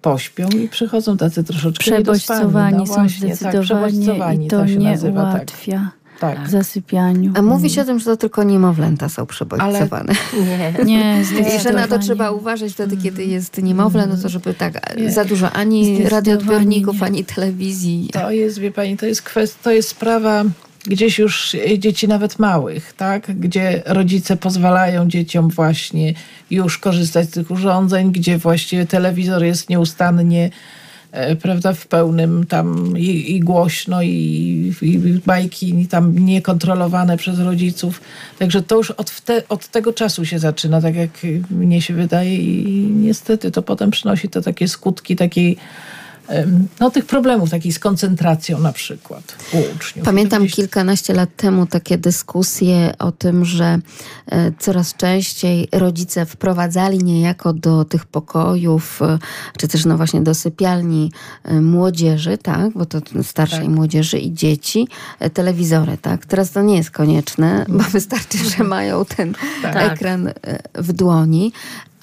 pośpią 0.01 0.49
i 0.49 0.67
przychodzą 0.67 1.17
tacy 1.17 1.43
troszeczkę 1.43 1.83
Przebodźcowani 1.83 2.77
niedospani. 2.77 2.87
są 2.87 2.93
No 2.93 3.03
właśnie, 3.03 3.27
tak, 3.29 3.37
zdecydowanie 3.37 3.91
przebodźcowani 3.91 4.45
i 4.45 4.49
to 4.49 4.67
się 4.67 4.75
nie 4.75 4.91
nazywa, 4.91 5.21
tak. 5.23 5.33
ułatwia 5.33 5.77
Tak. 5.77 6.02
W 6.45 6.49
zasypianiu. 6.49 7.31
A 7.35 7.41
mówi 7.41 7.69
się 7.69 7.81
o 7.81 7.85
tym, 7.85 7.99
że 7.99 8.05
to 8.05 8.17
tylko 8.17 8.43
niemowlęta 8.43 9.09
są 9.09 9.25
przebodźcowane. 9.25 10.13
Nie. 10.45 10.73
Nie, 10.85 11.21
I 11.57 11.59
że 11.59 11.73
na 11.73 11.87
to 11.87 11.99
trzeba 11.99 12.31
uważać 12.31 12.73
wtedy, 12.73 12.97
kiedy 12.97 13.25
jest 13.25 13.63
niemowlę, 13.63 14.07
no 14.07 14.17
to 14.17 14.29
żeby 14.29 14.53
tak 14.53 14.97
Nie. 14.97 15.11
za 15.11 15.25
dużo 15.25 15.51
ani 15.51 16.03
radioodbiorników, 16.03 16.99
nie. 16.99 17.05
ani 17.05 17.25
telewizji. 17.25 18.09
To 18.13 18.31
jest, 18.31 18.59
wie 18.59 18.71
pani, 18.71 18.97
to 18.97 19.05
jest 19.05 19.21
kwestia, 19.21 19.59
to 19.63 19.71
jest 19.71 19.89
sprawa 19.89 20.43
gdzieś 20.85 21.19
już 21.19 21.55
dzieci 21.77 22.07
nawet 22.07 22.39
małych, 22.39 22.93
tak? 22.93 23.39
Gdzie 23.39 23.83
rodzice 23.85 24.37
pozwalają 24.37 25.07
dzieciom 25.07 25.49
właśnie 25.49 26.13
już 26.51 26.77
korzystać 26.77 27.27
z 27.27 27.31
tych 27.31 27.51
urządzeń, 27.51 28.11
gdzie 28.11 28.37
właściwie 28.37 28.85
telewizor 28.85 29.43
jest 29.43 29.69
nieustannie 29.69 30.49
prawda, 31.41 31.73
w 31.73 31.87
pełnym 31.87 32.45
tam 32.45 32.97
i, 32.97 33.35
i 33.35 33.39
głośno 33.39 34.01
i, 34.01 34.73
i 34.81 34.99
bajki 35.25 35.87
tam 35.87 36.19
niekontrolowane 36.19 37.17
przez 37.17 37.39
rodziców. 37.39 38.01
Także 38.39 38.61
to 38.61 38.77
już 38.77 38.91
od, 38.91 39.09
wte, 39.09 39.43
od 39.49 39.67
tego 39.67 39.93
czasu 39.93 40.25
się 40.25 40.39
zaczyna, 40.39 40.81
tak 40.81 40.95
jak 40.95 41.09
mnie 41.51 41.81
się 41.81 41.93
wydaje 41.93 42.35
i 42.35 42.87
niestety 42.89 43.51
to 43.51 43.61
potem 43.61 43.91
przynosi 43.91 44.29
to 44.29 44.41
takie 44.41 44.67
skutki 44.67 45.15
takiej 45.15 45.57
no, 46.79 46.91
tych 46.91 47.05
problemów, 47.05 47.49
takiej 47.49 47.71
z 47.71 47.79
koncentracją 47.79 48.59
na 48.59 48.73
przykład 48.73 49.35
u 49.53 49.75
uczniów. 49.75 50.05
Pamiętam 50.05 50.47
kilkanaście 50.47 51.13
lat 51.13 51.29
temu 51.37 51.65
takie 51.65 51.97
dyskusje 51.97 52.93
o 52.99 53.11
tym, 53.11 53.45
że 53.45 53.79
e, 54.27 54.51
coraz 54.59 54.95
częściej 54.95 55.67
rodzice 55.71 56.25
wprowadzali 56.25 56.97
niejako 56.97 57.53
do 57.53 57.85
tych 57.85 58.05
pokojów, 58.05 59.01
e, 59.01 59.19
czy 59.57 59.67
też 59.67 59.85
no 59.85 59.97
właśnie 59.97 60.21
do 60.21 60.35
sypialni 60.35 61.11
e, 61.43 61.61
młodzieży, 61.61 62.37
tak, 62.37 62.73
bo 62.73 62.85
to 62.85 62.99
starszej 63.23 63.59
Tak. 63.59 63.69
młodzieży 63.69 64.19
i 64.19 64.33
dzieci, 64.33 64.87
telewizory, 65.33 65.97
tak. 66.01 66.25
Teraz 66.25 66.51
to 66.51 66.61
nie 66.61 66.77
jest 66.77 66.91
konieczne, 66.91 67.65
bo 67.69 67.83
wystarczy, 67.83 68.37
że 68.57 68.63
mają 68.63 69.05
ten 69.05 69.33
Tak. 69.61 69.93
ekran 69.93 70.29
w 70.75 70.93
dłoni. 70.93 71.51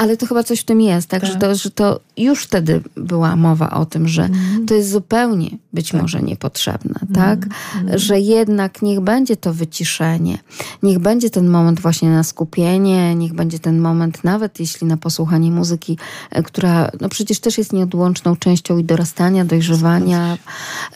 Ale 0.01 0.17
to 0.17 0.27
chyba 0.27 0.43
coś 0.43 0.61
w 0.61 0.65
tym 0.65 0.81
jest, 0.81 1.09
tak? 1.09 1.21
Tak. 1.21 1.31
Że, 1.31 1.37
to, 1.39 1.55
że 1.55 1.71
to 1.71 2.01
już 2.17 2.43
wtedy 2.45 2.83
była 2.97 3.37
mowa 3.37 3.71
o 3.71 3.87
tym, 3.87 4.09
że 4.09 4.23
Mhm. 4.25 4.67
to 4.67 4.75
jest 4.75 4.91
zupełnie 4.91 5.51
być 5.73 5.93
może 5.93 6.23
niepotrzebne, 6.23 7.01
tak? 7.15 7.47
Że 7.95 8.21
jednak 8.21 8.83
niech 8.83 9.01
będzie 9.01 9.37
to 9.37 9.53
wyciszenie, 9.55 10.39
niech 10.83 10.99
będzie 10.99 11.31
ten 11.31 11.49
moment 11.49 11.81
właśnie 11.81 12.11
na 12.11 12.23
skupienie, 12.23 13.15
niech 13.15 13.35
będzie 13.35 13.59
ten 13.59 13.79
moment 13.81 14.25
nawet 14.25 14.61
jeśli 14.61 14.87
na 14.87 14.97
posłuchanie 14.97 15.51
muzyki, 15.51 15.99
e, 16.31 16.43
która 16.43 16.91
no 17.01 17.09
przecież 17.09 17.41
też 17.41 17.59
jest 17.59 17.73
nieodłączną 17.73 18.37
częścią 18.37 18.79
i 18.79 18.85
dorastania, 18.85 19.45
dojrzewania. 19.45 20.39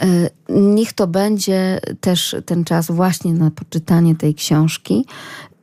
E, 0.01 0.07
Niech 0.49 0.93
to 0.93 1.07
będzie 1.07 1.81
też 2.01 2.37
ten 2.47 2.65
czas 2.65 2.87
właśnie 2.87 3.33
na 3.33 3.51
poczytanie 3.51 4.15
tej 4.17 4.35
książki. 4.35 5.05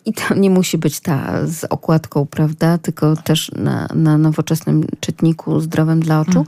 I 0.05 0.13
to 0.13 0.35
nie 0.35 0.49
musi 0.49 0.77
być 0.77 0.99
ta 0.99 1.47
z 1.47 1.63
okładką, 1.63 2.25
prawda? 2.25 2.77
Tylko 2.77 3.15
też 3.15 3.51
na, 3.55 3.87
na 3.95 4.17
nowoczesnym 4.17 4.87
czytniku 4.99 5.59
zdrowym 5.59 5.99
dla 5.99 6.21
oczu. 6.21 6.45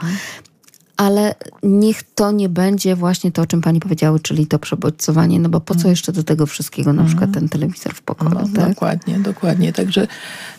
Ale 0.97 1.35
niech 1.63 2.03
to 2.03 2.31
nie 2.31 2.49
będzie 2.49 2.95
właśnie 2.95 3.31
to, 3.31 3.41
o 3.41 3.45
czym 3.45 3.61
pani 3.61 3.79
powiedziały, 3.79 4.19
czyli 4.19 4.47
to 4.47 4.59
przebodźcowanie, 4.59 5.39
no 5.39 5.49
bo 5.49 5.61
po 5.61 5.75
co 5.75 5.87
jeszcze 5.87 6.11
do 6.11 6.23
tego 6.23 6.45
wszystkiego 6.45 6.93
na 6.93 7.03
przykład 7.03 7.31
ten 7.31 7.49
telewizor 7.49 7.93
w 7.93 8.01
pokoju, 8.01 8.31
No, 8.33 8.47
tak? 8.55 8.69
Dokładnie, 8.69 9.19
dokładnie. 9.19 9.73
Także 9.73 10.07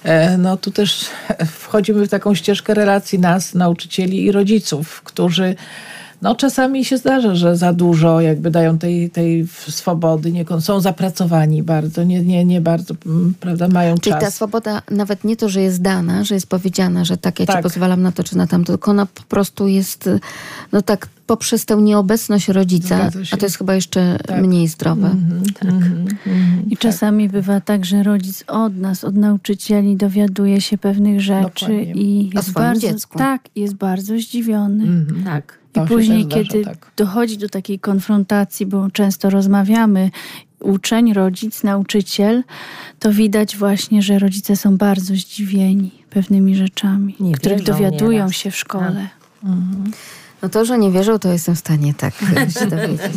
e, 0.03 0.39
no, 0.39 0.57
tu 0.57 0.71
też 0.71 1.07
wchodzimy 1.47 2.07
w 2.07 2.11
taką 2.11 2.35
ścieżkę 2.35 2.75
relacji 2.75 3.19
nas, 3.19 3.55
nauczycieli 3.55 4.25
i 4.25 4.33
rodziców, 4.33 5.03
którzy 5.03 5.55
no, 6.25 6.35
czasami 6.35 6.85
się 6.85 6.99
zdarza, 6.99 7.35
że 7.35 7.57
za 7.57 7.73
dużo 7.73 8.21
jakby 8.21 8.51
dają 8.51 8.79
tej, 8.79 9.11
tej 9.11 9.47
swobody, 9.69 10.33
nie, 10.33 10.45
są 10.61 10.81
zapracowani 10.81 11.63
bardzo, 11.63 12.05
nie, 12.05 12.23
nie, 12.23 12.45
nie 12.45 12.61
bardzo, 12.61 12.95
mm, 13.07 13.35
prawda, 13.41 13.69
mają 13.69 13.99
Czyli 13.99 14.15
ta 14.15 14.21
czas. 14.21 14.35
swoboda 14.35 14.83
nawet 14.91 15.25
nie 15.25 15.37
to, 15.37 15.49
że 15.49 15.63
jest 15.63 15.83
dana, 15.83 16.25
że 16.25 16.35
jest 16.35 16.47
powiedziana, 16.47 17.05
że 17.05 17.17
tak, 17.17 17.41
ja 17.41 17.47
ci 17.47 17.53
Tak. 17.53 17.63
pozwalam 17.63 18.03
na 18.03 18.13
to 18.13 18.25
czy 18.25 18.37
na 18.37 18.47
tamto, 18.47 18.73
tylko 18.73 18.91
ona 18.91 19.07
po 19.07 19.23
prostu 19.23 19.69
jest, 19.69 20.11
no 20.73 20.83
tak, 20.83 21.09
poprzez 21.27 21.65
tę 21.67 21.77
nieobecność 21.77 22.49
rodzica, 22.49 23.11
a 23.33 23.37
to 23.37 23.47
jest 23.47 23.59
chyba 23.59 23.75
jeszcze 23.75 24.19
Tak. 24.27 24.43
mniej 24.43 24.69
zdrowe. 24.69 25.11
Mhm, 25.63 26.15
I 26.71 26.77
czasami 26.77 27.29
bywa 27.29 27.61
tak, 27.61 27.85
że 27.85 28.03
rodzic 28.03 28.45
od 28.47 28.77
nas, 28.77 29.05
od 29.05 29.15
nauczycieli 29.17 29.97
dowiaduje 29.97 30.61
się 30.61 30.79
pewnych 30.79 31.21
rzeczy 31.21 31.67
Dokładnie. 31.67 31.93
i 31.93 32.31
jest 32.35 32.53
bardzo, 32.53 32.81
dziecku. 32.81 33.19
tak, 33.19 33.43
jest 33.57 33.75
bardzo 33.75 34.19
zdziwiony. 34.19 34.85
Mhm. 34.85 35.25
Tak. 35.25 35.59
I 35.71 35.75
To 35.75 35.87
później, 35.87 36.25
zdarza, 36.25 36.43
kiedy 36.45 36.65
tak. 36.65 36.91
dochodzi 36.97 37.39
do 37.39 37.49
takiej 37.49 37.79
konfrontacji, 37.79 38.67
bo 38.67 38.91
często 38.91 39.31
rozmawiamy, 39.31 40.11
uczeń, 40.61 41.13
rodzic, 41.13 41.63
nauczyciel, 41.63 42.43
to 42.99 43.13
widać 43.13 43.57
właśnie, 43.57 44.03
że 44.03 44.19
rodzice 44.19 44.57
są 44.57 44.77
bardzo 44.77 45.15
zdziwieni 45.15 45.91
pewnymi 46.11 46.57
rzeczami, 46.57 47.17
Nie 47.21 47.35
których 47.35 47.63
dowiadują 47.63 48.11
nieraz. 48.11 48.33
się 48.33 48.51
w 48.51 48.57
szkole. 48.57 49.09
No 50.45 50.51
to, 50.51 50.65
że 50.65 50.79
nie 50.79 50.91
wierzą, 50.91 51.19
to 51.19 51.33
jestem 51.33 51.55
w 51.55 51.59
stanie 51.59 51.95
tak 51.95 52.15
się 52.59 52.67
dowiedzieć. 52.77 53.13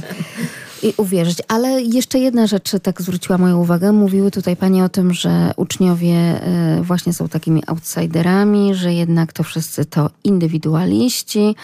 I 0.84 0.94
uwierzyć. 0.98 1.38
Ale 1.48 1.82
jeszcze 1.82 2.20
jedna 2.20 2.48
rzecz 2.48 2.72
tak 2.84 3.02
zwróciła 3.02 3.38
moją 3.38 3.58
uwagę. 3.58 3.92
Mówiły 3.92 4.32
tutaj 4.32 4.56
Panie 4.56 4.84
o 4.84 4.90
tym, 4.90 5.14
że 5.14 5.52
uczniowie 5.56 6.16
e, 6.16 6.82
właśnie 6.82 7.14
są 7.14 7.28
takimi 7.30 7.64
outsiderami, 7.68 8.76
że 8.76 8.94
jednak 8.94 9.34
to 9.34 9.44
wszyscy 9.44 9.86
to 9.86 10.10
indywidualiści. 10.24 11.56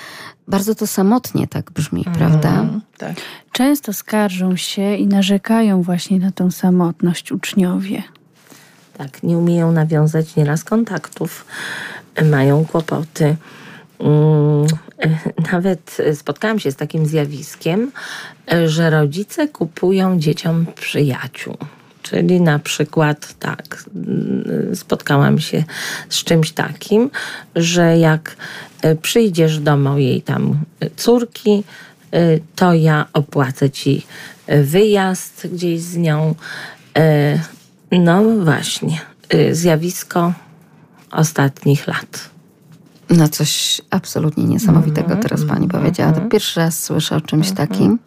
Bardzo 0.47 0.75
to 0.75 0.87
samotnie 0.87 1.47
tak 1.47 1.71
brzmi, 1.71 2.05
prawda? 2.13 2.49
Mhm, 2.49 2.81
Tak. 2.97 3.15
Często 3.51 3.93
skarżą 3.93 4.55
się 4.55 4.95
i 4.95 5.07
narzekają 5.07 5.81
właśnie 5.81 6.19
na 6.19 6.31
tą 6.31 6.51
samotność 6.51 7.31
uczniowie. 7.31 8.03
Tak, 8.97 9.23
nie 9.23 9.37
umieją 9.37 9.71
nawiązać 9.71 10.35
nieraz 10.35 10.63
kontaktów, 10.63 11.45
mają 12.31 12.65
kłopoty. 12.65 13.35
Mm, 13.99 14.67
Nawet 15.51 15.97
spotkałam 16.13 16.59
się 16.59 16.71
z 16.71 16.75
takim 16.75 17.05
zjawiskiem, 17.05 17.91
że 18.65 18.89
rodzice 18.89 19.47
kupują 19.47 20.19
dzieciom 20.19 20.65
przyjaciół. 20.75 21.57
Czyli 22.03 22.41
na 22.41 22.59
przykład 22.59 23.33
tak, 23.39 23.83
mm, 23.95 24.75
spotkałam 24.75 25.39
się 25.39 25.63
z 26.09 26.23
czymś 26.23 26.51
takim, 26.51 27.09
że 27.55 27.97
jak 27.97 28.35
e, 28.81 28.95
przyjdziesz 28.95 29.59
do 29.59 29.77
mojej 29.77 30.21
tam 30.21 30.57
córki, 30.95 31.63
e, 32.11 32.39
to 32.55 32.73
ja 32.73 33.05
opłacę 33.13 33.69
ci 33.69 34.05
e, 34.47 34.63
wyjazd 34.63 35.47
gdzieś 35.53 35.81
z 35.81 35.97
nią. 35.97 36.35
No 37.91 38.23
właśnie, 38.23 39.01
zjawisko 39.51 40.33
ostatnich 41.11 41.87
lat. 41.87 42.32
No 43.09 43.29
coś 43.29 43.81
absolutnie 43.89 44.43
niesamowitego 44.43 45.13
Mhm, 45.13 45.21
teraz 45.21 45.45
Pani 45.45 45.67
powiedziała. 45.67 46.11
To 46.11 46.21
pierwszy 46.21 46.59
raz 46.59 46.83
słyszę 46.83 47.15
o 47.15 47.21
czymś 47.21 47.51
takim. 47.51 47.99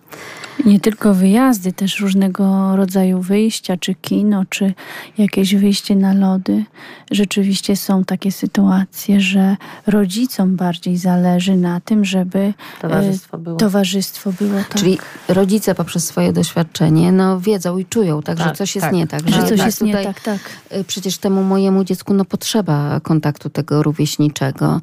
Nie 0.65 0.81
tylko 0.81 1.15
wyjazdy, 1.15 1.73
też 1.73 2.01
różnego 2.01 2.77
rodzaju 2.77 3.21
wyjścia, 3.21 3.77
czy 3.77 3.95
kino, 3.95 4.45
czy 4.51 4.75
jakieś 5.19 5.55
wyjście 5.55 5.97
na 5.97 6.15
lody. 6.15 6.65
Rzeczywiście 7.11 7.77
są 7.77 8.05
takie 8.05 8.33
sytuacje, 8.33 9.21
że 9.21 9.57
rodzicom 9.87 10.57
bardziej 10.57 10.97
zależy 10.97 11.57
na 11.57 11.81
tym, 11.81 12.05
żeby 12.05 12.55
Towarzystwo 12.81 13.37
e, 13.37 13.41
było. 13.41 13.57
towarzystwo 13.57 14.33
było 14.33 14.59
tak. 14.59 14.75
Czyli 14.75 14.99
rodzice 15.29 15.75
poprzez 15.75 16.05
swoje 16.05 16.33
doświadczenie 16.33 17.13
no, 17.13 17.41
wiedzą 17.41 17.79
i 17.79 17.85
czują, 17.85 18.23
tak, 18.23 18.39
że 18.39 18.45
Tak, 18.45 18.57
coś 18.57 18.75
jest 18.75 18.85
tak. 18.85 18.95
nie 18.95 19.07
tak. 19.07 19.21
że 19.21 19.27
coś 19.33 19.51
jednak 19.51 19.67
jest 19.67 19.83
nie 19.83 19.93
tutaj, 19.93 20.05
tak, 20.05 20.21
tak. 20.21 20.39
y, 20.79 20.85
Przecież 20.85 21.19
temu 21.19 21.43
mojemu 21.43 21.85
dziecku 21.85 22.15
no, 22.15 22.25
potrzeba 22.25 23.01
kontaktu 23.01 23.51
tego 23.51 23.83
rówieśniczego. 23.83 24.81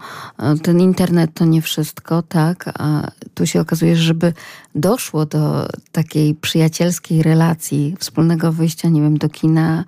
Y, 0.55 0.59
Ten 0.59 0.79
internet 0.79 1.31
to 1.33 1.45
nie 1.45 1.61
wszystko, 1.61 2.21
tak? 2.21 2.69
A 2.79 3.07
tu 3.33 3.45
się 3.47 3.61
okazuje, 3.61 3.95
że 3.95 4.03
żeby 4.03 4.33
doszło 4.75 5.25
do 5.25 5.62
takiej 5.91 6.35
przyjacielskiej 6.35 7.23
relacji, 7.23 7.95
wspólnego 7.99 8.51
wyjścia, 8.51 8.89
nie 8.89 9.01
wiem, 9.01 9.17
do 9.17 9.29
kina 9.29 9.83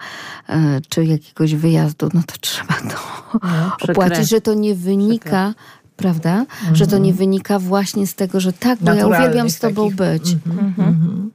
y, 0.49 0.53
czy 0.89 1.05
jakiegoś 1.05 1.55
wyjazdu, 1.55 2.09
no 2.13 2.21
to 2.27 2.35
trzeba 2.41 2.73
to 2.73 2.97
przykre. 3.77 3.93
opłacić, 3.93 4.29
że 4.29 4.41
to 4.41 4.53
nie 4.53 4.75
wynika... 4.75 5.53
Prawda? 5.97 6.45
Że 6.73 6.87
to 6.87 6.97
nie 6.97 7.13
wynika 7.13 7.59
właśnie 7.59 8.07
z 8.07 8.15
tego, 8.15 8.39
że 8.39 8.53
tak, 8.53 8.79
bo 8.81 8.93
ja 8.93 9.07
uwielbiam 9.07 9.49
z 9.49 9.59
tobą 9.59 9.83
takich. 9.83 9.95
być. 9.95 10.37
Mhm. 10.45 11.31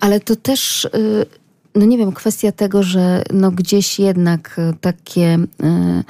Ale 0.00 0.20
to 0.20 0.36
też, 0.36 0.84
y, 0.84 1.26
no 1.74 1.86
nie 1.86 1.98
wiem, 1.98 2.12
kwestia 2.12 2.52
tego, 2.52 2.82
że 2.82 3.22
no 3.32 3.50
gdzieś 3.50 3.98
jednak 3.98 4.56
y, 4.58 4.74
takie 4.80 5.38
y, 5.64 6.04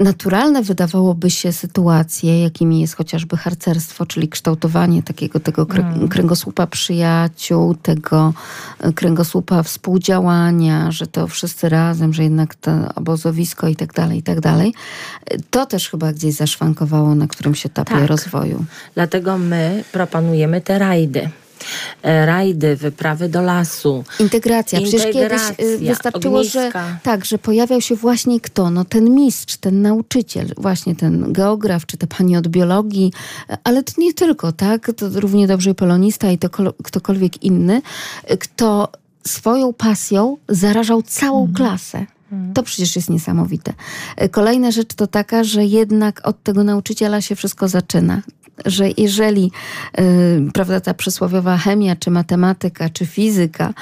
naturalne 0.00 0.62
wydawałoby 0.62 1.30
się 1.30 1.52
sytuacje, 1.52 2.42
jakimi 2.42 2.80
jest 2.80 2.96
chociażby 2.96 3.36
harcerstwo, 3.36 4.06
czyli 4.06 4.28
kształtowanie 4.28 5.02
takiego 5.02 5.40
tego 5.40 5.64
krę- 5.64 6.08
kręgosłupa 6.08 6.66
przyjaciół, 6.66 7.74
tego 7.74 8.32
y, 8.88 8.92
kręgosłupa 8.92 9.62
współdziałania, 9.62 10.90
że 10.90 11.06
to 11.06 11.26
wszyscy 11.26 11.68
razem, 11.68 12.12
że 12.12 12.22
jednak 12.22 12.54
to 12.54 12.70
obozowisko 12.94 13.68
i 13.68 13.76
tak 13.76 13.92
dalej, 13.92 14.18
i 14.18 14.22
tak 14.22 14.40
dalej. 14.40 14.74
To 15.50 15.66
też 15.66 15.88
chyba 15.90 16.12
gdzieś 16.12 16.34
zaszwankowało 16.34 17.14
na 17.14 17.26
którymś 17.26 17.66
etapie 17.66 17.94
Tak. 17.94 18.06
rozwoju. 18.06 18.64
Dlatego 18.94 19.38
my 19.38 19.84
proponujemy 19.92 20.60
te 20.60 20.78
rajdy. 20.78 21.30
E, 22.02 22.26
Rajdy, 22.26 22.76
wyprawy 22.76 23.28
do 23.28 23.42
lasu. 23.42 24.04
Integracja. 24.20 24.80
Przecież 24.80 25.02
kiedyś 25.02 25.42
y, 25.42 25.52
Integracja, 25.62 25.88
wystarczyło, 25.88 26.44
że 26.44 26.70
tak, 27.02 27.24
że 27.24 27.38
pojawiał 27.38 27.80
się 27.80 27.94
właśnie 27.96 28.40
kto? 28.40 28.70
No 28.70 28.84
ten 28.84 29.14
mistrz, 29.14 29.56
ten 29.56 29.82
nauczyciel, 29.82 30.46
właśnie 30.56 30.96
ten 30.96 31.32
geograf, 31.32 31.86
czy 31.86 31.96
ta 31.96 32.06
pani 32.06 32.36
od 32.36 32.48
biologii, 32.48 33.12
ale 33.64 33.82
to 33.82 33.92
nie 33.98 34.14
tylko, 34.14 34.52
tak? 34.52 34.90
To 34.96 35.08
równie 35.20 35.46
dobrze 35.46 35.70
i 35.70 35.74
polonista 35.74 36.30
i 36.30 36.38
to 36.38 36.50
kol- 36.50 36.72
ktokolwiek 36.84 37.42
inny, 37.42 37.82
kto 38.38 38.88
swoją 39.26 39.72
pasją 39.72 40.36
zarażał 40.48 41.02
całą 41.02 41.52
klasę. 41.54 42.06
To 42.54 42.62
przecież 42.62 42.96
jest 42.96 43.10
niesamowite. 43.10 43.72
Y, 44.22 44.28
Kolejna 44.28 44.70
rzecz 44.70 44.94
to 44.94 45.06
taka, 45.06 45.44
że 45.44 45.64
jednak 45.64 46.28
od 46.28 46.42
tego 46.42 46.64
nauczyciela 46.64 47.20
się 47.20 47.36
wszystko 47.36 47.68
zaczyna. 47.68 48.22
Że 48.64 48.88
jeżeli, 48.96 49.50
y, 50.00 50.52
prawda, 50.54 50.80
ta 50.80 50.94
przysłowiowa 50.94 51.56
chemia, 51.56 51.96
czy 51.96 52.10
matematyka, 52.10 52.88
czy 52.88 53.06
fizyka, 53.06 53.74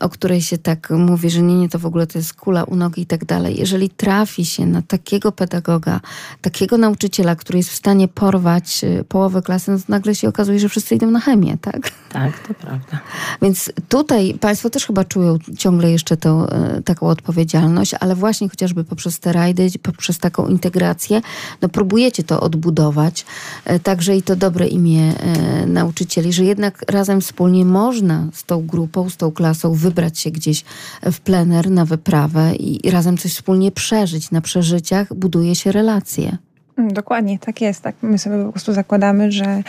o 0.00 0.08
której 0.08 0.42
się 0.42 0.58
tak 0.58 0.90
mówi, 0.90 1.30
że 1.30 1.42
nie, 1.42 1.56
nie, 1.56 1.68
to 1.68 1.78
w 1.78 1.86
ogóle 1.86 2.06
to 2.06 2.18
jest 2.18 2.34
kula 2.34 2.64
u 2.64 2.76
nogi 2.76 3.02
i 3.02 3.06
tak 3.06 3.24
dalej. 3.24 3.58
Jeżeli 3.58 3.90
trafi 3.90 4.44
się 4.44 4.66
na 4.66 4.82
takiego 4.82 5.32
pedagoga, 5.32 6.00
takiego 6.40 6.78
nauczyciela, 6.78 7.36
który 7.36 7.58
jest 7.58 7.70
w 7.70 7.74
stanie 7.74 8.08
porwać 8.08 8.84
y, 8.84 9.04
połowę 9.08 9.42
klasy, 9.42 9.70
no 9.70 9.78
to 9.78 9.84
nagle 9.88 10.14
się 10.14 10.28
okazuje, 10.28 10.58
że 10.58 10.68
wszyscy 10.68 10.94
idą 10.94 11.10
na 11.10 11.20
chemię, 11.20 11.56
tak? 11.60 11.90
Tak, 12.12 12.38
to 12.48 12.54
prawda. 12.54 13.00
Więc 13.42 13.72
tutaj 13.88 14.34
Państwo 14.40 14.70
też 14.70 14.86
chyba 14.86 15.04
czują 15.04 15.38
ciągle 15.58 15.90
jeszcze 15.90 16.16
tą, 16.16 16.46
e, 16.46 16.82
taką 16.82 17.06
odpowiedzialność 17.06 17.29
odpowiedzialność, 17.30 17.94
ale 18.00 18.14
właśnie 18.14 18.48
chociażby 18.48 18.84
poprzez 18.84 19.18
te 19.20 19.32
rajdy, 19.32 19.68
poprzez 19.82 20.18
taką 20.18 20.46
integrację, 20.46 21.20
no 21.62 21.68
próbujecie 21.68 22.22
to 22.22 22.40
odbudować, 22.40 23.24
e, 23.64 23.78
także 23.78 24.16
i 24.16 24.22
to 24.22 24.36
dobre 24.36 24.66
imię 24.66 25.12
e, 25.18 25.66
nauczycieli, 25.66 26.32
że 26.32 26.44
jednak 26.44 26.84
razem 26.90 27.20
wspólnie 27.20 27.64
można 27.64 28.26
z 28.32 28.44
tą 28.44 28.66
grupą, 28.66 29.10
z 29.10 29.16
tą 29.16 29.32
klasą 29.32 29.74
wybrać 29.74 30.18
się 30.18 30.30
gdzieś 30.30 30.64
w 31.02 31.20
plener 31.20 31.70
na 31.70 31.84
wyprawę 31.84 32.54
i, 32.54 32.90
razem 32.90 33.16
coś 33.16 33.32
wspólnie 33.32 33.72
przeżyć. 33.72 34.30
Na 34.30 34.40
przeżyciach 34.40 35.14
buduje 35.14 35.54
się 35.54 35.72
relacje. 35.72 36.38
Mm, 36.76 36.92
Dokładnie, 36.92 37.38
tak 37.38 37.60
jest. 37.60 37.82
Tak. 37.82 37.94
My 38.02 38.18
sobie 38.18 38.44
po 38.44 38.52
prostu 38.52 38.72
zakładamy, 38.72 39.32
że, 39.32 39.62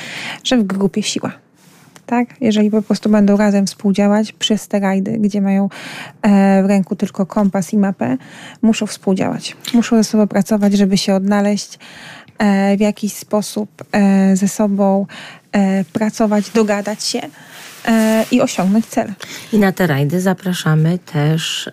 że 0.43 0.57
w 0.57 0.63
grupie 0.63 1.03
siła. 1.03 1.31
Tak? 2.11 2.29
Jeżeli 2.41 2.71
po 2.71 2.81
prostu 2.81 3.09
będą 3.09 3.37
razem 3.37 3.67
współdziałać 3.67 4.31
przez 4.31 4.67
te 4.67 4.79
rajdy, 4.79 5.17
gdzie 5.19 5.41
mają 5.41 5.69
e, 6.21 6.63
w 6.63 6.65
ręku 6.65 6.95
tylko 6.95 7.25
kompas 7.25 7.73
i 7.73 7.77
mapę, 7.77 8.17
muszą 8.61 8.85
współdziałać. 8.85 9.55
Muszą 9.73 9.95
ze 9.95 10.03
sobą 10.03 10.27
pracować, 10.27 10.73
żeby 10.73 10.97
się 10.97 11.15
odnaleźć 11.15 11.79
e, 12.37 12.77
w 12.77 12.79
jakiś 12.79 13.13
sposób 13.13 13.69
e, 13.91 14.35
ze 14.35 14.47
sobą 14.47 15.05
pracować, 15.93 16.49
dogadać 16.49 17.03
się 17.03 17.21
i 18.31 18.41
osiągnąć 18.41 18.85
cele. 18.85 19.13
I 19.53 19.59
na 19.59 19.71
te 19.71 19.87
rajdy 19.87 20.21
zapraszamy 20.21 20.99
też 20.99 21.67
y, 21.67 21.71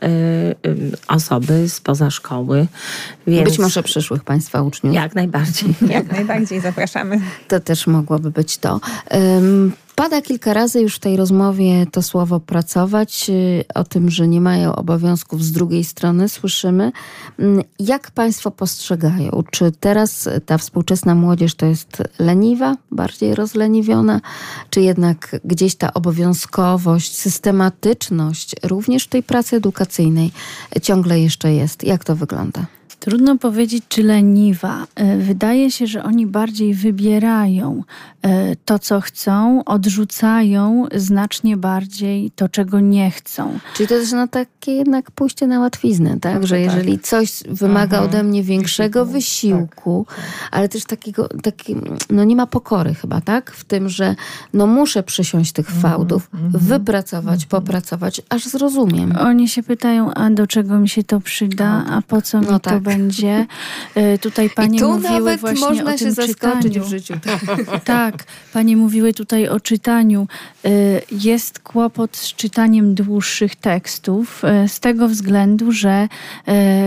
y, 0.66 0.90
osoby 1.09 1.69
spoza 1.69 2.10
szkoły. 2.10 2.66
Więc 3.27 3.51
Być 3.51 3.59
może 3.59 3.82
przyszłych 3.82 4.24
Państwa 4.24 4.62
uczniów. 4.62 4.94
Jak 4.94 5.15
najbardziej. 5.15 5.74
Jak 5.97 6.12
najbardziej 6.12 6.60
zapraszamy. 6.60 7.20
To 7.48 7.60
też 7.60 7.86
mogłoby 7.86 8.31
być 8.31 8.59
to. 8.59 8.81
Ym, 9.15 9.73
Pada 9.99 10.23
kilka 10.23 10.53
razy 10.55 10.81
już 10.81 10.97
w 10.97 10.99
tej 10.99 11.16
rozmowie 11.16 11.87
to 11.93 12.03
słowo 12.03 12.41
pracować, 12.41 13.31
y, 13.31 13.65
o 13.75 13.85
tym, 13.85 14.11
że 14.11 14.29
nie 14.29 14.41
mają 14.41 14.77
obowiązków 14.77 15.45
z 15.45 15.53
drugiej 15.53 15.85
strony, 15.85 16.29
słyszymy. 16.29 16.93
Mm, 17.39 17.65
Jak 17.79 18.11
Państwo 18.11 18.51
postrzegają? 18.51 19.43
Czy 19.51 19.73
teraz 19.81 20.29
ta 20.47 20.59
współczesna 20.59 21.15
młodzież 21.15 21.55
to 21.55 21.66
jest 21.66 22.03
leniwa, 22.19 22.77
bardziej 22.91 23.35
rozleniwiona, 23.35 24.20
czy 24.70 24.81
jednak 24.81 25.41
gdzieś 25.45 25.75
ta 25.75 25.95
obowiązkowość, 25.95 27.16
systematyczność 27.16 28.55
również 28.62 29.05
w 29.05 29.09
tej 29.09 29.23
pracy 29.23 29.57
edukacyjnej 29.57 30.33
ciągle 30.83 31.20
jeszcze 31.20 31.53
jest? 31.53 31.85
Jak 31.85 32.05
to 32.05 32.16
wygląda? 32.16 32.78
Trudno 33.01 33.39
powiedzieć, 33.39 33.85
czy 33.89 34.03
leniwa. 34.03 34.87
E, 34.95 35.19
Wydaje 35.19 35.70
się, 35.70 35.87
że 35.87 36.05
oni 36.05 36.27
bardziej 36.27 36.75
wybierają 36.75 37.85
e, 38.23 38.57
to, 38.57 38.79
co 38.79 39.01
chcą, 39.01 39.65
odrzucają 39.65 40.87
znacznie 40.95 41.57
bardziej 41.57 42.31
to, 42.31 42.49
czego 42.49 42.81
nie 42.81 43.11
chcą. 43.11 43.59
Czyli 43.75 43.89
to 43.89 43.95
jest 43.95 44.12
na 44.12 44.27
takie 44.27 44.73
jednak 44.73 45.11
pójście 45.11 45.47
na 45.47 45.61
łatwiznę, 45.61 46.16
tak? 46.20 46.47
Że 46.47 46.61
jeżeli 46.61 46.99
coś 46.99 47.43
wymaga 47.49 48.01
ode 48.01 48.23
mnie 48.23 48.43
większego 48.43 49.07
wysiłku, 49.07 50.07
ale 50.51 50.69
też 50.69 50.85
takiego, 50.85 51.29
taki, 51.43 51.77
no 52.11 52.25
nie 52.25 52.37
ma 52.37 52.47
pokory 52.47 52.95
chyba, 52.95 53.20
tak? 53.20 53.51
W 53.51 53.65
tym, 53.65 53.89
że 53.89 54.15
no 54.55 54.66
muszę 54.66 55.03
przysiąść 55.03 55.53
tych 55.53 55.70
fałdów, 55.70 56.29
wypracować, 56.49 57.47
popracować, 57.47 58.23
aż 58.29 58.45
zrozumiem. 58.45 59.16
Oni 59.20 59.49
się 59.49 59.62
pytają, 59.62 60.15
a 60.15 60.31
do 60.31 60.47
czego 60.47 60.79
mi 60.79 60.89
się 60.89 61.05
to 61.05 61.20
przyda, 61.20 61.85
a 61.91 62.03
po 62.03 62.23
co 62.23 62.41
mi 62.41 62.47
No 62.47 62.53
to 62.53 62.70
tak. 62.70 62.88
Będzie. 62.89 63.47
E, 63.94 64.19
Tutaj 64.19 64.51
panie 64.51 64.77
I 64.77 64.81
tu 64.81 64.89
mówiły 64.93 65.10
nawet 65.12 65.40
właśnie 65.40 65.60
można 65.69 65.94
o 65.94 65.98
się 65.98 66.05
tym 66.05 66.15
zaskoczyć 66.15 66.62
czytaniu. 66.62 66.85
w 66.85 66.89
życiu. 66.89 67.15
Tak, 67.85 68.24
panie 68.52 68.77
mówiły 68.77 69.15
tutaj 69.15 69.48
o 69.48 69.60
czytaniu. 69.60 70.27
Y, 70.66 71.02
Jest 71.10 71.59
kłopot 71.59 72.16
z 72.16 72.35
czytaniem 72.35 72.94
dłuższych 72.94 73.56
tekstów 73.56 74.43
y, 74.65 74.69
z 74.69 74.81
tego 74.81 75.09
względu, 75.09 75.73
że 75.73 76.09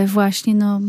właśnie 0.06 0.54
no, 0.54 0.80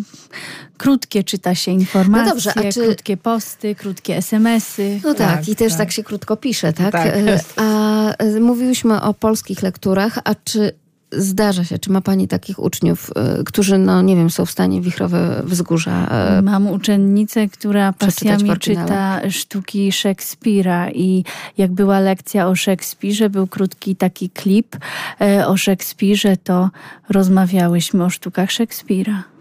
krótkie 0.77 1.23
czyta 1.23 1.55
się 1.55 1.71
informacje, 1.71 2.23
No 2.25 2.29
dobrze, 2.29 2.51
a 2.55 2.71
czy- 2.71 2.83
krótkie 2.85 3.17
posty, 3.17 3.75
krótkie 3.75 4.17
smsy. 4.17 4.99
No 5.03 5.13
tak, 5.13 5.35
Tak, 5.37 5.49
i 5.49 5.55
też 5.55 5.71
tak. 5.71 5.77
tak. 5.79 5.91
się 5.91 6.03
krótko 6.03 6.37
pisze, 6.37 6.73
tak? 6.73 6.91
Tak. 6.91 7.05
E, 7.07 7.39
A 7.55 8.09
e, 8.17 8.39
mówiłyśmy 8.39 9.01
o 9.01 9.13
polskich 9.13 9.61
lekturach, 9.61 10.19
a 10.23 10.35
czy 10.35 10.71
zdarza 11.17 11.63
się, 11.63 11.79
czy 11.79 11.91
ma 11.91 12.01
pani 12.01 12.27
takich 12.27 12.59
uczniów, 12.59 13.11
e, 13.15 13.43
którzy, 13.43 13.77
no 13.77 14.01
nie 14.01 14.15
wiem, 14.15 14.29
są 14.29 14.45
w 14.45 14.51
stanie 14.51 14.81
wichrowe 14.81 15.41
wzgórza 15.45 16.07
e, 16.07 16.41
Mam 16.41 16.67
uczennicę, 16.67 17.47
która 17.47 17.93
pasjami 17.93 18.57
czyta 18.59 19.21
sztuki 19.29 19.91
Szekspira 19.91 20.91
i 20.91 21.23
jak 21.57 21.71
była 21.71 21.99
lekcja 21.99 22.47
o 22.47 22.55
Szekspirze, 22.55 23.29
był 23.29 23.47
krótki 23.47 23.95
taki 23.95 24.29
klip 24.29 24.77
e, 25.21 25.47
o 25.47 25.57
Szekspirze, 25.57 26.37
to 26.37 26.69
rozmawiałyśmy 27.09 28.03
o 28.03 28.09
sztukach 28.09 28.51
Szekspira. 28.51 29.32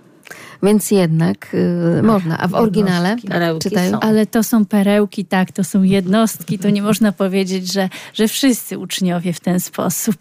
Więc 0.63 0.91
jednak 0.91 1.55
y, 1.99 2.03
można. 2.03 2.39
A 2.39 2.49
w 2.49 2.55
oryginale 2.55 3.17
czytają? 3.63 4.01
Ale 4.01 4.27
to 4.27 4.43
są 4.43 4.67
perełki, 4.67 5.25
tak, 5.25 5.53
to 5.53 5.65
są 5.65 5.83
jednostki, 5.83 6.59
to 6.59 6.71
nie 6.71 6.83
można 6.83 7.13
powiedzieć, 7.13 7.73
że, 7.73 7.89
że 8.15 8.29
wszyscy 8.29 8.79
uczniowie 8.79 9.33
w 9.33 9.41
ten 9.41 9.61
sposób. 9.61 10.17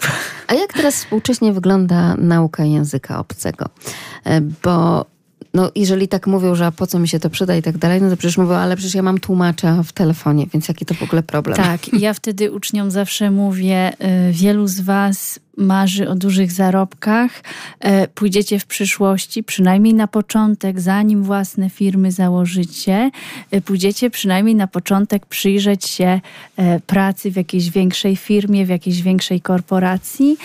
A 0.48 0.54
jak 0.54 0.74
teraz 0.74 0.96
współcześnie 0.96 1.54
wygląda 1.54 2.16
nauka 2.16 2.66
języka 2.66 3.20
obcego? 3.20 3.66
E, 4.26 4.42
Bo 4.42 5.06
no, 5.54 5.72
jeżeli 5.76 6.08
tak 6.08 6.28
mówią, 6.28 6.56
że 6.56 6.66
a 6.66 6.72
po 6.72 6.88
co 6.88 7.00
mi 7.00 7.08
się 7.08 7.20
to 7.20 7.30
przyda 7.30 7.56
i 7.56 7.62
tak 7.62 7.78
dalej, 7.78 8.02
no 8.02 8.10
to 8.10 8.18
przecież 8.18 8.38
mówią, 8.38 8.54
ale 8.54 8.76
przecież 8.76 8.96
ja 8.96 9.02
mam 9.02 9.20
tłumacza 9.20 9.84
w 9.84 9.92
telefonie, 9.92 10.48
więc 10.54 10.68
jaki 10.68 10.86
to 10.86 10.94
w 10.94 11.04
ogóle 11.04 11.24
problem? 11.24 11.58
Tak, 11.58 11.94
i 11.94 12.00
ja 12.00 12.14
wtedy 12.14 12.52
uczniom 12.52 12.92
zawsze 12.92 13.32
mówię, 13.32 13.94
y, 14.30 14.32
wielu 14.32 14.68
z 14.68 14.82
was 14.82 15.40
marzy 15.58 16.10
o 16.10 16.16
dużych 16.16 16.52
zarobkach, 16.52 17.44
e, 17.80 18.08
pójdziecie 18.08 18.60
w 18.60 18.66
przyszłości, 18.66 19.44
przynajmniej 19.44 19.94
na 19.94 20.08
początek, 20.08 20.80
zanim 20.80 21.24
własne 21.24 21.70
firmy 21.70 22.12
założycie, 22.12 23.12
e, 23.52 23.62
pójdziecie 23.62 24.10
przynajmniej 24.10 24.56
na 24.56 24.68
początek 24.68 25.26
przyjrzeć 25.26 25.86
się 25.86 26.22
e, 26.58 26.80
pracy 26.80 27.32
w 27.32 27.36
jakiejś 27.36 27.70
większej 27.70 28.16
firmie, 28.16 28.66
w 28.66 28.70
jakiejś 28.70 29.02
większej 29.02 29.42
korporacji. 29.42 30.38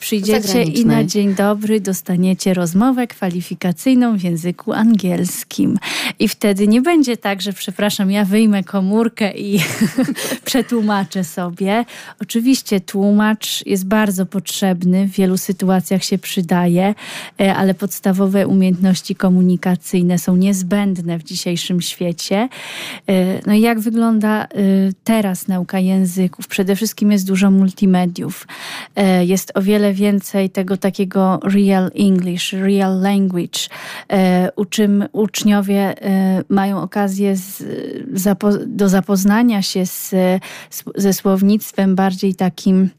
Przyjdziecie 0.00 0.62
i 0.62 0.86
na 0.86 1.04
dzień 1.04 1.34
dobry 1.34 1.80
dostaniecie 1.80 2.54
rozmowę 2.54 3.06
kwalifikacyjną 3.06 4.16
w 4.16 4.22
języku 4.22 4.72
angielskim. 4.72 5.78
I 6.18 6.28
wtedy 6.28 6.68
nie 6.68 6.82
będzie 6.82 7.16
tak, 7.16 7.42
że 7.42 7.52
przepraszam, 7.52 8.10
ja 8.10 8.24
wyjmę 8.24 8.64
komórkę 8.64 9.32
i 9.36 9.60
przetłumaczę 10.44 11.24
sobie. 11.24 11.84
Oczywiście 12.20 12.80
tłumacz 12.80 13.66
jest 13.66 13.86
bardzo 13.86 14.26
potrzebny, 14.26 14.41
w 15.06 15.10
wielu 15.10 15.38
sytuacjach 15.38 16.04
się 16.04 16.18
przydaje, 16.18 16.94
e, 17.40 17.54
ale 17.54 17.74
podstawowe 17.74 18.46
umiejętności 18.46 19.14
komunikacyjne 19.14 20.18
są 20.18 20.36
niezbędne 20.36 21.18
w 21.18 21.22
dzisiejszym 21.22 21.80
świecie. 21.80 22.48
E, 23.06 23.40
No 23.46 23.52
i 23.52 23.60
jak 23.60 23.80
wygląda 23.80 24.44
e, 24.44 24.48
teraz 25.04 25.48
nauka 25.48 25.78
języków? 25.78 26.48
Przede 26.48 26.76
wszystkim 26.76 27.12
jest 27.12 27.26
dużo 27.26 27.50
multimediów. 27.50 28.46
Jest 29.20 29.52
o 29.54 29.62
wiele 29.62 29.92
więcej 29.92 30.50
tego 30.50 30.76
takiego 30.76 31.40
real 31.44 31.90
English, 31.94 32.52
real 32.52 33.00
language. 33.00 33.60
Uczym, 34.56 35.04
uczniowie 35.12 35.94
mają 36.48 36.82
okazję 36.82 37.34
do 38.66 38.88
zapoznania 38.88 39.62
się 39.62 39.86
z, 39.86 40.14
ze 40.96 41.12
słownictwem 41.12 41.94
bardziej 41.94 42.34
takim 42.34 42.90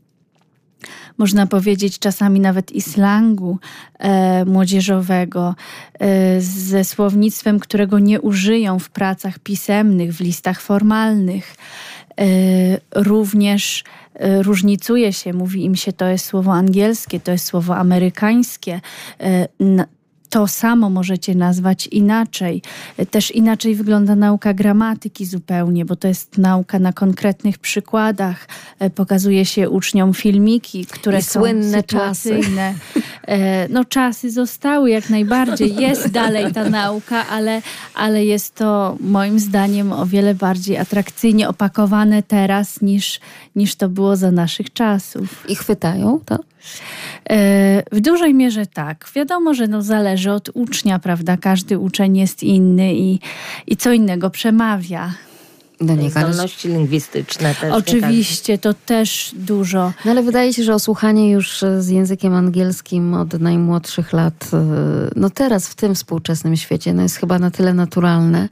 można 1.17 1.47
powiedzieć 1.47 1.99
czasami 1.99 2.39
nawet 2.39 2.71
i 2.71 2.81
slangu 2.81 3.57
e, 3.99 4.45
młodzieżowego, 4.45 5.55
e, 5.99 6.41
ze 6.41 6.83
słownictwem, 6.83 7.59
którego 7.59 7.99
nie 7.99 8.21
użyją 8.21 8.79
w 8.79 8.89
pracach 8.89 9.39
pisemnych, 9.39 10.13
w 10.13 10.19
listach 10.19 10.61
formalnych. 10.61 11.55
E, 12.19 12.25
również 12.95 13.83
e, 14.13 14.43
różnicuje 14.43 15.13
się, 15.13 15.33
mówi 15.33 15.65
im 15.65 15.75
się 15.75 15.93
to 15.93 16.05
jest 16.05 16.25
słowo 16.25 16.53
angielskie, 16.53 17.19
to 17.19 17.31
jest 17.31 17.45
słowo 17.45 17.75
amerykańskie. 17.77 18.81
To 20.33 20.47
samo 20.47 20.89
możecie 20.89 21.35
nazwać 21.35 21.87
inaczej. 21.87 22.61
Też 23.11 23.31
inaczej 23.31 23.75
wygląda 23.75 24.15
nauka 24.15 24.53
gramatyki 24.53 25.25
zupełnie, 25.25 25.85
bo 25.85 25.95
to 25.95 26.07
jest 26.07 26.37
nauka 26.37 26.79
na 26.79 26.93
konkretnych 26.93 27.57
przykładach. 27.59 28.47
E, 28.79 28.89
Pokazuje 28.89 29.45
się 29.45 29.69
uczniom 29.69 30.13
filmiki, 30.13 30.85
które 30.85 31.19
I 31.19 31.21
są 31.21 31.39
słynne 31.39 31.83
czasy. 31.83 32.21
sytuacyjne. 32.29 32.73
E, 33.27 33.67
No 33.69 33.85
czasy 33.85 34.31
zostały 34.31 34.89
jak 34.89 35.09
najbardziej. 35.09 35.75
Jest 35.75 36.07
dalej 36.11 36.53
ta 36.53 36.69
nauka, 36.69 37.27
ale, 37.27 37.61
ale 37.95 38.25
jest 38.25 38.55
to 38.55 38.97
moim 38.99 39.39
zdaniem 39.39 39.91
o 39.91 40.05
wiele 40.05 40.35
bardziej 40.35 40.77
atrakcyjnie 40.77 41.49
opakowane 41.49 42.23
teraz 42.23 42.81
niż, 42.81 43.19
niż 43.55 43.75
to 43.75 43.89
było 43.89 44.15
za 44.15 44.31
naszych 44.31 44.73
czasów. 44.73 45.45
I 45.47 45.55
chwytają 45.55 46.19
to? 46.25 46.39
E, 47.29 47.83
W 47.91 47.99
dużej 48.01 48.33
mierze 48.33 48.65
tak. 48.65 49.09
Wiadomo, 49.15 49.53
że 49.53 49.67
no 49.67 49.81
zależy 49.81 50.31
od 50.31 50.49
ucznia, 50.53 50.99
prawda? 50.99 51.37
Każdy 51.37 51.79
uczeń 51.79 52.17
jest 52.17 52.43
inny 52.43 52.93
i, 52.95 53.19
i 53.67 53.77
co 53.77 53.91
innego 53.91 54.29
przemawia. 54.29 55.13
No 55.81 55.95
nie, 55.95 56.01
ale- 56.01 56.09
Zdolności 56.09 56.67
lingwistyczne 56.67 57.55
też. 57.55 57.63
nie 57.63 57.73
Oczywiście, 57.73 58.57
to 58.57 58.73
też 58.73 59.31
dużo. 59.37 59.93
No 60.05 60.11
ale 60.11 60.23
wydaje 60.23 60.53
się, 60.53 60.63
że 60.63 60.73
osłuchanie 60.75 61.31
już 61.31 61.63
e, 61.63 61.81
z 61.81 61.89
językiem 61.89 62.33
angielskim 62.33 63.13
od 63.13 63.33
najmłodszych 63.39 64.13
lat, 64.13 64.49
e, 64.53 64.57
no 65.15 65.29
teraz 65.29 65.67
w 65.67 65.75
tym 65.75 65.95
współczesnym 65.95 66.57
świecie, 66.57 66.93
no 66.93 67.01
jest 67.03 67.15
chyba 67.17 67.39
na 67.39 67.51
tyle 67.51 67.73
naturalne. 67.73 68.49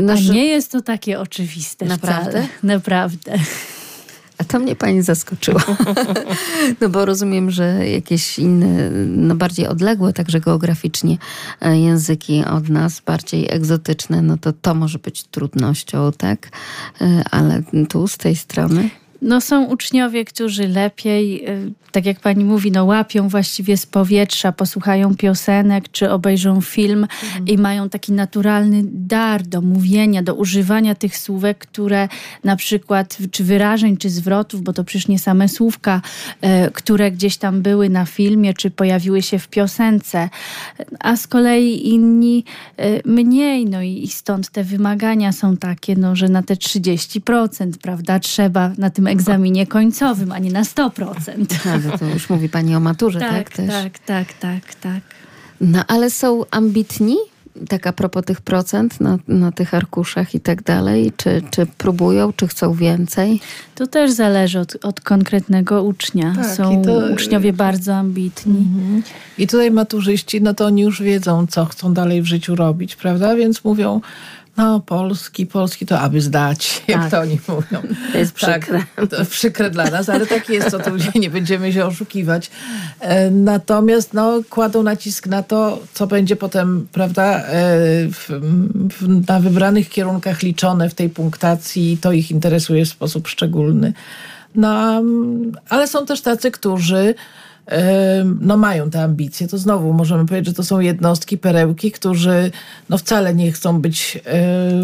No, 0.00 0.12
A 0.12 0.16
że- 0.16 0.32
nie 0.32 0.46
jest 0.46 0.72
to 0.72 0.80
takie 0.82 1.20
oczywiste 1.20 1.84
Naprawdę? 1.86 2.30
wcale. 2.30 2.46
Naprawdę. 2.62 3.32
A 4.38 4.44
to 4.44 4.58
mnie 4.58 4.76
pani 4.76 5.02
zaskoczyła. 5.02 5.64
no 6.80 6.88
bo 6.88 7.04
rozumiem, 7.04 7.50
że 7.50 7.88
jakieś 7.88 8.38
inne, 8.38 8.90
no 9.06 9.34
bardziej 9.34 9.66
odległe, 9.66 10.12
także 10.12 10.40
geograficznie 10.40 11.18
e, 11.60 11.78
języki 11.78 12.44
od 12.44 12.68
nas, 12.68 13.00
bardziej 13.00 13.46
egzotyczne, 13.50 14.22
no 14.22 14.36
to 14.38 14.52
to 14.52 14.74
może 14.74 14.98
być 14.98 15.24
trudnością, 15.24 16.12
tak? 16.12 16.48
E, 17.00 17.22
Ale 17.30 17.62
tu 17.88 18.08
z 18.08 18.16
tej 18.16 18.36
strony. 18.36 18.90
No 19.22 19.40
są 19.40 19.64
uczniowie, 19.64 20.24
którzy 20.24 20.68
lepiej, 20.68 21.48
y, 21.48 21.72
tak 21.92 22.06
jak 22.06 22.20
pani 22.20 22.44
mówi, 22.44 22.72
no 22.72 22.84
łapią 22.84 23.28
właściwie 23.28 23.76
z 23.76 23.86
powietrza, 23.86 24.52
posłuchają 24.52 25.16
piosenek 25.16 25.88
czy 25.92 26.10
obejrzą 26.10 26.60
film 26.60 27.06
i 27.46 27.58
mają 27.58 27.88
taki 27.88 28.12
naturalny 28.12 28.82
dar 28.84 29.42
do 29.42 29.60
mówienia, 29.60 30.22
do 30.22 30.34
używania 30.34 30.94
tych 30.94 31.16
słówek, 31.16 31.58
które 31.58 32.08
na 32.44 32.56
przykład, 32.56 33.18
czy 33.30 33.44
wyrażeń, 33.44 33.96
czy 33.96 34.10
zwrotów, 34.10 34.62
bo 34.62 34.72
to 34.72 34.84
przecież 34.84 35.08
nie 35.08 35.18
same 35.18 35.48
słówka, 35.48 36.02
y, 36.66 36.70
które 36.72 37.10
gdzieś 37.10 37.36
tam 37.36 37.62
były 37.62 37.88
na 37.88 38.04
filmie, 38.04 38.54
czy 38.54 38.70
pojawiły 38.70 39.22
się 39.22 39.38
w 39.38 39.48
piosence, 39.48 40.28
a 41.00 41.16
z 41.16 41.26
kolei 41.26 41.88
inni 41.88 42.44
y, 42.80 43.02
mniej, 43.04 43.66
no 43.66 43.82
i 43.82 44.04
i 44.04 44.08
stąd 44.08 44.50
te 44.50 44.64
wymagania 44.64 45.32
są 45.32 45.56
takie, 45.56 45.96
no, 45.96 46.16
że 46.16 46.28
na 46.28 46.42
te 46.42 46.54
30%, 46.54 47.70
prawda, 47.82 48.18
trzeba 48.18 48.72
na 48.78 48.90
tym 48.90 49.06
egzaminie 49.14 49.66
końcowym, 49.66 50.32
a 50.32 50.38
nie 50.38 50.50
na 50.52 50.62
100%. 50.62 51.46
Ale 51.72 51.98
to 51.98 52.04
już 52.04 52.30
mówi 52.30 52.48
pani 52.48 52.76
o 52.76 52.80
maturze, 52.80 53.20
tak? 53.20 53.30
tak, 53.30 53.50
też? 53.50 53.68
tak, 53.68 53.98
tak, 53.98 54.32
tak, 54.32 54.74
tak. 54.74 55.00
No 55.60 55.84
ale 55.88 56.10
są 56.10 56.44
ambitni? 56.50 57.16
Tak 57.68 57.86
a 57.86 57.92
propos 57.92 58.24
tych 58.24 58.40
procent 58.40 59.00
na, 59.00 59.18
na 59.28 59.52
tych 59.52 59.74
arkuszach 59.74 60.34
i 60.34 60.40
tak 60.40 60.62
dalej? 60.62 61.12
Czy, 61.16 61.42
czy 61.50 61.66
próbują, 61.66 62.32
czy 62.32 62.48
chcą 62.48 62.72
więcej? 62.72 63.40
To 63.74 63.86
też 63.86 64.10
zależy 64.10 64.60
od, 64.60 64.84
od 64.84 65.00
konkretnego 65.00 65.82
ucznia. 65.82 66.34
Tak, 66.36 66.46
Są 66.46 66.82
to- 66.82 67.12
uczniowie 67.12 67.52
bardzo 67.52 67.94
ambitni. 67.94 68.66
I 69.38 69.46
tutaj 69.46 69.70
maturzyści, 69.70 70.42
no 70.42 70.54
to 70.54 70.66
oni 70.66 70.82
już 70.82 71.02
wiedzą, 71.02 71.46
co 71.46 71.64
chcą 71.64 71.94
dalej 71.94 72.22
w 72.22 72.26
życiu 72.26 72.56
robić, 72.56 72.96
prawda? 72.96 73.34
Więc 73.34 73.64
mówią, 73.64 74.00
no 74.56 74.80
polski, 74.80 75.46
polski 75.46 75.86
to 75.86 76.00
aby 76.00 76.20
zdać, 76.20 76.82
jak 76.88 77.00
Tak. 77.00 77.10
to 77.10 77.20
oni 77.20 77.38
mówią. 77.48 77.82
To 78.12 78.18
jest 78.18 78.36
Tak, 78.38 78.60
przykre. 78.60 79.06
to 79.06 79.24
przykre 79.24 79.70
dla 79.70 79.84
nas, 79.90 80.08
ale 80.08 80.26
tak 80.26 80.48
jest, 80.48 80.70
to 80.70 80.78
tu 80.78 80.90
nie 81.18 81.30
będziemy 81.30 81.72
się 81.72 81.84
oszukiwać. 81.84 82.50
E, 83.00 83.30
Natomiast 83.30 84.14
no, 84.14 84.40
kładą 84.50 84.82
nacisk 84.82 85.26
na 85.26 85.42
to, 85.42 85.78
co 85.94 86.06
będzie 86.06 86.36
potem, 86.36 86.88
prawda, 86.92 87.24
e, 87.24 87.42
w, 88.08 88.28
w, 89.00 89.28
na 89.28 89.40
wybranych 89.40 89.88
kierunkach 89.88 90.42
liczone 90.42 90.88
w 90.90 90.94
tej 90.94 91.08
punktacji, 91.10 91.98
to 92.00 92.12
ich 92.12 92.30
interesuje 92.30 92.84
w 92.84 92.88
sposób 92.88 93.28
szczególny. 93.28 93.92
No, 94.54 95.02
ale 95.68 95.88
są 95.88 96.06
też 96.06 96.20
tacy, 96.20 96.50
którzy 96.50 97.14
no 98.40 98.56
mają 98.56 98.90
te 98.90 99.02
ambicje, 99.02 99.48
to 99.48 99.58
znowu 99.58 99.92
możemy 99.92 100.26
powiedzieć, 100.26 100.46
że 100.46 100.54
to 100.54 100.64
są 100.64 100.80
jednostki, 100.80 101.38
perełki, 101.38 101.92
którzy 101.92 102.50
no 102.88 102.98
wcale 102.98 103.34
nie 103.34 103.52
chcą 103.52 103.80
być 103.80 104.16
e, 104.16 104.20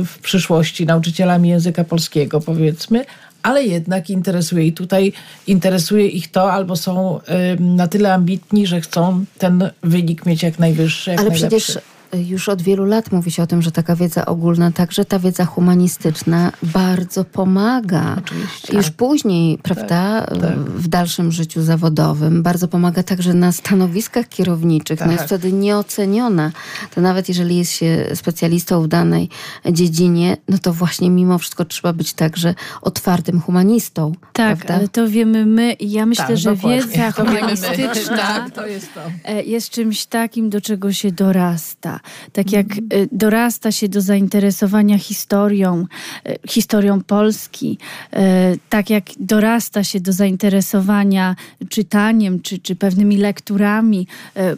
w 0.04 0.18
przyszłości 0.22 0.86
nauczycielami 0.86 1.48
języka 1.48 1.84
polskiego, 1.84 2.40
powiedzmy, 2.40 3.04
ale 3.42 3.64
jednak 3.64 4.10
interesuje 4.10 4.66
i 4.66 4.72
tutaj 4.72 5.12
interesuje 5.46 6.06
ich 6.06 6.30
to, 6.30 6.52
albo 6.52 6.76
są 6.76 7.20
na 7.60 7.88
tyle 7.88 8.14
ambitni, 8.14 8.66
że 8.66 8.80
chcą 8.80 9.24
ten 9.38 9.70
wynik 9.82 10.26
mieć 10.26 10.42
jak 10.42 10.58
najwyższy, 10.58 11.10
jak 11.10 11.20
Ale 11.20 11.30
najlepszy. 11.30 11.58
przecież 11.58 11.82
już 12.12 12.48
od 12.48 12.62
wielu 12.62 12.84
lat 12.84 13.12
mówi 13.12 13.30
się 13.30 13.42
o 13.42 13.46
tym, 13.46 13.62
że 13.62 13.72
taka 13.72 13.96
wiedza 13.96 14.26
ogólna, 14.26 14.72
także 14.72 15.04
ta 15.04 15.18
wiedza 15.18 15.44
humanistyczna 15.44 16.52
bardzo 16.62 17.24
pomaga. 17.24 18.16
Oczywiście. 18.18 18.76
Już 18.76 18.90
później, 18.90 19.58
prawda, 19.58 20.26
tak. 20.26 20.58
w 20.58 20.88
dalszym 20.88 21.32
życiu 21.32 21.62
zawodowym, 21.62 22.42
bardzo 22.42 22.68
pomaga 22.68 23.02
także 23.02 23.34
na 23.34 23.52
stanowiskach 23.52 24.28
kierowniczych. 24.28 25.00
No 25.00 25.06
Tak. 25.06 25.12
jest 25.12 25.24
wtedy 25.24 25.52
nieoceniona. 25.52 26.52
To 26.94 27.00
nawet 27.00 27.28
jeżeli 27.28 27.56
jest 27.56 27.72
się 27.72 28.06
specjalistą 28.14 28.82
w 28.82 28.88
danej 28.88 29.28
dziedzinie, 29.72 30.36
no 30.48 30.58
to 30.58 30.72
właśnie 30.72 31.10
mimo 31.10 31.38
wszystko 31.38 31.64
trzeba 31.64 31.92
być 31.92 32.12
także 32.12 32.54
otwartym 32.82 33.40
humanistą. 33.40 34.12
Tak, 34.32 34.56
prawda? 34.58 34.74
ale 34.74 34.88
to 34.88 35.08
wiemy 35.08 35.46
my 35.46 35.72
i 35.72 35.90
ja 35.90 36.06
myślę, 36.06 36.24
Tak, 36.26 36.36
że 36.36 36.54
dokładnie. 36.54 36.82
wiedza 36.82 37.12
humanistyczna 37.12 38.16
Tak, 38.16 38.50
to 38.50 38.66
jest 38.66 38.94
to. 38.94 39.00
e, 39.24 39.42
jest 39.42 39.70
czymś 39.70 40.06
takim, 40.06 40.50
do 40.50 40.60
czego 40.60 40.92
się 40.92 41.12
dorasta. 41.12 41.99
Tak 42.32 42.52
jak 42.52 42.66
Mhm. 42.66 42.86
e, 42.90 43.06
dorasta 43.12 43.72
się 43.72 43.88
do 43.88 44.00
zainteresowania 44.00 44.98
historią, 44.98 45.86
e, 46.26 46.36
historią 46.48 47.00
Polski, 47.00 47.78
e, 48.12 48.54
tak 48.68 48.90
jak 48.90 49.04
dorasta 49.20 49.84
się 49.84 50.00
do 50.00 50.12
zainteresowania 50.12 51.36
czytaniem 51.68 52.40
czy, 52.40 52.58
czy 52.58 52.76
pewnymi 52.76 53.16
lekturami, 53.16 54.06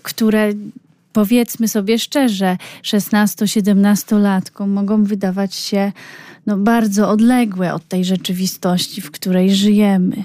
które 0.03 0.53
powiedzmy 1.13 1.69
sobie 1.69 1.99
szczerze, 1.99 2.57
16-17-latkom 2.83 4.67
mogą 4.67 5.05
wydawać 5.05 5.55
się 5.55 5.93
no, 6.47 6.57
bardzo 6.57 7.09
odległe 7.09 7.75
od 7.75 7.89
tej 7.89 8.05
rzeczywistości, 8.05 9.01
w 9.01 9.11
której 9.11 9.55
żyjemy. 9.55 10.25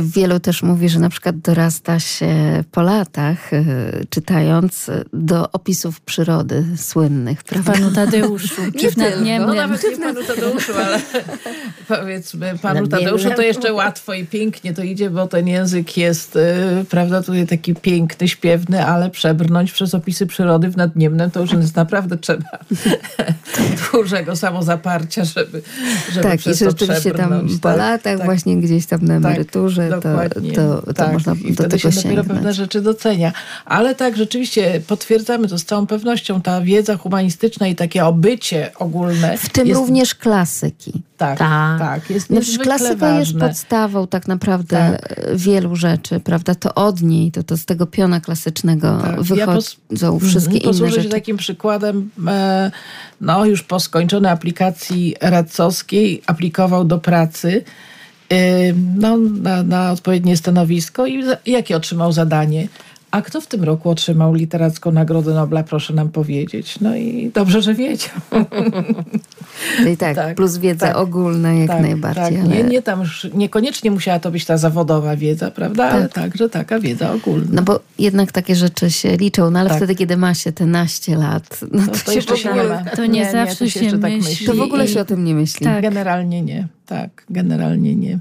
Wielu 0.00 0.40
też 0.40 0.62
mówi, 0.62 0.88
że 0.88 1.00
na 1.00 1.08
przykład 1.08 1.38
dorasta 1.38 2.00
się 2.00 2.64
po 2.72 2.82
latach, 2.82 3.52
e, 3.52 3.64
czytając 4.10 4.90
do 5.12 5.52
opisów 5.52 6.00
przyrody 6.00 6.64
słynnych, 6.76 7.42
prawda? 7.44 7.72
Panu 7.72 7.90
Tadeuszu, 7.90 8.62
czy 8.80 8.90
w 8.90 8.96
nadniemnym. 8.96 9.48
No 9.48 9.54
nawet 9.54 9.82
nie 9.90 9.96
panu 9.96 10.20
Tadeuszu, 10.24 10.72
ale 10.86 11.00
powiedzmy 11.98 12.58
panu. 12.62 12.86
Tadeuszu 12.86 13.30
to 13.36 13.42
jeszcze 13.42 13.72
łatwo 13.72 14.14
i 14.14 14.24
pięknie 14.26 14.74
to 14.74 14.82
idzie, 14.82 15.10
bo 15.10 15.26
ten 15.26 15.48
język 15.48 15.96
jest, 15.96 16.36
y, 16.36 16.40
prawda, 16.90 17.22
tutaj 17.22 17.46
taki 17.46 17.74
piękny, 17.74 18.28
śpiewny, 18.28 18.86
ale 18.86 19.10
przebrnąć 19.10 19.72
przez 19.72 19.94
opisy 19.94 20.26
przyrody 20.26 20.68
w 20.70 20.76
nadniemnym 20.76 21.30
to 21.30 21.40
już 21.40 21.52
jest 21.52 21.76
naprawdę 21.76 22.16
trzeba 22.16 22.58
dużego 23.92 24.36
samozaparcia, 24.36 25.24
żeby, 25.24 25.62
żeby 26.12 26.22
Tak, 26.22 26.34
i 26.34 26.38
przez 26.38 26.58
to 26.58 26.70
rzeczywiście 26.70 27.10
tam 27.10 27.48
po 27.48 27.68
Tak, 27.68 27.78
latach, 27.78 28.16
tak. 28.16 28.24
właśnie 28.24 28.56
gdzieś 28.56 28.86
tam 28.86 29.04
na 29.04 29.14
emeryturze, 29.14 29.77
to, 29.90 30.00
dokładnie. 30.00 30.52
to, 30.52 30.82
to 30.82 30.92
tak. 30.94 31.12
można 31.12 31.32
I 31.32 31.36
do 31.36 31.54
wtedy 31.54 31.78
tego 31.78 31.90
się 31.90 32.02
dopiero 32.02 32.22
pewne 32.22 32.34
sięgnąć. 32.34 32.56
rzeczy 32.56 32.80
docenia. 32.80 33.32
Ale 33.64 33.94
tak, 33.94 34.16
rzeczywiście 34.16 34.80
potwierdzamy 34.86 35.48
to 35.48 35.58
z 35.58 35.64
całą 35.64 35.86
pewnością. 35.86 36.40
Ta 36.42 36.60
wiedza 36.60 36.96
humanistyczna 36.96 37.66
i 37.66 37.74
takie 37.76 38.04
obycie 38.06 38.70
ogólne. 38.78 39.38
W 39.38 39.48
tym 39.48 39.66
jest, 39.68 39.80
również 39.80 40.14
klasyki. 40.14 40.92
Tak, 41.16 41.38
Tak. 41.38 41.78
tak. 41.78 42.10
jest 42.10 42.30
No 42.30 42.36
przecież 42.36 42.48
niezwykle 42.58 42.78
klasyka 42.78 43.18
jest 43.18 43.32
ważne. 43.32 43.48
podstawą 43.48 44.06
tak 44.06 44.28
naprawdę 44.28 44.98
Tak. 45.00 45.18
wielu 45.36 45.76
rzeczy, 45.76 46.20
prawda? 46.20 46.54
To 46.54 46.74
od 46.74 47.02
niej, 47.02 47.32
to, 47.32 47.42
to 47.42 47.56
z 47.56 47.64
tego 47.64 47.86
piona 47.86 48.20
klasycznego 48.20 48.98
Tak. 49.02 49.16
Ja 49.16 49.22
wychodzą 49.22 49.52
pos- 50.18 50.28
wszystkie 50.28 50.54
Mhm. 50.54 50.62
inne 50.62 50.62
Posłużę 50.72 50.90
się 50.90 50.96
rzeczy. 51.02 51.08
takim 51.14 51.36
przykładem. 51.36 52.10
E, 52.28 52.70
no, 53.20 53.44
już 53.44 53.62
po 53.62 53.80
skończonej 53.80 54.30
aplikacji 54.32 55.14
radcowskiej 55.20 56.22
aplikował 56.26 56.84
do 56.84 56.98
pracy 56.98 57.64
no, 58.96 59.16
na, 59.16 59.62
na 59.62 59.92
odpowiednie 59.92 60.36
stanowisko 60.36 61.06
i 61.06 61.22
jakie 61.46 61.76
otrzymał 61.76 62.12
zadanie. 62.12 62.68
A 63.18 63.22
kto 63.22 63.40
w 63.40 63.46
tym 63.46 63.64
roku 63.64 63.90
otrzymał 63.90 64.34
literacką 64.34 64.92
Nagrodę 64.92 65.34
Nobla, 65.34 65.62
proszę 65.62 65.94
nam 65.94 66.08
powiedzieć. 66.08 66.80
No 66.80 66.96
i 66.96 67.30
dobrze, 67.34 67.62
że 67.62 67.74
wiedział. 67.74 68.14
Czyli 69.76 69.96
tak, 69.96 70.16
Tak, 70.16 70.36
plus 70.36 70.56
wiedza 70.58 70.86
tak. 70.86 70.96
ogólna 70.96 71.52
jak 71.52 71.68
tak, 71.68 71.82
najbardziej. 71.82 72.24
Tak. 72.24 72.44
Ale... 72.44 72.56
Nie, 72.56 72.64
nie 72.64 72.82
tam 72.82 73.00
już, 73.00 73.26
niekoniecznie 73.34 73.90
musiała 73.90 74.18
to 74.18 74.30
być 74.30 74.44
ta 74.44 74.56
zawodowa 74.56 75.16
wiedza, 75.16 75.50
prawda? 75.50 75.84
Ale 75.84 76.08
także 76.08 76.48
taka 76.48 76.80
wiedza 76.80 77.12
ogólna. 77.12 77.46
No 77.52 77.62
bo 77.62 77.80
jednak 77.98 78.32
takie 78.32 78.54
rzeczy 78.54 78.90
się 78.90 79.16
liczą, 79.16 79.50
no 79.50 79.58
ale 79.58 79.68
Tak. 79.68 79.78
wtedy, 79.78 79.94
kiedy 79.94 80.16
ma 80.16 80.34
się 80.34 80.52
te 80.52 80.66
naście 80.66 81.16
lat, 81.16 81.60
no 81.72 81.86
to, 81.86 81.86
No, 81.86 81.92
to 82.04 82.10
się 82.10 82.16
jeszcze 82.16 82.36
się 82.36 82.50
ogóle, 82.50 82.64
nie 82.64 82.84
ma. 82.84 82.90
To 82.96 83.06
nie, 83.06 83.30
zawsze 83.30 83.56
to 83.56 83.68
się 83.70 83.80
jeszcze 83.80 83.98
tak 83.98 84.12
myśli. 84.12 84.30
myśli. 84.30 84.46
to 84.46 84.54
w 84.54 84.60
ogóle 84.60 84.84
I- 84.84 84.88
się 84.88 85.00
o 85.00 85.04
tym 85.04 85.24
nie 85.24 85.34
myśli. 85.34 85.66
Tak. 85.66 85.82
Generalnie 85.82 86.42
nie. 86.42 86.68
Tak, 86.86 87.24
generalnie 87.30 87.96
nie. 87.96 88.18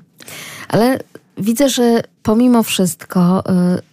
Ale 0.69 0.99
widzę, 1.37 1.69
że 1.69 2.03
pomimo 2.23 2.63
wszystko 2.63 3.43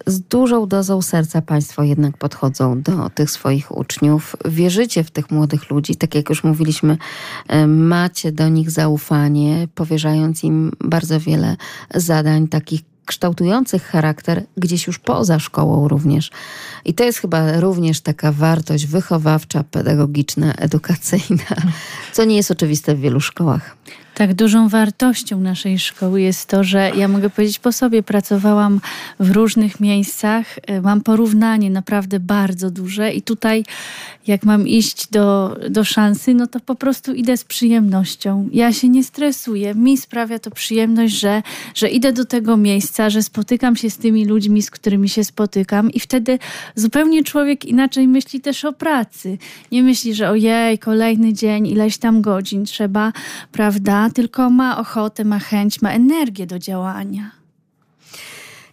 y, 0.07 0.11
z 0.12 0.21
dużą 0.21 0.66
dozą 0.66 1.03
serca 1.03 1.43
Państwo 1.43 1.83
jednak 1.83 2.19
podchodzą 2.19 2.83
do 2.83 3.11
tych 3.11 3.31
swoich 3.31 3.77
uczniów. 3.77 4.37
Wierzycie 4.45 5.05
w 5.05 5.11
tych 5.11 5.31
młodych 5.31 5.71
ludzi, 5.71 5.97
tak 5.97 6.15
jak 6.15 6.29
już 6.29 6.45
mówiliśmy, 6.45 6.99
y, 7.53 7.66
macie 7.66 8.33
do 8.33 8.49
nich 8.49 8.71
zaufanie, 8.71 9.69
powierzając 9.75 10.45
im 10.45 10.73
bardzo 10.81 11.21
wiele 11.21 11.57
zadań 11.95 12.49
takich 12.49 12.81
kształtujących 13.07 13.85
charakter 13.85 14.43
gdzieś 14.57 14.87
już 14.87 14.99
poza 14.99 15.39
szkołą 15.39 15.89
również. 15.89 16.31
I 16.85 16.95
to 16.95 17.05
jest 17.05 17.19
chyba 17.19 17.61
również 17.61 18.01
taka 18.01 18.33
wartość 18.33 18.87
wychowawcza, 18.87 19.65
pedagogiczna, 19.65 20.55
edukacyjna, 20.55 21.57
co 22.12 22.25
nie 22.25 22.37
jest 22.37 22.51
oczywiste 22.51 22.95
w 22.95 23.01
wielu 23.01 23.21
szkołach. 23.21 23.77
Tak 24.15 24.35
dużą 24.35 24.69
wartością 24.69 25.41
naszej 25.41 25.78
szkoły 25.78 26.23
jest 26.23 26.49
to, 26.49 26.65
że 26.65 26.91
ja 26.97 27.09
mogę 27.09 27.31
powiedzieć 27.31 27.59
po 27.59 27.73
sobie, 27.73 28.03
pracowałam 28.03 28.81
w 29.20 29.31
różnych 29.31 29.81
miejscach, 29.81 30.59
y, 30.59 30.81
mam 30.82 31.01
porównanie 31.01 31.70
naprawdę 31.70 32.20
bardzo 32.20 32.70
duże 32.70 33.12
i 33.12 33.23
tutaj 33.23 33.65
jak 34.27 34.45
mam 34.45 34.69
iść 34.69 35.09
do, 35.11 35.57
do 35.70 35.85
szansy, 35.85 36.35
no 36.35 36.47
to 36.47 36.61
po 36.61 36.74
prostu 36.74 37.15
idę 37.15 37.36
z 37.36 37.45
przyjemnością. 37.45 38.49
Ja 38.53 38.73
się 38.73 38.89
nie 38.89 39.05
stresuję, 39.05 39.74
mi 39.74 39.97
sprawia 39.97 40.39
to 40.39 40.51
przyjemność, 40.51 41.15
że, 41.15 41.43
że 41.74 41.89
idę 41.89 42.12
do 42.12 42.24
tego 42.24 42.57
miejsca, 42.57 43.11
że 43.11 43.23
spotykam 43.23 43.77
się 43.77 43.91
z 43.91 43.97
tymi 43.97 44.24
ludźmi, 44.24 44.62
z 44.62 44.70
którymi 44.70 45.09
się 45.09 45.24
spotykam 45.24 45.91
i 45.91 46.01
wtedy 46.01 46.39
zupełnie 46.74 47.24
człowiek 47.24 47.65
inaczej 47.65 48.09
myśli 48.09 48.41
też 48.41 48.65
o 48.65 48.73
pracy. 48.73 49.39
Nie 49.73 49.82
myśli, 49.82 50.15
że 50.15 50.31
ojej, 50.31 50.78
kolejny 50.78 51.32
dzień, 51.32 51.66
ileś 51.66 51.99
tam 51.99 52.23
godzin 52.23 52.65
trzeba, 52.65 53.12
prawda? 53.53 54.04
Tylko 54.11 54.51
ma 54.51 54.79
ochotę, 54.79 55.25
ma 55.25 55.39
chęć, 55.39 55.83
ma 55.83 55.91
energię 55.91 56.47
do 56.47 56.59
działania. 56.59 57.44